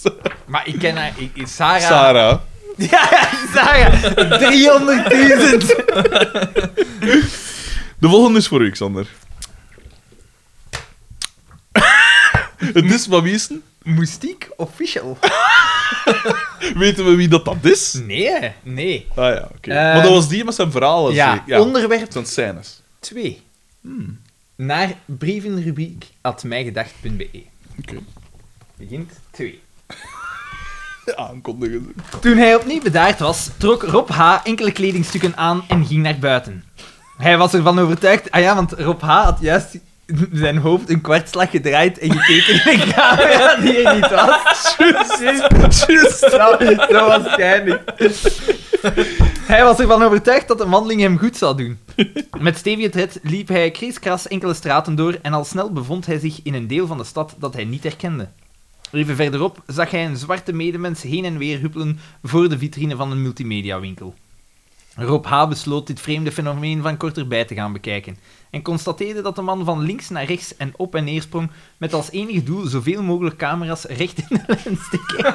[0.47, 1.13] Maar ik ken haar...
[1.17, 1.81] Ik, ik- Sarah...
[1.81, 2.39] Sarah.
[2.77, 3.09] Ja,
[3.55, 3.93] Sarah.
[5.63, 7.56] 300.000.
[7.99, 9.07] De volgende is voor u, Xander.
[12.57, 13.59] het is van wie is het?
[13.83, 15.19] Moestiek official.
[16.75, 17.93] Weten we wie dat, dat is?
[17.93, 19.07] Nee, nee.
[19.15, 19.71] Ah ja, oké.
[19.71, 21.15] Eh, maar dat was die met zijn verhalen.
[21.15, 21.49] Ja, zeker?
[21.49, 21.61] ja.
[21.61, 22.81] onderwerp Zijn scènes.
[22.99, 23.43] 2.
[23.81, 24.21] Hmm,
[24.57, 27.43] Naar brievenrubriek at mijgedacht.be.
[27.79, 27.97] Oké.
[28.77, 29.61] Begint 2.
[31.17, 31.95] Aankondigen.
[32.21, 34.37] Toen hij opnieuw bedaard was, trok Rob H.
[34.45, 36.65] enkele kledingstukken aan en ging naar buiten.
[37.17, 38.31] Hij was ervan overtuigd...
[38.31, 39.25] Ah ja, want Rob H.
[39.25, 39.79] had juist
[40.33, 44.75] zijn hoofd een kwartslag gedraaid en gekeken in de camera die er niet was.
[45.21, 46.19] Juist, juist.
[46.19, 46.29] Zo,
[46.91, 47.93] zo waarschijnlijk.
[49.47, 51.79] Hij was ervan overtuigd dat de wandeling hem goed zou doen.
[52.39, 56.41] Met stevige tred liep hij kriskras enkele straten door en al snel bevond hij zich
[56.43, 58.29] in een deel van de stad dat hij niet herkende.
[58.93, 63.11] Even verderop zag hij een zwarte medemens heen en weer huppelen voor de vitrine van
[63.11, 64.15] een multimediawinkel.
[64.97, 65.49] Rob H.
[65.49, 68.17] besloot dit vreemde fenomeen van korterbij te gaan bekijken
[68.51, 71.95] en constateerde dat de man van links naar rechts en op en neer sprong met
[71.95, 75.35] als enig doel zoveel mogelijk camera's recht in de lens te kijken.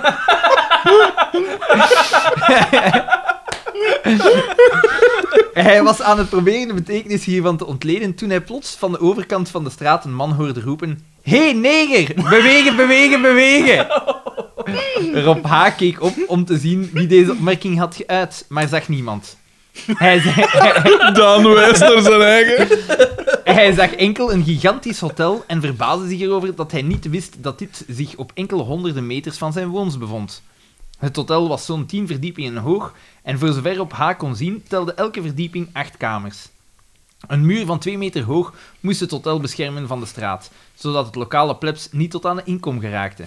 [5.63, 8.99] Hij was aan het proberen de betekenis hiervan te ontleden toen hij plots van de
[8.99, 12.13] overkant van de straat een man hoorde roepen Hé, hey, neger!
[12.15, 13.87] Bewegen, bewegen, bewegen!
[15.13, 15.75] Rob H.
[15.77, 19.37] keek op om te zien wie deze opmerking had geuit, maar zag niemand.
[19.73, 20.35] Hij, zei,
[21.13, 22.67] Daan wijst naar zijn eigen.
[23.43, 27.59] hij zag enkel een gigantisch hotel en verbaasde zich erover dat hij niet wist dat
[27.59, 30.43] dit zich op enkele honderden meters van zijn woons bevond.
[30.97, 32.93] Het hotel was zo'n tien verdiepingen hoog
[33.23, 36.49] en voor zover op H kon zien telde elke verdieping acht kamers.
[37.27, 41.15] Een muur van twee meter hoog moest het hotel beschermen van de straat, zodat het
[41.15, 43.25] lokale plebs niet tot aan de inkom geraakte.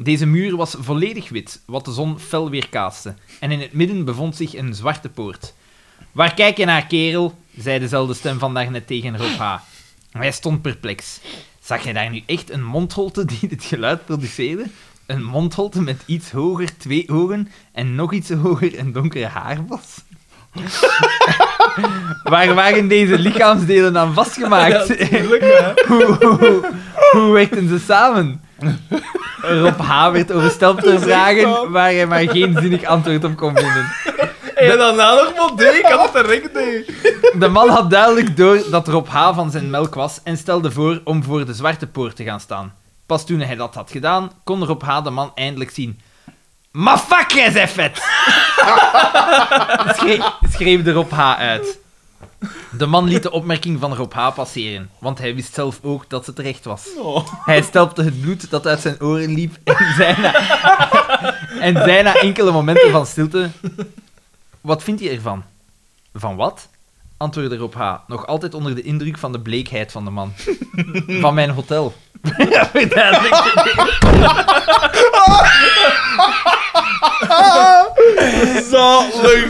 [0.00, 4.36] Deze muur was volledig wit, wat de zon fel weerkaatste, en in het midden bevond
[4.36, 5.54] zich een zwarte poort.
[6.14, 7.34] Waar kijk je naar, kerel?
[7.58, 9.56] zei dezelfde stem van daarnet tegen Rob H.
[10.10, 11.20] Hij stond perplex.
[11.62, 14.64] Zag je daar nu echt een mondholte die dit geluid produceerde?
[15.06, 19.86] Een mondholte met iets hoger twee ogen en nog iets hoger een donkere haarbos?
[22.22, 24.88] Waar waren deze lichaamsdelen aan vastgemaakt?
[25.88, 26.70] hoe, hoe,
[27.10, 28.42] hoe werkten ze samen?
[29.40, 30.10] Rob H.
[30.10, 33.86] werd overstelpt door vragen waar hij maar geen zinnig antwoord op kon vinden.
[34.70, 36.54] En daarna nog maar D, ik had het direct.
[37.40, 39.34] De man had duidelijk door dat Rob H.
[39.34, 42.74] van zijn melk was en stelde voor om voor de zwarte poort te gaan staan.
[43.06, 45.02] Pas toen hij dat had gedaan, kon Rob H.
[45.02, 46.00] de man eindelijk zien.
[46.70, 47.96] Maar fuck, jij vet!
[49.96, 51.38] Schreef, schreef de Rob H.
[51.38, 51.78] uit.
[52.70, 54.30] De man liet de opmerking van Rob H.
[54.34, 56.86] passeren, want hij wist zelf ook dat ze terecht was.
[56.98, 57.26] Oh.
[57.44, 60.34] Hij stelpte het bloed dat uit zijn oren liep en zei na,
[61.66, 63.50] en zei na enkele momenten van stilte...
[64.64, 65.44] Wat vindt hij ervan?
[66.14, 66.68] Van wat?
[67.16, 70.32] Antwoordde Rob H., nog altijd onder de indruk van de bleekheid van de man.
[71.24, 71.94] Van mijn hotel.
[72.50, 72.70] Ja.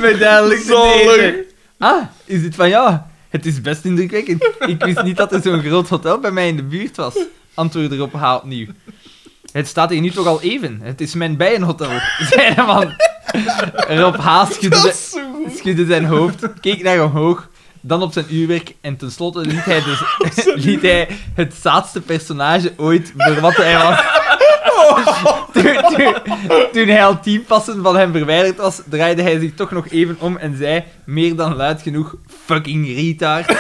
[0.01, 1.17] Met duidelijk te Zalig.
[1.17, 1.45] lezen.
[1.79, 2.97] Ah, is dit van jou?
[3.29, 4.45] Het is best indrukwekkend.
[4.59, 7.15] Ik wist niet dat er zo'n groot hotel bij mij in de buurt was.
[7.55, 8.35] Antwoordde Rob H.
[8.35, 8.67] opnieuw.
[9.55, 10.81] Het staat hier nu toch al even.
[10.83, 11.91] Het is mijn bijenhotel,
[12.31, 12.95] zei de man.
[13.99, 14.51] Rob H.
[14.51, 14.93] schudde,
[15.57, 17.49] schudde zijn hoofd, keek naar omhoog,
[17.81, 20.01] dan op zijn uurwerk en tenslotte liet hij, dus,
[20.65, 24.01] liet hij het zaadste personage ooit voor wat hij was.
[25.53, 26.15] Toen, toen,
[26.73, 30.17] toen hij al tien passen van hem verwijderd was, draaide hij zich toch nog even
[30.19, 32.15] om en zei, meer dan luid genoeg,
[32.45, 33.47] fucking retard.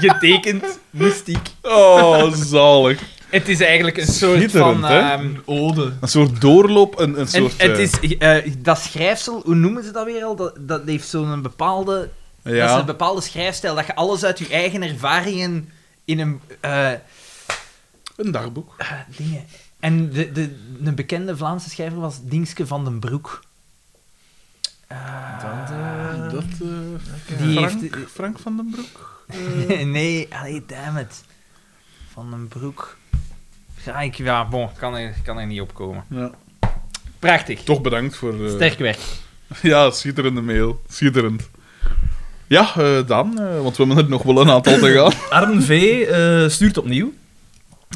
[0.00, 1.48] Getekend, mystiek.
[1.62, 3.14] Oh, zalig.
[3.38, 4.84] Het is eigenlijk een soort van...
[4.84, 4.98] hè?
[4.98, 5.92] ehm, Een ode.
[6.00, 7.62] Een soort doorloop, een, een En soort...
[7.62, 10.36] het eh, is, eh, dat schrijfsel, hoe noemen ze dat weer al?
[10.36, 12.10] Dat, dat heeft zo'n bepaalde,
[12.42, 15.68] dat is een bepaalde schrijfstijl, dat je alles uit je eigen ervaringen
[16.04, 16.40] in een...
[16.60, 16.90] eh,
[18.16, 18.74] Een dagboek.
[18.78, 19.44] eh, dingen.
[19.80, 23.40] En de, de, een bekende Vlaamse schrijver was Dingske van den Broek.
[24.86, 29.24] Eh, Dat, eh, Die Frank, heeft- Frank van den Broek?
[29.84, 31.22] nee, allee, damn it.
[32.12, 32.96] Van den Broek.
[33.86, 36.04] Ja, ik, ja bon, kan er, kan er niet op komen.
[36.10, 36.30] Ja.
[37.18, 37.62] Prachtig.
[37.62, 38.44] Toch bedankt voor...
[38.44, 38.98] eh, Sterk werk.
[39.62, 40.80] Ja, schitterende mail.
[40.88, 41.50] Schitterend.
[42.46, 45.12] Ja, eh, dan, eh, want we hebben er nog wel een aantal te gaan.
[45.42, 45.70] Arn V.
[46.10, 47.12] eh, stuurt opnieuw.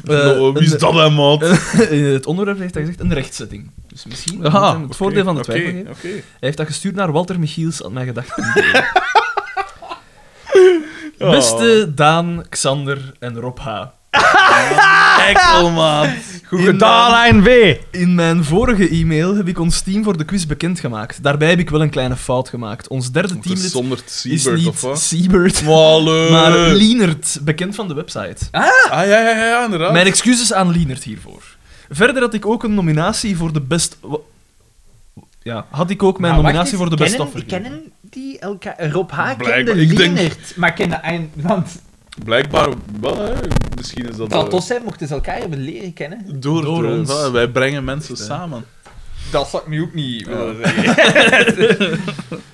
[0.03, 1.43] Wie is dat, hè, maat?
[1.89, 3.71] In het onderwerp heeft hij gezegd een rechtzetting.
[3.87, 5.83] Dus misschien Aha, het voordeel van de twijfel.
[6.01, 8.35] Hij heeft dat gestuurd naar Walter Michiels, aan mij gedacht.
[11.17, 11.29] Ja.
[11.31, 13.81] Beste Daan, Xander en Rob H.
[15.29, 16.09] Ekkelmaat.
[16.45, 17.77] Goed In gedaan, mijn-.
[17.91, 21.23] In mijn vorige e-mail heb ik ons team voor de quiz bekendgemaakt.
[21.23, 22.87] Daarbij heb ik wel een kleine fout gemaakt.
[22.87, 23.45] Ons derde Het
[24.23, 24.99] is niet of wat?
[24.99, 26.31] Seabird, Wallen.
[26.31, 28.37] maar Lienert, bekend van de website.
[28.51, 29.91] Ah, ja, ja, ja, ja, inderdaad.
[29.91, 31.43] Mijn excuses aan Lienert hiervoor.
[31.89, 33.97] Verder had ik ook een nominatie voor de best...
[35.43, 37.45] Ja, had ik ook mijn wacht nominatie eens, voor de best kennen, offer.
[37.45, 38.89] kennen die elkaar?
[38.91, 39.31] Rob H.
[39.37, 40.99] Kende Lienert, maar kende.
[41.33, 41.79] Want
[42.23, 42.69] Blijkbaar
[43.01, 43.33] wel, hè.
[43.75, 44.19] Misschien is dat...
[44.19, 46.39] het zou eh, tof zijn mochten ze elkaar hebben leren kennen.
[46.39, 47.29] door, Door ons.
[47.31, 48.65] Wij brengen mensen Echt, samen.
[49.31, 50.57] Dat zou ik nu ook niet willen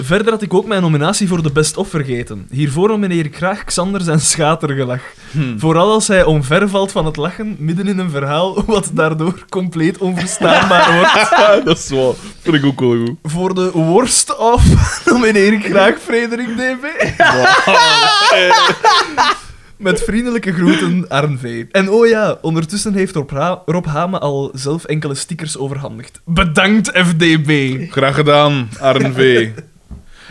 [0.00, 2.46] Verder had ik ook mijn nominatie voor de best of vergeten.
[2.50, 5.00] Hiervoor nomineer ik graag Xander zijn schatergelach.
[5.30, 5.58] Hm.
[5.58, 10.92] Vooral als hij omvervalt van het lachen midden in een verhaal wat daardoor compleet onverstaanbaar
[10.96, 11.64] wordt.
[11.64, 12.16] dat is wel...
[12.40, 13.14] Vind ik ook wel goed.
[13.22, 14.64] Voor de worst of
[15.10, 16.84] nomineer ik graag Frederik DB.
[19.82, 21.64] Met vriendelijke groeten, Arn V.
[21.70, 26.20] En oh ja, ondertussen heeft Rob, Ha- Rob Hame al zelf enkele stickers overhandigd.
[26.24, 27.76] Bedankt, FDB.
[27.90, 29.48] Graag gedaan, RNV.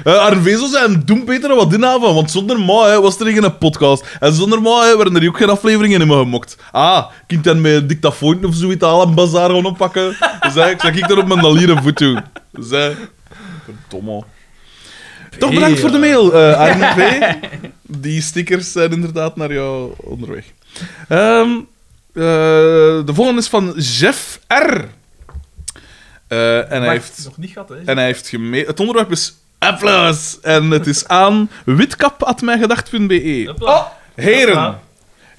[0.03, 3.57] Eh RNV zou zijn doen beter dan wat inhaven, want zonder mij was er geen
[3.57, 4.17] podcast.
[4.19, 6.57] En zonder mij werden er ook geen afleveringen in me gemokt.
[6.71, 10.15] Ah, kind dan met een dictafoon of zoiets al een bazaar gaan oppakken.
[10.41, 11.99] Dus hè, ik er op mijn dalieren voet.
[12.51, 12.91] Dus hè,
[13.63, 14.23] verdomme.
[15.41, 17.21] Toch bedankt voor de mail, eh RNV.
[17.81, 20.45] Die stickers zijn inderdaad naar jou onderweg.
[21.07, 21.49] Ehm,
[22.13, 22.23] eh,
[23.05, 24.83] de volgende is van Jeff R.
[26.27, 27.21] Eh, en hij heeft...
[27.23, 27.75] Nog niet gehad, hè?
[27.85, 28.65] En hij heeft gemeen...
[28.65, 30.39] Het onderwerp is applaus.
[30.41, 33.43] En het is aan witkap.mijngedacht.be.
[33.47, 33.75] Hopla.
[33.75, 33.85] Oh,
[34.15, 34.79] Heren.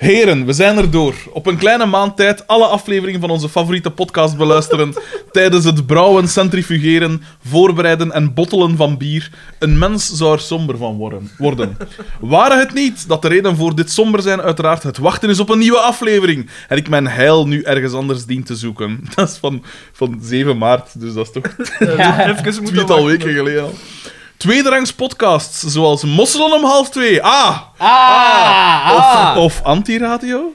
[0.03, 1.15] Heren, we zijn er door.
[1.33, 4.95] Op een kleine maand tijd alle afleveringen van onze favoriete podcast beluisteren.
[5.33, 9.31] tijdens het brouwen, centrifugeren, voorbereiden en bottelen van bier.
[9.59, 11.31] Een mens zou er somber van worden.
[11.39, 11.77] worden.
[12.21, 15.49] Ware het niet dat de reden voor dit somber zijn uiteraard het wachten is op
[15.49, 16.49] een nieuwe aflevering.
[16.69, 19.01] En ik mijn heil nu ergens anders dien te zoeken.
[19.15, 21.57] Dat is van, van 7 maart, dus dat is toch
[21.97, 23.07] Ja, even moeten wachten.
[23.07, 23.75] weken geleden al.
[24.43, 27.23] Tweederangs podcasts, zoals Mosselen om half twee.
[27.23, 27.59] Ah!
[27.79, 29.37] Ah, Of, ah.
[29.37, 30.41] of Antiradio.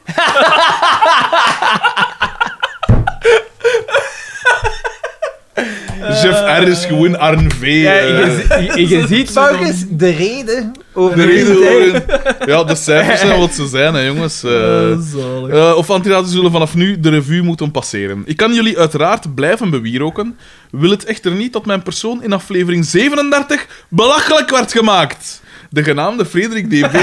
[6.22, 6.68] Jeff R.
[6.68, 7.62] is gewoon Arn V.
[7.62, 12.04] Ja, eh, je, je, je ziet, Marcus, de reden over de reden waarin-
[12.46, 14.44] Ja, de cijfers zijn wat ze zijn, hè, jongens.
[14.44, 15.50] Eh, Eh, zalig.
[15.54, 18.22] eh, of Antiradio zullen vanaf nu de revue moeten passeren.
[18.26, 20.38] Ik kan jullie uiteraard blijven bewieroken.
[20.72, 25.42] Wil het echter niet dat mijn persoon in aflevering 37 belachelijk werd gemaakt.
[25.70, 26.94] De genaamde Frederik DB.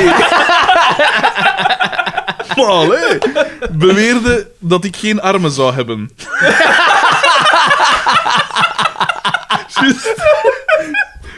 [2.57, 2.87] Maar
[3.73, 6.11] beweerde dat ik geen armen zou hebben.
[9.81, 10.15] Juist.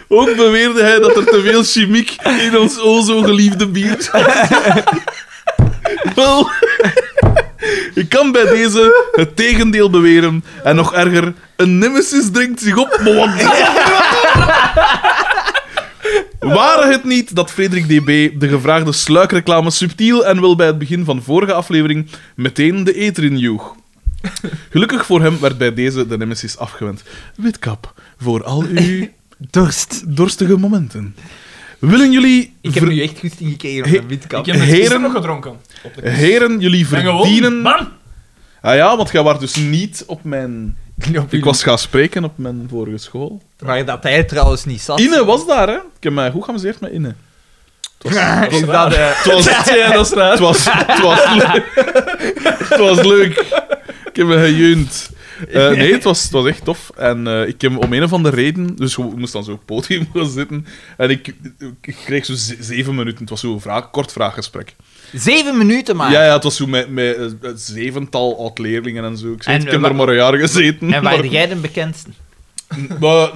[0.08, 4.24] Ook beweerde hij dat er te veel chimiek in ons o zo geliefde bier zat.
[6.14, 6.50] Wel,
[7.94, 10.44] ik kan bij deze het tegendeel beweren.
[10.64, 13.00] En nog erger, een nemesis dringt zich op.
[16.40, 21.04] Ware het niet dat Frederik DB de gevraagde sluikreclame subtiel en wel bij het begin
[21.04, 23.74] van vorige aflevering meteen de eter in joeg?
[24.70, 27.02] Gelukkig voor hem werd bij deze de nemesis afgewend.
[27.36, 29.08] Witkap, voor al uw
[29.50, 30.02] Dorst.
[30.16, 31.16] dorstige momenten.
[31.78, 32.54] Willen jullie...
[32.60, 34.40] Ik heb ver- nu echt goed ingekeken op He- een witkap.
[34.40, 35.50] Ik heb het gisteren heren- nog gedronken.
[35.82, 36.08] Op de.
[36.10, 37.60] Heren, jullie En gewoon, verdienen...
[37.60, 37.88] man!
[38.60, 40.76] Ah ja, want jij was dus niet op mijn...
[41.28, 43.42] Ik was gaan spreken op mijn vorige school.
[43.58, 45.00] Waar dat hij trouwens niet zat.
[45.00, 45.74] Inne was daar, hè?
[45.74, 47.14] Ik heb mij goed geamuseerd met Inne.
[48.02, 48.12] Het
[48.52, 49.44] was, dat, eh, het was,
[49.74, 50.30] Ja, dat is raar.
[50.30, 51.64] het was, het was, leuk.
[52.68, 53.44] Het was leuk.
[54.16, 55.10] Ik heb me gejeund.
[55.52, 56.90] Eh, nee, het was, het was echt tof.
[56.96, 58.76] En eh, ik heb om een of andere reden...
[58.76, 60.66] Dus ik moest dan zo op het podium gaan zitten.
[60.96, 61.34] En ik,
[61.82, 63.20] ik kreeg zo ze- zeven minuten.
[63.20, 64.74] Het was zo'n vraag, kort vraaggesprek.
[65.12, 66.10] Zeven minuten maar.
[66.12, 69.32] Ja, ja, het was zo met, met een een zevental oud-leerlingen en zo.
[69.32, 70.92] Ik, zei, En, ik heb eh, er maar een jaar gezeten.
[70.92, 72.10] En maar- waar jij de bekendste?
[73.00, 73.30] maar,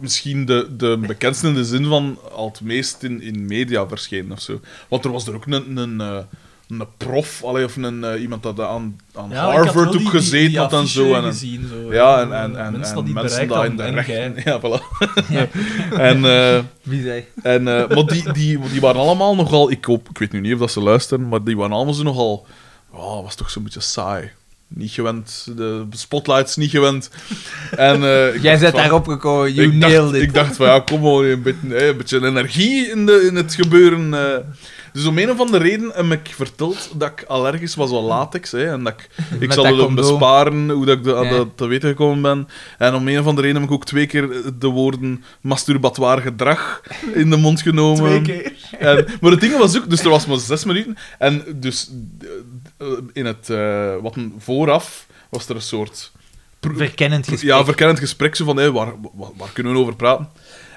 [0.00, 4.32] misschien de, de bekendste in de zin van al het meest in, in media verschenen
[4.32, 4.60] of zo.
[4.88, 6.18] Want er was er ook een, een, eh,
[6.68, 10.58] een prof, allee, of een, eh, iemand dat aan, aan Ja, Harvard ook gezeten die
[10.58, 11.14] had en zo.
[11.14, 14.32] En, en- gezien, zo, ja, en, en, en, mensen en mensen daar in de.
[14.44, 14.82] Ja, voilà.
[16.10, 17.24] en, eh, Wie zei?
[17.42, 19.70] en, eh, maar die, die, die waren allemaal nogal...
[19.70, 22.02] Ik, hoop, ik weet nu niet of dat ze luisteren, maar die waren allemaal zo
[22.02, 22.46] nogal...
[22.90, 24.30] Oh, was toch zo'n beetje saai.
[24.68, 25.46] Niet gewend.
[25.56, 27.10] De spotlights niet gewend.
[27.76, 30.22] En, eh, Jij bent daarop gekomen, you ik nailed dacht, it.
[30.22, 33.54] ik dacht van ja, kom maar, een beetje, een beetje energie in, de, in het
[33.54, 34.14] gebeuren.
[34.96, 38.50] Dus om een of andere reden heb ik verteld dat ik allergisch was aan latex.
[38.52, 40.06] Hè, en dat ik, ik Met zal dat het condoom.
[40.06, 41.30] besparen hoe dat ik de- aan Ja.
[41.30, 42.48] dat te weten gekomen ben.
[42.78, 44.28] En om een of andere reden heb ik ook twee keer
[44.58, 46.80] de woorden masturbatoire gedrag
[47.14, 48.22] in de mond genomen.
[48.22, 48.52] Twee keer.
[48.78, 50.96] En, maar het ding was ook, dus er was maar zes minuten.
[51.18, 51.90] En dus
[52.78, 56.12] eh, in het, eh, wat een vooraf was er een soort
[56.60, 57.50] pro- Verkennend gesprek.
[57.50, 60.28] ja, verkennend gesprek, zo van, hé, waar, waar, waar kunnen we over praten?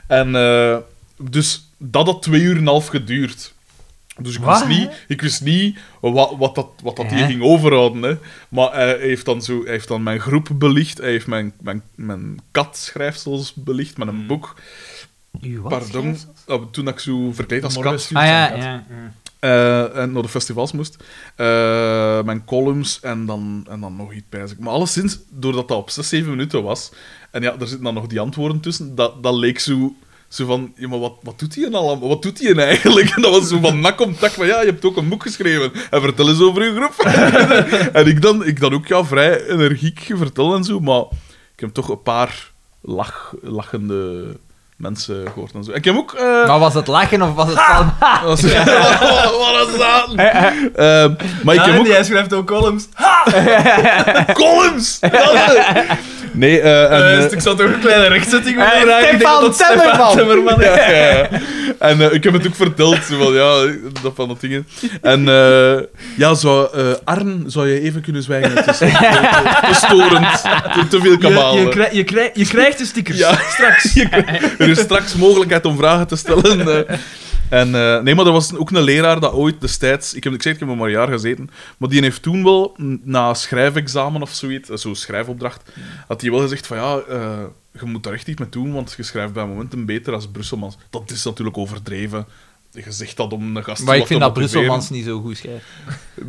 [0.08, 0.78] En eh,
[1.18, 3.54] dus dat had twee uur en een half geduurd.
[4.22, 4.68] Dus ik wist Wat?
[4.68, 8.02] niet, ik wist niet wat, wat dat, wat dat hier ging overhouden.
[8.02, 8.18] Hè.
[8.50, 11.84] Maar hij heeft, dan zo, hij heeft dan mijn groep belicht, hij heeft mijn, mijn,
[11.96, 14.56] mijn katschrijfsels belicht met een boek.
[15.42, 16.68] Uw wat, Pardon, schrijfsels?
[16.72, 18.58] Toen ik zo verkleed als kat Ah ja, kat.
[18.58, 18.84] ja.
[18.90, 19.14] ja.
[19.40, 21.04] eh, en naar de festivals moest.
[21.36, 24.46] Eh, mijn columns en dan, en dan nog iets bij.
[24.60, 26.92] Maar alleszins, doordat dat op 6, 7 minuten was,
[27.32, 29.96] en ja, er zitten dan nog die antwoorden tussen, dat, dat leek zo,
[30.30, 32.08] zo van, ja, maar wat, wat doet hij allemaal?
[32.10, 33.10] Wat doet hij eigenlijk?
[33.16, 35.22] En dat was zo van nak om tak, van ja, je hebt ook een boek
[35.22, 35.72] geschreven.
[35.92, 36.96] En vertel eens over uw groep.
[38.00, 41.04] en ik dan, ik dan ook ja, vrij energiek vertel en zo, maar
[41.54, 42.52] ik heb toch een paar
[42.82, 44.26] lach, lachende
[44.78, 45.72] mensen gehoord en zo.
[45.72, 46.14] Ik heb ook...
[46.14, 47.94] eh, Maar was het lachen of was het van...
[48.28, 50.16] was, wat is dat?
[51.44, 52.88] Maar ik heb en ook jij schrijft ook columns.
[54.34, 55.00] columns!
[55.00, 55.98] Dat is-
[56.40, 59.04] nee, eh, en, Eh, eh, dus ik zou toch een kleine rechtzetting Eh, willen vragen.
[59.14, 60.16] Ik denk Stefan dat dat Timmerman.
[60.18, 60.66] Timmerman is.
[60.66, 61.28] ja, ja, ja.
[61.80, 64.68] En eh, ik heb het ook verteld, zo van, ja, dat van dat dingen.
[65.02, 65.80] En eh,
[66.18, 68.52] ja, zou, eh Arn, zou je even kunnen zwijgen?
[68.56, 68.86] Het is te,
[69.68, 70.42] te storend,
[70.74, 71.56] te, te veel kabaal.
[71.56, 73.18] Je, je, krij- je, krij- je krijgt de stickers.
[73.18, 73.32] Ja.
[73.50, 73.94] Straks.
[74.00, 76.88] Je krijgt- er is straks mogelijkheid om vragen te stellen.
[76.88, 76.96] eh.
[77.50, 80.14] En, eh, nee, maar er was ook een leraar dat ooit destijds...
[80.14, 81.50] Ik heb, ik zeg, ik heb maar een jaar gezeten.
[81.78, 85.72] Maar die heeft toen wel, na schrijfexamen of zoiets, eh, zo'n schrijfopdracht,
[86.08, 88.94] had hij wel gezegd van ja, eh, je moet daar echt iets mee doen, want
[88.98, 90.78] je schrijft bij momenten beter als Brusselmans.
[90.90, 92.26] Dat is natuurlijk overdreven.
[92.72, 94.34] Je zegt dat om een gast Maar ik vind te dat.
[94.34, 95.66] Brusselmans niet zo goed schrijft.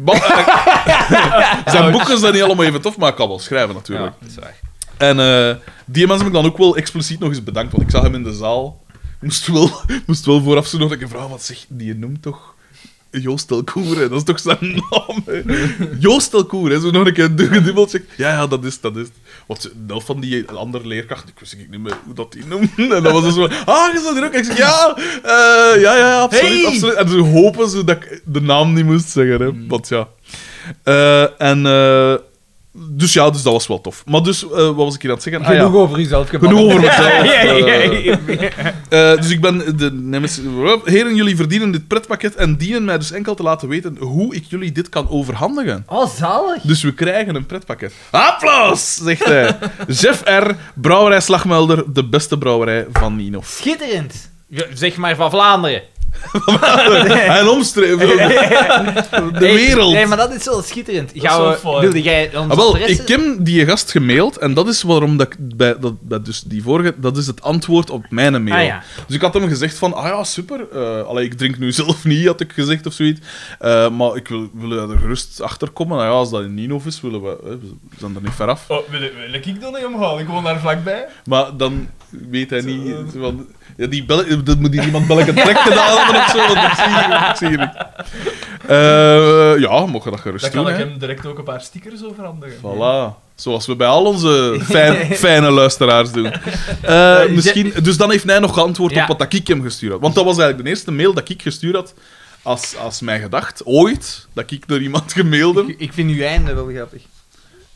[0.05, 4.13] Maar, zijn boeken zijn niet allemaal even tof, maar ik kan wel schrijven natuurlijk.
[4.21, 4.59] dat is waar.
[4.97, 7.91] En eh, die mensen heb ik dan ook wel expliciet nog eens bedankt, want ik
[7.91, 8.83] zag hem in de zaal.
[9.21, 9.71] Moest wel,
[10.07, 11.87] moest wel vooraf zo nog dat ik vraag, wat zegt die?
[11.87, 12.55] Je noemt toch
[13.11, 13.97] Joost Telkoer?
[14.09, 14.59] Dat is toch zijn
[14.91, 15.43] naam, hè?
[15.99, 16.81] Joost Telkoer?
[16.81, 17.93] Zo nog een keer gedubbeld.
[17.93, 19.07] Ja, ja, dat is, dat is.
[19.47, 22.95] Want helft van die andere leerkracht, ik wist niet meer hoe dat die noemde.
[22.97, 24.33] En dat was dus zo, ah, je zat hier ook.
[24.35, 26.67] Ik zeg, ja, eh, ja, ja, absoluut, Hey!
[26.67, 26.95] absoluut.
[26.95, 29.67] En ze hopen zo dat ik de naam niet moest zeggen, hè?
[29.69, 30.09] Want ja.
[30.83, 31.67] Eh, en...
[31.67, 32.15] eh,
[32.73, 34.03] dus ja, dus dat was wel tof.
[34.07, 35.45] Maar dus, eh, wat was ik hier aan het zeggen?
[35.45, 35.63] Ah, ja.
[35.65, 36.29] Genoeg over jezelf.
[36.29, 37.25] Genoeg over mezelf.
[37.25, 38.05] Ja, ja, eh.
[38.05, 38.75] ja, ja.
[38.89, 40.45] Eh, dus ik ben de nemesis.
[40.85, 44.45] Heren, jullie verdienen dit pretpakket en dienen mij dus enkel te laten weten hoe ik
[44.49, 45.85] jullie dit kan overhandigen.
[45.87, 46.63] Oh, zalig.
[46.63, 47.93] Dus we krijgen een pretpakket.
[48.11, 49.59] Applaus, zegt hij.
[49.89, 53.41] Chef R, brouwerij Slagmelder, de beste brouwerij van Nino.
[53.45, 54.31] Schitterend.
[54.75, 55.83] Zeg maar van Vlaanderen.
[57.39, 59.93] En omstreven de Nee, wereld.
[59.93, 61.15] Nee, maar dat is wel schitterend.
[61.15, 64.55] is Gaan wel we, wilde jij ons Ah, wel, ik heb die gast gemaild en
[64.55, 67.91] dat is waarom dat ik bij, dat, bij dus die vorige, dat is het antwoord
[67.91, 68.57] op mijn mail.
[68.57, 68.83] Ah, ja.
[69.07, 70.67] Dus ik had hem gezegd van, ah ja, super.
[70.73, 73.21] eh allee, ik drink nu zelf niet, had ik gezegd of zoiets.
[73.59, 75.97] Eh, maar ik wil, wil er gerust achter komen.
[75.97, 77.67] Nou ja, als dat in Nino is, willen we, hè, we
[77.99, 78.65] zijn er niet ver af.
[78.69, 80.19] Oh, wil, wil ik dan niet omgaan?
[80.19, 81.07] Ik woon daar vlakbij.
[81.25, 82.95] Maar dan weet hij niet.
[83.19, 83.47] Van,
[83.77, 86.75] ja, die bel, dat moet hier iemand bellen trek gedaan hebben of zo, want ik
[86.75, 87.87] zie hier, ik zie niet.
[88.67, 90.63] Eh, ja, mocht je dat gerust Dan doen.
[90.65, 90.85] kan ik hè.
[90.89, 92.57] hem direct ook een paar stickers overhandigen.
[92.57, 93.29] Voilà.
[93.35, 96.33] Zoals we bij al onze fijn, fijne luisteraars doen.
[96.83, 99.03] Eh, misschien, dus dan heeft hij nog geantwoord Ja.
[99.03, 100.01] op wat dat ik hem gestuurd had.
[100.01, 101.95] Want dat was eigenlijk de eerste mail dat ik gestuurd had
[102.43, 105.69] als, als mij gedacht, ooit, dat ik naar iemand gemaild heb.
[105.69, 107.03] Ik, ik vind uw einde wel grappig.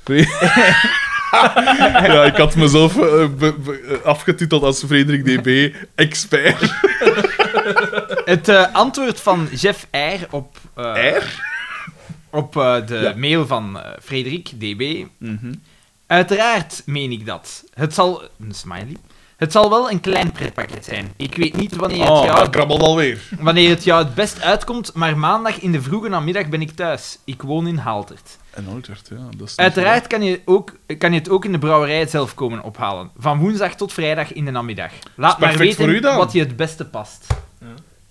[2.12, 6.60] ja, ik had mezelf eh, be- be- eh, afgetiteld als Frederik DB, expert.
[8.24, 10.26] Het eh, antwoord van Jeff R.
[10.30, 11.40] op, R?
[12.30, 12.52] op
[12.86, 13.12] de Ja.
[13.16, 15.04] mail van Frederik DB.
[15.18, 15.54] Mhm.
[16.06, 17.64] Uiteraard meen ik dat.
[17.74, 18.22] Het zal...
[18.40, 18.96] Een smiley.
[19.36, 21.12] Het zal wel een klein pretpakket zijn.
[21.16, 23.20] Ik weet niet wanneer het, Oh, jou, dat krabbelt alweer.
[23.40, 27.18] wanneer het jou het best uitkomt, maar maandag in de vroege namiddag ben ik thuis.
[27.24, 28.38] Ik woon in Haltert.
[28.50, 29.16] En Noordert, ja.
[29.36, 32.62] Dat is Uiteraard kan je, ook, kan je het ook in de brouwerij zelf komen
[32.62, 33.10] ophalen.
[33.18, 34.92] Van woensdag tot vrijdag in de namiddag.
[35.14, 36.16] Laat maar perfect voor weten u dan.
[36.16, 37.26] wat je het beste past.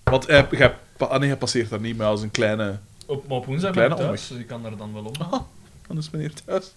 [0.03, 2.79] Want hij, hij, pa- ah, nee, hij passeert daar niet, maar als een kleine...
[3.05, 5.13] Op, maar op woensdag ben ik Kleine thuis, dus ik kan daar dan wel om.
[5.31, 5.39] Ah,
[5.87, 6.71] dan is meneer thuis.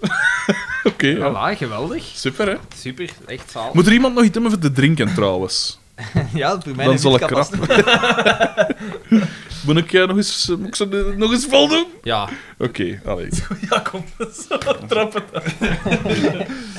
[0.90, 1.30] Oké, ja.
[1.30, 2.04] Voilà, geweldig.
[2.14, 2.56] super hè.
[2.76, 3.70] Super, echt zaal.
[3.72, 5.78] Moet er iemand nog iets hebben voor te drinken trouwens?
[6.34, 7.48] Ja, voor mij Dan zal ik krap.
[9.66, 11.86] Moet ik eh, nog eens, eh, moet ik ze nog eens vol doen?
[12.02, 12.28] Ja.
[12.58, 13.28] Oké, allee.
[13.70, 14.04] Ja, kom.
[14.18, 14.58] Zo,
[14.88, 15.22] trappen.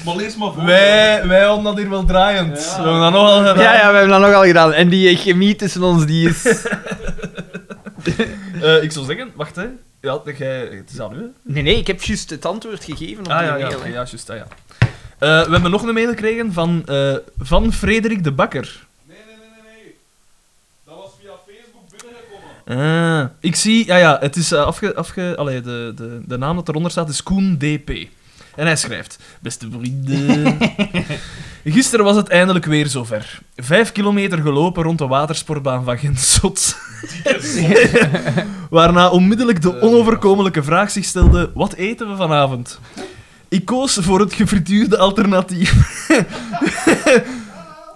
[0.05, 0.65] Maar lees maar voor.
[0.65, 2.57] Wij, wij hadden dat hier wel draaiend.
[2.57, 3.59] We hebben dat nogal gedaan.
[3.59, 4.73] Ja, ja, we hebben dat nogal gedaan.
[4.73, 6.65] En die chemie tussen ons, die is...
[8.61, 9.65] Eh, ik zou zeggen, wacht hè.
[10.01, 11.31] Ja, jij, het is aan u.
[11.41, 13.85] Nee, nee, ik heb juist het antwoord gegeven op Ah die ja, mail.
[13.85, 14.47] ja, juist, ah, ja.
[15.17, 18.85] Eh, we hebben nog een mail gekregen van, eh, van Frederik de Bakker.
[19.05, 19.95] Nee, nee, nee, nee, nee.
[20.85, 21.83] Dat was via Facebook
[22.65, 23.23] binnengekomen.
[23.23, 26.55] Ah, ik zie, ja, ja, het is eh, afge, afge, allee, de, de, de naam
[26.55, 27.89] dat eronder staat is Koen DP.
[28.55, 30.57] En hij schrijft: Beste vrienden.
[31.63, 33.39] Gisteren was het eindelijk weer zover.
[33.55, 36.75] Vijf kilometer gelopen rond de watersportbaan van Gensot.
[38.69, 42.79] Waarna onmiddellijk de onoverkomelijke vraag zich stelde: wat eten we vanavond?
[43.49, 45.73] Ik koos voor het gefrituurde alternatief.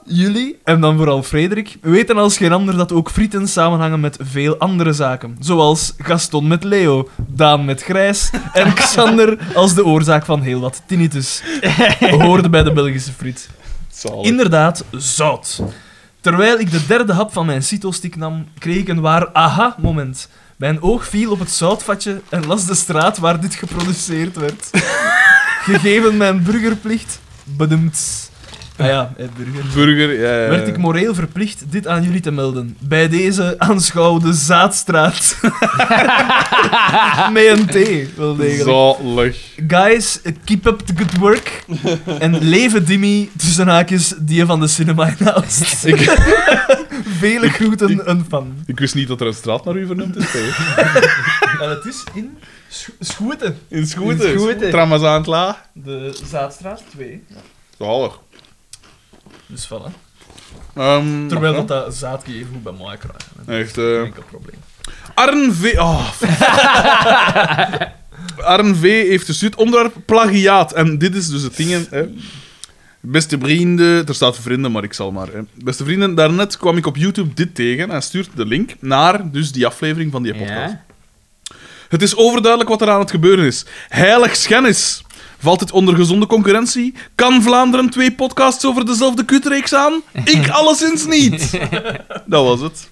[0.08, 4.58] Jullie, en dan vooral Frederik, weten als geen ander dat ook frieten samenhangen met veel
[4.58, 5.38] andere zaken.
[5.40, 10.82] Zoals Gaston met Leo, Daan met Grijs en Xander als de oorzaak van heel wat
[10.86, 11.44] tinnitus.
[12.00, 13.50] Hoorde bij de Belgische friet.
[13.96, 14.26] Zalig.
[14.26, 15.62] Inderdaad, zout.
[16.22, 20.30] Terwijl ik de derde hap van mijn cito-stick nam, kreeg ik een waar aha-moment.
[20.56, 24.70] Mijn oog viel op het zoutvatje en las de straat waar dit geproduceerd werd.
[25.70, 28.30] Gegeven mijn burgerplicht, bedoemd.
[28.78, 29.64] Ah ja, burger.
[29.74, 30.50] Burger, ja, ja, ja.
[30.50, 32.78] Werd ik moreel verplicht dit aan jullie te melden.
[32.80, 35.38] Bij deze aanschouw de Zaadstraat.
[37.34, 38.98] Met een T, wel degelijk.
[38.98, 39.38] Zalig.
[39.68, 41.66] Guys, keep up the good work.
[42.20, 45.76] en leven Dimmy, tussen haakjes, die van de cinema in Aalst.
[47.20, 48.54] Vele groeten, een fan.
[48.66, 50.26] Ik wist niet dat er een straat naar u vernoemd is.
[51.62, 52.38] En het is in
[52.70, 53.58] Sch Schoeten.
[53.68, 54.40] In Schoeten.
[54.40, 54.70] Schoeten.
[54.70, 55.24] Tramazaan.
[55.74, 57.24] De Zaadstraat 2.
[57.78, 58.20] Zalig.
[59.48, 59.92] Dus voilà.
[60.76, 63.26] Ehm, Terwijl dat, dat zaadje even goed bij mij krijgt.
[63.48, 64.56] Echt, Geen eh enkel probleem.
[65.14, 65.74] Arn V...
[65.78, 66.10] Oh.
[68.54, 70.74] Arn V heeft gestuurd onderwerp plagiaat.
[70.74, 72.06] En dit is dus het ding, hè.
[73.00, 74.08] Beste vrienden...
[74.08, 75.28] Er staat vrienden, maar ik zal maar.
[75.28, 75.40] Hè.
[75.54, 79.52] Beste vrienden, daarnet kwam ik op YouTube dit tegen en stuurt de link naar dus
[79.52, 80.74] die aflevering van die podcast.
[80.74, 80.84] Ja.
[81.90, 83.66] Het is overduidelijk wat er aan het gebeuren is.
[83.90, 85.04] Heilig schennis.
[85.46, 86.94] Valt dit onder gezonde concurrentie?
[87.16, 90.02] Kan Vlaanderen twee podcasts over dezelfde kutreeks aan?
[90.24, 91.60] Ik alleszins niet.
[92.26, 92.90] Dat was het.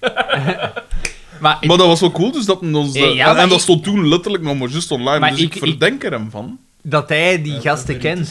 [1.40, 2.94] Maar, ik- Maar dat was wel cool, dus dat ons...
[2.94, 5.58] Ja, ja, en, dat stond toen letterlijk nog maar juist online, Maar dus ik- ik,
[5.62, 6.58] verdenk er hem van.
[6.82, 8.28] dat hij die Ja, gasten kent.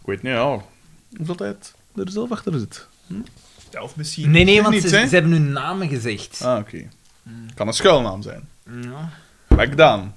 [0.00, 0.62] Ik weet niet, ja, of
[1.18, 2.86] dat hij het er zelf achter zit.
[3.70, 4.30] Ja, of misschien...
[4.30, 6.40] Nee, nee, want niet, ze, hebben hun namen gezegd.
[6.44, 6.88] Ah, oké.
[7.54, 8.48] Kan een schuilnaam zijn.
[8.82, 9.08] Ja.
[9.56, 10.14] Like Daan.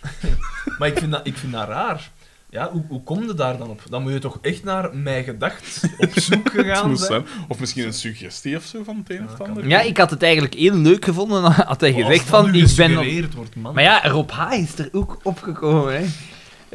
[0.78, 2.10] Maar ik vind dat, ik vind dat raar.
[2.52, 3.82] Ja, hoe, hoe kom je daar dan op?
[3.90, 7.26] Dan moet je toch echt naar mij gedacht op zoek gegaan moest zijn.
[7.26, 7.44] zijn.
[7.48, 9.68] Of misschien een suggestie of zo van het een of het Ja, ander.
[9.68, 11.42] Ja, ik had het eigenlijk heel leuk gevonden.
[11.72, 12.98] Had hij gezegd dat van, ik ben...
[13.24, 13.74] op- wordt, man.
[13.74, 14.52] Maar ja, Rob H.
[14.52, 16.06] is er ook opgekomen, hè.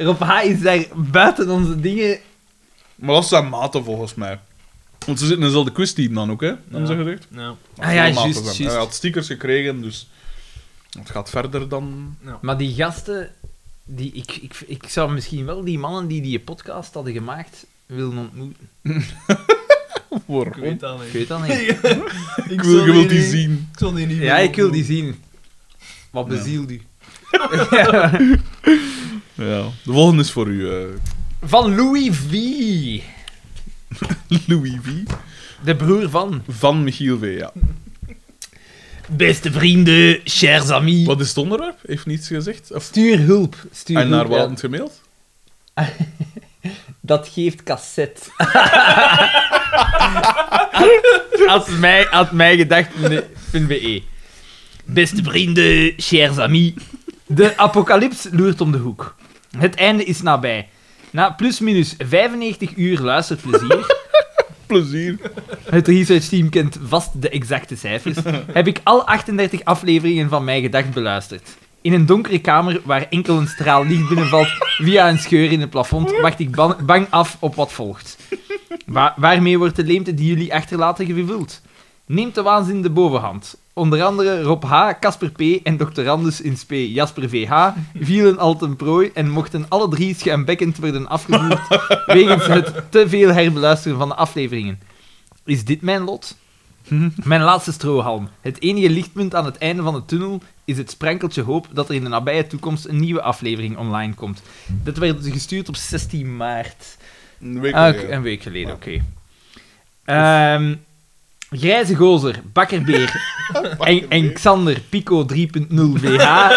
[0.04, 0.44] Rob H.
[0.44, 2.18] is daar buiten onze dingen...
[2.94, 4.38] Maar dat zijn maten volgens mij.
[5.06, 6.52] Want ze zitten in dezelfde quizteam dan ook, hè?
[6.72, 6.86] Ze Ja.
[6.86, 7.26] gezegd?
[7.30, 7.54] Ja.
[7.76, 8.58] Ah ja, juist.
[8.58, 10.08] Hij had stickers gekregen, dus
[10.98, 12.16] het gaat verder dan...
[12.24, 12.38] Ja.
[12.40, 13.30] Maar die gasten...
[13.90, 18.18] Die, ik, ik, ik zou misschien wel die mannen die die podcast hadden gemaakt willen
[18.18, 18.68] ontmoeten.
[20.26, 20.46] Waarom?
[20.52, 21.12] Ik weet dat Ik niet.
[21.12, 21.50] weet dat niet.
[22.44, 23.68] ik Ik wil, je wilt die niet- zien.
[23.72, 25.14] Ik zal die niet Ja, ik wil die zien.
[26.10, 26.34] Wat Ja.
[26.36, 26.82] bezielt u?
[29.34, 29.62] Ja.
[29.84, 30.84] De volgende is voor u, eh,
[31.42, 32.32] Van Louis V.
[34.46, 34.88] Louis V.
[35.64, 36.42] De broer van.
[36.48, 37.52] Van Michiel V, ja.
[39.10, 41.06] Beste vrienden, chers amis.
[41.06, 41.78] Wat is het onderwerp?
[41.86, 42.72] Heeft niets gezegd?
[42.72, 42.82] Of...
[42.82, 43.56] Stuur hulp.
[43.72, 45.00] Stuur En naar hulp, wat het gemaild?
[47.00, 48.20] Dat geeft cassette.
[51.46, 54.02] Als mij, had mij gedacht.be.
[54.84, 56.72] Beste vrienden, chers amis.
[57.26, 59.14] De apocalyps loert om de hoek.
[59.58, 60.68] Het einde is nabij.
[61.10, 63.97] Na plus-minus 95 uur luisterplezier,
[64.68, 65.16] Plezier.
[65.64, 68.16] het researchteam kent vast de exacte cijfers,
[68.52, 71.56] heb ik al 38 afleveringen van Mij Gedacht beluisterd.
[71.80, 75.70] In een donkere kamer waar enkel een straal licht binnenvalt via een scheur in het
[75.70, 78.18] plafond, wacht ik ban- bang af op wat volgt.
[78.86, 81.62] Wa- waarmee wordt de leemte die jullie achterlaten gevuld?
[82.06, 83.56] Neemt de waanzin de bovenhand.
[83.78, 85.40] Onder andere Rob H., Casper P.
[85.66, 90.78] en doctorandus in spe Jasper VH vielen al ten prooi en mochten alle drie schuimbekkend
[90.78, 94.80] worden afgevoerd wegens het te veel herbeluisteren van de afleveringen.
[95.44, 96.36] Is dit mijn lot?
[97.24, 98.28] Mijn laatste strohalm.
[98.40, 101.94] Het enige lichtpunt aan het einde van de tunnel is het sprankeltje hoop dat er
[101.94, 104.42] in de nabije toekomst een nieuwe aflevering online komt.
[104.66, 106.96] Dat werd gestuurd op 16 maart.
[107.40, 108.04] Een week Ah, geleden.
[108.04, 109.02] oké, een week geleden, oké.
[110.04, 110.74] Ehm,
[111.50, 113.22] Grijze Gozer, Bakkerbeer
[113.78, 115.36] en, en Xander Pico 3.0
[115.94, 116.50] VH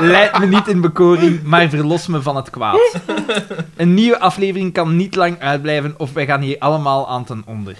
[0.00, 3.00] leidt me niet in bekoring, maar verlos me van het kwaad.
[3.76, 7.76] Een nieuwe aflevering kan niet lang uitblijven of wij gaan hier allemaal aan ten onder.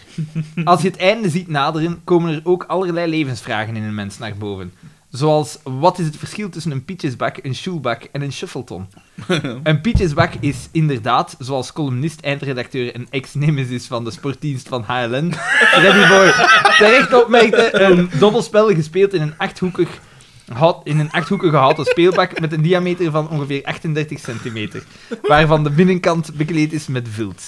[0.65, 4.35] Als je het einde ziet naderen, komen er ook allerlei levensvragen in een mens naar
[4.39, 4.73] boven.
[5.11, 8.89] Zoals, wat is het verschil tussen een pietjesbak, een shoelbak en een shuffleton?
[9.63, 16.09] een pietjesbak is inderdaad, zoals columnist, eindredacteur en ex-nemesis van de sportdienst van HLN, Freddy
[16.13, 16.33] Boy,
[16.79, 19.89] terecht opmerkte, een dobbelspel gespeeld in een achthoekig
[20.53, 24.83] hout, in een achthoekige houten speelbak met een diameter van ongeveer 38 centimeter,
[25.23, 27.43] waarvan de binnenkant bekleed is met vilt.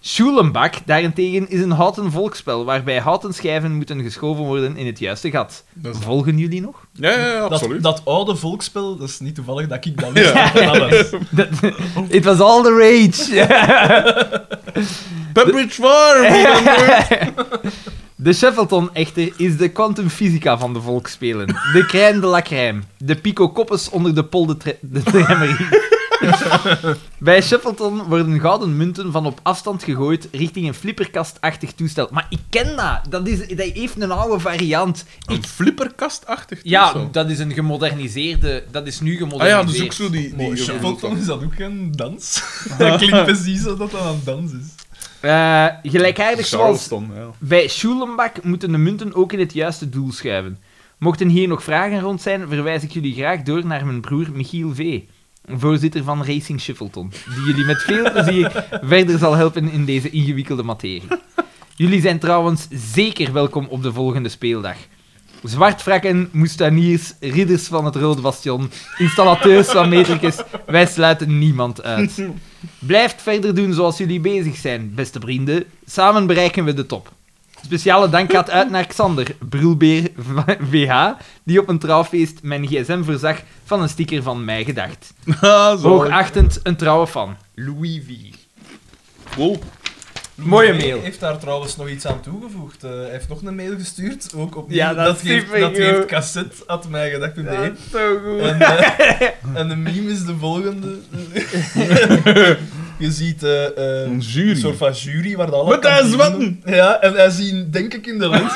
[0.00, 5.30] Schulenbak daarentegen is een houten volkspel waarbij houten schijven moeten geschoven worden in het juiste
[5.30, 5.64] gat.
[5.82, 6.86] Is- Volgen jullie nog?
[6.92, 7.82] Ja, ja, absoluut.
[7.82, 10.32] dat oude volksspel, dat is niet toevallig dat ik dat wist.
[10.32, 10.88] Ja.
[11.30, 11.48] Dat-
[12.08, 13.46] It was all the rage.
[15.32, 16.24] Pepperidge Farm!
[18.20, 21.46] De Shuffleton echter is de kwantumfysica van de volksspelen.
[21.46, 22.80] De crème de la crème.
[22.96, 25.66] De pico koppes onder de pol de, tre- de tremmerie.
[27.18, 32.08] Bij Shuffleton worden gouden munten van op afstand gegooid richting een flipperkastachtig toestel.
[32.10, 33.00] Maar ik ken dat.
[33.08, 35.04] Dat, is, dat heeft een oude variant.
[35.26, 37.10] Een flipperkastachtig Ja, toestel.
[37.10, 38.64] dat is een gemoderniseerde...
[38.70, 39.66] Dat is nu Ah gemoderniseerd.
[39.66, 40.36] ja, dus ook zo die...
[40.36, 42.42] Die Shuffleton is dat ook geen dans?
[42.78, 44.66] dat klinkt precies alsof dat een dans is.
[45.20, 47.30] Eh, gelijkaardig zoals ja.
[47.38, 50.58] Bij Schulenbak moeten de munten ook in het juiste doel schuiven.
[50.98, 54.74] Mochten hier nog vragen rond zijn, verwijs ik jullie graag door naar mijn broer Michiel
[54.74, 55.00] V.,
[55.46, 60.62] voorzitter van Racing Shuffleton, die jullie met veel plezier verder zal helpen in deze ingewikkelde
[60.62, 61.08] materie.
[61.74, 64.76] Jullie zijn trouwens zeker welkom op de volgende speeldag.
[65.42, 70.36] Zwartvrakken, moestaniers, ridders van het Rode Bastion, installateurs van metricus,
[70.66, 72.16] wij sluiten niemand uit.
[72.78, 75.64] Blijft verder doen zoals jullie bezig zijn, beste vrienden.
[75.86, 77.12] Samen bereiken we de top.
[77.64, 80.10] Speciale dank gaat uit naar Xander, Brulbeer
[80.70, 81.10] VH,
[81.44, 85.12] die op een trouwfeest mijn gsm voorzag van een sticker van mij gedacht.
[85.40, 85.82] Ah.
[85.82, 87.36] Hoogachtend een trouwe fan.
[87.54, 88.10] Louis V.
[89.36, 89.56] Wow.
[90.42, 91.00] Mooie Hij mail.
[91.02, 92.84] heeft daar trouwens nog iets aan toegevoegd.
[92.84, 95.76] Eh, hij heeft nog een mail gestuurd, ook op Ja, dat is heeft, dat goed.
[95.76, 97.72] heeft cassette, had mij gedacht toen Ja, hij.
[97.92, 98.40] zo goed.
[98.40, 99.28] En, eh,
[99.60, 100.96] en de meme is de volgende.
[102.98, 103.64] Je ziet eh,
[104.04, 104.50] Een jury.
[104.50, 106.58] een soort van jury waar de alle Met hij.
[106.64, 108.52] Ja, en hij zien denk ik in de lens.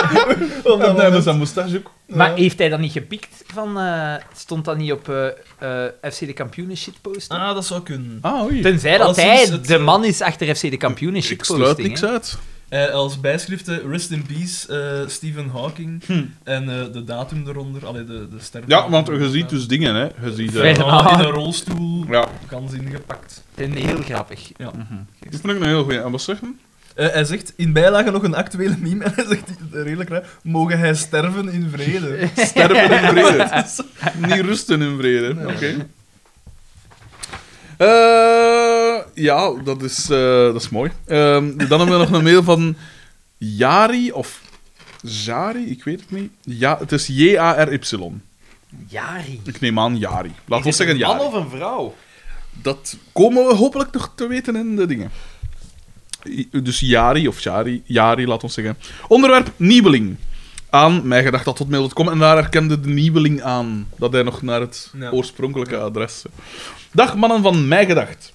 [0.62, 1.90] Op dat En hij met zijn moustache ook.
[2.06, 2.34] Maar Ja.
[2.36, 3.78] heeft hij dat niet gepikt van...
[3.78, 5.26] eh, stond dat niet op eh,
[5.86, 7.38] eh, FC de Kampioenen shitposter?
[7.38, 8.18] Ah, dat zou kunnen.
[8.20, 8.60] Ah, oei.
[8.60, 11.58] Tenzij dat Alleszins hij het, de man is achter FC de Kampioenen Ik shitposting.
[11.62, 12.08] sluit niks hè.
[12.08, 12.38] uit.
[12.68, 16.02] Eh, als bijschriften Rest in Peace, eh, Stephen Hawking.
[16.44, 18.68] En eh, de datum eronder, allee, de, de sterren.
[18.68, 20.02] Ja, want je ziet dus dingen, hè.
[20.02, 20.54] Je ziet...
[20.54, 22.28] in een rolstoel, ja.
[22.46, 23.42] gans ingepakt.
[23.54, 24.50] En heel grappig.
[24.56, 24.64] Ja.
[25.30, 26.00] Dat vind ik een heel goeie.
[26.00, 26.46] En wat zeg je?
[26.96, 30.78] Eh, hij zegt in bijlage nog een actuele meme en hij zegt redelijk raar: Mogen
[30.78, 32.28] hij sterven in vrede?
[32.48, 33.64] Sterven in vrede.
[34.34, 35.34] Niet rusten in vrede.
[35.34, 35.54] Nee.
[35.54, 35.86] Oké.
[37.76, 40.90] Eh, ja, dat is, eh, dat is mooi.
[41.06, 42.76] Ehm, dan hebben we nog een mail van
[43.36, 44.40] Jari of
[45.02, 46.30] Jari, ik weet het niet.
[46.42, 47.78] Ja, het is J-A-R-Y.
[48.88, 49.40] Jari.
[49.44, 50.32] Ik neem aan Jari.
[50.44, 51.26] Laten we Is het zeggen een man Jari.
[51.28, 51.94] of een vrouw?
[52.52, 55.10] Dat komen we hopelijk nog te weten in de dingen.
[56.62, 58.76] Dus Jari of Jari, Jari, laten we zeggen.
[59.08, 60.16] Onderwerp Niebeling.
[60.70, 64.42] Aan mij gedacht dat tot mail.com en daar herkende de Niebeling aan dat hij nog
[64.42, 65.10] naar het Ja.
[65.10, 66.22] oorspronkelijke adres.
[66.92, 68.34] Dag mannen van mij gedacht.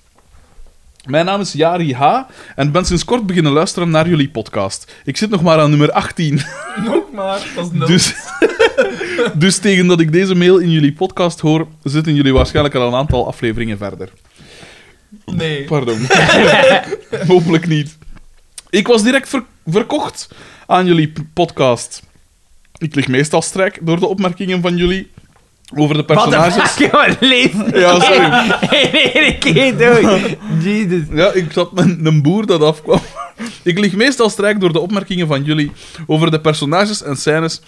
[1.05, 2.19] Mijn naam is Jari H.
[2.55, 4.95] en ben sinds kort beginnen luisteren naar jullie podcast.
[5.05, 6.41] Ik zit nog maar aan nummer 18.
[6.85, 7.87] Nog maar, dat is nul.
[7.87, 8.13] Dus,
[9.35, 12.93] dus tegen dat ik deze mail in jullie podcast hoor, zitten jullie waarschijnlijk al een
[12.95, 14.09] aantal afleveringen verder.
[15.25, 15.63] Nee.
[15.63, 16.07] Pardon.
[17.27, 17.97] Hopelijk niet.
[18.69, 20.27] Ik was direct ver- verkocht
[20.67, 22.01] aan jullie podcast.
[22.77, 25.11] Ik lig meestal strijk door de opmerkingen van jullie
[25.75, 26.77] over de Wat de personages.
[26.77, 27.51] jongen, lees
[27.81, 28.55] Ja, sorry.
[29.13, 30.19] Eén keer door.
[30.63, 31.03] Jesus.
[31.11, 32.99] Ja, ik zat met een boer dat afkwam.
[33.63, 35.71] Ik lig meestal strijk door de opmerkingen van jullie
[36.07, 37.61] over de personages en scènes.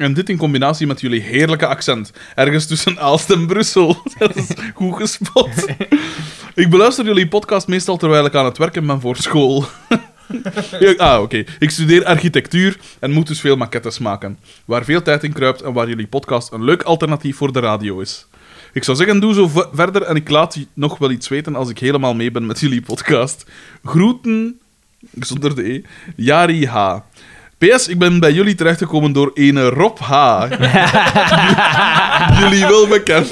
[0.00, 2.12] En dit in combinatie met jullie heerlijke accent.
[2.34, 4.02] Ergens tussen Aalst en Brussel.
[4.18, 5.66] Dat is goed gespot.
[6.54, 9.64] Ik beluister jullie podcast meestal terwijl ik aan het werken ben voor school.
[10.96, 11.44] Ah, oké.
[11.58, 14.38] Ik studeer architectuur en moet dus veel maquettes maken.
[14.64, 18.00] Waar veel tijd in kruipt en waar jullie podcast een leuk alternatief voor de radio
[18.00, 18.26] is.
[18.72, 21.68] Ik zou zeggen, doe zo verder en ik laat je nog wel iets weten als
[21.68, 23.46] ik helemaal mee ben met jullie podcast.
[23.84, 24.60] Groeten,
[25.20, 25.82] zonder de E,
[26.16, 26.98] Jari H.
[27.60, 30.44] PS, ik ben bij jullie terechtgekomen door ene Rob H.
[32.40, 33.30] jullie wel bekend.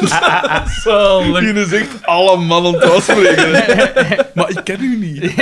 [0.84, 1.40] Zalig.
[1.40, 3.50] Die is echt alle mannen spreken.
[4.34, 5.36] maar ik ken u niet.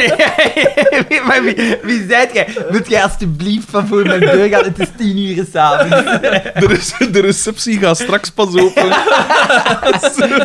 [1.27, 2.49] maar wie, wie zijt jij?
[2.71, 4.65] Wilt jij alsjeblieft van voor mijn deur gaan?
[4.65, 5.97] Het is tien uur s'avonds.
[6.61, 8.89] De, rece- de receptie gaat straks pas open.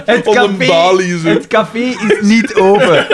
[0.06, 1.28] Het Op een balie zo.
[1.28, 3.08] het café is niet open.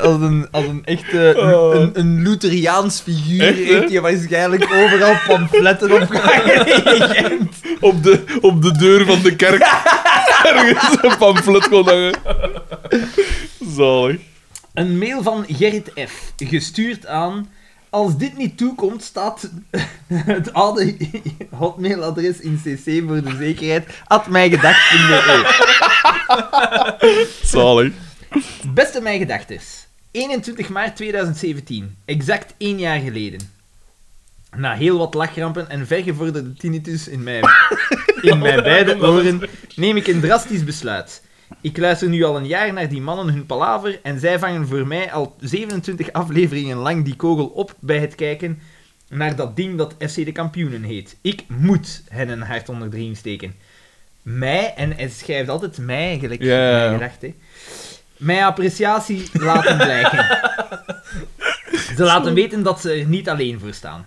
[0.00, 1.74] Als een, als een echte Oh.
[1.74, 6.66] een, een Lutheriaans figuur Echt, heeft hij waarschijnlijk overal pamfletten opgehangen
[7.30, 7.50] in.
[7.80, 9.62] Op de, op de deur van de kerk.
[10.44, 12.14] Ergens een pamflet kon hangen.
[13.76, 14.20] Zalig.
[14.74, 16.32] Een mail van Gerrit F.
[16.36, 17.48] Gestuurd aan...
[17.90, 19.50] Als dit niet toekomt, staat
[20.06, 20.96] het oude
[21.50, 25.66] hotmailadres in cc voor de zekerheid at mijgedacht.be.
[27.42, 27.92] Zalig.
[28.74, 29.87] Beste mijgedachters.
[30.18, 31.96] 21 maart 2017.
[32.04, 33.40] Exact één jaar geleden.
[34.56, 37.44] Na heel wat lachrampen en vergevorderde tinnitus in mijn,
[38.20, 39.40] in mijn beide oren,
[39.76, 41.22] neem ik een drastisch besluit.
[41.60, 44.86] Ik luister nu al een jaar naar die mannen hun palaver en zij vangen voor
[44.86, 48.58] mij al 27 afleveringen lang die kogel op bij het kijken
[49.08, 51.16] naar dat ding dat FC de Kampioenen heet.
[51.20, 53.54] Ik moet hen een hart onder de riem steken.
[54.22, 56.88] Mij, en hij schrijft altijd mij, gelijk Ja, ja, ja.
[56.88, 57.34] mij gedacht, hè.
[58.18, 60.26] Mijn appreciatie laten blijken.
[61.96, 64.06] Ze laten weten dat ze er niet alleen voor staan.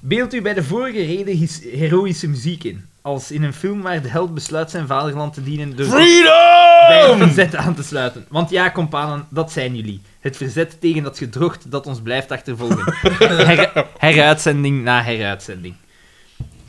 [0.00, 2.84] Beeld u bij de vorige reden his- heroïsche muziek in.
[3.02, 7.16] Als in een film waar de held besluit zijn vaderland te dienen door bij het
[7.18, 8.24] verzet aan te sluiten.
[8.28, 10.00] Want ja, companen, dat zijn jullie.
[10.20, 12.94] Het verzet tegen dat gedrocht dat ons blijft achtervolgen.
[13.46, 15.74] Her- heruitzending na heruitzending.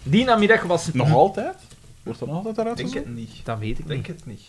[0.03, 0.90] Die namiddag was...
[0.94, 1.56] Nog altijd?
[2.03, 3.16] Wordt er nog altijd eruit Denk gezonden?
[3.18, 3.45] het niet.
[3.45, 4.16] Dat weet ik Denk niet.
[4.18, 4.41] het niet.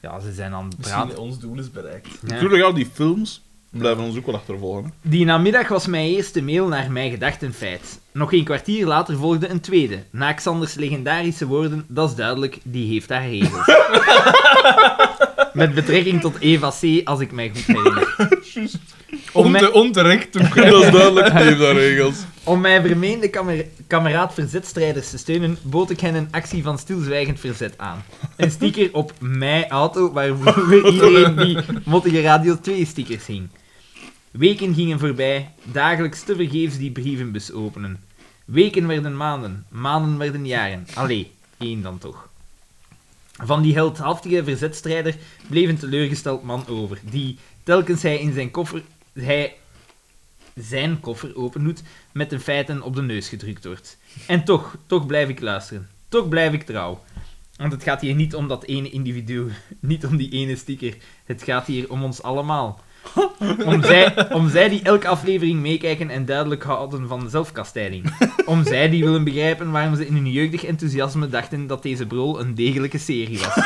[0.00, 1.22] Ja, ze zijn aan het Misschien praten.
[1.22, 2.06] ons doel is bereikt.
[2.06, 2.32] Ja.
[2.32, 4.84] Natuurlijk, ja, die films blijven ons ook wel achtervolgen.
[4.84, 4.90] hè.
[5.10, 8.00] Die namiddag was mijn eerste mail naar mij gedacht een feit.
[8.12, 10.02] Nog een kwartier later volgde een tweede.
[10.10, 13.66] Na Xanders legendarische woorden, dat is duidelijk, die heeft haar regels.
[15.52, 18.14] Met betrekking tot Eva C., als ik mij goed herinner.
[19.34, 22.16] Om mij, onterecht toen Dat is duidelijk, die heeft daar regels.
[22.44, 27.40] om mijn vermeende kamer- kameraad verzetstrijders te steunen, bood ik hen een actie van stilzwijgend
[27.40, 28.04] verzet aan.
[28.36, 33.48] Een sticker op mijn auto, waar vroeger iedereen die mottige Radio 2-stickers hing.
[34.30, 38.00] Weken gingen voorbij, dagelijks tevergeefs die brievenbus openen.
[38.44, 40.86] Weken werden maanden, maanden werden jaren.
[40.94, 42.28] Allee, één dan toch.
[43.42, 45.14] Van die heldhaftige verzetstrijder
[45.48, 48.82] bleef een teleurgesteld man over, die, telkens hij in zijn koffer,
[49.14, 49.56] hij
[50.54, 51.82] zijn koffer opendoet,
[52.12, 53.98] met de feiten op de neus gedrukt wordt.
[54.26, 55.88] En toch, toch blijf ik luisteren.
[56.08, 57.02] Toch blijf ik trouw.
[57.56, 60.96] Want het gaat hier niet om dat ene individu, niet om die ene sticker.
[61.24, 62.80] Het gaat hier om ons allemaal.
[63.64, 68.14] Om zij, om zij die elke aflevering meekijken en duidelijk houden van zelfkastijding.
[68.46, 72.40] Om zij die willen begrijpen waarom ze in hun jeugdig enthousiasme dachten dat deze brol
[72.40, 73.56] een degelijke serie was.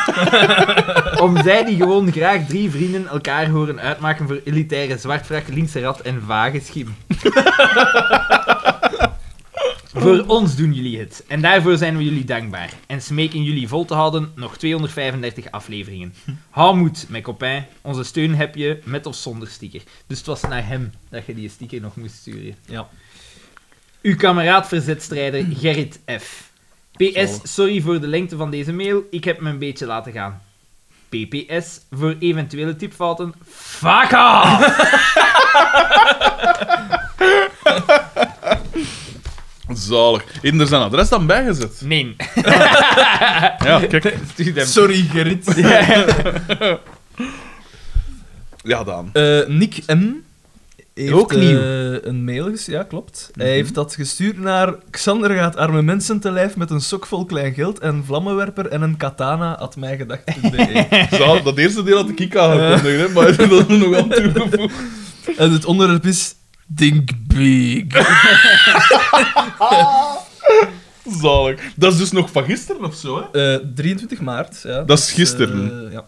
[1.26, 6.00] Om zij die gewoon graag drie vrienden elkaar horen uitmaken voor elitaire zwartvrak, linkse rat
[6.00, 6.96] en vage schim.
[9.98, 11.24] Voor ons doen jullie het.
[11.28, 12.72] En daarvoor zijn we jullie dankbaar.
[12.86, 16.14] En smeken jullie vol te houden nog 235 afleveringen.
[16.50, 17.66] Hou moed, mijn copain.
[17.82, 19.82] Onze steun heb je met of zonder sticker.
[20.06, 22.56] Dus het was naar hem dat je die sticker nog moest sturen.
[22.66, 22.88] Ja.
[24.02, 26.50] Uw kameraad verzetstrijder Gerrit F.
[26.92, 29.02] PS, sorry voor de lengte van deze mail.
[29.10, 30.42] Ik heb me een beetje laten gaan.
[31.08, 33.34] PPS, voor eventuele tipfouten.
[33.46, 34.76] Fuck off!
[39.74, 40.24] Zalig.
[40.42, 41.80] In er zijn adres dan bijgezet.
[41.84, 42.16] Nee.
[43.64, 44.14] Ja, kijk.
[44.56, 45.54] Sorry, Gerrit.
[48.62, 49.10] Ja, Daan.
[49.12, 50.06] Eh, Nick M.
[50.94, 51.58] Heeft, Ook eh, nieuw.
[52.02, 53.30] een mail ges- ja, klopt.
[53.34, 57.24] Hij heeft dat gestuurd naar Xander gaat arme mensen te lijf met een sok vol
[57.24, 60.86] klein geld en vlammenwerper en een katana at mijgedacht.be.
[61.16, 64.74] Zo, dat eerste deel had ik aangekondigd, hè, maar dat is nog aan toegevoegd.
[65.36, 66.34] en het onderwerp is
[66.76, 67.84] Think Big.
[71.20, 71.60] Zalig.
[71.76, 73.54] Dat is dus nog van gisteren of zo, hè?
[73.54, 74.60] Eh, 23 maart.
[74.62, 75.86] Ja, Dat is gisteren.
[75.86, 76.04] eh, ja.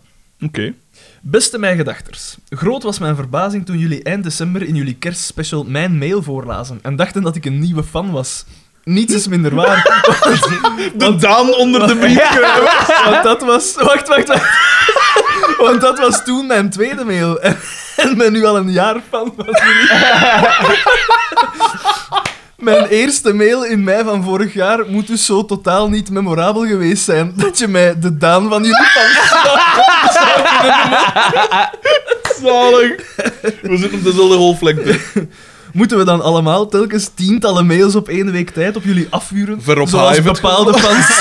[0.47, 0.75] Oké.
[1.23, 6.23] Beste mijgedachters, groot was mijn verbazing toen jullie eind december in jullie kerstspecial mijn mail
[6.23, 8.45] voorlazen en dachten dat ik een nieuwe fan was.
[8.85, 9.83] Niets is minder waar.
[10.97, 12.39] De Daan onder de brief.
[13.05, 13.75] Want dat was...
[13.75, 14.49] Wacht, wacht, wacht.
[15.67, 17.39] Want dat was toen mijn tweede mail.
[18.01, 19.89] En, en ben nu al een jaar fan van jullie.
[22.61, 27.05] Mijn eerste mail in mei van vorig jaar moet dus zo totaal niet memorabel geweest
[27.05, 29.29] zijn dat je mij de Daan van jullie fans
[32.43, 33.17] Zalig.
[33.63, 34.99] We zitten op dezelfde golflengte.
[35.73, 39.63] Moeten we dan allemaal telkens tientallen mails op één week tijd op jullie afvuren?
[39.63, 40.33] Ver op zoals Hive.
[40.33, 41.07] bepaalde fans...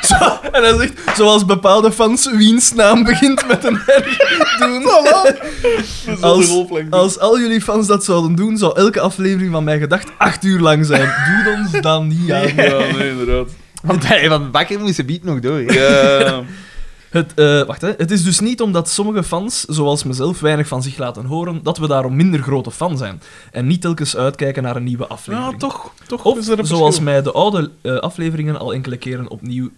[0.00, 4.04] Zo, en hij zegt, zoals bepaalde fans wiens naam begint met een R
[4.58, 4.84] doen.
[6.20, 6.50] Als,
[6.90, 10.60] als al jullie fans dat zouden doen, zou elke aflevering van mij gedacht acht uur
[10.60, 11.12] lang zijn.
[11.44, 12.54] Doe ons dan niet aan.
[12.56, 13.48] Ja, nee, inderdaad.
[13.82, 15.72] Want hij van Bakker moest beat nog door.
[15.72, 16.42] Ja.
[17.16, 17.92] Het, eh, wacht, hè.
[17.96, 21.78] het is dus niet omdat sommige fans, zoals mezelf, weinig van zich laten horen, dat
[21.78, 23.22] we daarom minder grote fan zijn.
[23.52, 25.52] En niet telkens uitkijken naar een nieuwe aflevering.
[25.52, 25.92] Ja, toch.
[26.06, 29.70] toch Of is er een zoals mij de oude eh, afleveringen al enkele keren opnieuw...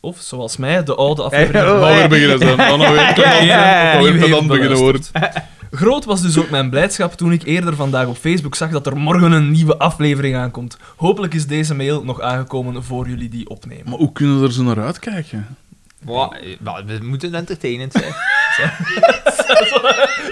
[0.00, 1.74] Of zoals mij de oude afleveringen...
[1.74, 2.56] Oh, weer beginnen zijn.
[2.56, 3.92] Dan weer Ja, ja, ja.
[3.92, 5.02] dan weer Opnieuw pedant beginnen worden.
[5.12, 5.44] beluisterd.
[5.74, 8.96] Groot was dus ook mijn blijdschap toen ik eerder vandaag op Facebook zag dat er
[8.96, 10.76] morgen een nieuwe aflevering aankomt.
[10.96, 13.90] Hopelijk is deze mail nog aangekomen voor jullie die opnemen.
[13.90, 15.56] Maar hoe kunnen we er zo naar uitkijken?
[16.04, 18.12] Wow, eh, we moeten entertainend zijn.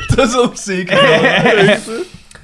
[0.14, 1.00] Dat is ook zeker.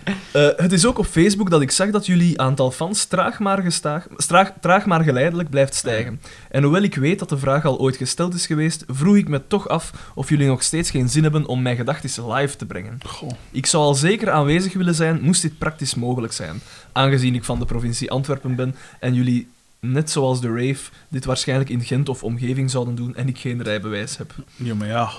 [0.32, 3.62] Eh, het is ook op Facebook dat ik zag dat jullie aantal fans traag maar,
[3.62, 6.20] gestaag, traag, traag maar geleidelijk blijft stijgen.
[6.50, 9.46] En hoewel ik weet dat de vraag al ooit gesteld is geweest, vroeg ik me
[9.46, 12.98] toch af of jullie nog steeds geen zin hebben om mijn gedachten live te brengen.
[13.06, 13.30] Goh.
[13.50, 16.60] Ik zou al zeker aanwezig willen zijn, moest dit praktisch mogelijk zijn.
[16.92, 19.48] Aangezien ik van de provincie Antwerpen ben en jullie,
[19.80, 23.62] net zoals de Rave, dit waarschijnlijk in Gent of omgeving zouden doen en ik geen
[23.62, 24.34] rijbewijs heb.
[24.56, 25.10] Ja, maar ja.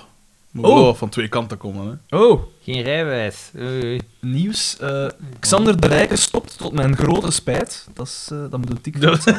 [0.51, 0.73] Moet Oh.
[0.75, 2.17] wel van twee kanten komen, hè.
[2.17, 3.51] Oh, Geen rijbewijs.
[3.59, 4.77] Oei, nieuws.
[4.79, 5.05] eh,
[5.39, 7.87] Xander de Rijke stopt tot mijn grote spijt.
[7.93, 9.35] Dat, is, eh, dat moet een tik zijn.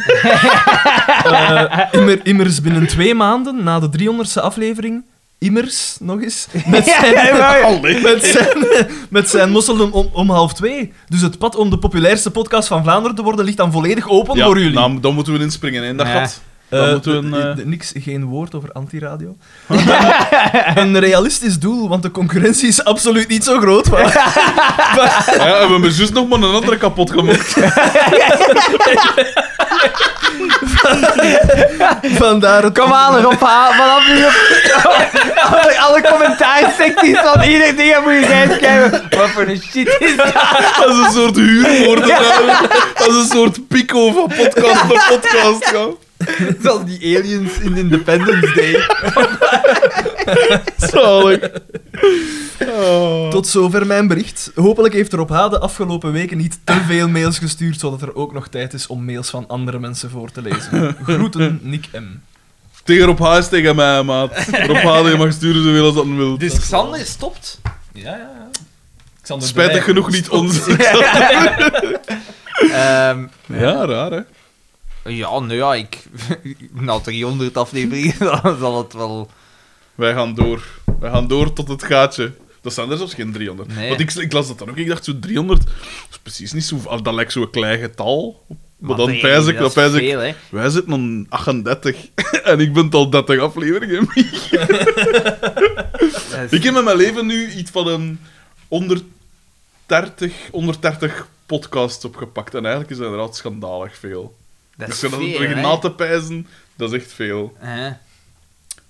[1.25, 5.05] Eh, immer, immers binnen twee maanden, na de 300ste aflevering,
[5.41, 8.01] immers, nog eens, met zijn, Allee.
[8.01, 8.67] met zijn,
[9.11, 10.93] met zijn mosselen om, om half twee.
[11.09, 14.37] Dus het pad om de populairste podcast van Vlaanderen te worden ligt dan volledig open
[14.37, 14.75] Ja, voor jullie.
[14.75, 16.13] nou, dan moeten we inspringen in dat Ja.
[16.21, 16.41] gat.
[16.71, 19.37] Eh, moeten we een, eh, de- niks, geen woord over antiradio.
[20.75, 23.91] een realistisch doel, want de concurrentie is absoluut niet zo groot.
[23.91, 24.01] Maar,
[25.37, 27.57] Ja, we hebben juist nog maar een andere kapot gemaakt.
[32.25, 32.79] vandaar het...
[32.79, 33.33] Kom aan, Rob.
[33.39, 34.33] Vanaf nu op
[35.53, 39.03] alle, alle commentaarsecties van ieder ding moet je gaan schrijven.
[39.11, 40.33] Wat voor een shit is dat?
[40.79, 42.09] Dat is een soort huurwoorden.
[42.95, 45.71] Dat is een soort pico van podcast naar podcast.
[45.73, 45.87] Ja.
[46.63, 48.87] Zoals die aliens in Independence Day.
[50.91, 51.51] Zalig.
[52.61, 53.31] Oh.
[53.31, 54.51] Tot zover mijn bericht.
[54.55, 55.49] Hopelijk heeft Rob H.
[55.49, 59.05] de afgelopen weken niet te veel mails gestuurd, zodat er ook nog tijd is om
[59.05, 60.97] mails van andere mensen voor te lezen.
[61.03, 62.05] Groeten, Nick M.
[62.85, 64.33] Tegen Rob H is tegen mij, maat.
[64.67, 66.39] Rob H, je mag sturen zoveel als dat wil.
[66.39, 67.61] Dus Xander stopt.
[67.93, 68.49] Ja, ja, ja.
[69.23, 70.67] Xander Spijtig genoeg niet ons.
[72.61, 74.21] Ehm, Ja, raar, hè.
[75.17, 76.03] Ja, nou ja, ik...
[76.73, 79.31] Na 300 afleveringen dan zal het wel...
[79.95, 80.65] Wij gaan door.
[81.01, 82.33] Wij gaan door tot het gaatje.
[82.61, 83.75] Dat zijn er zelfs geen 300.
[83.75, 83.89] Nee.
[83.89, 84.77] Want ik, ik las dat dan ook.
[84.77, 85.63] Ik dacht zo 300.
[85.65, 85.73] Dat
[86.11, 87.01] is precies niet zo.
[87.03, 88.45] Dat lijkt zo'n klein getal.
[88.79, 90.35] Maar, dan nee, pijs ik, dat pijs ik.
[90.51, 91.97] Wij zitten aan 38.
[92.45, 94.09] en ik ben al 30 afleveringen.
[94.15, 94.51] Is-
[96.51, 98.21] ik heb in mijn leven nu iets van een
[98.69, 102.55] 130, 130 podcasts opgepakt.
[102.55, 104.37] En eigenlijk is dat inderdaad schandalig veel.
[104.81, 105.61] Dat Dus is dat veel, hè.
[105.61, 106.47] na te pijzen,
[106.77, 107.57] dat is echt veel.
[107.59, 107.91] Hè.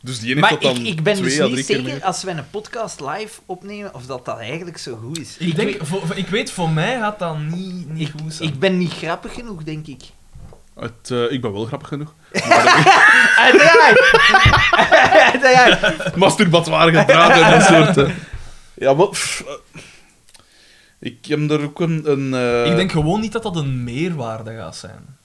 [0.02, 2.04] Dus die ene Maar ik, dan ik ben twee dus niet zeker meer.
[2.04, 5.36] als wij een podcast live opnemen of dat dat eigenlijk zo goed is.
[5.38, 8.48] Ik, denk, weet, voor, ik weet, voor mij gaat dat niet, niet ik, goed zijn.
[8.48, 10.02] ik ben niet grappig genoeg, denk ik.
[10.78, 12.14] Het, eh, ik ben wel grappig genoeg.
[13.46, 14.00] Uiteraard!
[15.32, 16.16] Uiteraard!
[16.16, 17.96] Masturbatoire gedrag en dat soort.
[18.08, 18.14] eh.
[18.74, 19.08] Ja, maar.
[19.08, 19.80] pff, eh,
[20.98, 22.10] ik heb er ook een.
[22.10, 22.34] een
[22.64, 25.18] eh, Ik denk gewoon niet dat dat een meerwaarde gaat zijn.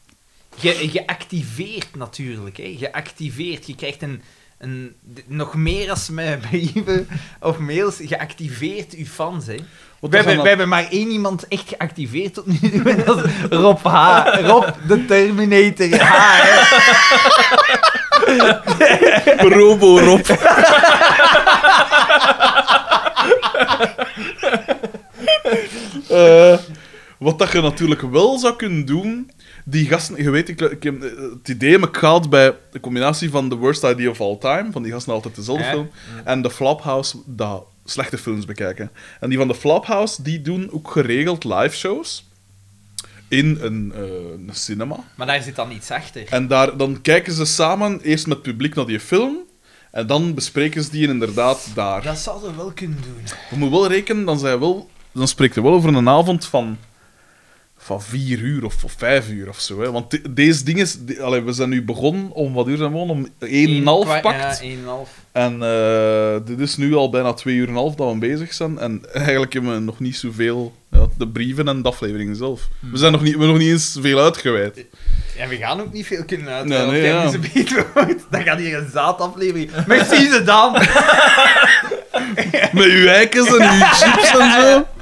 [0.60, 2.76] Je, je activeert natuurlijk, hè.
[2.78, 3.68] Je activeert.
[3.68, 4.22] Je krijgt een...
[4.58, 4.96] een
[5.28, 7.08] nog meer als met brieven
[7.40, 7.98] of mails.
[7.98, 9.56] Je activeert je fans, hè.
[10.00, 12.90] We hebben, we hebben maar één iemand echt geactiveerd tot nu toe.
[12.92, 14.24] en Dat is Rob H.
[14.42, 16.42] Rob de Terminator H.
[16.42, 16.74] hè.
[19.48, 20.26] Robo Rob.
[26.10, 26.58] Eh,
[27.18, 29.32] wat dat je natuurlijk wel zou kunnen doen,
[29.68, 33.30] die gasten, je weet, ik, ik heb, eh, het idee ik gehad bij de combinatie
[33.30, 35.90] van The Worst Idea of All Time, van die gasten altijd dezelfde film,
[36.24, 38.92] en de Flophouse, dat slechte films bekijken.
[39.20, 42.26] En die van de Flophouse, die doen ook geregeld live shows
[43.28, 44.02] in een, eh,
[44.32, 44.96] een cinema.
[45.16, 46.24] Maar daar zit dan iets achter.
[46.30, 49.38] En daar, dan kijken ze samen eerst met het publiek naar die film.
[49.92, 52.02] En dan bespreken ze die inderdaad daar.
[52.02, 53.24] Dat zouden we wel kunnen doen.
[53.50, 56.78] Je moet wel rekenen, dan, zijn wel, dan spreekt wel over een avond van,
[57.86, 59.82] van vier uur of, of vijf uur of zo.
[59.82, 59.92] Hè.
[59.92, 60.88] Want de- deze dingen...
[61.00, 62.54] Die, allee, we zijn nu begonnen om...
[62.54, 63.16] Wat uur zijn we begonnen?
[63.16, 64.62] Om één en half pakt.
[64.64, 64.70] Ja,
[65.06, 65.10] 1,5.
[65.32, 68.80] En eh, dit is nu al bijna twee uur en half dat we bezig zijn.
[68.80, 70.74] En eigenlijk hebben we nog niet zoveel...
[70.92, 72.68] Ja, de brieven en de afleveringen zelf.
[72.92, 74.86] We zijn nog niet, we nog niet eens veel uitgeweid.
[75.38, 76.66] En we gaan ook niet veel kunnen uit.
[76.66, 77.32] Nee, nee, ja.
[77.54, 78.26] beter wordt.
[78.32, 79.70] Dan gaat hier een zaadaflevering.
[79.88, 80.72] Merci ze dan.
[82.74, 84.86] Met uw eikens en uw chips en zo.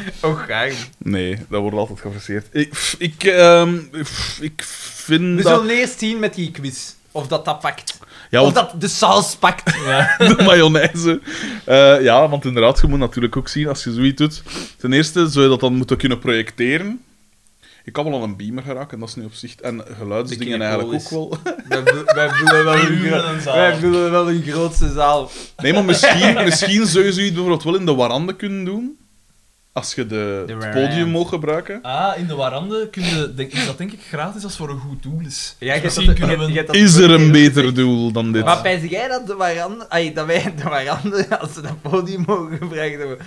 [0.20, 0.88] Oh, graag.
[0.98, 2.46] Nee, dat wordt altijd geforceerd.
[2.52, 4.62] Ik, ik, ehm, pff, ik
[4.94, 5.58] vind We dat...
[5.58, 6.92] zullen eerst zien met die quiz.
[7.12, 7.98] Of dat dat pakt.
[8.30, 9.64] Ja, of dat de saus pakt.
[10.18, 11.20] de mayonaise.
[11.64, 14.42] Eh, ja, want inderdaad, je moet natuurlijk ook zien, als je zoiets doet...
[14.76, 17.00] Ten eerste zou je dat dan moeten kunnen projecteren.
[17.84, 19.54] Ik kan wel aan een beamer geraken, dat is nu op zich...
[19.54, 21.38] En geluidsdingen eigenlijk ook wel.
[21.68, 21.82] Wij,
[22.14, 25.30] wij vullen wel een, wij vullen wel een grootste zaal.
[25.56, 28.98] Nee, maar misschien, misschien zou je zoiets bijvoorbeeld wel in de warande kunnen doen.
[29.74, 31.78] Als je de, De het podium mag gebruiken.
[31.82, 34.70] Ah, in de warande kun je, denk, is dat denk ik gratis als het voor
[34.70, 35.56] een goed doel is.
[35.58, 36.52] Ja, je dat- kunnen je- we...
[36.52, 38.44] je Is er een beter doel dan dit?
[38.44, 42.24] Maar pijs jij dat, de warande, ay, dat wij de warande, als ze dat podium
[42.26, 43.24] mogen gebruiken, dat we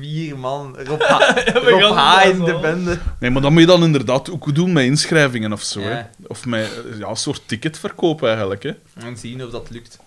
[0.00, 1.18] vier man, Rob H,
[1.64, 2.98] we Rob H in de bende.
[3.20, 5.80] Nee, maar dat moet je dan inderdaad ook doen met inschrijvingen of zo.
[5.80, 5.86] Ja.
[5.88, 6.02] Hè?
[6.26, 8.62] Of met ja, een soort ticketverkoop eigenlijk.
[8.62, 8.72] Hè?
[8.94, 9.98] En zien of dat lukt.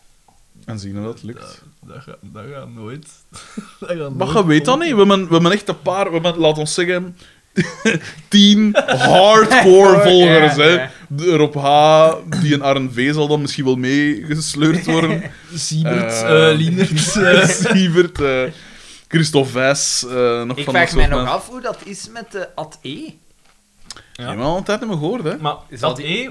[0.65, 1.61] En zien of dat lukt.
[1.87, 3.07] Dat, gaat, dat gaat nooit.
[3.79, 4.91] Dat gaat Maar nooit je weet dat niet.
[4.91, 7.17] We hebben, we hebben echt een paar, we hebben, laat ons zeggen,
[8.29, 10.55] tien hardcore volgers.
[10.55, 10.69] Ja, hè.
[10.69, 10.91] ja.
[11.07, 15.31] De Rob H, die een R&V zal dan misschien wel meegesleurd worden.
[15.53, 17.15] Siebert, Eh, eh Lienert.
[17.15, 18.41] eh, Sievert, eh,
[19.07, 22.79] Christophe eh, nog Ik van vraag mij nog af hoe dat is met de AT-E.
[22.81, 23.15] Die
[24.15, 25.37] hebben we al een tijd niet meer gehoord, hè.
[25.37, 26.29] maar Zal dat E...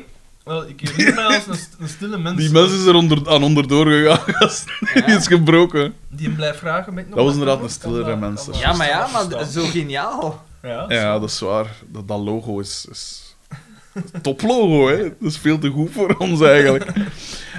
[0.50, 2.36] Wel, ik herinner mij als een, st- een stille mens.
[2.36, 4.34] Die mens is er onder, aan onderdoor gegaan.
[4.34, 4.64] gast.
[4.94, 5.94] Die is gebroken.
[6.08, 6.94] Die hem blijft vragen.
[6.94, 9.64] Ben ik nog Dat was inderdaad een stillere mens, dat Ja, maar ja, maar zo
[9.64, 10.44] geniaal.
[10.62, 11.66] Ja, Ja, dat is waar.
[11.86, 13.34] Dat, dat logo is, is
[14.22, 14.96] toplogo, hè.
[15.02, 16.90] Dat is veel te goed voor ons, eigenlijk.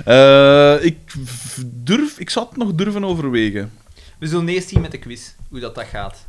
[0.06, 0.98] Eh, ik
[1.66, 2.20] durf...
[2.20, 3.72] Ik zou het nog durven overwegen.
[4.20, 6.26] We zullen eerst zien met de quiz hoe dat, dat gaat.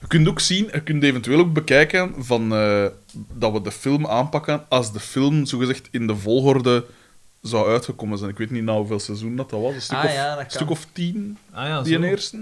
[0.00, 2.84] Je kunt ook zien, je kunt eventueel ook bekijken van, eh,
[3.32, 6.84] dat we de film aanpakken als de film, zogezegd, in de volgorde
[7.42, 8.30] zou uitgekomen zijn.
[8.30, 9.74] Ik weet niet na hoeveel seizoen dat, dat was.
[9.74, 12.36] Een stuk, Ah, of, ja, stuk of tien, Ah, ja, die eerste.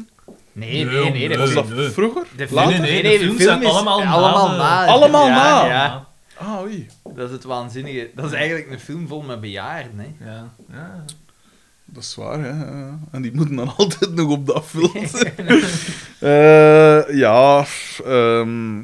[0.52, 1.38] Nee, Nee, nee, nee.
[1.38, 1.88] Was dat nee.
[1.88, 2.22] vroeger?
[2.36, 4.48] De film, Nee, nee, nee, nee, de de films film zijn is allemaal na allemaal
[4.56, 4.86] na.
[4.86, 5.66] Allemaal ja, na?
[5.66, 6.06] Ja,
[6.38, 6.86] Ah, oei.
[7.14, 8.10] dat is het waanzinnige.
[8.14, 10.30] Dat is eigenlijk een film vol met bejaarden, hè.
[10.30, 11.04] Ja, ja.
[11.94, 12.48] Dat is waar, hè.
[12.48, 12.98] ja.
[13.10, 15.34] En die moeten dan altijd nog op dat film zijn.
[16.18, 17.64] Eh, ja,
[18.04, 18.76] ehm,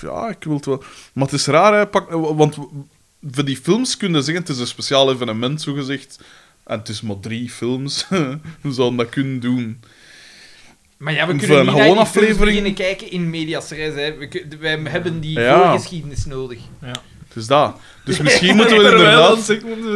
[0.00, 0.82] ja, ik wil het wel...
[1.12, 1.86] Maar het is raar, hè.
[1.86, 2.58] Pak, want
[3.30, 6.20] voor die films kun je zeggen, het is een speciaal evenement, zogezegd.
[6.64, 8.06] En het is maar drie films.
[8.60, 9.80] We zouden dat kunnen doen.
[10.96, 13.70] Maar ja, we kunnen een niet naar gewone die films aflevering- beginnen kijken in medias
[13.70, 14.14] res, hè.
[14.16, 15.62] We, wij hebben die Ja.
[15.70, 16.58] voorgeschiedenis nodig.
[17.28, 17.76] Het is dat.
[18.04, 19.36] Dus misschien moeten we inderdaad...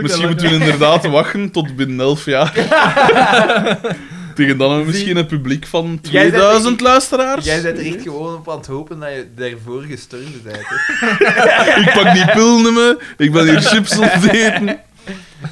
[0.03, 2.53] Misschien moeten we inderdaad wachten tot binnen elf jaar.
[4.35, 7.45] Tegen dan hebben we misschien een publiek van Jij bent- 2000 luisteraars.
[7.45, 11.07] Jij bent er echt gewoon op aan het hopen dat je daarvoor gestorven bent, hè.
[11.83, 12.99] Ik pak die pillen me.
[13.17, 14.69] Ik ben hier chips aan het eten.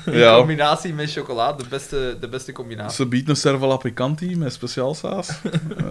[0.07, 0.37] In Ja.
[0.37, 2.95] combinatie met chocolade, de beste, de beste combinatie.
[2.97, 5.29] Ze biedt een servala picanti met speciaal saus.
[5.29, 5.85] Eh,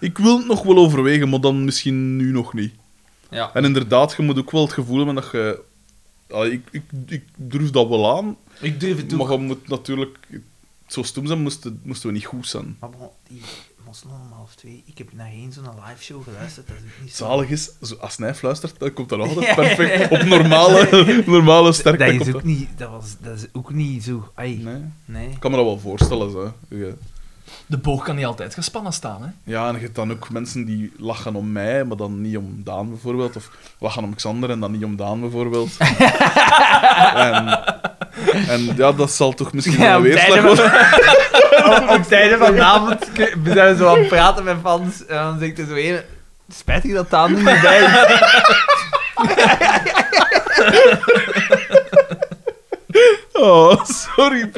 [0.00, 2.72] ik wil het nog wel overwegen, maar dan misschien nu nog niet.
[3.30, 3.50] Ja.
[3.54, 5.60] En inderdaad, je moet ook wel het gevoel hebben dat je...
[6.30, 10.18] Ah, ik, ik, ik durf dat wel aan, Ik durf het maar je moet natuurlijk...
[10.86, 12.76] Zo stom zijn moesten, moesten we niet goed zijn.
[12.80, 13.40] Maar bon, die
[13.86, 17.02] Moslim om half twee, ik heb naar één zo'n live show geluisterd, dat is ook
[17.02, 17.24] niet zo...
[17.24, 20.10] Zalig is, zo- als hij fluistert, dan komt dat altijd perfect.
[20.10, 20.88] Op normale,
[21.26, 22.16] normale sterkte.
[22.16, 24.30] Dat is ook niet, dat was, dat is ook niet zo...
[24.34, 24.82] Ai, Nee.
[25.04, 25.28] nee.
[25.30, 26.30] Ik kan me dat wel voorstellen.
[26.30, 26.52] Zo.
[26.68, 26.92] Ja.
[27.66, 29.28] De boog kan niet altijd gespannen staan, hè.
[29.52, 32.60] Ja, en je hebt dan ook mensen die lachen om mij, maar dan niet om
[32.64, 33.36] Daan bijvoorbeeld.
[33.36, 35.70] Of lachen om Xander en dan niet om Daan bijvoorbeeld.
[37.14, 37.64] en,
[38.48, 40.72] en ja, dat zal toch misschien Ja, wel weerslag tijden worden.
[41.82, 45.06] op, op tijden van de avond kun- we zijn zo aan het praten met fans
[45.06, 46.00] en dan zegt er zo een...
[46.54, 48.18] Spijtig dat Daan niet bij is.
[53.32, 54.56] Oh, sorry, P.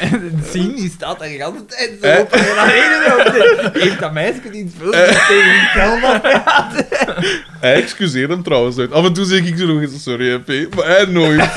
[0.00, 2.20] En zien, die staat daar de hele tijd zo Eh.
[2.20, 3.70] op en op de...
[3.80, 6.86] Heeft dat meisje iets veel tegen die kelder praten?
[7.60, 8.92] Hij excuseert hem trouwens nooit.
[8.92, 10.74] Af en toe zeg ik zo nog eens sorry, P.
[10.74, 11.40] Maar hij nooit.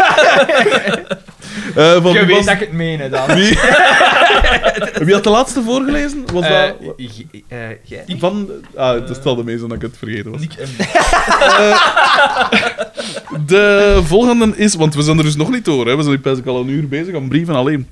[1.75, 3.25] Eh, van Je wie weet was- dat ik het meen, hè, dan.
[3.35, 3.45] Wie...
[5.05, 6.23] Je dat de laatste voorgelezen?
[6.33, 6.75] Was Eh, dat...
[6.97, 8.03] j- eh, jij?
[8.19, 8.49] Van...
[8.75, 10.41] Ah, het is wel de meeste dat ik het vergeten was.
[13.47, 15.95] De volgende is, want we zijn er dus nog niet door, hè.
[15.95, 17.87] we zijn nu best al een uur bezig aan brieven alleen.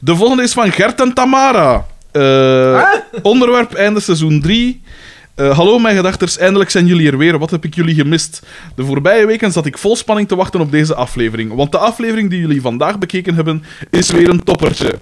[0.00, 1.86] De volgende is van Gert en Tamara.
[2.12, 2.82] Eh,
[3.22, 4.82] Onderwerp einde seizoen 3.
[5.36, 7.38] Eh, hallo mijn gedachters, eindelijk zijn jullie er weer.
[7.38, 8.42] Wat heb ik jullie gemist?
[8.74, 11.54] De voorbije weken zat ik vol spanning te wachten op deze aflevering.
[11.54, 14.98] Want de aflevering die jullie vandaag bekeken hebben, is weer een toppertje.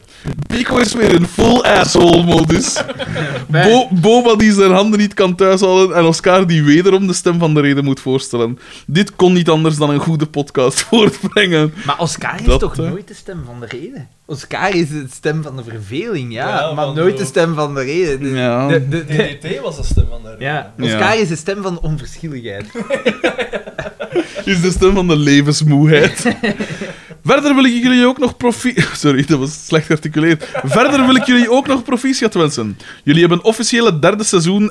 [0.46, 2.82] Pico is weer in full asshole-modus.
[3.48, 7.54] Bo Boba die zijn handen niet kan thuishouden en Oscar die wederom de stem van
[7.54, 8.58] de reden moet voorstellen.
[8.86, 11.74] Dit kon niet anders dan een goede podcast voortbrengen.
[11.86, 14.08] Maar Oscar is Dat, toch nooit de stem van de reden?
[14.26, 17.82] Oscar is de stem van de verveling, ja, Ja, maar nooit de stem van de
[17.82, 18.20] reden.
[18.20, 18.68] De- Ja.
[18.68, 20.72] de- de- de- DDT was de stem van de ja.
[20.76, 20.84] Ja.
[20.84, 22.66] Oscar is de stem van de onverschilligheid.
[24.44, 26.36] is de stem van de levensmoeheid.
[27.24, 28.74] Verder wil ik jullie ook nog profi...
[29.02, 30.48] Sorry, dat was slecht gearticuleerd.
[30.64, 32.78] Verder wil ik jullie ook nog proficiat wensen.
[33.04, 34.70] Jullie hebben een officiële derde seizoen...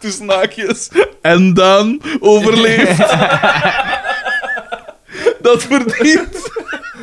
[0.00, 0.88] Tussen naakjes.
[1.22, 2.98] En dan overleefd.
[5.42, 6.50] Dat verdient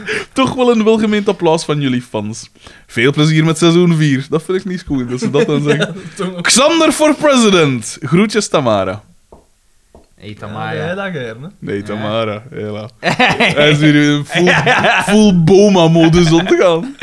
[0.34, 2.50] toch wel een welgemeend applaus van jullie fans.
[2.88, 4.26] Veel plezier met seizoen 4.
[4.30, 5.96] Dat vind ik niet goed, dat ze dat dan zeggen.
[6.42, 7.98] Xander for president.
[8.02, 9.04] Groetjes Tamara.
[10.16, 10.94] Hey, Ja, Tamara.
[10.96, 11.52] dat gerne.
[11.60, 12.90] Nee, Tamara, hela.
[13.00, 14.54] Hij is hier in full,
[15.04, 16.96] full Boma-modus om te gaan.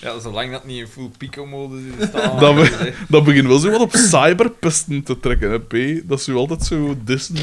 [0.00, 2.10] Ja, zolang dat niet in full pico-modus is,
[2.40, 6.02] Dat, be- dat begint wel zo wat op cyberpesten te trekken, hè, P.
[6.08, 7.36] Dat is zo altijd zo dissen.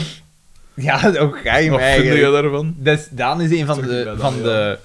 [0.74, 2.76] Ja, ook geheim Wat vind je daarvan?
[2.78, 4.42] Dat is- Daan is een van Sorry, de, van ja.
[4.44, 4.78] de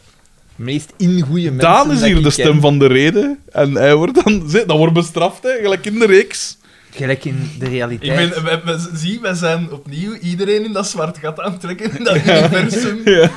[0.56, 2.60] meest ingoeie mensen Daan is hier ik de stem ken.
[2.60, 3.38] van de reden.
[3.52, 4.42] En hij wordt dan...
[4.66, 5.50] Dat wordt bestraft, hè.
[5.62, 6.56] Gelijk in de reeks.
[6.90, 8.34] Gelijk in de Ik realiteit.
[8.34, 11.98] ben, we, we- zie, we zijn opnieuw iedereen in dat zwart gat aan het trekken
[11.98, 13.00] in dat universum.
[13.04, 13.30] Ja.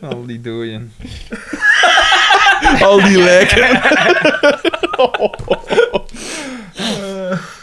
[0.10, 0.92] Al die dooien.
[2.80, 3.80] Al die lijken.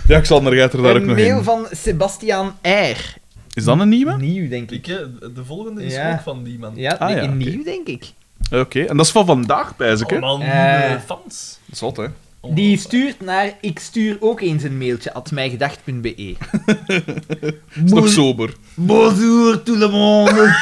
[0.07, 1.43] Ja, Xander, gaat er daar ook Een nog mail in.
[1.43, 3.17] van Sebastian R.
[3.53, 4.17] Is dat een nieuwe?
[4.17, 4.87] Nieuw, denk ik.
[4.87, 4.97] Ik,
[5.35, 6.11] de volgende is Ja.
[6.13, 6.71] ook van die man.
[6.75, 8.05] Ja, Ah, nee, nieuw, denk ik.
[8.51, 10.19] Oké, en dat is van vandaag, pijs ik, hè?
[10.19, 10.85] Allemaal Eh.
[10.87, 11.59] nieuwe fans.
[11.71, 12.05] Zot, hè?
[12.47, 16.35] Die stuurt naar ik stuur ook eens een mailtje at mijgedacht.be.
[17.85, 18.53] Is nog sober.
[18.73, 20.55] Bonjour tout le monde.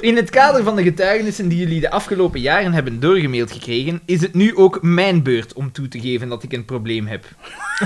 [0.00, 4.20] In het kader van de getuigenissen die jullie de afgelopen jaren hebben doorgemaild gekregen, is
[4.20, 7.24] het nu ook mijn beurt om toe te geven dat ik een probleem heb.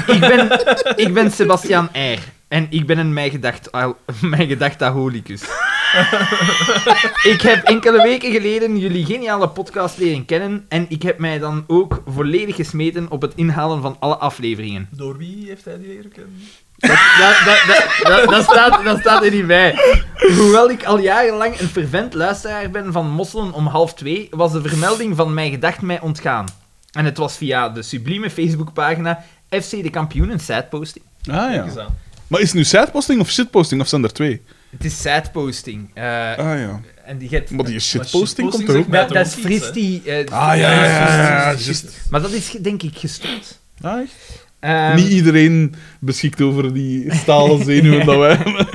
[0.06, 0.50] Ik ben,
[0.96, 2.18] ik ben Sebastian R.
[2.52, 3.70] En ik ben een mijgedacht,
[4.20, 5.42] mijgedachtaholicus.
[7.32, 11.64] ik heb enkele weken geleden jullie geniale podcast leren kennen en ik heb mij dan
[11.66, 14.88] ook volledig gesmeten op het inhalen van alle afleveringen.
[14.90, 16.40] Door wie heeft hij die leren kennen?
[16.76, 19.74] Dat, dat, dat, dat, dat, dat staat, dat staat er niet bij.
[20.36, 24.62] Hoewel ik al jarenlang een fervent luisteraar ben van Mosselen om half twee, was de
[24.62, 26.46] vermelding van mijn gedacht mij ontgaan.
[26.92, 31.04] En het was via de sublieme Facebookpagina FC de Kampioenen sideposting.
[31.30, 31.86] Ah, Kijk ja.
[32.32, 34.42] Maar is het nu sideposting of shitposting, of zijn er twee?
[34.70, 35.90] Het is sideposting.
[35.94, 36.04] eh
[36.38, 36.80] Ah, ja.
[37.04, 37.50] en die gaat...
[37.50, 39.06] Maar die shitposting komt er ook bij.
[39.06, 40.02] Dat, is Fris die...
[40.04, 40.84] eh, Ah, ja, ja,
[41.50, 41.56] ja.
[42.10, 43.60] Maar dat is denk ik gestopt.
[43.80, 44.12] Ah, echt?
[44.60, 48.66] Ehm, Niet iedereen beschikt over die stalen zenuwen dat wij hebben.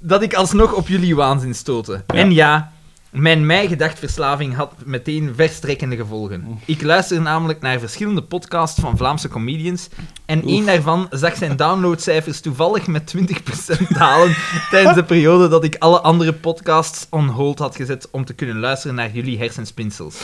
[0.00, 2.04] dat ik alsnog op jullie waanzin stoten.
[2.06, 2.72] En ja,
[3.12, 6.60] mijn mij-gedacht-verslaving had meteen verstrekkende gevolgen.
[6.66, 9.88] Ik luisterde namelijk naar verschillende podcasts van Vlaamse comedians
[10.26, 14.36] en één daarvan zag zijn downloadcijfers toevallig met 20% dalen
[14.70, 18.58] tijdens de periode dat ik alle andere podcasts on hold had gezet om te kunnen
[18.58, 20.16] luisteren naar jullie hersenspinsels.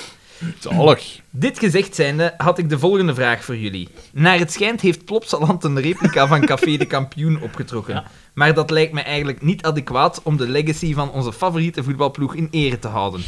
[0.58, 1.20] Zalig.
[1.30, 3.88] Dit gezegd zijnde, had ik de volgende vraag voor jullie.
[4.12, 7.94] Naar het schijnt heeft Plopsaland een replica van Café de Kampioen opgetrokken.
[7.94, 8.04] Ja.
[8.34, 12.48] Maar dat lijkt me eigenlijk niet adequaat om de legacy van onze favoriete voetbalploeg in
[12.50, 13.20] ere te houden.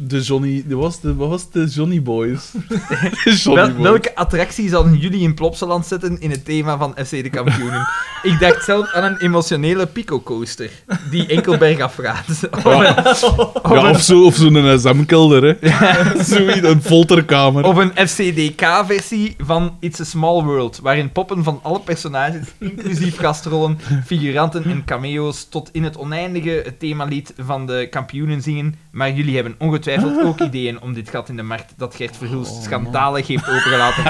[0.00, 0.64] De Johnny...
[0.66, 2.50] De was de, wat was de Johnny Boys?
[3.24, 3.82] De Johnny Wel- Boys.
[3.82, 7.88] welke attractie zouden jullie in Plopsaland zetten in het thema van FC de Kampioenen?
[8.22, 10.70] ik dacht zelf aan een emotionele pico-coaster,
[11.10, 12.24] die enkel bergaf gaat.
[12.50, 15.68] Of Ja, een- of zo- of zo'n SM-kelder, hè.
[16.24, 17.64] Zoiets, een folterkamer.
[17.64, 23.78] Of een FCDK-versie van It's a Small World, waarin poppen van alle personages, inclusief gastrollen,
[24.06, 28.74] figuranten en cameo's, tot in het oneindige het themalied van de kampioenen zingen.
[28.98, 32.62] Maar jullie hebben ongetwijfeld ook ideeën om dit gat in de markt dat Gert Verhulst
[32.62, 34.04] schandalig heeft opengelaten.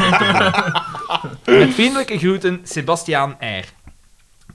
[1.58, 3.64] Met vriendelijke groeten, Sebastiaan R.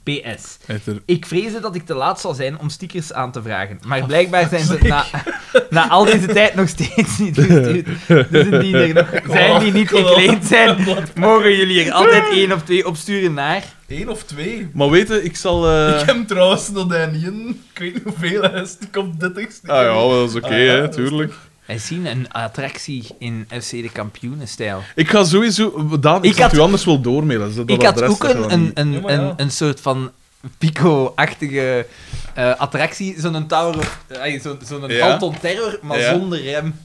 [0.04, 0.58] PS.
[0.66, 4.04] Er- Ik vreesde dat ik te laat zal zijn om stickers aan te vragen, maar
[4.06, 5.04] blijkbaar zijn ze na,
[5.70, 7.86] na al deze tijd nog steeds niet gestuurd.
[8.30, 12.62] Dus indien er nog zijn die niet gekleed zijn, mogen jullie er altijd één of
[12.62, 13.62] twee opsturen naar...
[13.88, 14.68] Eén of twee.
[14.72, 15.68] Maar weten, ik zal...
[15.70, 17.62] eh, Ik heb trouwens nog in.
[17.72, 18.76] Ik weet niet hoeveel hij is.
[18.80, 21.32] Ik op 30 Ah ja, dat is oké, Ah, ja, hè, dat is tuurlijk.
[21.66, 24.82] Wij zien een attractie in FC de Kampioenenstijl.
[24.94, 25.98] Ik ga sowieso...
[26.00, 27.54] Daan, ik, Ik had u anders wel doormailen.
[27.54, 29.18] Dat Ik had ook een, dan een, een, Ja, maar ja.
[29.18, 30.10] een, een soort van
[30.58, 31.86] Pico-achtige
[32.34, 33.14] eh, attractie.
[33.20, 33.98] Zo'n Tower of...
[34.08, 35.08] eh, Zo'n Ja.
[35.08, 36.12] Halton Terror, maar Ja.
[36.12, 36.74] zonder rem.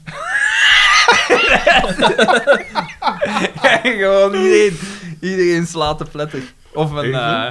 [3.82, 4.78] Gewoon iedereen,
[5.20, 6.42] iedereen slaat de pletter.
[6.72, 7.14] Of een...
[7.14, 7.46] Eh,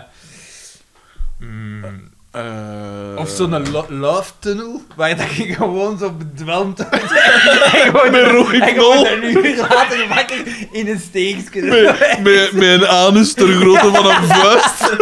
[1.39, 2.41] mm, Eh,
[3.15, 7.11] of zo'n lo- love tunnel, waar dat je gewoon zo bedwelmd wordt.
[7.13, 9.07] en gewoon, Met rode en gewoon knol.
[9.07, 10.37] een uur later wakker
[10.71, 11.61] in een steekje.
[11.61, 14.95] Met, met, met een anus ter grootte van een vuist.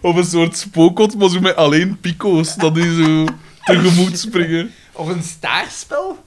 [0.00, 2.54] of een soort spookot, maar zo met alleen pico's.
[2.54, 3.24] Dat die zo
[3.64, 4.74] tegemoet springen.
[4.92, 6.22] Of een staarspel?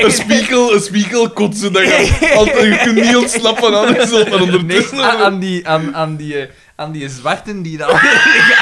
[0.00, 1.72] Een spiegel, een spiegel kotsen.
[1.72, 4.28] Dat je, altijd, je kunt niet ontsnappen aan jezelf.
[4.62, 7.88] Nee, aan, aan die, aan, aan, die, eh, aan die zwarten die dan...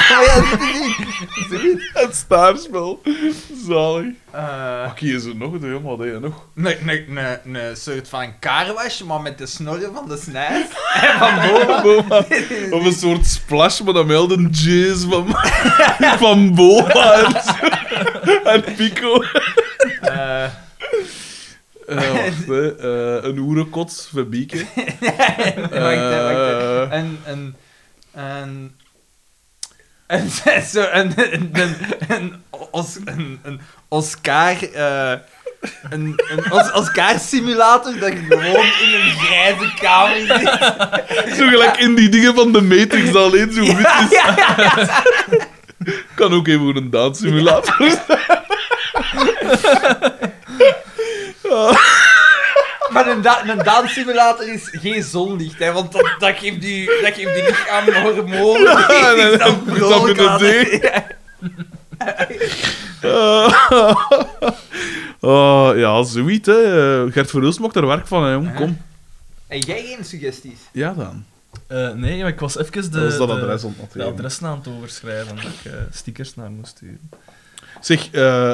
[0.09, 0.95] Ja, zit niet.
[1.49, 1.89] Zoiets.
[1.93, 3.01] Het staarspel.
[3.67, 4.05] Zalig.
[4.85, 5.59] Wat kies er nog?
[5.59, 6.47] Doe wat deed je nog?
[6.53, 10.65] Nee, nee, nee, een soort van carwash, maar met de snorren van de snijs.
[11.01, 12.25] En van boven.
[12.77, 15.27] Of een soort splash, maar dan wel de jizz van,
[16.17, 17.33] van en,
[18.43, 19.23] en Pico.
[20.01, 20.45] Eh,
[21.87, 22.81] Eh, wacht, hè.
[23.23, 24.65] Een oerenkot voor Bieke.
[24.99, 25.71] wacht, wacht.
[25.71, 27.55] Eh, Een, een,
[28.13, 28.75] een,
[30.07, 30.29] een,
[30.73, 31.13] zo, een,
[32.07, 35.13] een, Os- een, Oscar, eh,
[35.89, 41.37] een, een Os- Oscar-simulator dat je gewoon in een grijze kamer zit.
[41.37, 44.19] Zo gelijk in die dingen van de Matrix, dat alleen zo wit is.
[46.15, 48.21] Kan ook even een danssimulator zijn.
[52.93, 57.13] Maar een, da een danssimulator is geen zonlicht, hè, want dat, dat geeft die, dat
[57.13, 58.77] geeft die lichaam hormonen.
[58.77, 60.41] Ja, nee, dan dat
[65.19, 67.11] Oh, ja, zoiets, hè.
[67.11, 68.55] Gert Verhulst maakt er werk van, hè, jong.
[68.55, 68.77] Kom.
[69.47, 70.59] En jij geen suggesties?
[70.71, 71.23] Ja, dan.
[71.67, 75.35] Eh, nee, maar ik was even de, is dat de- adres de aan het overschrijven
[75.35, 77.09] dat ik eh, stickers naar moest sturen.
[77.81, 78.53] Zeg, eh,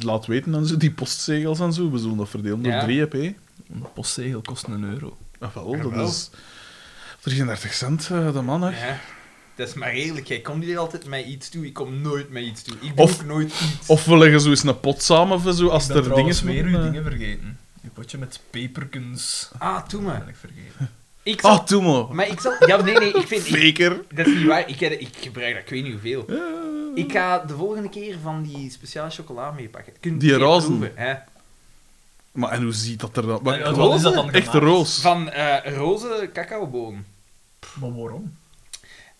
[0.00, 1.90] laat weten dan zo, die postzegels en zo.
[1.90, 2.82] We zullen dat verdelen door Ja.
[2.84, 3.34] drie, heb, hè.
[3.68, 5.16] Een postzegel kost een euro.
[5.38, 6.06] Ah, wel, dat Jawel.
[6.06, 6.30] is
[7.20, 8.86] 33 cent, eh, de man, hè.
[8.88, 9.00] Ja.
[9.54, 12.42] Dat is maar eerlijk, jij komt hier altijd met iets toe, ik kom nooit met
[12.44, 12.74] iets toe.
[12.80, 13.86] Ik doe Of- ook nooit iets.
[13.88, 16.10] Of we leggen zo eens een pot samen of zo, als ik ben er dingen
[16.12, 16.92] trouwens weer moeten, uw eh.
[16.92, 17.58] dingen vergeten.
[17.84, 20.18] Uw potje met peperkens Ah, doe maar.
[20.18, 20.90] ben ik vergeten.
[21.22, 21.50] Ik zal...
[21.50, 22.14] Ah, doe maar.
[22.14, 22.52] Maar ik zal...
[22.66, 23.46] Ja, nee, nee, ik vind...
[23.46, 23.76] Ik...
[23.76, 24.00] Faker.
[24.14, 26.24] Dat is niet waar, ik, heb- ik gebruik dat, ik weet niet hoeveel.
[26.94, 29.92] Ik ga de volgende keer van die speciale chocola meepakken.
[30.00, 30.78] Kun Die rozen.
[30.78, 31.14] proeven, hè?
[32.32, 33.40] Maar en hoe ziet dat er dan?
[33.42, 34.64] Maar, En uit wat is dat dan Echt gemaakt?
[34.66, 35.00] roos.
[35.00, 37.04] Van eh roze cacaoboon.
[37.80, 38.36] Maar waarom?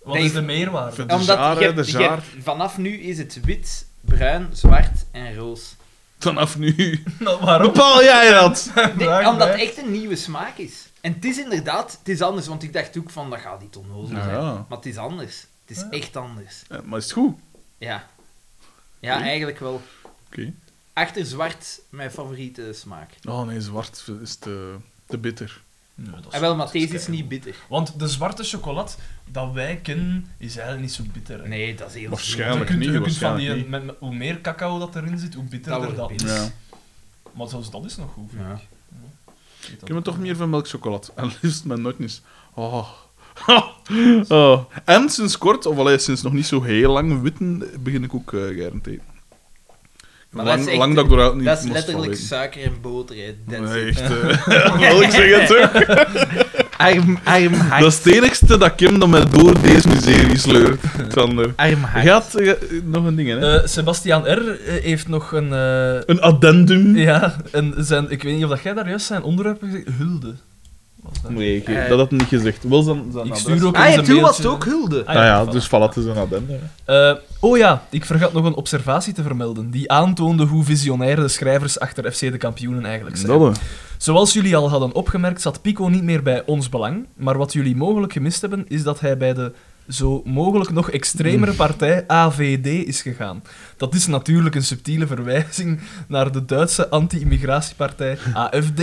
[0.02, 1.06] Wat Nee, is de meerwaarde?
[1.06, 2.10] De Omdat jaar, je hè, hebt- de je jaar.
[2.10, 5.74] hebt- vanaf nu is het wit, bruin, zwart en roos.
[6.18, 7.02] Vanaf nu.
[7.18, 7.72] Nou, waarom?
[7.72, 8.70] Bepaal jij dat?
[8.96, 10.88] Nee, omdat het echt een nieuwe smaak is.
[11.00, 13.76] En het is inderdaad, het is anders, want ik dacht ook van, dat gaat niet
[13.76, 14.34] onnozel Ja, zijn.
[14.36, 14.52] ja.
[14.68, 15.46] Maar het is anders.
[15.66, 15.90] Het is Ja.
[15.90, 16.62] echt anders.
[16.68, 17.34] Ja, maar is het goed?
[17.78, 18.06] Ja.
[19.00, 19.80] Ja, eigenlijk wel.
[20.26, 20.52] Oké.
[20.92, 23.10] Achter zwart, mijn favoriete smaak.
[23.28, 24.74] Oh nee, zwart is te,
[25.06, 25.60] te bitter.
[25.94, 27.54] Dat is- En wel, maar deze is niet bitter.
[27.68, 28.90] Want de zwarte chocolade
[29.30, 31.42] dat wij kennen, is eigenlijk niet zo bitter.
[31.42, 31.48] hè.
[31.48, 32.60] Nee, dat is heel Waarschijnlijk.
[32.60, 35.18] je kunt, niet, je kunt van die, waarschijnlijk met, met- hoe meer cacao dat erin
[35.18, 36.22] zit, hoe bitterder Dat is.
[36.22, 36.48] Ja.
[37.32, 38.52] Maar zelfs dat is nog goed, vind Ja.
[38.52, 39.80] ik.
[39.82, 41.06] Ik heb toch meer van melkchocolade.
[41.16, 42.22] En liefst met nootjes.
[42.54, 42.88] Oh.
[44.28, 44.64] oh.
[44.84, 48.32] En sinds kort, of allee, sinds nog niet zo heel lang, witten begin ik ook
[48.32, 49.02] uh, te eten.
[50.30, 52.72] Maar dat lang, is echt- lang dat ik eruit niet Dat is letterlijk suiker en
[52.82, 53.34] boter, hè.
[53.58, 54.00] That's Nee, echt.
[54.00, 55.70] eh, wil ik zeggen, toch?
[56.76, 57.52] Arm, arm.
[57.80, 61.52] Dat is het enigste dat Kim dat mij door deze miserie sleurt, Sander.
[61.56, 62.06] Arm hart.
[62.06, 62.52] Gaat eh,
[62.84, 63.58] nog een ding, hè?
[63.60, 64.56] Eh, Sebastian R.
[64.64, 65.52] heeft nog een...
[65.52, 66.96] eh, een addendum.
[66.96, 69.96] ja, een, zijn, ik weet niet of dat jij daar juist zijn onderwerp hebt gezegd.
[69.98, 70.34] Hulde.
[71.02, 71.30] Dat?
[71.30, 72.64] Nee, ik, Eh, dat had hij niet gezegd.
[72.68, 75.06] Wel zijn, zijn Ik stuur ook Ah ja, een toen was ook hulde.
[75.06, 75.50] Ah, Ah ja, voilà.
[75.50, 76.58] dus voilà, het is een addendum.
[76.84, 81.28] Eh, oh ja, ik vergat nog een observatie te vermelden, die aantoonde hoe visionair de
[81.28, 83.54] schrijvers achter FC de kampioenen eigenlijk zijn.
[83.98, 87.76] Zoals jullie al hadden opgemerkt, zat Pico niet meer bij ons belang, maar wat jullie
[87.76, 89.52] mogelijk gemist hebben, is dat hij bij de
[89.88, 93.42] zo mogelijk nog extremere partij AVD is gegaan.
[93.76, 98.80] Dat is natuurlijk een subtiele verwijzing naar de Duitse anti-immigratiepartij AFD.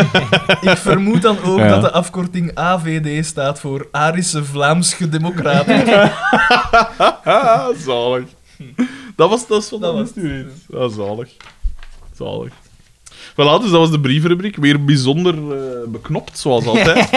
[0.70, 1.68] Ik vermoed dan ook Ja.
[1.68, 5.82] dat de afkorting AVD staat voor Arische Vlaamsche Democraten.
[7.86, 8.26] Zalig.
[9.16, 10.10] Dat was, dat is wat Dat was
[10.68, 11.28] was zalig.
[12.16, 12.52] Zalig.
[13.32, 14.56] Voilà, dus dat was de brievenrubriek.
[14.56, 17.10] Weer bijzonder eh, beknopt, zoals altijd.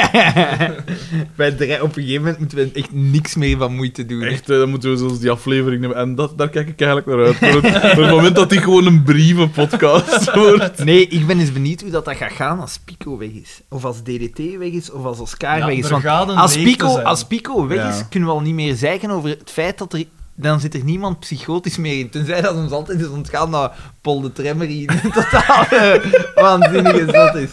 [1.35, 4.21] Bij drie- op een gegeven moment moeten we echt niks meer van moeite doen.
[4.21, 4.27] hè.
[4.27, 5.97] Echt, eh, dan moeten we zoals die aflevering nemen.
[5.97, 7.35] En dat, daar kijk ik eigenlijk naar uit.
[7.35, 10.83] Voor het, voor het moment dat die gewoon een brievenpodcast wordt.
[10.83, 13.61] Nee, ik ben eens benieuwd hoe dat, dat gaat gaan als Pico weg is.
[13.69, 15.89] Of als DDT weg is, of als Oscar Ja, weg is.
[15.89, 17.89] Want als Pico, als Pico weg Ja.
[17.89, 20.03] is, kunnen we al niet meer zeiken over het feit dat er...
[20.35, 22.09] Dan zit er niemand psychotisch meer in.
[22.09, 23.71] Tenzij dat ons altijd is ontgaan dat
[24.01, 27.49] Paul de Tremmer hier een totaal eh, waanzinnige zot is.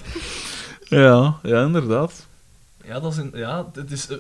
[0.84, 2.26] Ja, ja, inderdaad.
[2.84, 4.16] Ja, dat is ja het is, eh,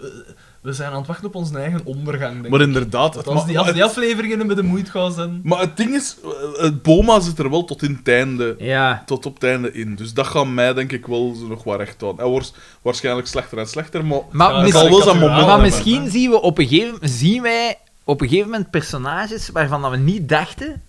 [0.60, 2.66] we zijn aan het wachten op onze eigen ondergang, denk Maar ik.
[2.66, 3.14] inderdaad.
[3.14, 5.40] Maar- als die, als maar die het- afleveringen met de moeite gaan zijn...
[5.44, 9.02] Maar het ding is, eh, het Boma zit er wel tot in het einde, Ja.
[9.06, 9.94] tot op het einde in.
[9.94, 12.16] Dus dat gaat mij denk ik wel zo nog wat recht aan.
[12.16, 14.20] Hij wordt waarschijnlijk slechter en slechter, maar...
[14.30, 15.64] Maar, Ja, mis- zal wel zijn moment maar hebben.
[15.66, 17.78] misschien zien we op een gegeven zien wij
[18.12, 20.80] op een gegeven moment personages waarvan dat we niet dachten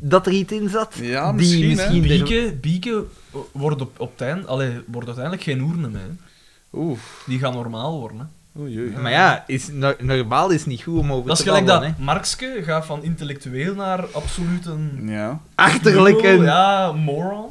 [0.00, 0.94] dat er iets in zat.
[1.00, 1.68] Ja, die misschien, hè.
[1.74, 3.04] misschien er- Bieke, Bieke
[3.52, 6.16] wordt, op, op het eind, allee, wordt uiteindelijk geen oerne meer.
[6.72, 6.98] Oeh.
[7.26, 8.18] Die gaan normaal worden.
[8.18, 8.60] Hè.
[8.60, 8.90] Oei, oei.
[9.02, 11.94] Maar ja, is, no- normaal is niet goed om over Dat is te gelijk babbelen,
[11.96, 15.00] dat Markske gaat van intellectueel naar absoluut een...
[15.04, 15.28] Ja.
[15.28, 15.64] hè.
[15.64, 16.42] Achterlijk lul, en...
[16.42, 17.46] Ja, moron.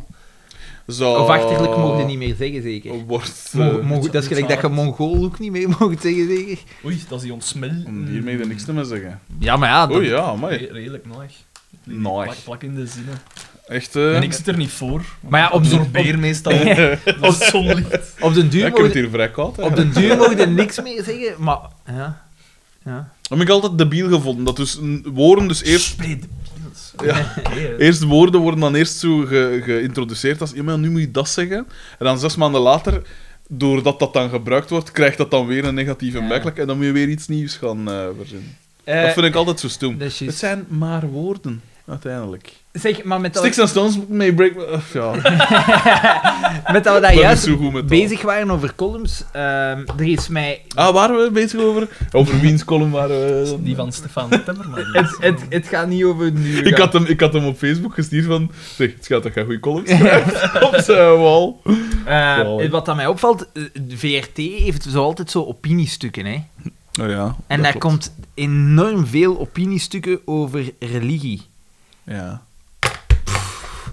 [0.87, 1.13] Zo...
[1.13, 2.91] Of achterlijk mogen niet meer zeggen, zeker.
[3.05, 3.49] Wordt...
[3.53, 6.57] Mo- eh, mo- dat is gelijk dat je Mongool ook niet meer mocht zeggen, zeker.
[6.85, 7.69] Oei, dat is die ontsmel.
[8.07, 9.19] Hier mag je niks te meer zeggen.
[9.39, 9.87] Ja, maar ja...
[9.87, 11.31] dat- Oei, ja, maar Re- redelijk noig.
[11.83, 12.23] Noig.
[12.25, 13.13] Plak, plak in de zinnen.
[13.67, 14.15] Echt, eh...
[14.15, 15.01] En ik zit er niet voor.
[15.19, 16.53] Maar ja, op absorbeer meestal
[17.21, 18.13] op zonlicht.
[18.19, 19.63] Op den duur ik heb het mogen hier vrij koud, hè.
[19.63, 21.59] op den duur mogen er niks meer zeggen, maar...
[21.87, 22.25] Ja.
[22.85, 23.09] Ja.
[23.21, 24.45] Dat heb ik altijd debiel gevonden.
[24.45, 24.79] Dat dus
[25.13, 25.95] woorden dus eerst...
[27.03, 27.33] Ja.
[27.77, 31.29] Eerst woorden worden dan eerst zo ge- geïntroduceerd als ja, maar nu moet je dat
[31.29, 31.57] zeggen.
[31.99, 33.01] En dan zes maanden later,
[33.47, 36.41] doordat dat dan gebruikt wordt, krijgt dat dan weer een negatieve Ja.
[36.55, 38.57] en dan moet je weer iets nieuws gaan eh, verzinnen.
[38.83, 39.99] Eh, dat vind ik altijd zo stom.
[39.99, 42.53] Het zijn maar woorden, uiteindelijk.
[42.79, 44.51] Zeg, maar met dat, Sticks and Stones may break...
[44.55, 45.11] uh, ja,
[46.73, 47.87] met dat we daar juist dat.
[47.87, 50.61] bezig waren over columns, ehm, er is mij...
[50.75, 51.87] Ah, waren we bezig over?
[52.11, 53.63] Over wiens column waren we?
[53.63, 54.85] Die van Stefan Timmerman.
[54.97, 56.61] Het, het, het gaat niet over nu.
[56.61, 58.51] Ik had, hem, ik had hem op Facebook gestuurd van...
[58.75, 60.43] Zeg, het gaat dat je goede columns schrijft
[60.73, 61.61] op zijn wal.
[62.05, 62.71] Eh, Zalig.
[62.71, 66.43] wat aan mij opvalt, eh, de VRT heeft zo altijd zo opiniestukken, hè.
[67.01, 67.79] Oh ja, En dat daar klopt.
[67.79, 71.41] komt enorm veel opiniestukken over religie.
[72.03, 72.45] Ja.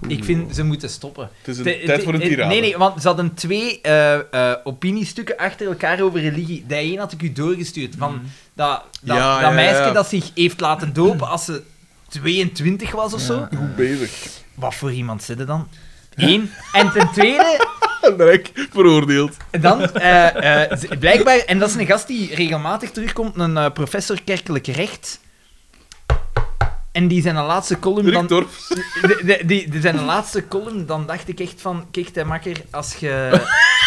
[0.07, 1.29] Ik vind, ze moeten stoppen.
[1.39, 2.49] Het is een De- tijd de- voor een tirade.
[2.49, 6.63] Nee, nee, want ze hadden twee eh, eh, opiniestukken achter elkaar over religie.
[6.67, 7.95] Dat één had ik u doorgestuurd.
[7.97, 8.21] Van
[8.53, 9.91] dat, dat, Ja, dat ja, meisje ja.
[9.91, 11.61] dat zich heeft laten dopen als ze
[12.09, 13.47] 22 was of zo.
[13.57, 14.11] Goed bezig.
[14.53, 15.67] Wat voor iemand zit er dan?
[16.15, 16.51] Eén.
[16.73, 17.67] En ten tweede,
[18.17, 19.37] Direct veroordeeld.
[19.61, 24.67] dan, eh, eh, blijkbaar, en dat is een gast die regelmatig terugkomt, een professor kerkelijk
[24.67, 25.19] recht.
[26.95, 28.27] En die zijn laatste column dan...
[28.27, 28.45] De,
[29.25, 32.95] de, die, die zijn laatste column, dan dacht ik echt van, kijk, hè, makker, als
[32.95, 33.41] je...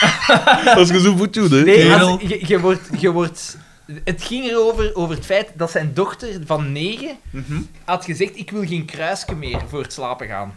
[0.77, 1.63] Als je zo voet doet, hè.
[1.63, 2.09] Nee, Kerel.
[2.09, 3.57] als, je, je wordt, je wordt...
[4.05, 7.61] Het ging erover, over het feit dat zijn dochter van negen Mhm.
[7.85, 10.55] had gezegd, ik wil geen kruisje meer voor het slapen gaan.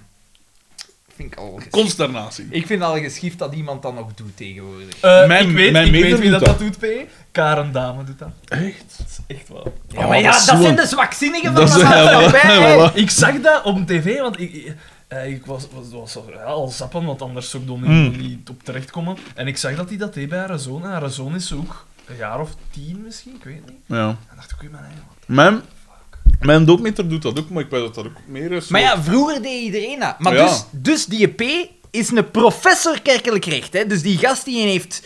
[1.21, 1.69] Vind ik al geschift.
[1.75, 2.47] Consternatie.
[2.49, 4.99] Ik vind al geschift dat iemand dat nog doet tegenwoordig.
[5.01, 6.59] Eh, Mijn- ik weet, mijn ik weet wie dat, dat.
[6.59, 6.85] doet, P.
[7.31, 8.29] Karen Dame doet dat.
[8.47, 8.95] Echt?
[8.97, 9.63] Dat is echt waar.
[9.87, 13.01] Ja, Oh, maar ja, dat zijn de zwakzinnigen van de ja, maatschappij.
[13.01, 14.75] Ik zag dat op tv, want ik, ik,
[15.07, 18.17] eh, ik was, was, was ja, al zappen, want anders zou ik er niet, Hmm.
[18.21, 19.17] niet op terechtkomen.
[19.35, 20.83] En ik zag dat hij dat deed bij haar zoon.
[20.83, 23.79] En haar zoon is ook een jaar of tien misschien, ik weet niet.
[23.85, 24.07] Ja.
[24.07, 25.03] En dacht ik, oei, mijn eigen.
[25.25, 25.61] Mijn,
[26.41, 28.67] mijn doopmeter doet dat ook, maar ik weet dat dat ook meer is.
[28.67, 30.19] Maar ja, vroeger deed iedereen dat.
[30.19, 30.47] Maar Ja.
[30.47, 31.41] dus, dus die P
[31.91, 33.73] is een professor kerkelijk recht.
[33.73, 33.85] Hè?
[33.87, 35.03] Dus die gast die heeft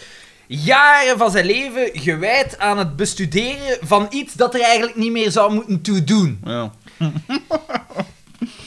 [0.48, 5.32] jaren van zijn leven gewijd aan het bestuderen van iets dat er eigenlijk niet meer
[5.32, 6.40] zou moeten toe doen.
[6.45, 6.72] Ja.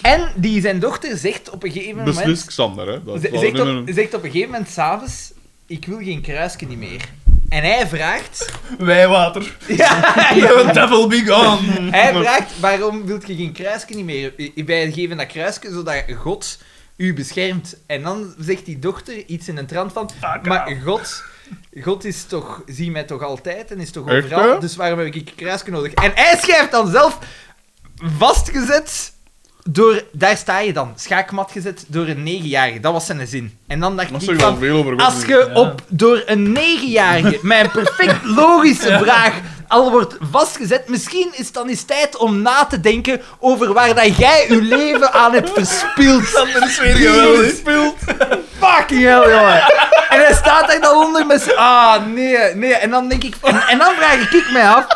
[0.03, 2.17] En die zijn dochter zegt op een gegeven moment...
[2.17, 3.05] Beslist Xander, hè.
[3.05, 5.33] Dat, ze- dat zegt, op, zegt op een gegeven moment s'avonds,
[5.67, 7.09] ik wil geen kruisje niet meer.
[7.49, 8.53] En hij vraagt...
[8.79, 9.57] Wijwater.
[9.67, 11.91] Ja, The devil be gone.
[11.91, 14.33] Hij vraagt, waarom wilt je geen kruisje niet meer?
[14.67, 16.59] Wij geven dat kruisje zodat God
[16.97, 17.77] u beschermt.
[17.87, 20.11] En dan zegt die dochter iets in een trant van...
[20.21, 20.77] Fuck maar.
[20.85, 21.25] God,
[21.81, 25.15] God is toch, zie mij toch altijd en is toch overal, dus waarom heb ik
[25.15, 25.93] een kruisje nodig?
[25.93, 27.19] En hij schrijft dan zelf
[28.19, 29.13] vastgezet
[29.73, 30.03] door...
[30.13, 32.81] Daar sta je dan, schaakmat gezet door een negenjarige.
[32.81, 33.59] Dat was zijn zin.
[33.67, 34.37] En dan dacht Dat ik van...
[34.37, 35.61] wel veel over Als je Ja.
[35.61, 39.35] op, door een negenjarige een perfect logische vraag
[39.69, 43.95] al wordt vastgezet, misschien is het dan eens tijd om na te denken over waar
[43.95, 46.27] dat jij je leven aan hebt verspild.
[46.35, 47.55] Sander is weer geweldig.
[48.61, 49.63] Fucking hell, jongen.
[50.09, 51.57] En hij staat daar dan onder met.
[51.57, 52.75] Ah, nee, nee.
[52.75, 53.35] En dan denk ik...
[53.43, 54.87] En, en dan vraag ik mij af...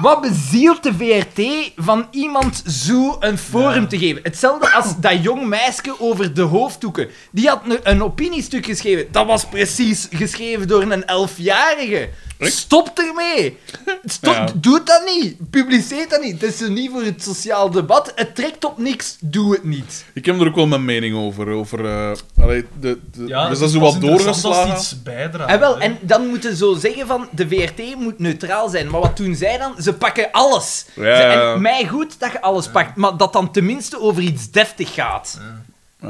[0.00, 3.86] Wat bezielt de VRT van iemand zo een forum Ja.
[3.86, 4.22] te geven?
[4.22, 7.08] Hetzelfde als dat jong meisje over de hoofddoeken.
[7.30, 9.06] Die had een, een opiniestuk geschreven.
[9.12, 12.08] Dat was precies geschreven door een elfjarige.
[12.40, 13.58] Stop ermee.
[14.04, 14.46] Stop, Ja.
[14.54, 15.50] Doe dat niet.
[15.50, 16.40] Publiceer dat niet.
[16.40, 18.12] Het is er niet voor het sociaal debat.
[18.14, 19.16] Het trekt op niks.
[19.20, 20.04] Doe het niet.
[20.12, 21.48] Ik heb er ook wel mijn mening over.
[21.48, 24.72] over eh, allee, de, de, Ja, dus dat is zo wat als doorgeslagen.
[24.76, 25.50] iets bijdraagt.
[25.50, 25.80] En wel, hè.
[25.84, 28.90] en dan moeten ze zo zeggen van de VRT moet neutraal zijn.
[28.90, 29.74] Maar wat doen zij dan?
[29.82, 30.86] Ze pakken alles.
[30.94, 31.52] Ja, Ze-.
[31.52, 35.40] En mij goed dat je alles pakt, maar dat dan tenminste over iets deftig gaat.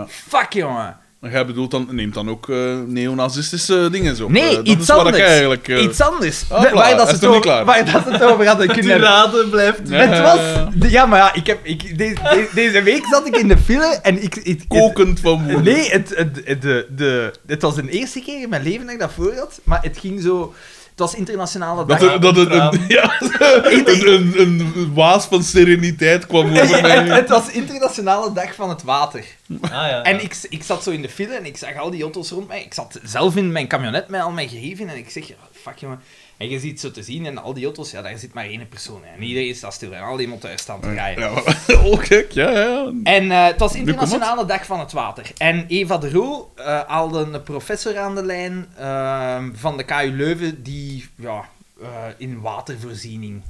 [0.09, 0.97] Fuck, jongen.
[1.21, 2.57] Maar jij bedoelt dan, neemt dan ook eh,
[2.87, 4.29] neonazistische dingen zo?
[4.29, 5.19] Nee, Eh, dat iets is anders.
[5.19, 5.69] eigenlijk...
[5.69, 6.45] eh, Iets anders.
[6.49, 9.81] Hopla, waar, dat ze is het over, waar dat het over kunnen blijft.
[9.89, 9.97] Ja.
[9.97, 10.91] Het was...
[10.91, 13.99] Ja, maar ja, ik heb, ik, deze, deze, deze week zat ik in de file
[14.03, 14.37] en ik...
[14.37, 15.71] ik kokend van woede.
[15.71, 18.95] Nee, het, het, het- de, de, het was de eerste keer in mijn leven dat
[18.95, 20.55] ik dat voor had, maar het ging zo...
[20.99, 21.99] was internationale dag.
[21.99, 26.83] Dat, er, dat het een, ja, een, een, een waas van sereniteit kwam over het,
[26.83, 27.17] mij.
[27.17, 29.25] het was internationale dag van het water.
[29.61, 30.03] Ah, ja.
[30.03, 32.49] En ik, ik zat zo in de file en ik zag al die auto's rond
[32.49, 32.63] mij.
[32.63, 36.01] Ik zat zelf in mijn camionet met al mijn gegeven en ik zeg, fuck jongen.
[36.37, 38.69] En je ziet zo te zien en al die auto's, ja, daar zit maar één
[38.69, 39.13] persoon in.
[39.17, 40.91] En iedereen staat stil en al die motoren staan te.
[40.91, 41.33] Ja,
[41.85, 42.93] oh, gek, ja, ja.
[43.03, 45.31] En eh, het was Internationale Dag van het Water.
[45.37, 50.11] En Eva de Roo eh, haalde een professor aan de lijn eh, van de KU
[50.13, 51.49] Leuven die ja,
[51.81, 53.43] eh, in watervoorziening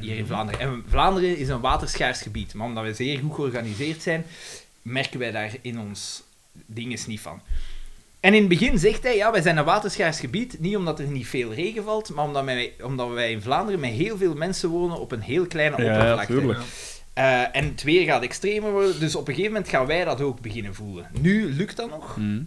[0.00, 0.60] hier in Vlaanderen.
[0.60, 4.26] En Vlaanderen is een waterschaars gebied, maar omdat we zeer goed georganiseerd zijn,
[4.82, 6.22] merken wij daar in ons
[6.66, 7.40] dinges niet van.
[8.24, 11.06] En in het begin zegt hij, ja, wij zijn een waterschaars gebied, niet omdat er
[11.06, 14.68] niet veel regen valt, maar omdat wij, omdat wij in Vlaanderen met heel veel mensen
[14.68, 16.32] wonen op een heel kleine Ja, ja, oppervlakte.
[16.32, 16.58] tuurlijk.
[17.14, 20.20] Eh, en het weer gaat extremer worden, dus op een gegeven moment gaan wij dat
[20.20, 21.08] ook beginnen voelen.
[21.20, 22.42] Nu lukt dat nog, Hm.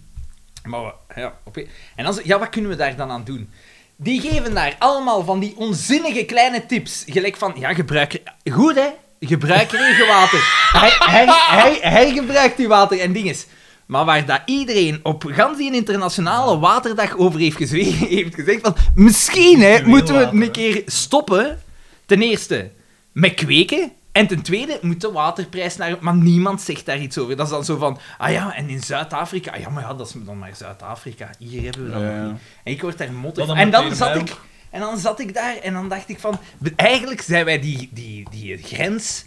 [0.63, 1.57] maar we- ja, op
[1.95, 3.49] en dan, ja, wat kunnen we daar dan aan doen?
[3.95, 7.03] Die geven daar allemaal van die onzinnige kleine tips.
[7.07, 8.21] Gelijk van, ja, gebruik...
[8.51, 8.87] Goed, hè?
[9.19, 10.39] Gebruik regenwater.
[10.71, 13.45] hij, hij, hij, hij gebruikt die water en dinges.
[13.87, 18.75] Maar waar dat iedereen op gans die internationale waterdag over heeft gezwegen, heeft gezegd van...
[18.95, 21.59] Misschien, hè, moeten we water, een keer stoppen.
[22.05, 22.71] Ten eerste,
[23.11, 23.91] met kweken.
[24.11, 25.97] En ten tweede, moet de waterprijs naar...
[25.99, 27.35] Maar niemand zegt daar iets over.
[27.35, 27.99] Dat is dan zo van...
[28.17, 29.51] Ah ja, en in Zuid-Afrika...
[29.51, 31.29] Ah ja, maar ja, dat is dan maar Zuid-Afrika.
[31.39, 32.41] Hier hebben we dat Ja, nog niet.
[32.63, 33.49] En ik word daar mottig.
[33.49, 34.35] En dan zat ik...
[34.69, 36.39] En dan zat ik daar en dan dacht ik van...
[36.75, 39.25] Eigenlijk zijn wij die, die, die grens...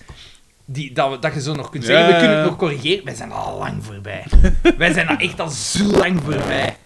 [0.73, 2.51] Die, dat, we, dat je zo nog kunt zeggen, Ja, we kunnen ja, het ja.
[2.51, 3.05] nog corrigeren.
[3.05, 4.25] Wij zijn al lang voorbij.
[4.79, 6.77] wij zijn al echt al zo lang voorbij.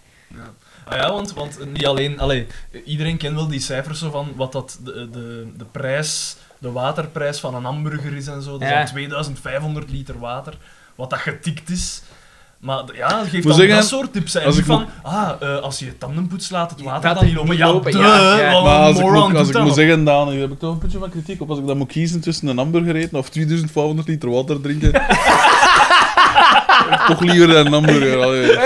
[0.87, 2.19] Ah ja, want, want niet alleen...
[2.19, 2.47] Allee,
[2.85, 7.39] iedereen kent wel die cijfers zo van wat dat de, de, de prijs, de waterprijs
[7.39, 8.51] van een hamburger is en zo.
[8.51, 8.75] Dat is Ja.
[8.75, 10.57] dan 2500 liter water,
[10.95, 12.01] wat dat getikt is.
[12.65, 14.35] Maar ja, geef Moet dan zeggen, dat soort tips.
[14.35, 17.25] En als ik van, ah, eh, als je je tanden poetst, laat het water dan
[17.25, 17.57] niet lopen.
[17.57, 18.51] Ja, lopen, duh, ja, ja.
[18.51, 20.71] wat Maar als ik, moet, als ik dat moet zeggen, Daan, hier heb ik toch
[20.71, 21.49] een puntje van kritiek op.
[21.49, 24.91] Als ik dan moet kiezen tussen een hamburger eten of 2500 liter water drinken.
[27.07, 28.21] toch liever dan een hamburger.
[28.23, 28.57] allee.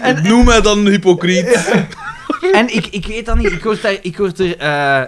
[0.00, 1.60] En- Noem mij dan hypocriet.
[2.52, 4.56] En ik, ik weet dat niet, ik word, daar, ik word er...
[4.56, 5.02] eh,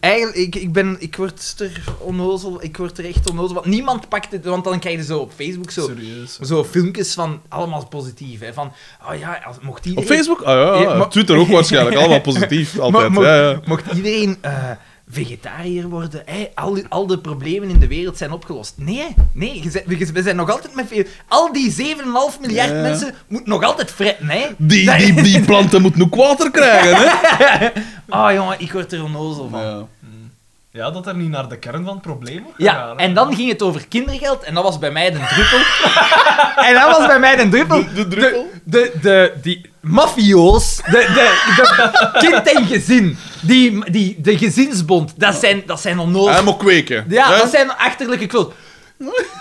[0.00, 4.08] eigenlijk, ik, ik, ben, ik word er onnozel, ik word er echt onnozel, want niemand
[4.08, 6.38] pakt het, want dan krijg je zo op Facebook zo, Serieus.
[6.38, 8.72] zo filmpjes van allemaal positief, hè, van,
[9.08, 10.08] oh ja, als, mocht iedereen...
[10.10, 10.42] Op Facebook?
[10.42, 11.96] Ah ja, Ja, Twitter ook waarschijnlijk.
[11.96, 13.08] Allemaal positief, altijd.
[13.08, 13.60] Mo- mo- ja, ja.
[13.66, 14.70] Mocht iedereen eh,
[15.08, 16.22] vegetariër worden,
[16.54, 18.74] al, die- al de problemen in de wereld zijn opgelost.
[18.76, 21.04] Nee, nee, je we, we zijn nog altijd met veel...
[21.28, 22.80] Al die 7,5 miljard Ja.
[22.80, 24.46] mensen moeten nog altijd fretten, hè.
[24.58, 27.68] Die, Dat- die, die planten moeten ook water krijgen, hè?
[28.08, 29.60] Oh jongen, ik word er onnozel van.
[29.60, 29.86] Ja.
[30.76, 33.34] Ja, dat er niet naar de kern van het probleem wordt Ja, gegaan, en dan
[33.34, 35.58] ging het over kindergeld en dat was bij mij de druppel.
[36.68, 37.84] en dat was bij mij de druppel.
[37.84, 38.50] De, de druppel?
[38.64, 45.34] De, de, die mafio's, de, de, de kind en gezin, die, die, de gezinsbond, dat
[45.34, 46.32] zijn, dat zijn onnozel.
[46.32, 47.04] Hij moet kweken.
[47.08, 47.38] Ja, hè?
[47.38, 48.52] dat zijn achterlijke kloot.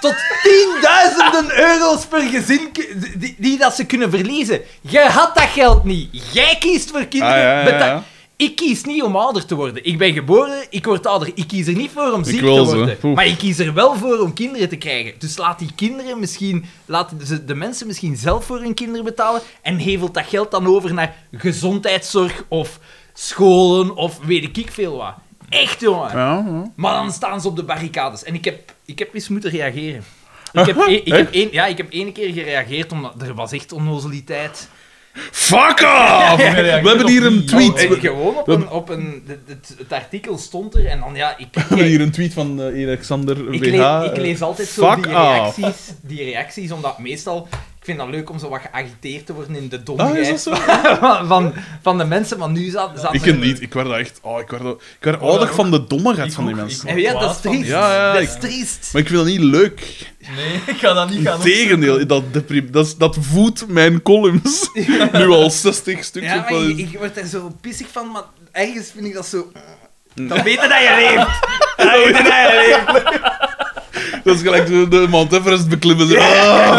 [0.02, 2.70] Tot tienduizenden euro's per gezin
[3.16, 4.62] die, die dat ze kunnen verliezen.
[4.82, 6.10] Je had dat geld niet.
[6.34, 7.36] Jij kiest voor kinderen.
[7.36, 8.04] Ah, ja, ja, beta- ja.
[8.38, 9.86] Ik kies niet om ouder te worden.
[9.86, 11.32] Ik ben geboren, ik word ouder.
[11.36, 12.98] Ik kies er niet voor om ziek te worden.
[13.14, 15.14] Maar ik kies er wel voor om kinderen te krijgen.
[15.20, 16.66] Dus laat die kinderen misschien...
[16.86, 17.12] Laat
[17.48, 21.16] de mensen misschien zelf voor hun kinderen betalen en hevelt dat geld dan over naar
[21.32, 22.80] gezondheidszorg of
[23.14, 25.14] scholen of weet ik veel wat.
[25.50, 26.18] Echt, jongen.
[26.18, 26.72] Ja, ja.
[26.76, 28.24] Maar dan staan ze op de barricades.
[28.24, 30.04] En ik heb, ik heb eens moeten reageren.
[30.54, 33.72] Ik heb, e- ik, heb ja, ik heb één keer gereageerd, omdat er was echt
[33.72, 34.70] onnozeliteit.
[35.32, 35.82] Fuck off!
[35.82, 36.38] Ja,
[36.82, 37.70] We hebben hier een tweet.
[37.72, 38.70] Oh, We eh, gewoon op we- een...
[38.70, 41.48] Op een het, het, het artikel stond er en dan, ja, ik...
[41.52, 43.70] hebben hier een tweet van eh, Alexander ik, VH.
[43.72, 45.58] lees, ik lees altijd zo Fuck die off.
[45.58, 47.48] reacties, die reacties, omdat meestal...
[47.86, 50.42] Ik vind dat leuk om zo wat geagiteerd te worden in de Ah, domheid
[51.00, 53.62] van, van, van de mensen, maar nu zat, zat Ik er- niet.
[53.62, 54.20] Ik werd echt...
[54.22, 56.88] Oh, ik werd, ik werd Oh, ouder van de dommigheid van die mensen.
[56.90, 57.68] En ja, dat is triest.
[57.68, 58.90] Ja, ja, dat ik- is triest.
[58.94, 60.08] Maar ik vind dat niet leuk.
[60.36, 62.24] Nee, ik ga dat niet gaan Integendeel, dat,
[62.98, 64.70] dat, voedt mijn columns.
[65.12, 66.32] nu al 60 stukjes.
[66.34, 69.52] Ja, maar ik, ik word er zo pissig van, maar ergens vind ik dat zo...
[70.14, 71.40] Dan weten dat je leeft.
[71.78, 73.45] Dan weten dat je leeft.
[74.24, 76.08] Dat is gelijk zo de Mount Everest beklimmen.
[76.08, 76.16] Zo.
[76.18, 76.78] Ah,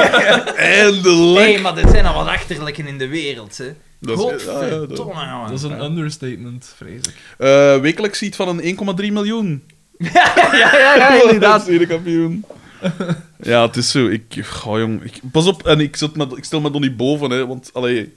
[0.56, 1.46] eindelijk.
[1.46, 3.72] Nee, maar er zijn al wat achterlijken in de wereld, hè.
[4.00, 5.48] Dat is- Godverdomme, ja, ja, dat- jongen.
[5.48, 7.14] Dat is een understatement, vrees ik.
[7.38, 9.62] Eh, wekelijks ziet van een 1,3 miljoen.
[10.12, 11.64] Ja, ja, ja, ja, inderdaad.
[11.64, 11.86] Tweede
[13.42, 14.06] Ja, het is zo.
[14.08, 14.22] Ik,
[14.66, 17.30] oh, jong, ik, pas op, en ik, zit met, ik stel me er niet boven,
[17.30, 18.12] hè, want allee,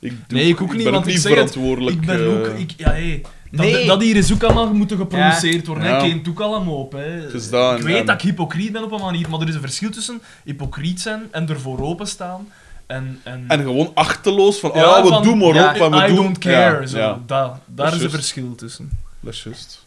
[0.00, 1.96] ik, doe, Nee, ik ook niet, ben want ook ik niet het, verantwoordelijk.
[1.96, 2.46] Ik ben eh, ook...
[2.58, 3.20] Ik, ja, hé.
[3.54, 3.86] Dat, Nee.
[3.86, 5.84] dat hier is ook allemaal moeten geproduceerd worden.
[5.88, 6.00] Ja.
[6.00, 6.92] Geen toek allemaal op.
[6.92, 7.20] Hè.
[7.50, 9.60] Dat ik weet en- dat ik hypocriet ben op een manier, maar er is een
[9.60, 12.48] verschil tussen hypocriet zijn en ervoor openstaan
[12.86, 15.90] En, en, En gewoon achterloos van, Ja, ah, we van, doen maar ja, op en
[15.90, 16.16] we I doen...
[16.16, 16.80] don't care.
[16.80, 18.90] Ja, zo, ja, Dat, daar is is een verschil tussen.
[19.20, 19.84] dat is juist.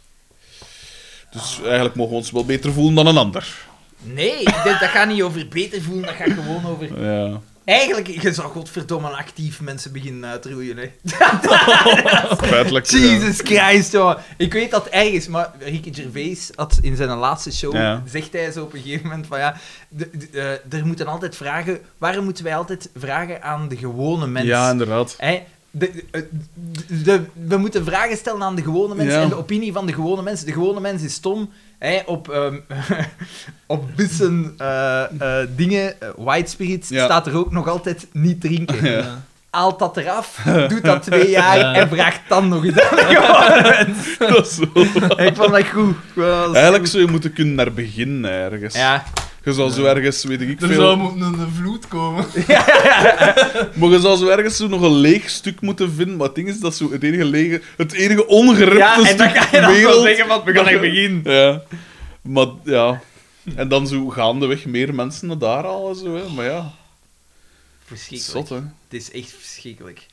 [1.31, 3.47] Dus eigenlijk mogen we ons wel beter voelen dan een ander.
[4.01, 7.03] Nee, dat, dat gaat niet over beter voelen, dat gaat gewoon over...
[7.03, 7.39] Ja.
[7.65, 10.91] Eigenlijk, je zou godverdomme actief mensen beginnen uitroeien, hè.
[12.47, 12.85] Feitelijk.
[12.85, 13.97] Jesus Christ.
[14.37, 18.03] Ik weet dat ergens, maar Ricky Gervais had in zijn laatste show, Ja.
[18.07, 19.55] zegt hij zo op een gegeven moment van ja,
[20.33, 24.45] eh, er moeten altijd vragen, waarom moeten wij altijd vragen aan de gewone mens?
[24.47, 25.15] Ja, inderdaad.
[25.17, 25.43] Hè?
[25.71, 26.27] De, de-
[26.87, 29.21] de- de- we moeten vragen stellen aan de gewone mens Ja.
[29.21, 30.41] en de opinie van de gewone mens.
[30.43, 31.49] De gewone mens is stom.
[32.05, 32.55] Op, ehm
[33.67, 37.05] op bussen eh, eh, dingen, eh, white spirits, Ja.
[37.05, 38.91] staat er ook nog altijd niet drinken.
[38.91, 39.23] Ja.
[39.49, 41.73] Haalt dat eraf, doet dat twee jaar Ja.
[41.73, 43.95] en vraagt dan nog eens aan.
[44.29, 44.63] Dat is zo.
[45.23, 45.95] Ik vond dat goed.
[46.17, 46.89] Eigenlijk goed.
[46.89, 48.75] zou je moeten kunnen naar beginnen, ergens.
[48.75, 49.03] Ja.
[49.45, 50.75] Je zou zo ergens, weet ik Er veel...
[50.75, 52.25] zou moeten een, een vloed komen.
[53.79, 56.15] Maar je zou zo ergens zo nog een leeg stuk moeten vinden.
[56.15, 59.17] Maar het ding is dat zo het enige, lege, het enige ongerepte ja, en stuk
[59.17, 60.03] dan ga je dan wereld...
[60.03, 61.33] zeggen, van, we gaan echt beginnen.
[61.33, 61.61] Ja.
[62.21, 63.01] Maar ja...
[63.55, 66.29] En dan zo gaandeweg meer mensen naar daar halen, zo, hè.
[66.35, 66.71] Maar ja,
[67.85, 68.47] Verschrikkelijk.
[68.47, 68.55] zot, hè.
[68.87, 70.05] Het is echt verschrikkelijk.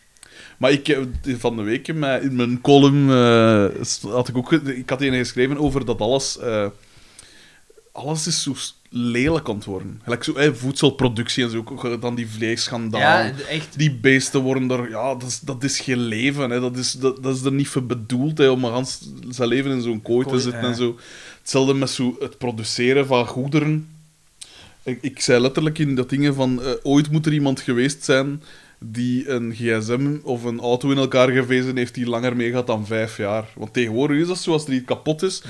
[0.56, 1.06] Maar ik heb
[1.38, 5.00] van de week in mijn, in mijn column eh, st- had ik ook ik had
[5.02, 6.66] een geschreven over dat alles eh,
[7.92, 8.54] alles is zo
[8.88, 10.00] lelijk aan het worden.
[10.02, 12.26] Gelijk zo eh, voedselproductie en zo, ook dan die.
[12.90, 13.78] Ja, echt.
[13.78, 16.50] Die beesten worden er, ja, dat is, dat is geen leven.
[16.50, 16.60] Hè.
[16.60, 18.84] Dat, is, dat, dat is er niet voor bedoeld hè, om
[19.28, 20.68] zijn leven in zo'n kooi te zitten ja.
[20.68, 20.98] en zo.
[21.40, 23.88] Hetzelfde met zo het produceren van goederen.
[24.82, 28.42] Ik, ik zei letterlijk in dat dingen van, eh, ooit moet er iemand geweest zijn
[28.84, 33.16] die een gsm of een auto in elkaar gevezen heeft die langer meegaat dan vijf
[33.16, 33.48] jaar.
[33.56, 35.42] Want tegenwoordig is dat zo, als er iets kapot is,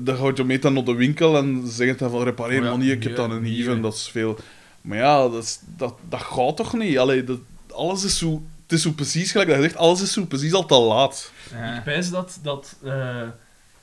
[0.00, 2.70] dan ga je mee dan naar de winkel en zeggen dan van, repareer Oh ja,
[2.70, 4.38] maar niet, ik heb dan een nieuwe en dat is veel.
[4.80, 6.98] Maar ja, dat, is, dat, dat gaat toch niet?
[6.98, 7.38] Allee, dat,
[7.72, 8.42] alles is zo...
[8.62, 11.32] Het is zo precies, gelijk dat je zegt, alles is zo precies al te laat.
[11.50, 11.78] Ja.
[11.78, 13.22] Ik wijs dat, dat, eh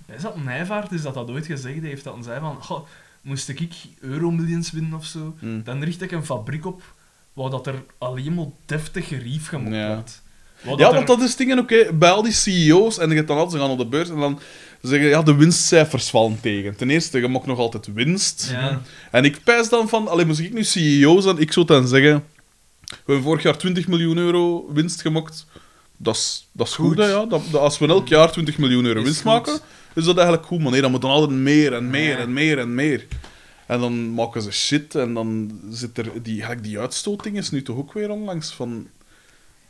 [0.05, 2.87] wijs dat Nijvaart is dat dat ooit gezegd heeft, dat hij zei van, "Goh,
[3.21, 5.63] moest ik euromillions winnen of zo, Hm.
[5.63, 6.81] dan richt ik een fabriek op
[7.33, 9.93] waar dat er alleen maar deftig gerief gemokt Ja.
[9.93, 10.21] wordt.
[10.63, 11.93] Ja, dat want er- dat is dingen hè.
[11.93, 14.19] bij al die CEO's, en je hebt dan altijd, ze gaan op de beurs en
[14.19, 14.39] dan
[14.81, 16.75] zeggen, ja, de winstcijfers vallen tegen.
[16.75, 18.49] Ten eerste, je mag nog altijd winst.
[18.51, 18.81] Ja.
[19.11, 22.23] En ik pijs dan van, alleen moest ik nu CEO zijn, ik zou dan zeggen,
[22.89, 25.45] we hebben vorig jaar 20 miljoen euro winst gemaakt.
[25.97, 26.97] Dat is, dat is goed, Goed.
[26.97, 27.25] hè, ja.
[27.25, 29.31] Dat, dat- als we elk jaar 20 miljoen euro Is winst goed.
[29.31, 29.59] maken,
[29.95, 30.59] is dat eigenlijk goed.
[30.61, 33.07] Maar nee, dan moet dan altijd meer en meer en meer en meer.
[33.69, 36.23] En dan maken ze shit en dan zit er...
[36.23, 38.87] Die, die uitstoting is nu toch ook weer onlangs van...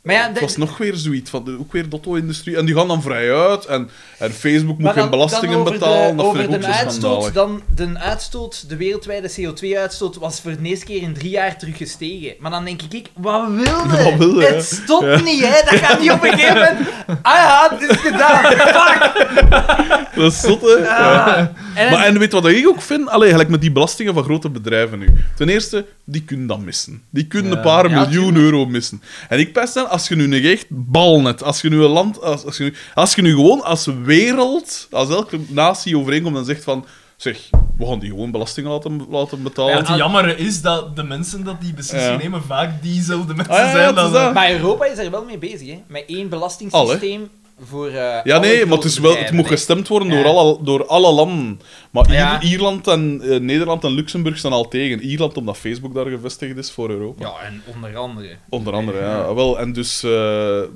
[0.02, 2.56] Maar ja, het was nog weer zoiets van de, ook weer de auto-industrie.
[2.56, 3.64] En die gaan dan vrij uit.
[3.64, 6.16] En, en Facebook moet geen belastingen betalen.
[6.16, 10.16] De, dat vind over ik ook de zo uitstoot, dan, de uitstoot, de wereldwijde CO2-uitstoot,
[10.16, 12.34] was voor de eerste keer in drie jaar terug gestegen.
[12.38, 14.02] Maar dan denk ik, wat wil je?
[14.04, 14.54] Wat wil je, hè?
[14.54, 15.20] Het stopt Ja.
[15.20, 15.70] niet, hè?
[15.70, 16.78] Dat gaat niet op een gegeven moment.
[17.22, 18.44] Ah ja, het is gedaan.
[18.44, 19.08] Fuck.
[20.16, 20.68] Dat is zot, hè?
[20.68, 21.52] Ja.
[21.74, 23.08] En, Maar en weet wat ik ook vind?
[23.08, 25.08] Allee, gelijk met die belastingen van grote bedrijven nu.
[25.36, 27.02] Ten eerste, die kunnen dat missen.
[27.10, 29.02] Die kunnen een paar miljoen euro missen.
[29.28, 31.90] En ik pest dan, als je nu een echt bal net, als je nu een
[31.90, 36.36] land, als, als, je nu, als je nu gewoon als wereld, als elke natie overeenkomt
[36.36, 36.84] en zegt van,
[37.16, 37.38] zeg,
[37.76, 39.72] we gaan die gewoon belastingen laten, laten betalen.
[39.72, 42.18] Ja, het jammer is dat de mensen dat die beslissing Ja.
[42.22, 43.94] nemen vaak diezelfde mensen Ah, ja, ja, zijn.
[43.94, 44.34] dan, dat.
[44.34, 45.82] maar Europa is er wel mee bezig, hè?
[45.88, 47.28] Met één belastingssysteem
[47.64, 47.86] voor.
[47.88, 50.14] eh, Ja, nee, maar het, is wel, het moet gestemd worden Ja.
[50.22, 51.60] door, alle, door alle landen.
[51.90, 52.42] Maar Ja.
[52.42, 55.00] Ierland en eh, Nederland en Luxemburg staan al tegen.
[55.02, 57.24] Ierland omdat Facebook daar gevestigd is voor Europa.
[57.26, 58.36] Ja, en onder andere.
[58.48, 59.34] Onder andere, ja.
[59.34, 60.02] Wel, en dus...
[60.02, 60.10] eh,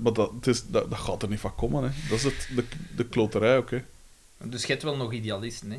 [0.03, 1.89] maar dat, het is, dat, dat gaat er niet van komen, hè.
[2.09, 2.65] Dat is het, de,
[2.97, 3.79] de kloterij ook, hè.
[4.45, 5.79] Dus je hebt wel nog idealisten, hè?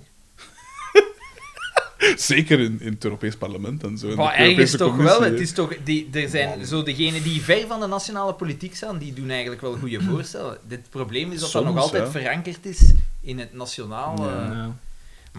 [2.15, 4.15] Zeker in, in het Europees Parlement en zo.
[4.15, 5.29] Maar ergens toch Commissie, wel.
[5.31, 8.97] Het is toch, die, er zijn zo degenen die ver van de nationale politiek staan,
[8.97, 10.57] die doen eigenlijk wel goede voorstellen.
[10.67, 12.11] Het probleem is dat dat nog altijd ja.
[12.11, 14.15] verankerd is in het nationaal.
[14.25, 14.51] Ja.
[14.51, 14.65] eh.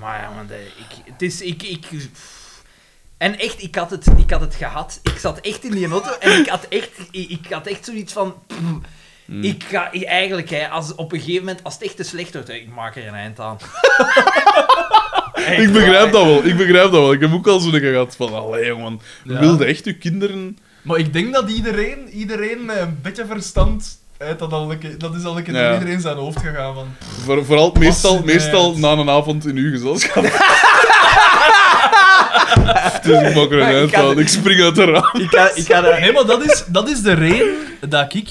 [0.01, 1.41] Maar ja, man, de- ik, het is...
[1.41, 1.87] Ik, ik,
[3.17, 5.01] en echt, ik had, het, ik had het gehad.
[5.03, 8.13] Ik zat echt in die auto en ik had echt, ik, ik had echt zoiets
[8.13, 8.35] van...
[8.47, 8.59] pff,
[9.27, 9.43] Hmm.
[9.43, 12.33] Ik ga ik- eigenlijk, hè, als, op een gegeven moment, als het echt te slecht
[12.33, 13.57] wordt, hè, ik maak er een eind aan.
[15.37, 16.11] Echt Ik begrijp waar.
[16.13, 17.13] dat wel, ik begrijp dat wel.
[17.13, 19.01] Ik heb ook al zo'n keer gehad van, allee, jongen.
[19.25, 19.39] Ja.
[19.39, 20.59] Wilde echt uw kinderen...
[20.83, 23.99] Maar ik denk dat iedereen, iedereen met een beetje verstand...
[24.19, 25.69] uit dat, al een keer- dat is al een keer Ja.
[25.69, 26.75] door iedereen zijn hoofd gegaan.
[26.75, 26.87] Van,
[27.25, 30.25] Voor, vooral meestal, meestal na een avond in uw gezelschap.
[33.35, 34.19] maak er een Maar ik.
[34.19, 35.11] Ik spring uit de raam.
[35.13, 35.81] Ik ga, ik ga.
[35.81, 37.55] Nee, maar dat is, dat is de reden
[37.89, 38.29] dat ik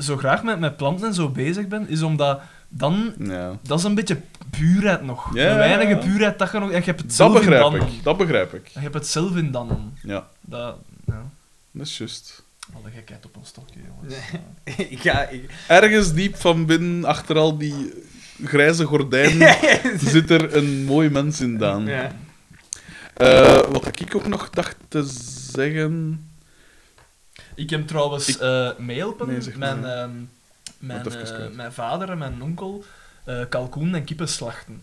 [0.00, 3.14] zo graag met, met planten en zo bezig ben, is omdat dan...
[3.18, 3.58] Ja.
[3.62, 5.34] Dat is een beetje puurheid nog.
[5.34, 6.70] Ja, een weinige puurheid dat je nog...
[6.70, 7.74] En je hebt het Dat zelf in begrijp dan.
[7.74, 8.02] ik.
[8.02, 8.68] Dat begrijp ik.
[8.68, 9.92] Je hebt het zelf in dan.
[10.02, 10.28] Ja.
[10.40, 11.22] Dat, ja.
[11.70, 12.42] Dat is juist.
[12.74, 14.14] Alle gekheid op een stokje, jongens.
[14.90, 15.28] Ik ga...
[15.28, 15.50] Ik...
[15.68, 17.92] Ergens diep van binnen, achter al die
[18.44, 19.56] grijze gordijnen,
[20.00, 21.86] zit er een mooi mens in, Daan.
[21.86, 22.12] Ja.
[23.14, 25.02] Eh, wat ik ook nog dacht te
[25.52, 26.22] zeggen...
[27.54, 29.26] Ik heb trouwens Ik- eh meehelpen.
[29.26, 29.76] Nee, zeg maar.
[29.78, 30.10] mijn, ehm,
[30.78, 32.84] mijn, eh, mijn vader en mijn onkel
[33.24, 34.82] eh kalkoen en kippen slachten.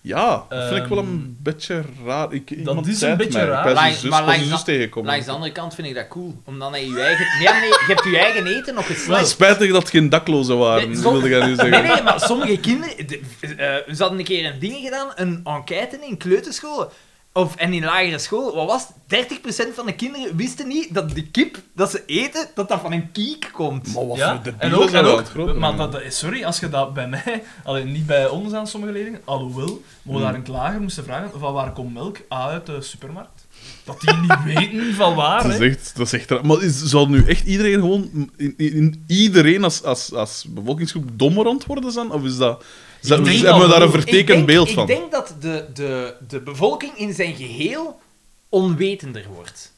[0.00, 2.32] Ja, dat vind ik wel Ehm, een beetje raar.
[2.32, 3.46] Ik, iemand is een beetje mij.
[3.48, 3.88] raar.
[3.88, 5.10] Ik zus, maar langs de- tegengekomen.
[5.10, 6.40] Langs de andere kant vind ik dat cool.
[6.44, 7.26] Omdat hij je eigen...
[7.38, 9.28] Nee, nee, je hebt je eigen eten nog geslacht.
[9.28, 11.70] Spijtig dat het geen daklozen waren, Nee, wilde nu zeggen.
[11.70, 13.06] Nee, nee, maar sommige kinderen...
[13.06, 16.88] de- eh, ze hadden een keer een ding gedaan, een enquête in kleuterscholen.
[17.36, 19.28] Of, en in lagere school, wat was het?
[19.70, 22.92] 30% van de kinderen wisten niet dat de kip dat ze eten, dat dat van
[22.92, 23.94] een kiek komt.
[23.94, 24.34] Maar wat ja?
[24.34, 25.56] voor de en ook, en ook groot.
[25.56, 28.66] maar dat, dat is- sorry, als je dat bij mij, alleen niet bij ons aan
[28.66, 32.16] sommige leerlingen, alhoewel, maar we daar in het lager moesten vragen van waar komt melk?
[32.28, 33.43] Ah, uit de supermarkt.
[33.84, 35.64] Dat die niet weten van waar, Dat is hè.
[35.64, 36.42] echt, dat is echt.
[36.42, 38.10] Maar is, zal nu echt iedereen gewoon...
[38.36, 42.10] In, in- in- iedereen als, als, als bevolkingsgroep dommer aan het worden zijn?
[42.10, 42.64] Of is dat...
[43.00, 44.82] Hebben we daar een vertekend denk, beeld van?
[44.90, 48.00] Ik denk dat de, de, de bevolking in zijn geheel
[48.48, 49.72] onwetender wordt.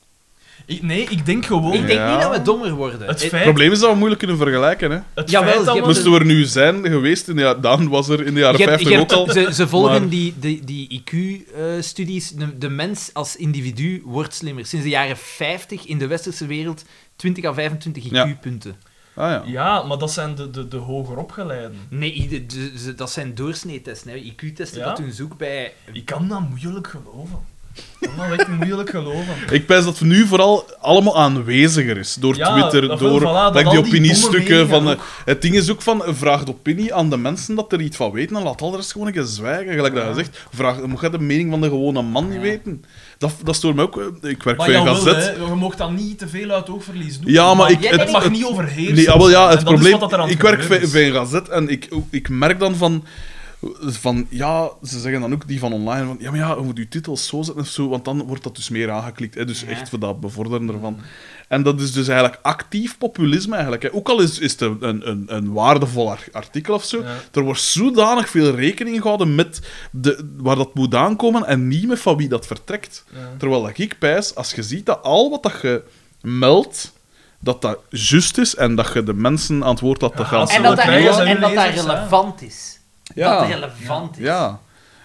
[0.67, 1.73] Ik, nee, ik denk gewoon...
[1.73, 2.13] Ik denk Ja.
[2.13, 3.01] niet dat we dommer worden.
[3.01, 4.91] Het Eh, feit, Het probleem is dat we moeilijk kunnen vergelijken.
[4.91, 4.99] Hè.
[5.15, 5.85] het Jawel, feit dat we...
[5.85, 8.59] Moesten we er nu zijn geweest, in de, ja, Daan was er in de jaren
[8.61, 9.33] je hebt- 50 je ook al.
[9.33, 12.31] Ze, ze volgen maar- die, die, die IQ-studies.
[12.31, 14.67] de, de mens als individu wordt slimmer.
[14.67, 16.85] Sinds de jaren 50 in de westerse wereld
[17.17, 18.27] 20 à 25 Ja.
[18.29, 18.77] IQ-punten.
[19.15, 19.43] Ah ja.
[19.47, 21.77] Ja, maar dat zijn de, de, de hoger opgeleiden.
[21.89, 24.11] Nee, de- dat zijn doorsneetesten.
[24.11, 24.17] hè.
[24.17, 24.85] IQ-testen, Ja?
[24.87, 25.73] dat doen zoek bij...
[25.93, 27.39] Ik kan dat moeilijk geloven.
[28.01, 29.35] Dat echt moeilijk geloven.
[29.51, 32.15] Ik pijs dat nu vooral allemaal aanweziger is.
[32.15, 34.49] Door Ja, Twitter, dat door voilà, dat like, al die die opiniestukken.
[34.59, 37.55] domme Van, meningen eh, het ding is ook van, vraag de opinie aan de mensen
[37.55, 39.73] dat er iets van weten en laat al de rest gewoon een keer zwijgen.
[39.75, 42.85] Gelijk dat je zegt, vraag, moet je de mening van de gewone man niet weten?
[43.19, 43.99] Dat, dat stoort me ook.
[44.01, 45.25] eh, Ik werk Maar voor een jawel, gazet.
[45.37, 47.33] hè, je mag dat niet te veel uit het oog verliezen doen.
[47.33, 48.95] Ja, maar ik- het, mag het- niet overheersen.
[48.95, 49.99] Nee, ah, wel, ja, En het dat is probleem...
[50.01, 51.13] wat er aan het Ik werk gebeuren bij, is.
[51.13, 53.05] bij een gazet en ik, ik merk dan van...
[53.81, 56.77] Van, ja, ze zeggen dan ook die van online van, ja, maar ja, je moet
[56.77, 59.35] je titels zo zetten of zo, want dan wordt dat dus meer aangeklikt.
[59.35, 59.67] Hè, dus Ja.
[59.67, 60.99] echt voor dat bevorderen ervan.
[61.49, 63.83] En dat is dus eigenlijk actief populisme eigenlijk.
[63.83, 63.93] Hè.
[63.95, 67.15] Ook al is, is het een, een, een waardevol ar- artikel of zo, Ja.
[67.33, 69.61] er wordt zodanig veel rekening gehouden met
[69.91, 73.05] de, waar dat moet aankomen en niet met van wie dat vertrekt.
[73.15, 73.19] Ja.
[73.39, 75.83] Terwijl dat ik pijs, als je ziet dat al wat dat je
[76.21, 76.93] meldt,
[77.41, 80.41] dat dat juist is en dat je de mensen aan het woord te Ja, gaan
[80.41, 82.75] als En dat, en dat dat relevant is.
[83.15, 83.39] Ja.
[83.41, 84.25] Dat relevant is.
[84.25, 84.61] Ja.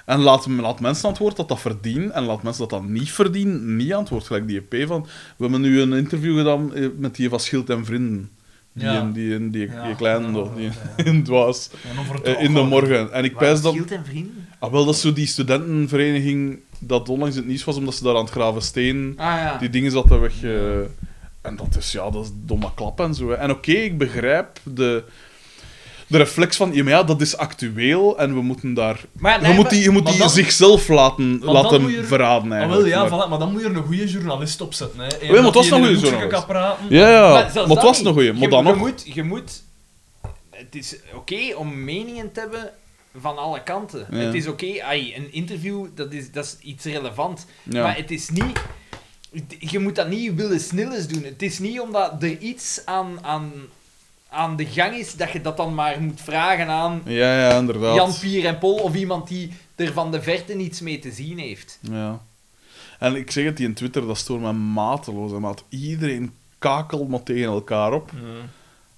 [0.05, 2.89] En laat, laat mensen aan het woord dat dat verdienen en laat mensen dat dat
[2.89, 4.25] niet verdienen niet aan het woord.
[4.25, 5.01] Gelijk die EP van...
[5.37, 8.29] We hebben nu een interview gedaan eh, met die van Schild en Vrienden.
[8.73, 9.01] Die, Ja.
[9.13, 9.93] die, die, die, die Ja.
[9.93, 10.63] kleine, nog, die
[10.97, 11.69] ja, in Dwaas,
[12.23, 13.11] eh, in de morgen.
[13.13, 13.73] En ik pijs dat...
[13.73, 14.47] Schild en vrienden?
[14.59, 18.03] Ah, wel, dat is zo die studentenvereniging dat onlangs in het nieuws was, omdat ze
[18.03, 19.13] daar aan het graven steen...
[19.17, 19.59] Ah.
[19.59, 20.43] Die dingen zaten weg.
[20.43, 20.79] eh,
[21.41, 23.29] en dat is, ja, dat is domme klap en zo.
[23.29, 23.35] hè.
[23.35, 25.03] En oké, ik begrijp de,
[26.11, 29.05] de reflex van, ja, maar ja, dat is actueel en we moeten daar...
[29.11, 32.51] Maar je nee, moet die, je moet maar die dan- zichzelf laten, laten er- verraden,
[32.51, 32.81] Ah, eigenlijk.
[32.89, 34.99] wel, ja, Maar- voilà, maar dan moet je er een goede journalist op zetten.
[34.99, 35.07] Hè.
[35.21, 36.45] Eén maar het was een goede journalist.
[36.89, 38.05] Ja, ja, maar, het was niet.
[38.05, 38.31] nog goeie.
[38.31, 38.77] Maar je, dan je nog...
[38.77, 39.63] Moet, je moet...
[40.49, 42.69] Het is oké om meningen te hebben
[43.19, 44.07] van alle kanten.
[44.11, 44.17] Ja.
[44.17, 47.45] Het is oké, ai, een interview, dat is, dat is iets relevant.
[47.63, 47.83] Ja.
[47.83, 48.59] Maar het is niet...
[49.59, 51.23] Je moet dat niet willen snilles doen.
[51.23, 53.51] Het is niet omdat er iets aan, aan,
[54.31, 57.95] aan de gang is, dat je dat dan maar moet vragen aan Ja, ja, inderdaad.
[57.95, 61.37] Jan, Pier en Pol, of iemand die er van de verte niets mee te zien
[61.37, 61.79] heeft.
[61.81, 62.19] Ja.
[62.99, 65.31] En ik zeg het, die in Twitter, dat stoort me mateloos.
[65.31, 65.63] maat.
[65.69, 68.11] Iedereen kakelt maar tegen elkaar op.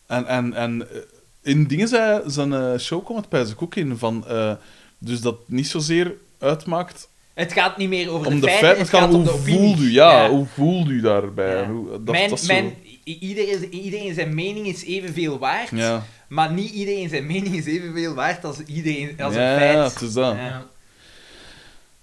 [0.08, 0.98] En, en, en eh,
[1.42, 4.28] in dingen zei zijn show komt het bij zijn ook in van...
[4.28, 4.54] eh,
[4.98, 8.86] dus dat niet zozeer uitmaakt Het gaat niet meer over om de de feiten, feiten,
[8.86, 11.58] het gaat om hoe voelt u, ja, hoe voelt u daarbij?
[11.58, 11.68] Ja.
[11.68, 15.70] Hoe, dat, mijn, dat mijn, iedereen, iedereen zijn mening is evenveel waard.
[15.72, 19.74] Ja, maar niet iedereen zijn mening is evenveel waard als, iedereen, als ja, een feit.
[19.74, 20.36] ja, het is dat.
[20.36, 20.66] Ja.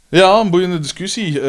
[0.09, 0.41] Ja.
[0.41, 1.41] Een boeiende discussie.
[1.41, 1.45] eh,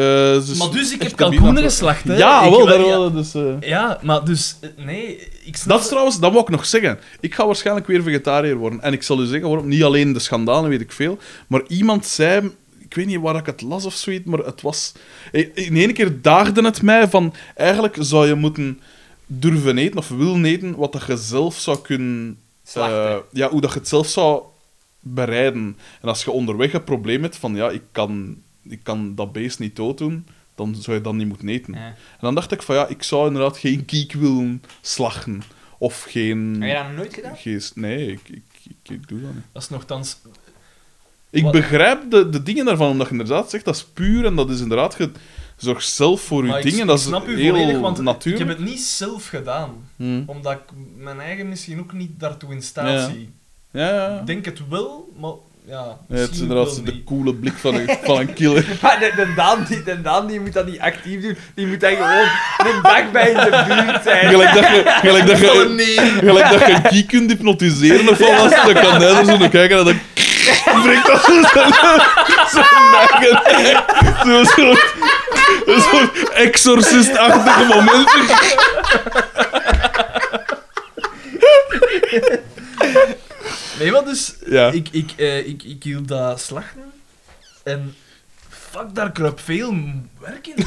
[0.46, 2.16] dus Maar dus, ik heb kalkoenen geslacht, hè.
[2.16, 2.86] Ja, Ik- wel, daar ja.
[2.86, 3.12] wel.
[3.12, 3.54] Dus, eh.
[3.60, 4.56] Ja, maar dus...
[4.60, 5.68] eh, Nee, ik snap...
[5.68, 6.98] Dat is trouwens, dat wou ik nog zeggen.
[7.20, 8.80] Ik ga waarschijnlijk weer vegetariër worden.
[8.82, 9.68] En ik zal u zeggen waarom.
[9.68, 11.18] Niet alleen de schandalen, weet ik veel.
[11.46, 14.92] Maar iemand zei, ik weet niet waar ik het las of zoiets, maar het was.
[15.54, 17.34] In één keer daagde het mij van.
[17.54, 18.80] Eigenlijk zou je moeten
[19.38, 22.38] durven eten of willen eten wat dat je zelf zou kunnen.
[22.74, 24.42] Eh, ja, hoe dat je het zelf zou
[25.00, 25.76] bereiden.
[26.00, 29.58] En als je onderweg een probleem hebt van ja, ik kan, ik kan dat beest
[29.58, 31.74] niet dooddoen, dan zou je dat niet moeten eten.
[31.74, 31.86] Ja.
[31.86, 35.42] En dan dacht ik van ja, ik zou inderdaad geen kiek willen slachten.
[35.78, 36.56] Of geen...
[36.60, 37.36] Heb je dat nog nooit gedaan?
[37.36, 39.44] Geest, nee, ik, ik, ik, ik doe dat niet.
[39.52, 40.16] Dat is nogthans...
[41.30, 44.34] Ik Wat- begrijp de, de dingen daarvan, omdat je inderdaad zegt dat is puur en
[44.36, 45.10] dat is inderdaad ge-
[45.62, 46.86] Zorg zelf voor je dingen.
[46.86, 48.42] Dat is snap u heel volledig, want natuurlijk.
[48.42, 49.70] ik heb het niet zelf gedaan.
[49.96, 50.22] Hm.
[50.26, 50.60] Omdat ik
[50.96, 53.30] mijn eigen misschien ook niet daartoe in staat zie.
[53.70, 54.18] Ja, ja.
[54.20, 55.32] Ik denk het wel, maar
[55.66, 57.04] ja, Ja, het is inderdaad de niet.
[57.04, 58.66] coole blik van een, van een killer.
[58.82, 61.36] Maar de, de, Daan, die, de Daan die moet dat niet actief doen.
[61.54, 62.28] Die moet dan gewoon
[62.74, 64.28] een dag bij in de buurt zijn.
[64.28, 65.96] Gelijk dat je, gelijk dat je, nee.
[66.20, 69.48] gelijk dat je een key kunt hypnotiseren of alles, dan kan hij er zo naar
[69.48, 69.98] kijken en dan
[70.82, 71.72] breekt dat zo zijn
[72.48, 72.60] zo
[72.92, 73.42] nagen.
[74.26, 74.94] Zo'n soort,
[75.66, 78.10] een soort exorcist-achtige moment.
[83.78, 84.34] Nee, maar dus...
[84.46, 84.70] Ja.
[84.70, 86.92] Ik, ik, eh, ik, ik hield dat slachten.
[87.64, 87.94] En...
[88.70, 89.74] Fuck, daar kruipt veel
[90.20, 90.54] werk in.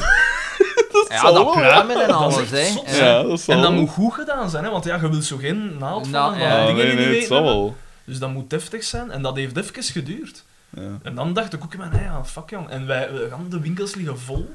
[1.08, 2.64] Ja, zal dat wel, pluimen en Dat is alles, echt hè.
[2.72, 3.04] zot, Ja.
[3.04, 3.80] Ja, dat zal En dat wel.
[3.80, 6.40] moet goed gedaan zijn, hè, want ja, je wilt zo geen naald van Nou, van
[6.42, 6.66] ja.
[6.66, 7.54] Dingen nee, die nee, niet het zal weten.
[7.56, 7.76] wel.
[8.06, 9.10] Dus dat moet deftig zijn.
[9.10, 10.44] En dat heeft even geduurd.
[10.70, 10.98] Ja.
[11.02, 12.68] En dan dacht ik ook in mijn eigen, fuck jong.
[12.68, 14.54] En wij, we gaan de winkels liggen vol.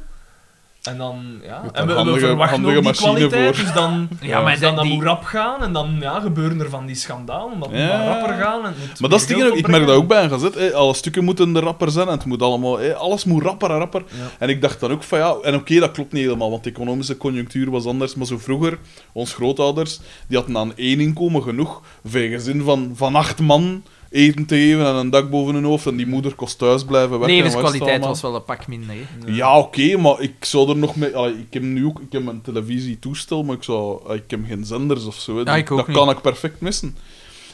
[0.81, 3.65] En dan, ja, en we, een we handige- verwachten handige ook die machine kwaliteit, voor.
[3.65, 6.59] dus dan, Ja, maar dus dan, die- dat moet rap gaan en dan ja, gebeuren
[6.59, 7.97] er van die schandalen, omdat Ja.
[7.97, 8.65] moet rapper gaan.
[8.65, 10.55] En Maar dat is dingen, ik merk dat ook bij een gazet.
[10.55, 10.73] Hè.
[10.73, 14.03] Alle stukken moeten de rapper zijn en het moet allemaal, alles moet rapper en rapper.
[14.07, 14.13] Ja.
[14.39, 16.69] En ik dacht dan ook van ja, en oké, dat klopt niet helemaal, want de
[16.69, 18.15] economische conjunctuur was anders.
[18.15, 18.77] Maar zo vroeger,
[19.13, 23.83] ons grootouders, die hadden aan één inkomen genoeg voor een gezin van, van acht man
[24.11, 25.85] eten te geven en een dak boven hun hoofd.
[25.85, 27.35] En die moeder kost thuis blijven werken.
[27.35, 29.33] Levenskwaliteit was wel een pak minder, hè.
[29.33, 31.15] Ja, oké, maar ik zou er nog mee...
[31.15, 34.65] allee, ik heb nu ook ik heb een televisietoestel, maar ik, zou, ik heb geen
[34.65, 35.38] zenders of zo.
[35.38, 35.98] Ja, dat niet.
[35.98, 36.95] kan ik perfect missen.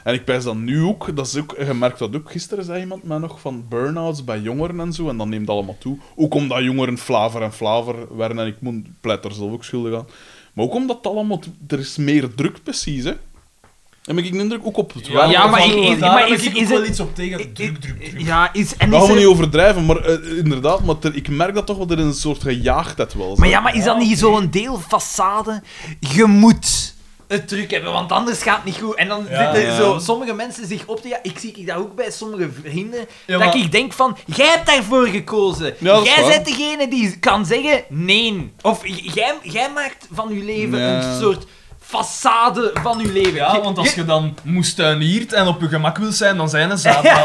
[0.04, 2.82] En ik pijs dat nu ook, dat is ook, je merkt dat ook, gisteren zei
[2.82, 5.98] iemand mij nog van burn-outs bij jongeren en zo, en dat neemt allemaal toe.
[6.16, 10.00] Ook omdat jongeren flaver en flaver werden, en ik moet, pleit er zelf ook schuldig
[10.00, 10.08] aan.
[10.54, 13.14] Maar ook omdat het allemaal, er is meer druk precies, hè.
[14.08, 15.08] En heb ik de indruk ook op het.
[15.08, 17.16] Ja, maar ik- ik- daar maar heb is- ik ook is wel het- iets op
[17.16, 17.40] tegen.
[17.40, 18.22] Ik- Druk, druk, druk.
[18.26, 18.76] Ja, is...
[18.78, 21.66] En Dat is gaan we er- niet overdrijven, maar eh, inderdaad, maar ik merk dat
[21.66, 24.80] toch wel er een soort gejaagdheid wel Maar ja, maar is dat niet zo'n deel
[24.82, 25.62] façade?
[26.00, 26.96] Je moet
[27.28, 28.96] het druk hebben, want anders gaat het niet goed.
[28.96, 29.44] En dan Ja.
[29.54, 29.76] zitten Ja.
[29.78, 31.08] zo sommige mensen zich op te...
[31.08, 33.00] Ja, ik zie ik dat ook bij sommige vrienden.
[33.26, 35.66] Ja, dat maar- ik denk van, jij hebt daarvoor gekozen.
[35.80, 36.32] Ja, dat is jij waar.
[36.32, 38.52] bent degene die kan zeggen nee.
[38.62, 38.82] Of
[39.14, 41.04] jij, jij maakt van je leven Ja.
[41.04, 41.46] een soort
[41.88, 43.34] façade van je leven.
[43.34, 46.78] Ja, want als je- dan moestuiniert en op je gemak wil zijn, dan zijn een
[46.78, 47.24] zaadbal.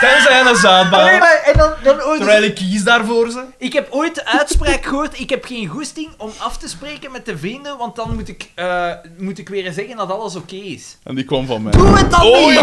[0.00, 1.04] Dan zijn een zaadbal.
[1.04, 2.16] Nee, maar- en dan, dan ooit...
[2.16, 3.44] Terwijl ik kies daarvoor ze.
[3.58, 7.26] Ik heb ooit de uitspraak gehoord, ik heb geen goesting om af te spreken met
[7.26, 8.86] de vrienden, want dan moet ik, eh,
[9.18, 10.96] moet ik weer zeggen dat alles oké is.
[11.04, 11.72] En die kwam van mij.
[11.72, 12.60] Doe het dan Oh, niet!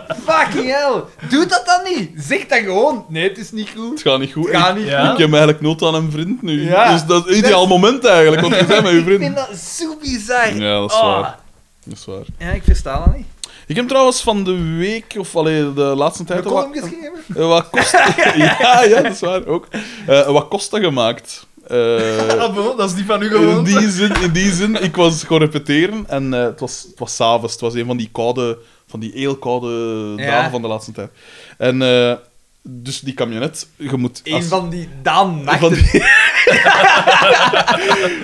[0.25, 1.03] Fucking hell!
[1.29, 2.11] Doe dat dan niet!
[2.17, 3.89] Zeg dan gewoon, nee, het is niet goed.
[3.91, 4.47] het gaat niet goed.
[4.47, 5.11] Het gaat Ik- niet Ja.
[5.11, 6.63] Ik heb eigenlijk nood aan een vriend nu.
[6.69, 6.91] Ja.
[6.91, 9.35] Dus dat is een ideaal moment eigenlijk, want je bent met je Ik vind vriend.
[9.35, 10.55] dat zo bizar.
[10.55, 11.03] Ja, dat is Oh.
[11.19, 11.37] waar.
[11.85, 12.23] Dat is waar.
[12.37, 13.25] Ja, ik versta dat niet.
[13.67, 16.43] Ik heb trouwens van de week, of allee, de laatste tijd...
[16.43, 17.19] Heb wat, column geschreven?
[17.35, 17.99] eh, wat kosten...
[18.37, 19.67] ja, ja, dat is waar, ook.
[20.07, 21.45] Eh, wat kosten gemaakt.
[22.55, 23.63] Bon, dat is niet van u in, gewoon.
[23.63, 27.51] die zin, in die zin, ik was gaan repeteren en het was, het was s'avonds.
[27.51, 28.57] Het was een van die koude,
[28.91, 29.67] van die heel koude
[30.17, 30.25] Ja.
[30.25, 31.09] dagen van de laatste tijd.
[31.57, 32.13] En eh,
[32.63, 34.21] dus die camionet, je moet...
[34.23, 35.59] Een als- van die Daan nachten.
[35.59, 36.03] van die-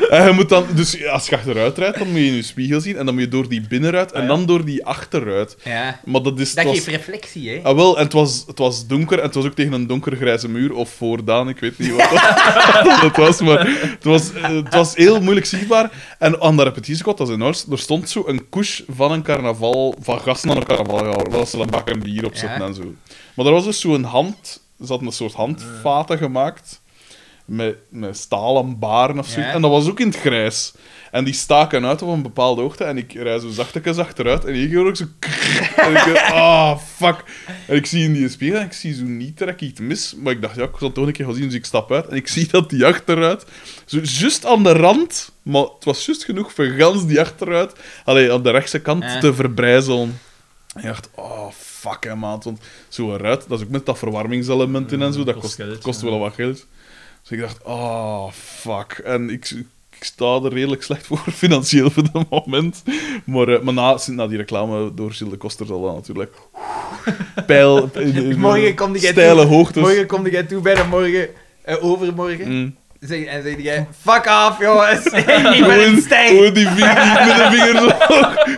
[0.09, 2.81] En je moet dan, dus als je achteruit rijdt, dan moet je in je spiegel
[2.81, 5.57] zien en dan moet je door die binnenruit en dan door die achteruit.
[5.63, 5.99] Ja.
[6.05, 6.53] Maar dat is...
[6.53, 7.59] Dat geeft reflectie, hè.
[7.63, 10.49] ah, wel, en het was, het was donker en het was ook tegen een donkergrijze
[10.49, 14.95] muur of voordaan, ik weet niet wat dat, dat was, maar het was, het was
[14.95, 15.91] heel moeilijk zichtbaar.
[16.19, 19.21] En aan de repetitiekot, dat is in Horst, er stond zo een couche van een
[19.23, 22.65] carnaval, van gasten aan een carnaval waar ze een bak en bier op zetten Ja.
[22.65, 22.93] en zo.
[23.37, 26.81] Maar er was dus zo'n hand, ze hadden een soort handvaten gemaakt
[27.47, 29.39] met, met stalen baren of zo.
[29.39, 29.51] Ja.
[29.51, 30.73] En dat was ook in het grijs.
[31.11, 32.83] En die staken uit op een bepaalde hoogte.
[32.83, 34.45] En ik rij zo zachtjes achteruit.
[34.45, 35.05] En ik hoor ook zo...
[35.75, 37.23] En ik ah, fuck.
[37.67, 40.15] En ik zie in die spiegel en ik zie zo niet ik iets mis.
[40.15, 41.43] Maar ik dacht, ja, ik zal het toch een keer gaan zien.
[41.43, 43.45] Dus ik stap uit en ik zie dat die achteruit...
[43.85, 47.73] Zo juist aan de rand, maar het was juist genoeg voor gans die achteruit...
[48.05, 50.19] Allee, aan de rechtse kant te verbrijzelen.
[50.73, 51.66] En ik dacht, oh, fuck,
[51.99, 52.43] hè, maat.
[52.43, 55.23] Want zo'n ruit, dat is ook met dat verwarmingselement in en zo.
[55.23, 56.07] Dat kost kost, geld, kost ja.
[56.09, 56.65] wel wat geld.
[57.21, 59.01] Dus ik dacht, oh, fuck.
[59.05, 59.49] En ik,
[59.97, 62.83] ik sta er redelijk slecht voor, financieel voor dat moment.
[63.23, 66.35] Maar, eh, maar na, na die reclame door Gilles de Koster zal dat natuurlijk...
[67.47, 67.89] Pijl...
[67.93, 69.81] in- in- Morgen komt die Steile hoogtes.
[69.83, 71.29] Morgen kom jij toe bij de morgen,
[71.61, 72.51] eh, overmorgen.
[72.51, 72.75] Mm.
[72.99, 75.05] Zeg, en zeg jij, fuck off, jongens.
[75.05, 76.29] ik ben Gewoon, een stijg.
[76.29, 77.89] gewoon die, vinger, die middenvinger zo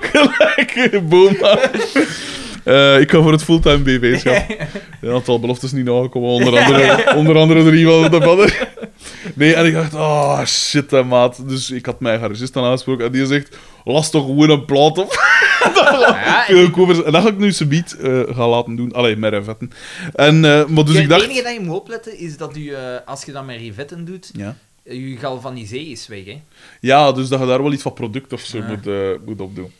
[0.01, 1.35] gelijk een boom
[2.63, 4.57] Eh, ik ga voor het fulltime BV-schap.
[5.01, 8.67] Een aantal beloftes niet nagekomen, onder andere, onder andere drie van de banner.
[9.35, 11.49] Nee, en ik dacht, oh shit, hè, maat.
[11.49, 14.97] Dus ik had mijn garagist aan aangesproken en die zegt, las toch gewoon een plaat
[14.97, 15.17] op.
[16.47, 17.03] Ja, covers.
[17.03, 18.93] En dat ga ik nu subiet eh gaan laten doen.
[18.93, 19.71] Allee, met revetten.
[20.15, 21.21] En, eh, maar dus Ja, ik dacht...
[21.21, 24.05] Het enige dat je moet opletten is dat u, eh, als je dat met rivetten
[24.05, 24.55] doet, Ja.
[24.83, 26.25] je galvanisee is weg.
[26.25, 26.41] Hè?
[26.79, 28.65] ja, dus dat je daar wel iets van product of zo Ja.
[28.67, 28.85] moet,
[29.25, 29.71] moet opdoen.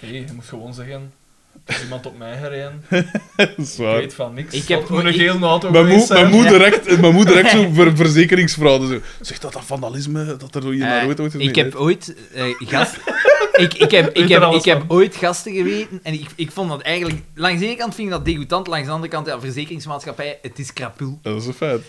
[0.00, 1.12] Hé, je moet gewoon zeggen...
[1.66, 2.84] Er is iemand op mij gereden.
[3.56, 4.54] Is Ik weet van niks.
[4.54, 6.30] Ik heb- een gele auto Mijn mijn zijn.
[6.30, 8.86] moe direct, mijn moe direct zo voor verzekeringsfraude.
[8.86, 9.00] Zo.
[9.20, 12.14] Zegt dat dat vandalisme, dat er zo iemand Eh, ooit ooit is ik heb ooit
[12.34, 12.96] eh, gast...
[13.52, 16.80] ik, ik, heb, ik, heb, ik heb ooit gasten geweten en ik, ik vond dat
[16.80, 17.20] eigenlijk...
[17.34, 20.58] Langs de ene kant vind ik dat degoutant, langs de andere kant, ja, verzekeringsmaatschappij, het
[20.58, 21.18] is krapul.
[21.22, 21.82] Dat is een feit.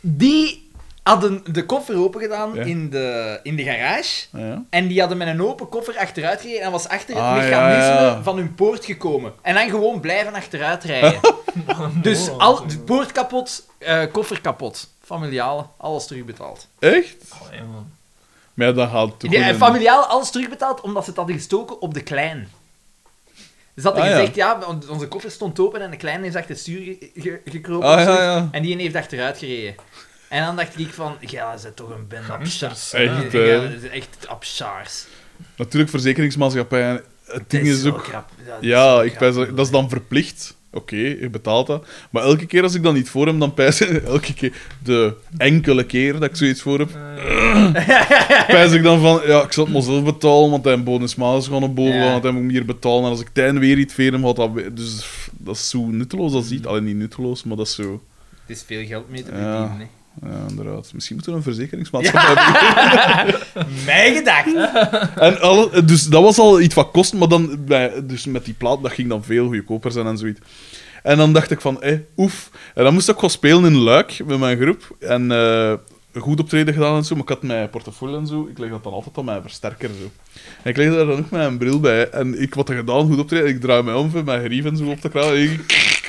[0.00, 0.67] Die
[1.08, 2.62] hadden de koffer open gedaan Ja.
[2.62, 4.64] in, de, in de garage ja.
[4.70, 7.92] en die hadden met een open koffer achteruit gereden en was achter het Ah, mechanisme
[8.04, 8.22] ja.
[8.22, 9.32] van hun poort gekomen.
[9.42, 11.20] En dan gewoon blijven achteruit rijden.
[12.02, 14.88] dus Oh, al, de poort kapot, eh, koffer kapot.
[15.04, 16.66] Familiale, alles terugbetaald.
[16.78, 17.16] Echt?
[17.72, 17.90] Man.
[18.54, 21.94] Maar ja, dan gaat toch Ja, familiaal alles terugbetaald omdat ze het hadden gestoken op
[21.94, 22.48] de klein.
[23.76, 26.50] Ze hadden Ah, gezegd, ja, on- onze koffer stond open en de kleine is achter
[26.50, 27.88] het stuur ge- ge- gekropen.
[27.88, 28.48] Ah, ja.
[28.50, 29.74] En die heeft achteruit gereden.
[30.28, 32.92] En dan dacht ik van, ja, dat is toch een bende Gangsters.
[32.92, 33.38] Echt, ja.
[33.38, 33.60] eh.
[33.60, 33.62] abschaars.
[33.62, 35.06] Ja, dat is echt abschaars.
[35.56, 37.02] Natuurlijk, verzekeringsmaatschappijen.
[37.24, 38.10] Het ding is zo ook...
[38.12, 38.24] Dat
[38.60, 39.32] is Ja, zo ik krap.
[39.34, 40.56] pijs, dat is dan verplicht.
[40.72, 41.86] Oké, je betaalt dat.
[42.10, 45.84] Maar elke keer als ik dat niet voor heb, dan pijs elke keer, de enkele
[45.86, 47.72] keer dat ik zoiets voor heb, Eh,
[48.46, 51.38] pijs ik dan van, ja, ik zal het maar zelf betalen, want hij bonus maal
[51.38, 52.10] is gewoon op boven, Ja.
[52.10, 53.04] want hij moet meer betalen.
[53.04, 54.50] En als ik tijn weer iets veer hem, had dat...
[54.72, 56.66] Dus dat is zo nutteloos als ziet.
[56.66, 58.02] Alleen niet nutteloos, maar dat is zo...
[58.46, 59.36] Het is veel geld mee te Ja.
[59.36, 59.78] verdienen.
[59.78, 59.86] hè.
[60.22, 60.90] Ja, inderdaad.
[60.92, 63.40] Misschien moeten we een verzekeringsmaatschappij beginnen.
[63.86, 64.54] Mij gedacht.
[65.16, 67.58] En alle, dus dat was al iets wat kost, maar dan,
[68.02, 70.40] dus met die plaat, dat ging dan veel goedkoper zijn en zoiets.
[71.02, 72.50] En dan dacht ik van, eh, oef.
[72.74, 74.96] En dan moest ik gaan spelen in Luik met mijn groep.
[75.00, 75.72] En eh,
[76.14, 78.48] goed optreden gedaan en zo, maar ik had mijn portefeuille en zo.
[78.50, 80.10] Ik leg dat dan altijd aan mijn versterker zo.
[80.62, 82.10] En ik legde daar dan ook mijn bril bij.
[82.10, 83.48] En ik had er gedaan, goed optreden.
[83.48, 85.58] Ik draai mij om, met mijn grief en zo op de kraan.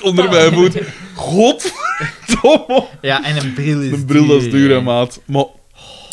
[0.02, 0.78] Onder mijn voet.
[1.16, 2.88] Godverdomme.
[3.02, 5.22] Ja, en een bril is Een bril, dat is duur, hè, maat.
[5.26, 5.46] Maar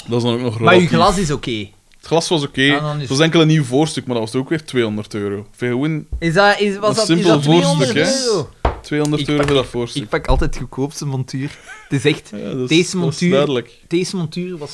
[0.08, 0.88] dat is dan ook nog Maar uw relatief.
[0.98, 1.68] glas is oké.
[1.96, 2.72] Het glas was oké.
[2.74, 5.14] Ah, dan is- Het was enkel een nieuw voorstuk, maar dat was ook weer 200
[5.14, 5.46] euro.
[5.52, 5.84] Veel
[6.18, 8.24] Is dat, is, was Een dat, is simpel dat 200 voorstuk, hè?
[8.26, 8.48] euro?
[8.82, 10.02] 200 Ik euro pak- voor dat voorstuk.
[10.02, 11.58] Ik pak altijd het goedkoopste montuur.
[11.88, 12.30] Het is echt...
[12.36, 13.70] Ja, dat is, Deze dat is montuur- duidelijk.
[13.88, 14.70] Deze montuur was,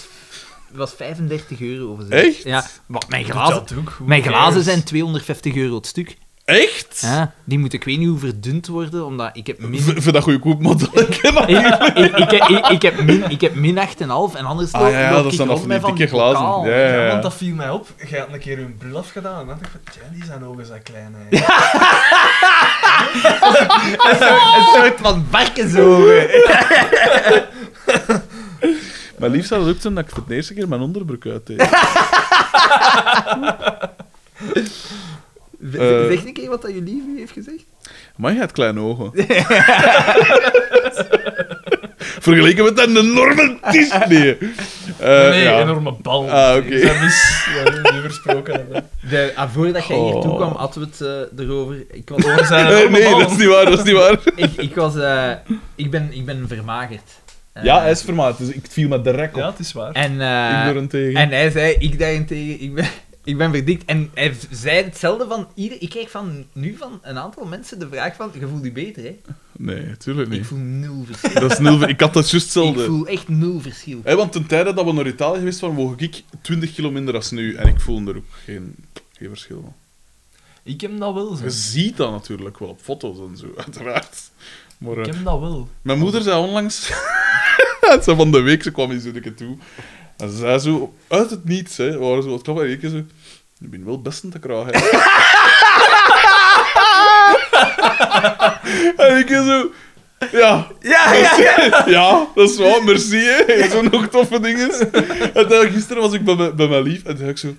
[0.72, 1.92] was 35 euro.
[1.92, 2.08] Of zo.
[2.08, 2.42] Echt?
[2.44, 2.66] Ja.
[2.86, 4.64] Maar mijn glazen, dat ook, who mijn glazen cares?
[4.64, 6.16] zijn 250 euro het stuk.
[6.44, 6.98] Echt?
[7.00, 9.80] Ja, die moeten ik weet niet hoe verdund worden, omdat ik heb min...
[9.80, 10.88] V- Voor dat goedkoop model.
[11.00, 13.82] ik, ik, ik, ik, ik heb min, ik heb min 8,5
[14.36, 16.70] en anders Ah, ja, ja, loop dat ik zijn van dikke glazen.
[16.70, 17.08] Ja, ja, Ja, ja.
[17.10, 17.86] want dat viel mij op.
[18.08, 20.44] Jij had een keer hun bril afgedaan en dan dacht ik van, tja, die zijn
[20.44, 21.14] ogen zijn klein.
[21.18, 21.38] Hè.
[24.10, 26.26] Een soort, een soort van varkensogen.
[29.18, 31.68] Maar liefst zou het ook zijn dat ik voor de eerste keer mijn onderbroek uitdeed.
[35.80, 36.06] Eh.
[36.06, 37.64] Zeg een keer wat dat je lief heeft gezegd.
[38.16, 39.10] Maar je hebt kleine ogen.
[41.96, 43.92] Vergeleken met een enorme tis.
[44.08, 44.36] Nee.
[44.98, 45.60] Eh, nee, ja.
[45.60, 46.30] enorme bal.
[46.30, 46.66] Ah, oké.
[46.74, 48.88] Ik heb mis, ja, nu versproken hebben.
[49.10, 50.36] De, ah, voordat jij hier toe Oh.
[50.36, 51.84] kwam, hadden we het eh, erover.
[51.90, 53.18] Ik was, Eh, enorme nee, ballen.
[53.18, 54.12] dat is niet waar, dat is niet waar.
[54.36, 55.30] ik, ik, was eh,
[55.74, 57.20] ik, ben, ik ben vermagerd.
[57.62, 59.40] Ja, hij is vermaakt, dus ik viel met de rek op.
[59.40, 59.92] Ja, het is waar.
[59.92, 62.86] En, eh, ik en hij zei, ik daarentegen, ik ben,
[63.24, 63.84] ik ben verdikt.
[63.84, 65.82] En hij zei hetzelfde van ieder...
[65.82, 69.02] Ik kreeg van, nu van een aantal mensen de vraag van, je voelt je beter,
[69.04, 69.16] hè?
[69.56, 70.46] Nee, tuurlijk Ik niet.
[70.46, 71.40] voel nul verschil.
[71.40, 71.82] Dat is nul...
[71.88, 72.84] Ik had dat juist ik hetzelfde.
[72.84, 74.00] voel echt nul verschil.
[74.04, 77.14] Hé, want ten tijde dat we naar Italië geweest waren, woog ik 20 kilo minder
[77.14, 77.54] als nu.
[77.54, 78.74] En ik voelde er ook geen,
[79.12, 79.74] geen verschil van.
[80.62, 81.44] Ik heb dat wel, zo.
[81.44, 84.30] Je ziet dat natuurlijk wel op foto's en zo, uiteraard.
[84.78, 85.68] Maar eh, Ik heb dat wel.
[85.82, 86.88] mijn moeder zei onlangs...
[87.80, 89.56] het zei van de week, ze kwam eens een keer toe.
[90.22, 92.64] En ze zei zo, uit het niets, hè, we waren zo wat klappen.
[92.64, 93.02] En ik zo...
[93.58, 94.72] Je bent wel best te krijgen.
[99.06, 99.70] en ik zo...
[100.32, 101.82] Ja, Ja, ja, ja.
[101.98, 103.52] ja, dat is wel, merci, hè.
[103.62, 104.92] Je zo'n nog toffe dingen.
[105.34, 107.56] En dan, gisteren was ik bij, mijn- bij mijn lief en toen zei ik zo...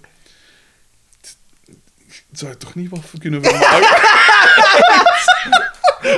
[2.32, 3.88] Zou je toch niet wat kunnen vermaken?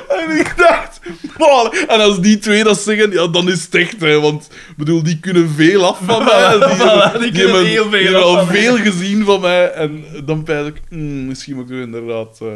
[0.09, 0.99] En ik dacht...
[1.37, 4.19] "Man." En als die twee dat zeggen, ja, dan is het echt, hè.
[4.19, 6.51] Want, bedoel, die kunnen veel af van mij.
[6.57, 9.71] Die, Voilà, die kunnen hebben- heel veel die hebben af al veel gezien van mij.
[9.71, 12.47] En dan pijs ik, hmm, misschien moet ik er inderdaad eh,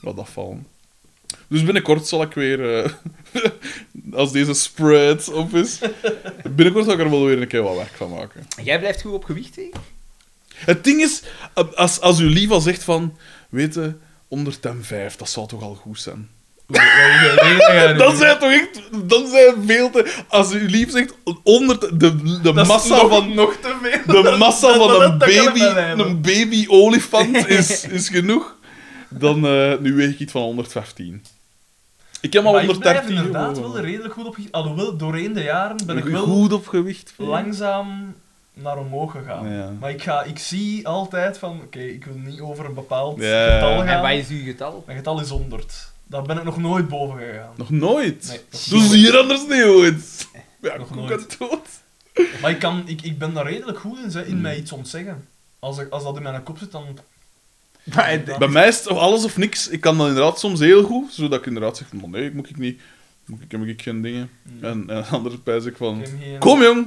[0.00, 0.66] wat afvallen.
[1.48, 2.90] Dus binnenkort zal ik weer, eh,
[4.12, 5.78] als deze spread op is,
[6.50, 8.46] binnenkort zal ik er wel weer een keer wat werk van maken.
[8.62, 9.70] Jij blijft goed op gewicht, hè?
[10.54, 11.22] Het ding is,
[11.74, 13.16] als, als uw lief al zegt van,
[13.48, 13.92] weet je,
[14.28, 16.28] 105, dat zou toch al goed zijn.
[17.96, 18.80] Dan zijn toch echt...
[19.04, 20.22] Dan zijn veel te...
[20.28, 22.00] Als u lief zegt, 100...
[22.00, 23.34] De, de massa van...
[23.34, 24.22] Nog te veel.
[24.22, 25.60] De massa van een ik baby,
[26.02, 28.56] een baby olifant is, is genoeg.
[29.08, 31.24] Dan, eh, nu weeg ik iets van 115.
[32.20, 34.52] Ik heb al Maar ik blijf 113 inderdaad wel redelijk goed op gewicht.
[34.52, 37.12] Alhoewel, doorheen de jaren ben ik wel Goed gewicht.
[37.16, 38.14] langzaam
[38.54, 39.78] naar omhoog gegaan.
[39.80, 43.80] Maar ik, ga, ik zie altijd van, oké, ik wil niet over een bepaald getal
[43.80, 44.02] En gaan.
[44.02, 44.82] wat is uw getal?
[44.86, 45.89] Mijn getal is 100.
[46.10, 47.52] Daar ben ik nog nooit boven gegaan.
[47.56, 48.26] Nog nooit.
[48.28, 48.90] Nee, nog nooit.
[48.90, 50.28] ze hier anders niet ooit.
[50.62, 51.10] Ja, Nog nooit.
[51.20, 51.68] het dood.
[52.40, 54.40] Maar ik, kan, ik, ik ben daar redelijk goed in, zeg, in Hmm.
[54.40, 55.28] mij iets ontzeggen.
[55.58, 56.84] Als, ik, als dat in mijn kop zit, dan...
[57.84, 59.68] Dan- Bij mij is het of alles of niks.
[59.68, 62.48] Ik kan dat inderdaad soms heel goed, zodat ik inderdaad zeg, maar nee, ik moet
[62.50, 62.80] ik niet.
[63.26, 64.30] Moet ik, heb ik geen dingen.
[64.42, 64.64] Hmm.
[64.64, 66.86] En, en anders pijs ik van, Ik heb geen- kom jong,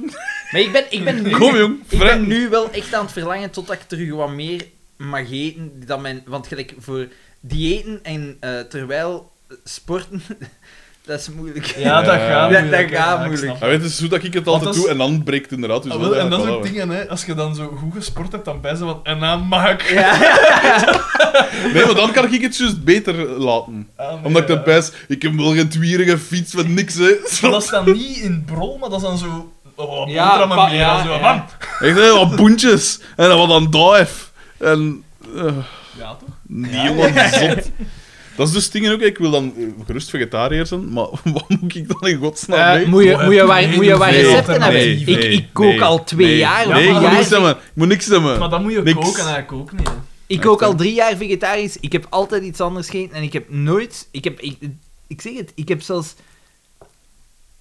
[0.52, 1.30] Maar ik ben, ik ben nu...
[1.30, 1.76] kom jong.
[1.88, 5.82] Ik ben nu wel echt aan het verlangen totdat ik terug wat meer mag eten.
[5.86, 7.08] Dat mijn, want gelijk voor
[7.48, 9.30] diëten en eh, terwijl
[9.64, 10.22] sporten,
[11.06, 11.66] dat is moeilijk.
[11.66, 12.26] Ja, dat Ja.
[12.28, 12.90] gaat Dat- moeilijk.
[12.90, 13.42] dat gaat Ja, moeilijk.
[13.42, 15.52] snap Maar weet je, zo dat ik het altijd is- doe en dan breekt het
[15.52, 15.82] inderdaad.
[15.82, 17.08] Dus Ah, wel en dat is ook dingen, hè.
[17.08, 19.00] Als je dan zo goed gesport hebt, dan bijzen van...
[19.04, 19.82] En dan mag ik...
[19.90, 20.12] Ja.
[21.74, 23.88] Nee, maar dan kan ik het juist beter laten.
[23.96, 24.62] Ah, nee, Omdat ik dan ja.
[24.62, 27.14] pijs, ik heb wel geen twierige fiets met niks, hè.
[27.42, 29.52] Maar dat is dan niet in brol, maar dat is dan zo...
[29.74, 31.20] Oh, Ja, ja, pa- meer, ja, zo, ja.
[31.20, 31.44] bam.
[31.88, 33.00] Echt, hè, wat boentjes.
[33.16, 34.32] En dan wat aan duif.
[34.58, 35.04] En...
[35.36, 35.44] eh,
[35.98, 36.33] Ja, toch?
[36.62, 37.70] Die jongen, zot.
[38.36, 39.54] Dat is dus dingen ook, ik wil dan
[39.86, 42.86] gerust vegetariër zijn, maar wat moet ik dan in godsnaam Eh, mee?
[42.86, 45.06] moet, je, moet, je waar, moet je waar recepten nee, hebben?
[45.06, 46.68] nee, ik, ik kook nee, al twee nee, jaar.
[46.68, 47.50] Nee, ik moet niks hebben.
[47.50, 48.38] Ik moet niks hebben.
[48.38, 48.98] Maar dan moet je Niks.
[49.06, 49.90] koken en ik kook niet.
[50.26, 51.76] Ik kook al drie jaar vegetarisch.
[51.80, 54.08] Ik heb altijd iets anders gegeten en ik heb nooit.
[54.10, 54.56] Ik, heb, ik,
[55.06, 56.14] ik zeg het, ik heb zelfs.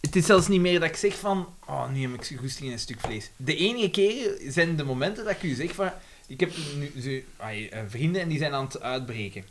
[0.01, 1.47] Het is zelfs niet meer dat ik zeg van.
[1.67, 3.29] Oh, nu heb ik goesting in een stuk vlees.
[3.35, 5.89] De enige keer zijn de momenten dat ik u zeg van.
[6.27, 6.51] Ik heb
[6.95, 9.43] nu ai, eh, vrienden en die zijn aan het uitbreken.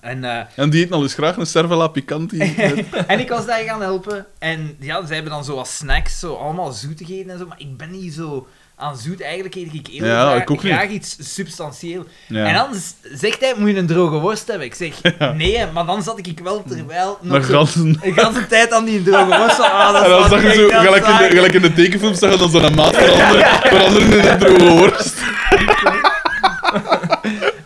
[0.00, 2.36] En, eh, En die eten al eens graag een cervela picanti.
[2.56, 4.26] met- en ik was daar gaan helpen.
[4.38, 7.46] En ja, zij hebben dan zo wat snacks, zo allemaal zoetigheden en zo.
[7.46, 8.46] Maar ik ben niet zo
[8.82, 9.20] aan zoet.
[9.20, 12.04] Eigenlijk eet ik heel Ja, graag, ik iets substantieel.
[12.28, 12.44] Ja.
[12.46, 14.66] En dan z- zegt hij, moet je een droge worst hebben?
[14.66, 15.00] Ik zeg,
[15.36, 18.00] nee, maar dan zat ik wel terwijl nog Een ganzen.
[18.02, 19.56] ganse tijd aan die droge worst.
[19.56, 21.72] zo, Ah, dat En dan zag je zo, dat gelijk in, de, gelijk in de
[21.72, 25.14] tekenfilm, zag je dan zo'n maat veranderen, veranderen in een droge worst.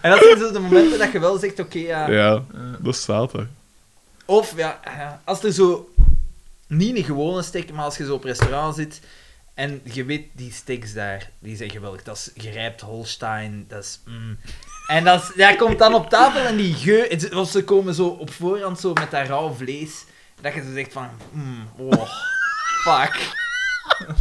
[0.01, 2.11] En dat zijn zo de momenten dat je wel zegt, oké, ja.
[2.11, 2.43] Ja,
[2.78, 3.47] dat is zaterdag.
[4.25, 4.81] Of, ja,
[5.25, 5.89] als er zo...
[6.69, 9.01] Niet een gewone steak, maar als je zo op restaurant zit
[9.57, 12.02] en je weet, die steaks daar, die zijn geweldig.
[12.02, 14.01] Dat is gerijpt Holstein, dat is...
[14.07, 14.39] mm.
[14.86, 17.07] En dat, is, komt dan op tafel en die geur...
[17.09, 20.05] het- ze komen zo op voorhand zo met dat rauw vlees,
[20.41, 21.09] dat je zo zegt van...
[21.33, 22.10] mm, oh,
[22.85, 23.35] fuck.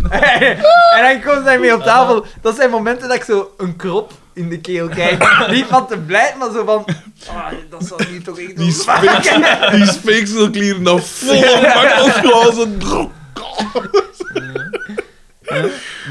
[0.10, 2.26] en dan komt ze daarmee op tafel.
[2.42, 5.48] Dat zijn momenten dat ik zo een krop in de keel krijg.
[5.52, 6.86] Niet van te blij, maar zo van...
[7.30, 8.58] ah, dat zal nu toch echt...
[8.58, 12.00] Die wel- speek- Die speekselklieren nou vol bak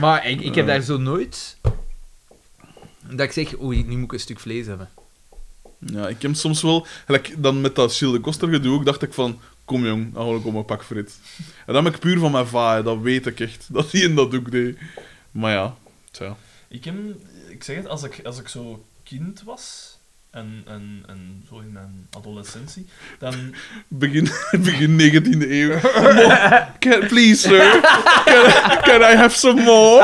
[0.00, 1.56] Maar ik, ik heb daar zo nooit...
[3.08, 4.90] Dat ik zeg, oei, nu moet ik een stuk vlees hebben.
[5.78, 6.86] Ja, ik heb soms wel...
[7.04, 9.40] Gelijk, dan met dat Gilles de Koster gedoe ook, dacht ik van...
[9.64, 11.18] Kom jong, dan ik om een pak frit.
[11.66, 13.66] En dan ben ik puur van mijn vaai, dat weet ik echt.
[13.72, 14.78] Dat hij in dat ook deed.
[15.30, 15.76] Maar ja,
[16.10, 16.36] tja.
[16.68, 16.94] Ik, heb,
[17.48, 19.93] ik zeg het, als ik, als ik zo kind was
[20.34, 22.86] en, en, en zo in mijn adolescentie,
[23.18, 23.34] dan...
[23.88, 24.28] Begin,
[24.68, 25.78] begin 19e eeuw.
[26.78, 27.80] Can, please, sir.
[28.24, 30.00] Can, can I have some more?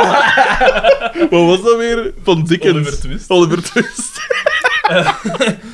[1.31, 2.13] Wat was dat weer?
[2.23, 2.75] Van Dickens.
[2.75, 3.31] Oliver Twist.
[3.31, 4.21] Oliver Twist.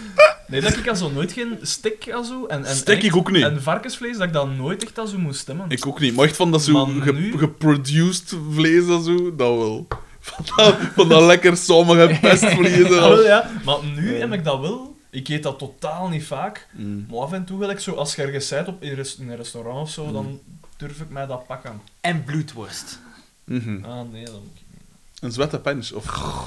[0.49, 2.47] Nee, dat ik al zo nooit geen stek al zo...
[2.47, 3.43] En, en, Stek en, ik ook niet.
[3.43, 5.67] En varkensvlees, dat ik dan nooit echt al zo moest stemmen.
[5.69, 6.15] Ik ook niet.
[6.17, 9.87] Maar echt van dat zo Maar ge- nu- geproduced vlees zo, dat wel.
[10.27, 12.85] Van dat, van dat lekker sommige pestvlees.
[12.85, 13.51] en Ah, wel, ja.
[13.65, 14.97] Maar nu heb ik dat wel.
[15.11, 16.69] Ik eet dat totaal niet vaak.
[16.73, 17.07] Mm.
[17.11, 19.91] Maar af en toe, gelijk zo, als je ergens bent op, in een restaurant of
[19.91, 20.41] zo, dan
[20.77, 21.81] durf ik mij dat pakken.
[22.01, 22.99] En bloedworst.
[23.45, 23.85] Mhm.
[23.85, 24.83] Ah, nee, dat moet ik niet.
[25.21, 25.93] Een zwette pens.
[25.93, 26.05] Of,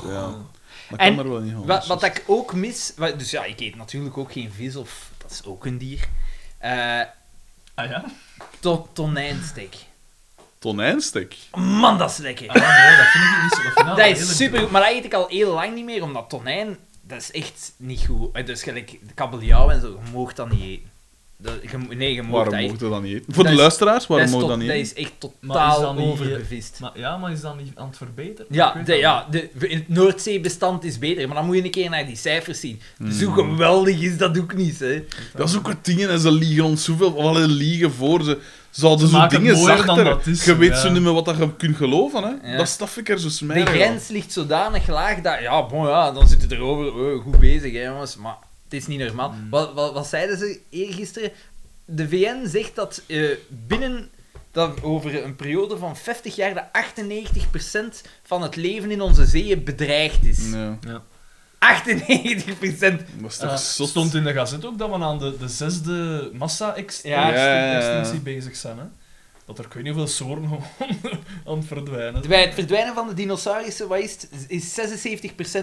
[0.08, 0.22] ja,
[0.90, 1.54] dat kan En er wel niet.
[1.66, 2.94] Wat, wat ik ook mis...
[3.18, 5.10] Dus ja, ik eet natuurlijk ook geen vis, of...
[5.18, 6.08] Dat is ook een dier.
[6.58, 7.02] Eh
[7.80, 8.04] Ah ja?
[8.60, 9.76] to tonijnstek.
[10.60, 11.36] Tonijnstek.
[11.56, 12.48] Man, dat is lekker.
[12.48, 13.84] Ah, nee, dat vind ik niet zo.
[13.86, 16.30] Dat, dat is super goed, maar dat eet ik al heel lang niet meer, omdat
[16.30, 18.30] tonijn, dat is echt niet goed.
[18.36, 20.88] Eh, Dus gelijk kabeljauw en zo, je mag dat niet eten.
[21.42, 22.86] Dat, je, nee, je mag Waarom dat mocht eten.
[22.88, 23.26] je dat niet eten?
[23.34, 25.00] Voor Dat de is- luisteraars, waarom dat, is mocht dat dat niet eten?
[25.00, 26.78] is echt Maar is totaal dat niet- overbevist.
[26.80, 28.46] Maar ja, maar is dat niet aan het verbeteren?
[28.50, 31.90] Ja, de, dat ja de, het Noordzeebestand is beter, maar dan moet je een keer
[31.90, 32.82] naar die cijfers zien.
[32.98, 33.12] Hmm.
[33.24, 35.04] hoe geweldig is dat ook niet, hè?
[35.36, 38.40] Dat is ook het ding, en ze liegen ons zoveel, of alle liegen voor ze.
[38.72, 40.04] Ze Ze zo dingen zachter.
[40.04, 40.80] dat is, je weet ja.
[40.80, 42.52] zo niet meer wat dat je kunt geloven, hè.
[42.52, 42.58] Ja.
[42.58, 43.74] Dat staf ik er zo De smerig aan.
[43.74, 47.74] grens ligt zodanig laag dat, ja, bon, ja, dan zit het erover, oh, goed bezig,
[47.74, 48.16] hè, jongens.
[48.16, 49.34] Maar Het is niet normaal.
[49.50, 51.32] Wat, wat, wat zeiden ze eergisteren?
[51.86, 53.30] De VN zegt dat eh,
[53.68, 54.10] binnen
[54.52, 56.64] dat over een periode van 50 jaar de
[57.94, 60.50] 98% van het leven in onze zeeën bedreigd is.
[60.52, 60.78] Ja.
[61.60, 63.06] 98%!
[63.22, 63.90] Dat is Eh, toch zot?
[63.90, 67.30] stond in de gazet ook dat we aan de, de zesde massa-extinctie Ja.
[67.34, 68.20] Ja, ja, ja.
[68.24, 68.78] bezig zijn.
[68.78, 68.84] Hè?
[69.46, 70.64] Dat er weet niet hoeveel soorten gewoon
[71.48, 72.28] aan het verdwijnen.
[72.28, 74.80] Bij het verdwijnen van de dinosaurussen wat is, het, is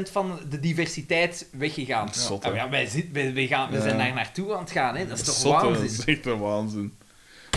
[0.08, 2.14] 76% van de diversiteit weggegaan.
[2.14, 4.96] Zot, Ja, ja, wij, zit, wij, wij gaan, we zijn daar naartoe aan het gaan.
[4.96, 5.06] Hè.
[5.06, 5.68] Dat is toch Zot, hè.
[5.68, 5.98] Dat waanzin?
[5.98, 6.94] is echt een waanzin.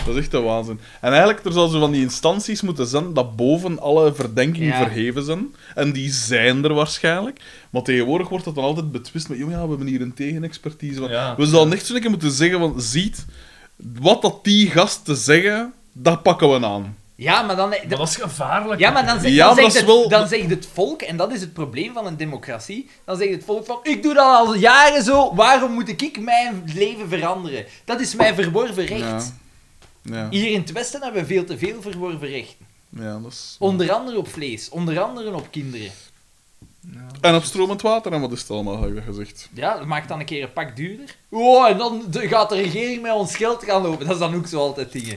[0.06, 0.80] Dat is echt een waanzin.
[1.00, 4.76] En eigenlijk, er zou zo van die instanties moeten zijn dat boven alle verdenkingen Ja.
[4.76, 5.54] verheven zijn.
[5.74, 7.40] En die zijn er waarschijnlijk.
[7.70, 11.00] Maar tegenwoordig wordt dat dan altijd betwist met, "Joh, ja, we hebben hier een tegenexpertise.
[11.00, 11.34] van." Ja.
[11.36, 13.24] We zouden echt zo'n keer moeten zeggen van, ziet,
[14.00, 16.96] wat dat die gasten zeggen, dat pakken we aan.
[17.14, 17.68] Ja, maar dan...
[17.68, 18.80] Maar dat is gevaarlijk.
[18.80, 21.16] Ja, maar dan, zeg, Ja, dan, maar zegt het, wel- dan zegt het volk, en
[21.16, 24.24] dat is het probleem van een democratie, dan zegt het volk van, ik doe dat
[24.36, 27.64] al jaren zo, waarom moet ik mijn leven veranderen?
[27.84, 29.00] Dat is mijn verworven recht.
[29.00, 29.20] Ja.
[30.02, 30.28] Ja.
[30.30, 32.66] Hier in het Westen hebben we veel te veel verworven rechten.
[32.88, 33.56] ja, dat is...
[33.58, 35.90] Onder andere op vlees, onder andere op kinderen.
[37.20, 39.48] En op stromend water, en wat is het allemaal, heb je gezegd.
[39.52, 41.16] Ja, dat maakt dan een keer een pak duurder.
[41.28, 44.04] Oh, en dan gaat de regering met ons geld gaan lopen.
[44.06, 45.16] Dat is dan ook zo altijd dingen.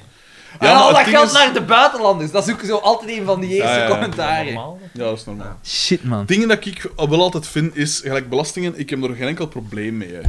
[0.60, 2.32] Ja, en al het dat geld is- naar de buitenlanders.
[2.32, 3.90] Dat is ook zo altijd een van die eerste Ja, ja, ja.
[3.90, 4.53] commentaren.
[4.53, 5.60] Ja, dat is normaal.
[5.66, 6.26] Shit, man.
[6.26, 9.98] Dingen dat ik wel altijd vind, is, gelijk belastingen, ik heb er geen enkel probleem
[9.98, 10.14] mee.
[10.14, 10.22] Hè.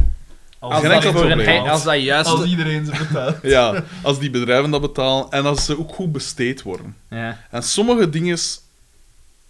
[0.59, 1.67] Als, Geen dat enkel probleem.
[1.67, 2.29] Als dat juist...
[2.29, 3.37] als iedereen ze betaalt.
[3.41, 6.95] Ja, als die bedrijven dat betalen en als ze ook goed besteed worden.
[7.09, 7.39] Ja.
[7.51, 8.37] En sommige dingen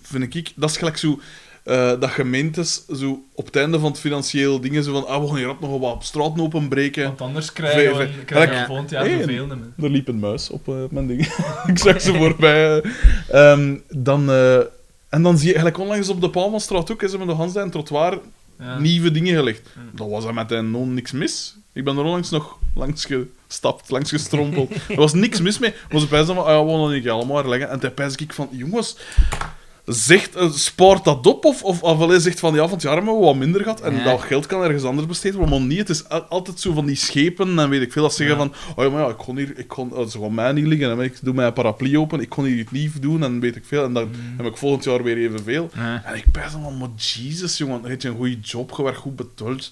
[0.01, 1.19] vind ik, dat is gelijk zo,
[1.63, 5.27] eh, dat gemeentes zo op het einde van het financieel dingen zo van, ah, we
[5.27, 7.03] gaan hier op nog wat op straat openbreken.
[7.03, 8.65] Want anders krijgen we, krijgen we Ja.
[8.65, 9.57] volgend jaar zoveel meer.
[9.77, 11.21] Er liep een muis op eh, mijn ding.
[11.67, 12.81] ik zag ze voorbij.
[12.81, 13.51] eh.
[13.51, 14.55] Ehm, dan, eh,
[15.09, 17.69] en dan zie je eigenlijk onlangs op de Palmenstraat ook, hè, ze hebben de Hansdijn
[17.69, 18.19] trottoir
[18.59, 18.79] Ja.
[18.79, 19.69] nieuwe dingen gelegd.
[19.91, 21.55] Dat was er met een non niks mis.
[21.73, 24.71] Ik ben er onlangs nog langs gestapt, langs gestrompeld.
[24.89, 25.73] er was niks mis mee.
[25.91, 27.69] Maar ze pijzen van, ah ja, we gaan niet allemaal herleggen.
[27.69, 28.97] En toen pijs ik van, jongens,
[29.85, 31.45] zegt, eh, spaart dat op?
[31.45, 33.81] Of, of, of alleen zegt van, ja, van het jaar hebben we wat minder gehad.
[33.81, 34.03] En Ja.
[34.03, 35.49] dat geld kan ergens anders besteed worden.
[35.59, 38.13] Maar niet, het is al- altijd zo van die schepen en weet ik veel, dat
[38.15, 38.41] zeggen Ja.
[38.43, 40.65] van, oh ja, maar ja, ik kon hier, ik kon, oh, ze gaan mij niet
[40.67, 40.91] liggen.
[40.91, 43.63] En ik doe mijn paraplu open, ik kon hier iets lief doen en weet ik
[43.65, 43.83] veel.
[43.83, 45.69] En dan heb ik volgend jaar weer evenveel.
[45.75, 46.01] Ja.
[46.05, 48.97] En ik pijs dan van, maar Jesus, jongen, heb je een goede job, je werd
[48.97, 49.71] goed betaald.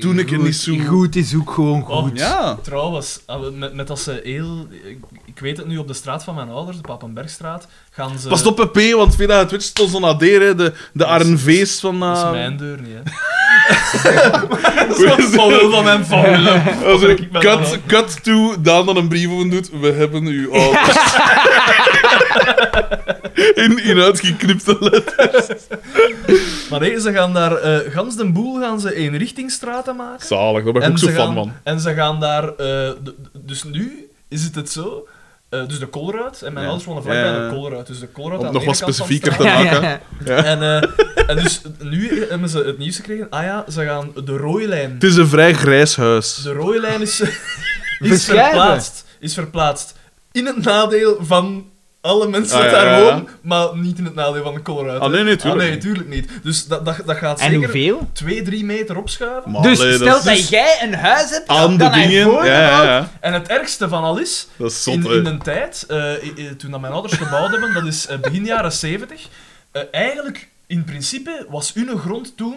[0.00, 0.74] Doe ik het niet zo...
[0.86, 2.18] Goed is ook gewoon Oh, goed.
[2.18, 2.58] Ja.
[2.62, 4.66] Trouwens, we- met, met als ze heel...
[4.88, 8.28] Ik, ik weet het nu, op de straat van mijn ouders, de Papenbergstraat, gaan ze...
[8.28, 12.00] Pas op, PP, want via het Twitch stond zo'n aderen, de, de RNV's van...
[12.00, 13.02] Dat is eh, mijn deur niet, hè.
[15.06, 16.48] dat is wat Paul van mijn familie.
[16.84, 20.50] Also, Ik cut, dan- cut to, Daan dan een brief over doet, we hebben u
[20.52, 20.96] ouders.
[23.54, 25.46] in, in uitgeknipte letters.
[26.70, 27.56] Maar nee, ze gaan daar...
[27.56, 30.26] eh gans den boel gaan ze eenrichtingsstraten maken.
[30.26, 31.52] Zalig, daar ben ik ook zo ze fan gaan, van.
[31.62, 32.48] En ze gaan daar...
[32.56, 35.08] eh, d- d- dus nu is het het zo...
[35.48, 36.70] eh, dus de Kolruit, en mijn Ja.
[36.70, 37.48] ouders wonen vlakbij Ja.
[37.48, 37.86] de Kolruit.
[37.86, 39.82] Dus de Kolruit Om aan nog de wat ene kant van de specifieker te maken.
[39.82, 40.00] ja.
[40.36, 40.44] Ja.
[40.44, 43.26] En, eh, en dus nu hebben ze het nieuws gekregen.
[43.30, 44.92] Ah ja, ze gaan de rode lijn.
[44.92, 46.34] Het is een vrij grijs huis.
[46.42, 47.20] De rode lijn is,
[48.00, 49.04] is verplaatst.
[49.20, 49.94] Is verplaatst.
[50.32, 51.70] In het nadeel van
[52.02, 53.04] alle mensen Ah, daar ja, ja.
[53.04, 54.98] wonen, maar niet in het nadeel van de Colorado.
[54.98, 55.80] Ah, nee, nee, tuurlijk Ah, nee, niet.
[55.80, 56.28] tuurlijk niet.
[56.42, 58.08] Dus dat, dat, dat gaat En zeker hoeveel?
[58.12, 59.50] 2, 3 meter opschuiven.
[59.50, 62.00] Maar Dus allee, stel dat, dat is jij een huis hebt, aan de dan naar
[62.08, 62.30] dingen.
[62.30, 63.10] Ja, ja, gebouwd, ja.
[63.20, 65.98] En het ergste van al is, Dat is zot, in, een tijd, eh,
[66.58, 69.28] toen dat mijn ouders gebouwd hebben, dat is eh, begin jaren 70,
[69.70, 72.56] eh, eigenlijk, in principe, was hun grond toen,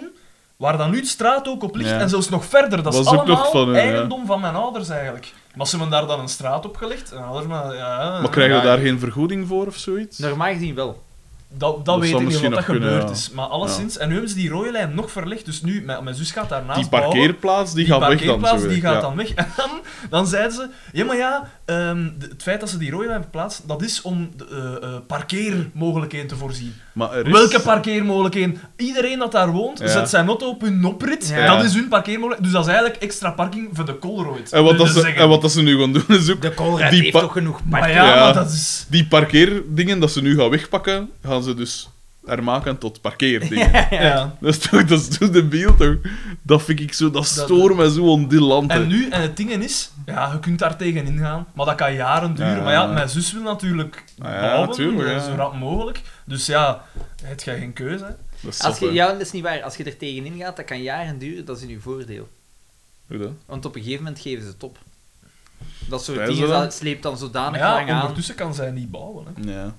[0.57, 1.99] waar dan nu de straat ook op ligt, Ja.
[1.99, 3.79] en zelfs nog verder, dat is allemaal ja.
[3.79, 5.33] eigendom van mijn ouders eigenlijk.
[5.55, 8.19] Maar ze hebben daar dan een straat op gelegd, en ouders, maar ja...
[8.21, 10.17] Maar krijgen we daar geen vergoeding voor of zoiets?
[10.17, 11.03] Normaal gezien wel.
[11.57, 13.09] Dat, dat, Dat weet ik niet wat dat kunnen, gebeurd ja.
[13.15, 13.29] is.
[13.33, 16.15] Maar alleszins, en nu hebben ze die rode lijn nog verlegd, dus nu, mijn, mijn
[16.15, 18.59] zus gaat daarnaast Die parkeerplaats, die, Die gaat weg dan.
[18.59, 18.99] zo die gaat Ja.
[19.01, 19.33] dan weg.
[19.45, 19.69] En dan,
[20.09, 23.21] dan zeiden ze: Ja, maar ja, ehm, de- het feit dat ze die rode lijn
[23.21, 24.45] verplaatsen, dat is om de,
[24.81, 26.73] eh, eh, parkeermogelijkheden te voorzien.
[26.93, 27.31] Maar er is...
[27.31, 28.57] Welke parkeermogelijkheden?
[28.77, 29.87] Iedereen dat daar woont, Ja.
[29.87, 31.27] zet zijn auto op hun oprit.
[31.27, 31.55] Ja.
[31.55, 32.43] Dat is hun parkeermogelijkheid.
[32.43, 34.51] Dus dat is eigenlijk extra parking voor de Colruyt.
[34.51, 36.41] En wat, dat ze, en wat dat ze nu gaan doen, is ook...
[36.41, 38.23] De Colruyt Die heeft toch genoeg Maar ja, Ja.
[38.23, 38.85] maar dat is...
[38.89, 41.89] Die parkeerdingen dat ze nu gaan wegpakken, gaan ze dus
[42.25, 43.71] hermaken tot parkeerdingen.
[43.89, 44.37] Ja.
[44.39, 45.17] Dat is toch, dat is
[45.77, 45.95] toch?
[46.41, 48.71] Dat vind ik zo, dat stoort mij zo on die land.
[48.71, 51.93] En nu, en het ding is, ja, je kunt daar tegen ingaan, maar dat kan
[51.93, 52.55] jaren duren.
[52.55, 52.63] Ja.
[52.63, 55.23] Maar ja, mijn zus wil natuurlijk Ah ja, bouwen, natuurlijk, eh, ja.
[55.23, 56.01] zo rap mogelijk.
[56.25, 56.85] Dus ja,
[57.23, 58.03] heb jij geen keuze.
[58.03, 58.11] hè.
[58.41, 59.63] Dat is Als je, ja, dat is niet waar.
[59.63, 62.29] Als je er tegenin gaat, dat kan jaren duren, dat is in je voordeel.
[63.07, 63.31] Hoe dat?
[63.45, 64.77] Want op een gegeven moment geven ze het op.
[65.87, 66.71] Dat soort dingen dan?
[66.71, 68.01] sleept dan zodanig ja, lang aan.
[68.01, 69.25] ondertussen kan zij niet bouwen.
[69.25, 69.51] Hè.
[69.51, 69.75] Ja.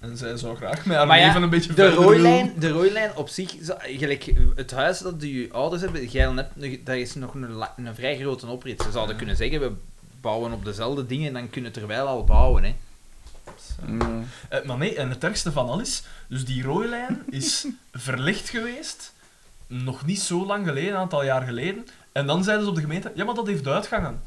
[0.00, 2.68] En zij zou graag met haar Maar ja, leven een beetje De verder rooilijn, de
[2.70, 6.48] rooilijn op zich, zo- gelijk het huis dat je ouders hebben, jij net,
[6.84, 8.82] dat is nog een, vrij grote oprit.
[8.82, 9.72] Ze zouden kunnen zeggen, we
[10.20, 12.64] bouwen op dezelfde dingen en dan kunnen terwijl al bouwen.
[12.64, 12.74] Hè.
[14.48, 19.12] Eh, maar nee, en het ergste van al is, dus die rooilijn is verlicht geweest,
[19.66, 21.86] nog niet zo lang geleden, een aantal jaar geleden.
[22.12, 24.20] En dan zeiden ze op de gemeente, ja, maar dat heeft uitgangen.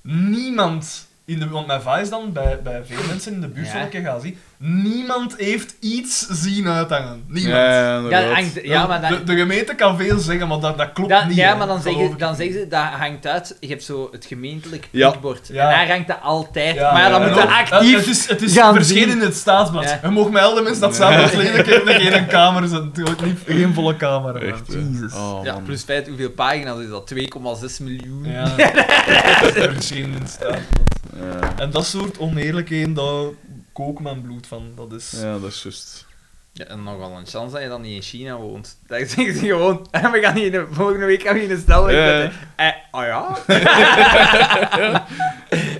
[0.00, 3.72] Niemand, in de, want mijn va is dan bij, bij veel mensen in de buurt
[3.72, 3.84] Ja.
[3.84, 7.24] keer gaan zien, niemand heeft iets zien uithangen.
[7.26, 7.54] Niemand.
[7.56, 10.92] Ja, Ja, hangt, ja, maar de, dat, de gemeente kan veel zeggen, maar dat, dat
[10.92, 11.36] klopt dat- niet.
[11.36, 11.56] ja, hè.
[11.56, 14.88] maar dan, zeggen, ik dan zeggen ze, dat hangt uit, je hebt zo het gemeentelijk.
[14.90, 15.12] Ja.
[15.12, 16.74] En daar hangt dat altijd.
[16.74, 17.96] Ja, maar ja, dan ja, moet je Het- actief...
[17.98, 19.18] Het is, het is gaan verschenen zien.
[19.18, 19.84] in het staatsblad.
[19.84, 19.98] Ja.
[20.02, 23.24] Je mag mij al de mensen dat staatsblad lezen, een keer, keer een kamer wordt
[23.24, 24.46] niet geen volle kamer.
[24.46, 24.60] Echt.
[24.66, 25.14] Jezus.
[25.14, 27.10] Oh, ja, plus feit, hoeveel pagina's is dat?
[27.14, 28.24] 2,6 miljoen.
[28.24, 28.46] Ja.
[29.72, 30.91] verschenen in het staatsblad.
[31.20, 31.52] Ja.
[31.58, 33.24] En dat soort oneerlijkheden, daar
[33.72, 34.72] kook mijn bloed van.
[34.76, 35.14] Dat is...
[35.22, 36.06] ja, dat is juist.
[36.52, 38.76] Ja, en nogal een chance dat je dan niet in China woont.
[38.86, 41.90] Dat zeggen ze gewoon, we gaan hier de, volgende week gaan we in een stel
[41.90, 42.30] Ja.
[42.56, 43.38] Eh, oh ja?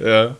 [0.00, 0.34] Ja.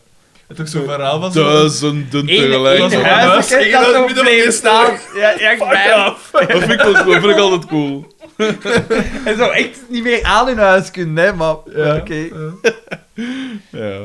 [0.47, 1.43] Het is ook zo'n verhaal van zo...
[1.53, 2.93] Duizenden Eén tegelijk.
[2.93, 4.99] een huis, dat zo midden op bleef staan.
[5.15, 8.07] Ja, ja, ik ben- Dat vind ik, wel- dat vind ik altijd cool.
[9.25, 11.97] En zo echt niet meer aan hun huis kunnen, hè, maar Ja.
[11.97, 12.29] oké.
[13.71, 13.99] Ja.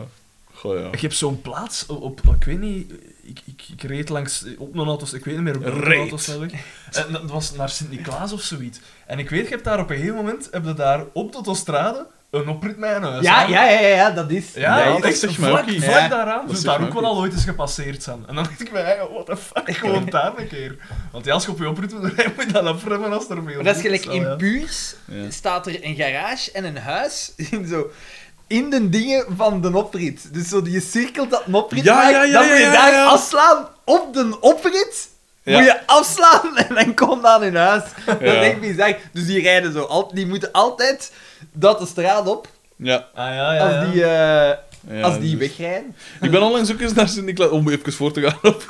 [0.57, 0.87] Goh, ja.
[0.91, 2.91] Ik heb zo'n plaats op, op- ik weet niet,
[3.23, 5.99] ik, ik, ik reed langs, op een auto, ik weet niet meer op een Reed.
[5.99, 6.51] autosnelweg.
[6.91, 8.79] En dat was naar Sint-Niklaas of zoiets.
[9.05, 11.35] En ik weet, je hebt daar op een gegeven moment, heb je daar op de
[11.35, 13.23] autostrade een oprit met een huis.
[13.25, 13.49] Ja, aan.
[13.49, 14.53] ja, ja, ja, ja, dat is.
[14.53, 16.07] Ja, Ja, dat is zeg maar vlak, Ja.
[16.07, 16.45] daaraan.
[16.45, 18.17] Dat Dus daar ook wel al ooit eens gepasseerd zijn.
[18.27, 20.77] En dan dacht ik mij, what the fuck, gewoon daar een keer.
[21.11, 23.35] Want ja, als je op je oprit moet rijden, moet je dat afremmen als er
[23.35, 24.37] veel Maar dat is gelijk, in
[25.05, 25.29] Ja.
[25.29, 27.91] staat er een garage en een huis in zo...
[28.47, 30.33] In de dingen van de oprit.
[30.33, 32.71] Dus zo die cirkelt dat een oprit Ja, maakt, ja, ja, dan moet je ja,
[32.71, 33.05] daar ja.
[33.05, 35.09] afslaan op de oprit.
[35.43, 35.57] Ja.
[35.57, 37.83] Moet je afslaan en dan komt dat in huis.
[38.05, 38.33] Dat Ja.
[38.33, 38.95] is echt bizar.
[39.13, 39.83] Dus die rijden zo.
[39.83, 41.11] al- Die moeten altijd
[41.53, 43.05] dat de straat op Ja.
[43.15, 44.57] Ah, ja, ja, als die, eh,
[44.89, 45.37] ja, als die juist.
[45.57, 45.95] wegrijden.
[46.21, 47.49] Ik ben onlangs ook eens naar Sint-Niklaas...
[47.49, 48.65] Om even voor te gaan op,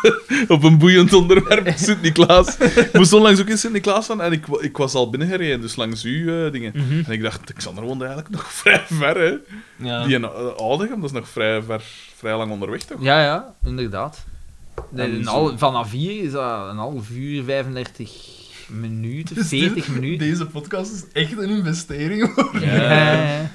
[0.48, 2.58] op een boeiend onderwerp, Sint-Niklaas.
[2.58, 6.04] Ik moest onlangs ook in Sint-Niklaas staan en ik, ik was al binnengereden, dus langs
[6.04, 6.74] uw eh, dingen.
[7.06, 9.36] En ik dacht, Xander woont eigenlijk nog vrij ver, hè.
[9.88, 10.06] Ja.
[10.06, 11.82] Die in uh, dat is nog vrij, ver,
[12.16, 13.02] vrij lang onderweg, toch?
[13.04, 14.26] Ja, ja, inderdaad.
[15.26, 18.12] Al, vanaf hier is dat een half uur, 35
[18.68, 20.28] minuten, Dus 40 dit- minuten.
[20.30, 22.36] Deze podcast is echt een investering.
[22.36, 22.60] hoor.
[22.62, 22.92] Ja.
[22.92, 23.50] ja.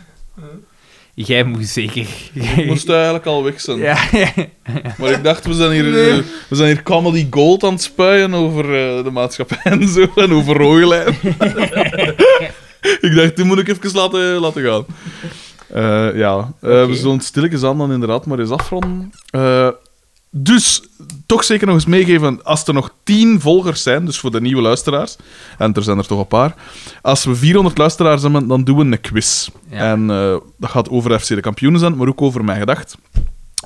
[1.14, 2.06] Jij moet zeker.
[2.32, 3.78] Ik moest eigenlijk al weg zijn.
[3.78, 4.32] Ja, ja.
[4.98, 6.16] Maar ik dacht, we zijn hier, eh,
[6.48, 10.32] we zijn hier comedy gold aan het spuien over eh, de maatschappij en zo, en
[10.32, 11.14] over rooilijn.
[13.00, 14.84] ik dacht, die moet ik even laten, laten gaan.
[15.68, 19.12] Eh, ja, we zullen het stilletjes aan dan inderdaad maar eens afronden.
[20.34, 20.82] Dus,
[21.26, 24.62] toch zeker nog eens meegeven, als er nog tien volgers zijn, dus voor de nieuwe
[24.62, 25.16] luisteraars,
[25.58, 26.54] en er zijn er toch een paar,
[27.02, 29.48] als we 400 luisteraars hebben, dan doen we een quiz.
[29.70, 29.78] Ja.
[29.78, 32.96] En eh, dat gaat over FC de kampioenen zijn, maar ook over mijn gedacht.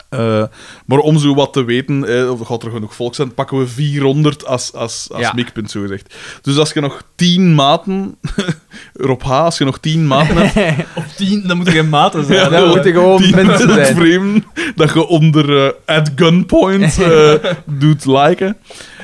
[0.08, 0.42] Eh,
[0.86, 3.66] maar om zo wat te weten, eh, of gaat er genoeg volk zijn, pakken we
[3.66, 5.32] 400 als, als, als Ja.
[5.34, 6.14] mikpunt, zo gezegd.
[6.42, 8.16] Dus als je nog 10 maten,
[8.94, 12.38] Rob H., als je nog 10 maten hebt, Op tien, dan moeten geen maten zijn.
[12.38, 12.50] Ja, hè.
[12.60, 14.44] dat moeten gewoon 10 mensen zijn.
[14.74, 17.32] dat je onder eh, at gunpoint eh,
[17.64, 18.56] doet liken,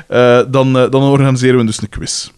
[0.08, 2.28] eh, dan, dan organiseren we dus een quiz.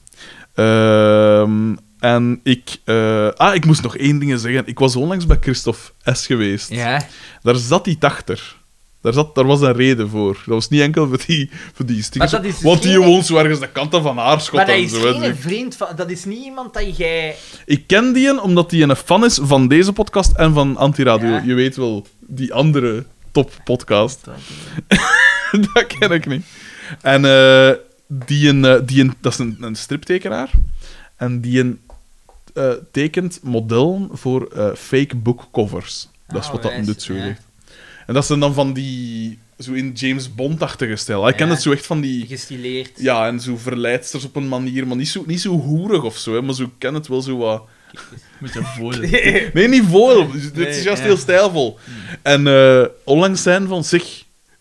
[0.54, 1.74] Ehm,
[2.04, 2.76] en ik...
[2.84, 4.62] eh, ah, ik moest nog één ding zeggen.
[4.66, 5.80] Ik was onlangs bij Christophe
[6.12, 6.26] S.
[6.26, 6.70] geweest.
[6.70, 7.06] Ja.
[7.42, 8.56] Daar zat hij achter.
[9.00, 10.32] Daar, zat, daar was een reden voor.
[10.32, 12.30] Dat was niet enkel voor die, voor die stickers.
[12.30, 15.18] Dus Want die geen- woont zo ergens de kanten van Aarschot Maar dat is zo.
[15.18, 15.88] geen vriend van...
[15.96, 17.34] Dat is niet iemand dat jij...
[17.66, 21.28] Ik ken die een omdat hij een fan is van deze podcast en van Antiradio.
[21.28, 21.42] Ja.
[21.44, 24.20] Je weet wel, die andere top-podcast.
[25.74, 26.44] dat ken ik niet.
[27.02, 27.70] En eh,
[28.08, 30.50] die een, eh, die een, dat is een, een striptekenaar.
[31.16, 31.80] En die een,
[32.54, 36.08] eh, tekent modellen voor eh, fake bookcovers.
[36.28, 37.20] Dat is Ah, wat dat wijs, doet, zo ja.
[37.20, 37.40] gezegd.
[38.06, 39.38] En dat zijn dan van die...
[39.58, 41.28] Zo in James Bond-achtige stijl.
[41.28, 42.26] Ik ken het zo echt van die...
[42.26, 42.90] Gestileerd.
[42.96, 46.34] Ja, en zo verleidsters op een manier, maar niet zo, niet zo hoerig of zo,
[46.34, 47.62] hè, maar zo ik ken het wel zo wat...
[48.52, 49.10] Je voelen.
[49.54, 50.26] Nee, niet voor.
[50.32, 51.06] Dit Nee, is juist ja.
[51.06, 51.78] heel stijlvol.
[52.22, 54.02] En eh, onlangs zijn van, zeg,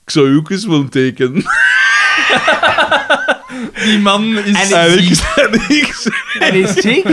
[0.03, 1.43] ik zou ook eens willen tekenen.
[3.85, 4.72] Die man is...
[4.72, 7.05] En ik, en ik zei- En is chic?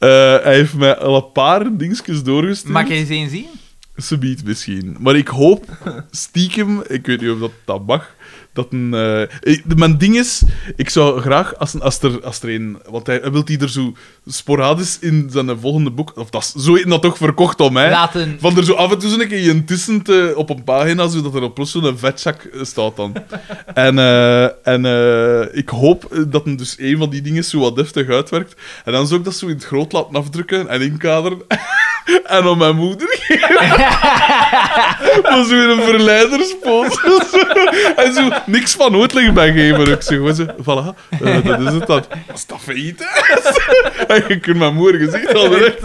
[0.00, 0.08] Eh,
[0.42, 2.72] hij heeft mij al een paar dingetjes doorgestuurd.
[2.72, 3.48] Mag je eens een zien?
[3.96, 4.96] Subiet misschien.
[5.00, 5.64] Maar ik hoop
[6.10, 8.14] stiekem, ik weet niet of dat, dat mag,
[8.52, 8.94] Dat een,
[9.42, 10.42] eh, mijn ding is,
[10.76, 12.78] ik zou graag, als, een- als, er, als er een...
[12.90, 13.92] Want hij, hij wil die er zo
[14.26, 16.12] sporadisch in zijn volgende boek...
[16.16, 17.90] Of dat zo heeft dat toch verkocht om mij.
[17.90, 18.36] Laten...
[18.40, 21.34] Van er zo af en toe zo'n keer in tussen te, op een pagina, zodat
[21.34, 23.12] er op plots zo'n vetzak eh, staat dan.
[23.74, 27.58] en eh, en eh, ik hoop eh, dat hem dus een van die dingen zo
[27.58, 28.54] wat deftig uitwerkt.
[28.84, 31.38] En dan zou ik dat zo in het groot laten afdrukken en inkaderen.
[32.24, 33.66] en aan mijn moeder geven.
[35.22, 37.00] Maar zo in een verleiderspoot.
[37.96, 39.80] en zo niks van uitleg bij geven.
[39.92, 42.04] Ik zeg gewoon zo, voilà, eh, dat is het dan.
[42.26, 43.34] Wat is dat failliet, hè?
[44.14, 45.82] en je kunt mijn moeder gezicht al direct.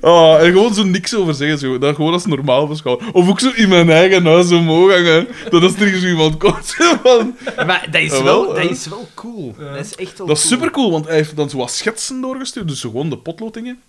[0.00, 1.58] Oh, en gewoon zo niks over zeggen.
[1.58, 1.78] Zo.
[1.78, 3.14] Dat gewoon als normaal beschouwen.
[3.14, 5.26] Of ook zo in mijn eigen huis omhoog hangen.
[5.50, 6.74] Dat als er zo iemand komt.
[7.02, 7.36] Van...
[7.66, 8.70] Maar dat is, wel, wel, dat eh.
[8.70, 9.54] is wel cool.
[9.58, 10.54] Dat is echt wel Dat is cool.
[10.54, 12.68] super cool, want hij heeft dan zo wat schetsen doorgestuurd.
[12.68, 13.80] Dus gewoon de potloodingen.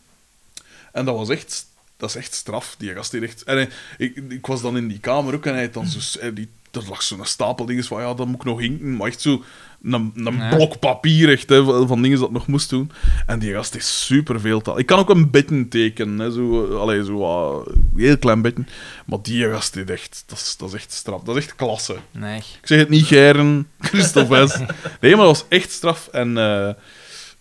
[0.92, 1.66] En dat was echt...
[1.98, 3.44] Dat is echt straf, die gast die echt...
[3.44, 6.34] En hij- ik, ik was dan in die kamer ook en hij had dan zo...
[6.34, 8.96] Die, er lag zo'n stapel dingen van, ja, dat moet ik nog hinken.
[8.96, 9.44] Maar echt zo...
[9.84, 10.56] Een, een Ja.
[10.56, 12.92] blok papier, echt, hè, van dingen dat ik nog moest doen.
[13.26, 14.80] En die gast is super veel taal.
[14.80, 18.64] Ik kan ook een beetje tekenen, hè, zo, eh, allee, zo een heel klein beetje.
[19.06, 21.22] Maar die gast, die echt, dat, is, dat is echt straf.
[21.22, 21.96] Dat is echt klasse.
[22.12, 22.38] Nee.
[22.38, 24.58] Ik zeg het niet, Geiren, Christophe S.
[25.02, 26.08] Nee, maar dat was echt straf.
[26.08, 26.38] En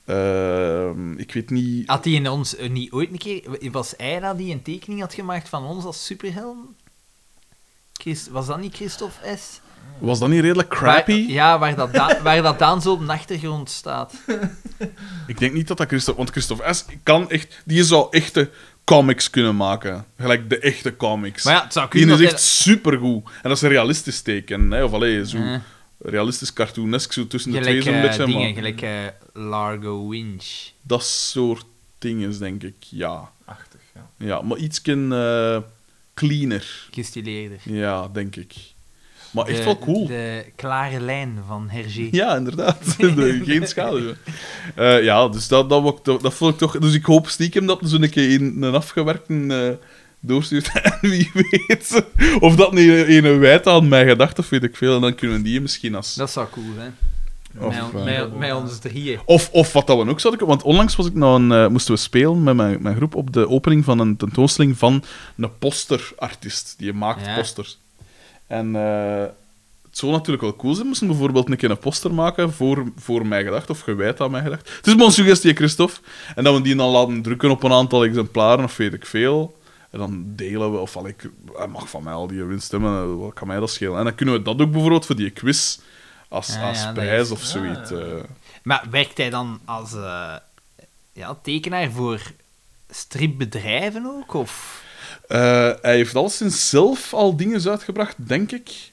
[0.04, 1.88] eh, ik weet niet...
[1.88, 3.70] Had hij in ons eh, niet ooit een keer...
[3.70, 6.74] Was hij dat die een tekening had gemaakt van ons als superhelden?
[8.06, 9.60] Christ, was dat niet Christophe S?
[9.98, 11.22] Was dat niet redelijk crappy?
[11.26, 14.14] Waar- ja, waar dat, Daan, waar dat Daan zo op de achtergrond staat.
[15.26, 16.18] Ik denk niet dat dat Christophe...
[16.20, 16.84] Want Christophe S.
[17.02, 17.62] kan echt...
[17.64, 18.50] Die zou echte
[18.84, 20.04] comics kunnen maken.
[20.18, 21.44] Gelijk de echte comics.
[21.44, 23.24] Maar ja, het zou die is echt supergoed.
[23.24, 24.70] En dat is een realistisch teken.
[24.70, 24.84] Hè?
[24.84, 25.38] Of allee, zo
[25.98, 28.26] realistisch cartoonesk, zo tussen de gelijk twee zo'n eh, beetje.
[28.26, 28.90] dingen, Maar gelijk eh,
[29.32, 30.46] Largo Winch.
[30.82, 31.64] dat soort
[31.98, 32.76] dingen, denk ik.
[32.78, 33.30] Ja.
[33.44, 34.06] Achtig, ja.
[34.16, 35.58] Ja, maar iets eh
[36.20, 36.88] cleaner.
[36.90, 37.58] Gestileerder.
[37.62, 38.54] Ja, denk ik.
[39.30, 40.06] Maar echt wel cool.
[40.06, 42.08] De klare lijn van Hergé.
[42.10, 42.96] Ja, inderdaad.
[42.98, 44.16] De- Geen schade.
[44.74, 46.78] Eh ja, dus dat, dat, ik toch- dat vond ik toch...
[46.78, 49.34] Dus ik hoop stiekem dat zo'n keer in een afgewerkte
[49.78, 49.86] eh,
[50.20, 50.70] doorstuurt.
[50.82, 52.04] En wie weet
[52.40, 54.94] of dat niet een, een wijd aan mij gedacht of weet ik veel.
[54.94, 56.14] En dan kunnen die misschien als...
[56.14, 56.96] Dat zou cool zijn.
[57.60, 59.20] Of, met, met, met ons drieën.
[59.24, 60.56] Of, of wat dat we ook zouden kunnen...
[60.56, 63.32] Want onlangs was ik nou een, eh, moesten we spelen met mijn, mijn groep op
[63.32, 65.04] de opening van een tentoonstelling van
[65.36, 66.74] een posterartiest.
[66.78, 67.34] Die maakt Ja.
[67.34, 67.78] posters.
[68.46, 69.24] En eh,
[69.88, 70.82] het zou natuurlijk wel cool zijn.
[70.82, 74.30] We moesten bijvoorbeeld een keer een poster maken voor, voor mij gedacht, of gewijd aan
[74.30, 74.68] mij gedacht.
[74.76, 75.96] Het is mijn suggestie, Christophe.
[76.34, 79.58] En dat we die dan laten drukken op een aantal exemplaren, of weet ik veel.
[79.90, 82.90] En dan delen we, of al ik, hij mag van mij al die winst hebben,
[82.90, 83.98] eh, wat kan mij dat schelen?
[83.98, 85.78] En dan kunnen we dat ook bijvoorbeeld voor die quiz
[86.28, 87.92] als, Ja, als ja, prijs is- of zoiets.
[87.92, 88.00] Ah.
[88.00, 88.24] eh.
[88.62, 90.34] Maar werkt hij dan als eh,
[91.12, 92.20] ja, tekenaar voor
[92.90, 94.34] stripbedrijven ook?
[94.34, 94.82] Of?
[95.28, 95.38] Eh,
[95.82, 98.92] hij heeft alleszins zelf al dingen uitgebracht, denk ik.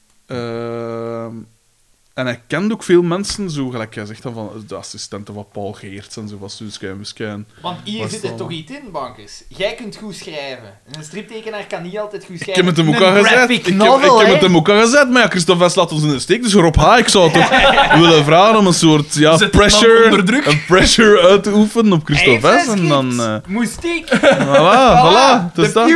[2.14, 5.46] En hij kent ook veel mensen, zo gelijk hij zegt dan van de assistenten van
[5.52, 6.38] Paul Geerts en zo
[6.80, 9.42] en Buske en- Want hier Was zit het er toch iets in, bankers.
[9.48, 10.64] Jij kunt goed schrijven.
[10.86, 12.64] En een striptekenaar kan niet altijd goed Ik schrijven.
[12.64, 13.16] heb het hem ook al
[13.50, 15.92] Ik heb, novel, ik heb het hem ook al gezegd, maar ja, Christophe West laat
[15.92, 16.42] ons in de steek.
[16.42, 17.48] Dus Rob H., ik zou toch
[18.00, 20.46] willen vragen om een soort ja, Zet pressure, onder druk.
[20.46, 23.12] een pressure uit te oefenen op Christophe En dan...
[23.12, 23.48] zijn eh script.
[23.48, 24.06] Moest ik?
[24.46, 25.52] voilà, voilà.
[25.54, 25.88] Is dat.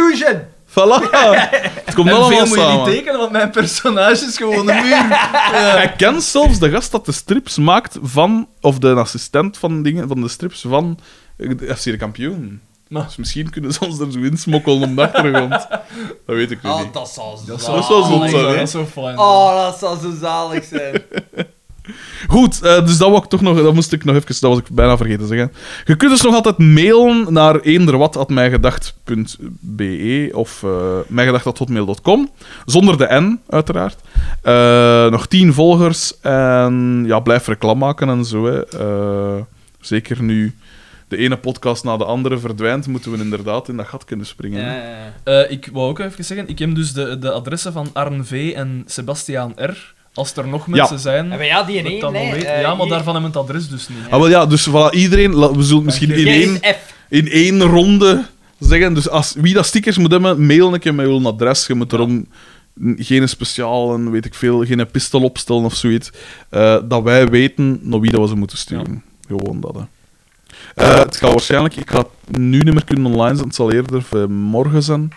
[0.70, 1.10] Voilà.
[1.84, 4.82] Het komt En allemaal veel moet je niet tekenen, want mijn personage is gewoon een
[4.82, 5.06] muur.
[5.78, 10.08] Hij kent zelfs de gast dat de strips maakt van, of de assistent van, dingen,
[10.08, 10.98] van de strips van
[11.36, 12.60] eh, de FC de kampioen.
[12.88, 15.50] Maar- Dus misschien kunnen ze ons er zo insmokkelen om de achtergrond.
[16.26, 16.92] Dat weet ik Oh, niet.
[16.92, 18.42] dat zo Dat zou zo zot zijn?
[18.42, 19.18] Dat is zo fijn.
[19.18, 21.02] Oh, dat zal zo zalig zijn.
[22.26, 24.58] Goed, eh, dus dat, wou ik toch nog, dat moest ik nog even, dat was
[24.58, 25.52] ik bijna vergeten te zeggen.
[25.84, 32.31] Je kunt dus nog altijd mailen naar eenderwat.mijgedacht.be of eh mijgedacht.hotmail.com,
[32.65, 33.97] zonder de N, uiteraard.
[34.42, 38.65] Eh, nog tien volgers en ja, blijf reclame maken en zo.
[39.81, 40.55] Zeker nu
[41.08, 44.62] de ene podcast na de andere verdwijnt, moeten we inderdaad in dat gat kunnen springen.
[44.62, 48.25] Ja, ja, ik wou ook even zeggen, ik heb dus de, de adressen van Arn
[48.25, 48.52] V.
[48.57, 49.94] en Sebastiaan R.
[50.18, 52.44] Als er nog mensen zijn, Maar ja, die in één, weet.
[52.44, 53.98] Eh, ja, maar hier- daarvan hebben we het adres dus niet.
[54.10, 56.60] Ah, wel ja, dus voilà, iedereen, we zullen misschien in één...
[57.08, 58.24] in één ronde
[58.58, 58.94] zeggen.
[58.94, 61.66] Dus als, wie dat stickers moet hebben, mail een keer met uw adres.
[61.66, 62.26] Je moet erom
[62.97, 66.10] geen speciale, weet ik veel, geen epistel opstellen of zoiets.
[66.50, 69.02] Eh, dat wij weten naar wie dat we ze moeten sturen.
[69.28, 69.82] Gewoon dat, hè.
[70.74, 71.76] Eh, het gaat waarschijnlijk...
[71.76, 73.47] Ik ga het nu niet meer kunnen online zetten.
[73.47, 75.12] Het zal eerder morgen zijn.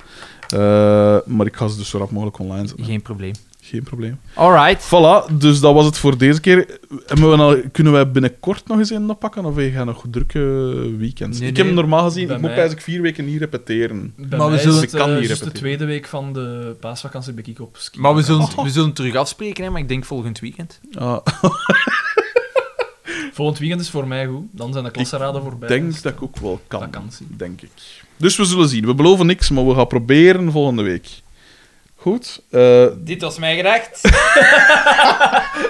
[0.48, 2.86] Eh, maar ik ga ze dus zo rap mogelijk online zetten.
[2.86, 3.34] Geen probleem.
[3.72, 4.20] Geen probleem.
[4.34, 4.86] Alright.
[4.86, 6.66] Voilà, dus dat was het voor deze keer.
[7.06, 9.46] Hebben we nou, kunnen wij binnenkort nog eens een oppakken?
[9.46, 10.40] Of we gaan nog drukke
[10.98, 11.40] weekends?
[11.40, 14.14] Nee, ik heb normaal gezien, Bij ik moet eigenlijk vier weken niet repeteren.
[14.18, 15.54] Bij Maar we zullen- is Ik het, kan eh, niet de repeteren.
[15.60, 18.00] tweede week van de paasvakantie ben ik op ski.
[18.00, 20.80] Maar we zullen, we zullen terug afspreken, hè, maar ik denk volgend weekend.
[20.94, 21.18] Ah,
[23.34, 24.46] Volgend weekend is voor mij goed.
[24.52, 25.70] Dan zijn de klassenraden voorbij.
[25.70, 26.80] ik denk Dus dat ik ook wel kan.
[26.82, 27.28] Vakantie.
[27.38, 27.70] Denk ik.
[28.18, 28.86] Dus we zullen zien.
[28.86, 31.08] We beloven niks, maar we gaan proberen volgende week.
[32.02, 32.42] Goed.
[32.52, 32.86] Uh...
[32.98, 34.00] Dit was mij gedacht.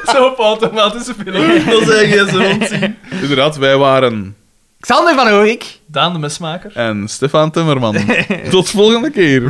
[0.13, 1.65] zo op automatische piloot.
[1.85, 2.97] Dat is zo ontzien.
[3.21, 4.35] Inderdaad, wij waren...
[4.79, 5.79] Xander van Oorik.
[5.85, 6.71] Daan de Mesmaker.
[6.73, 7.95] En Stefan Timmerman.
[8.49, 9.41] Tot volgende keer.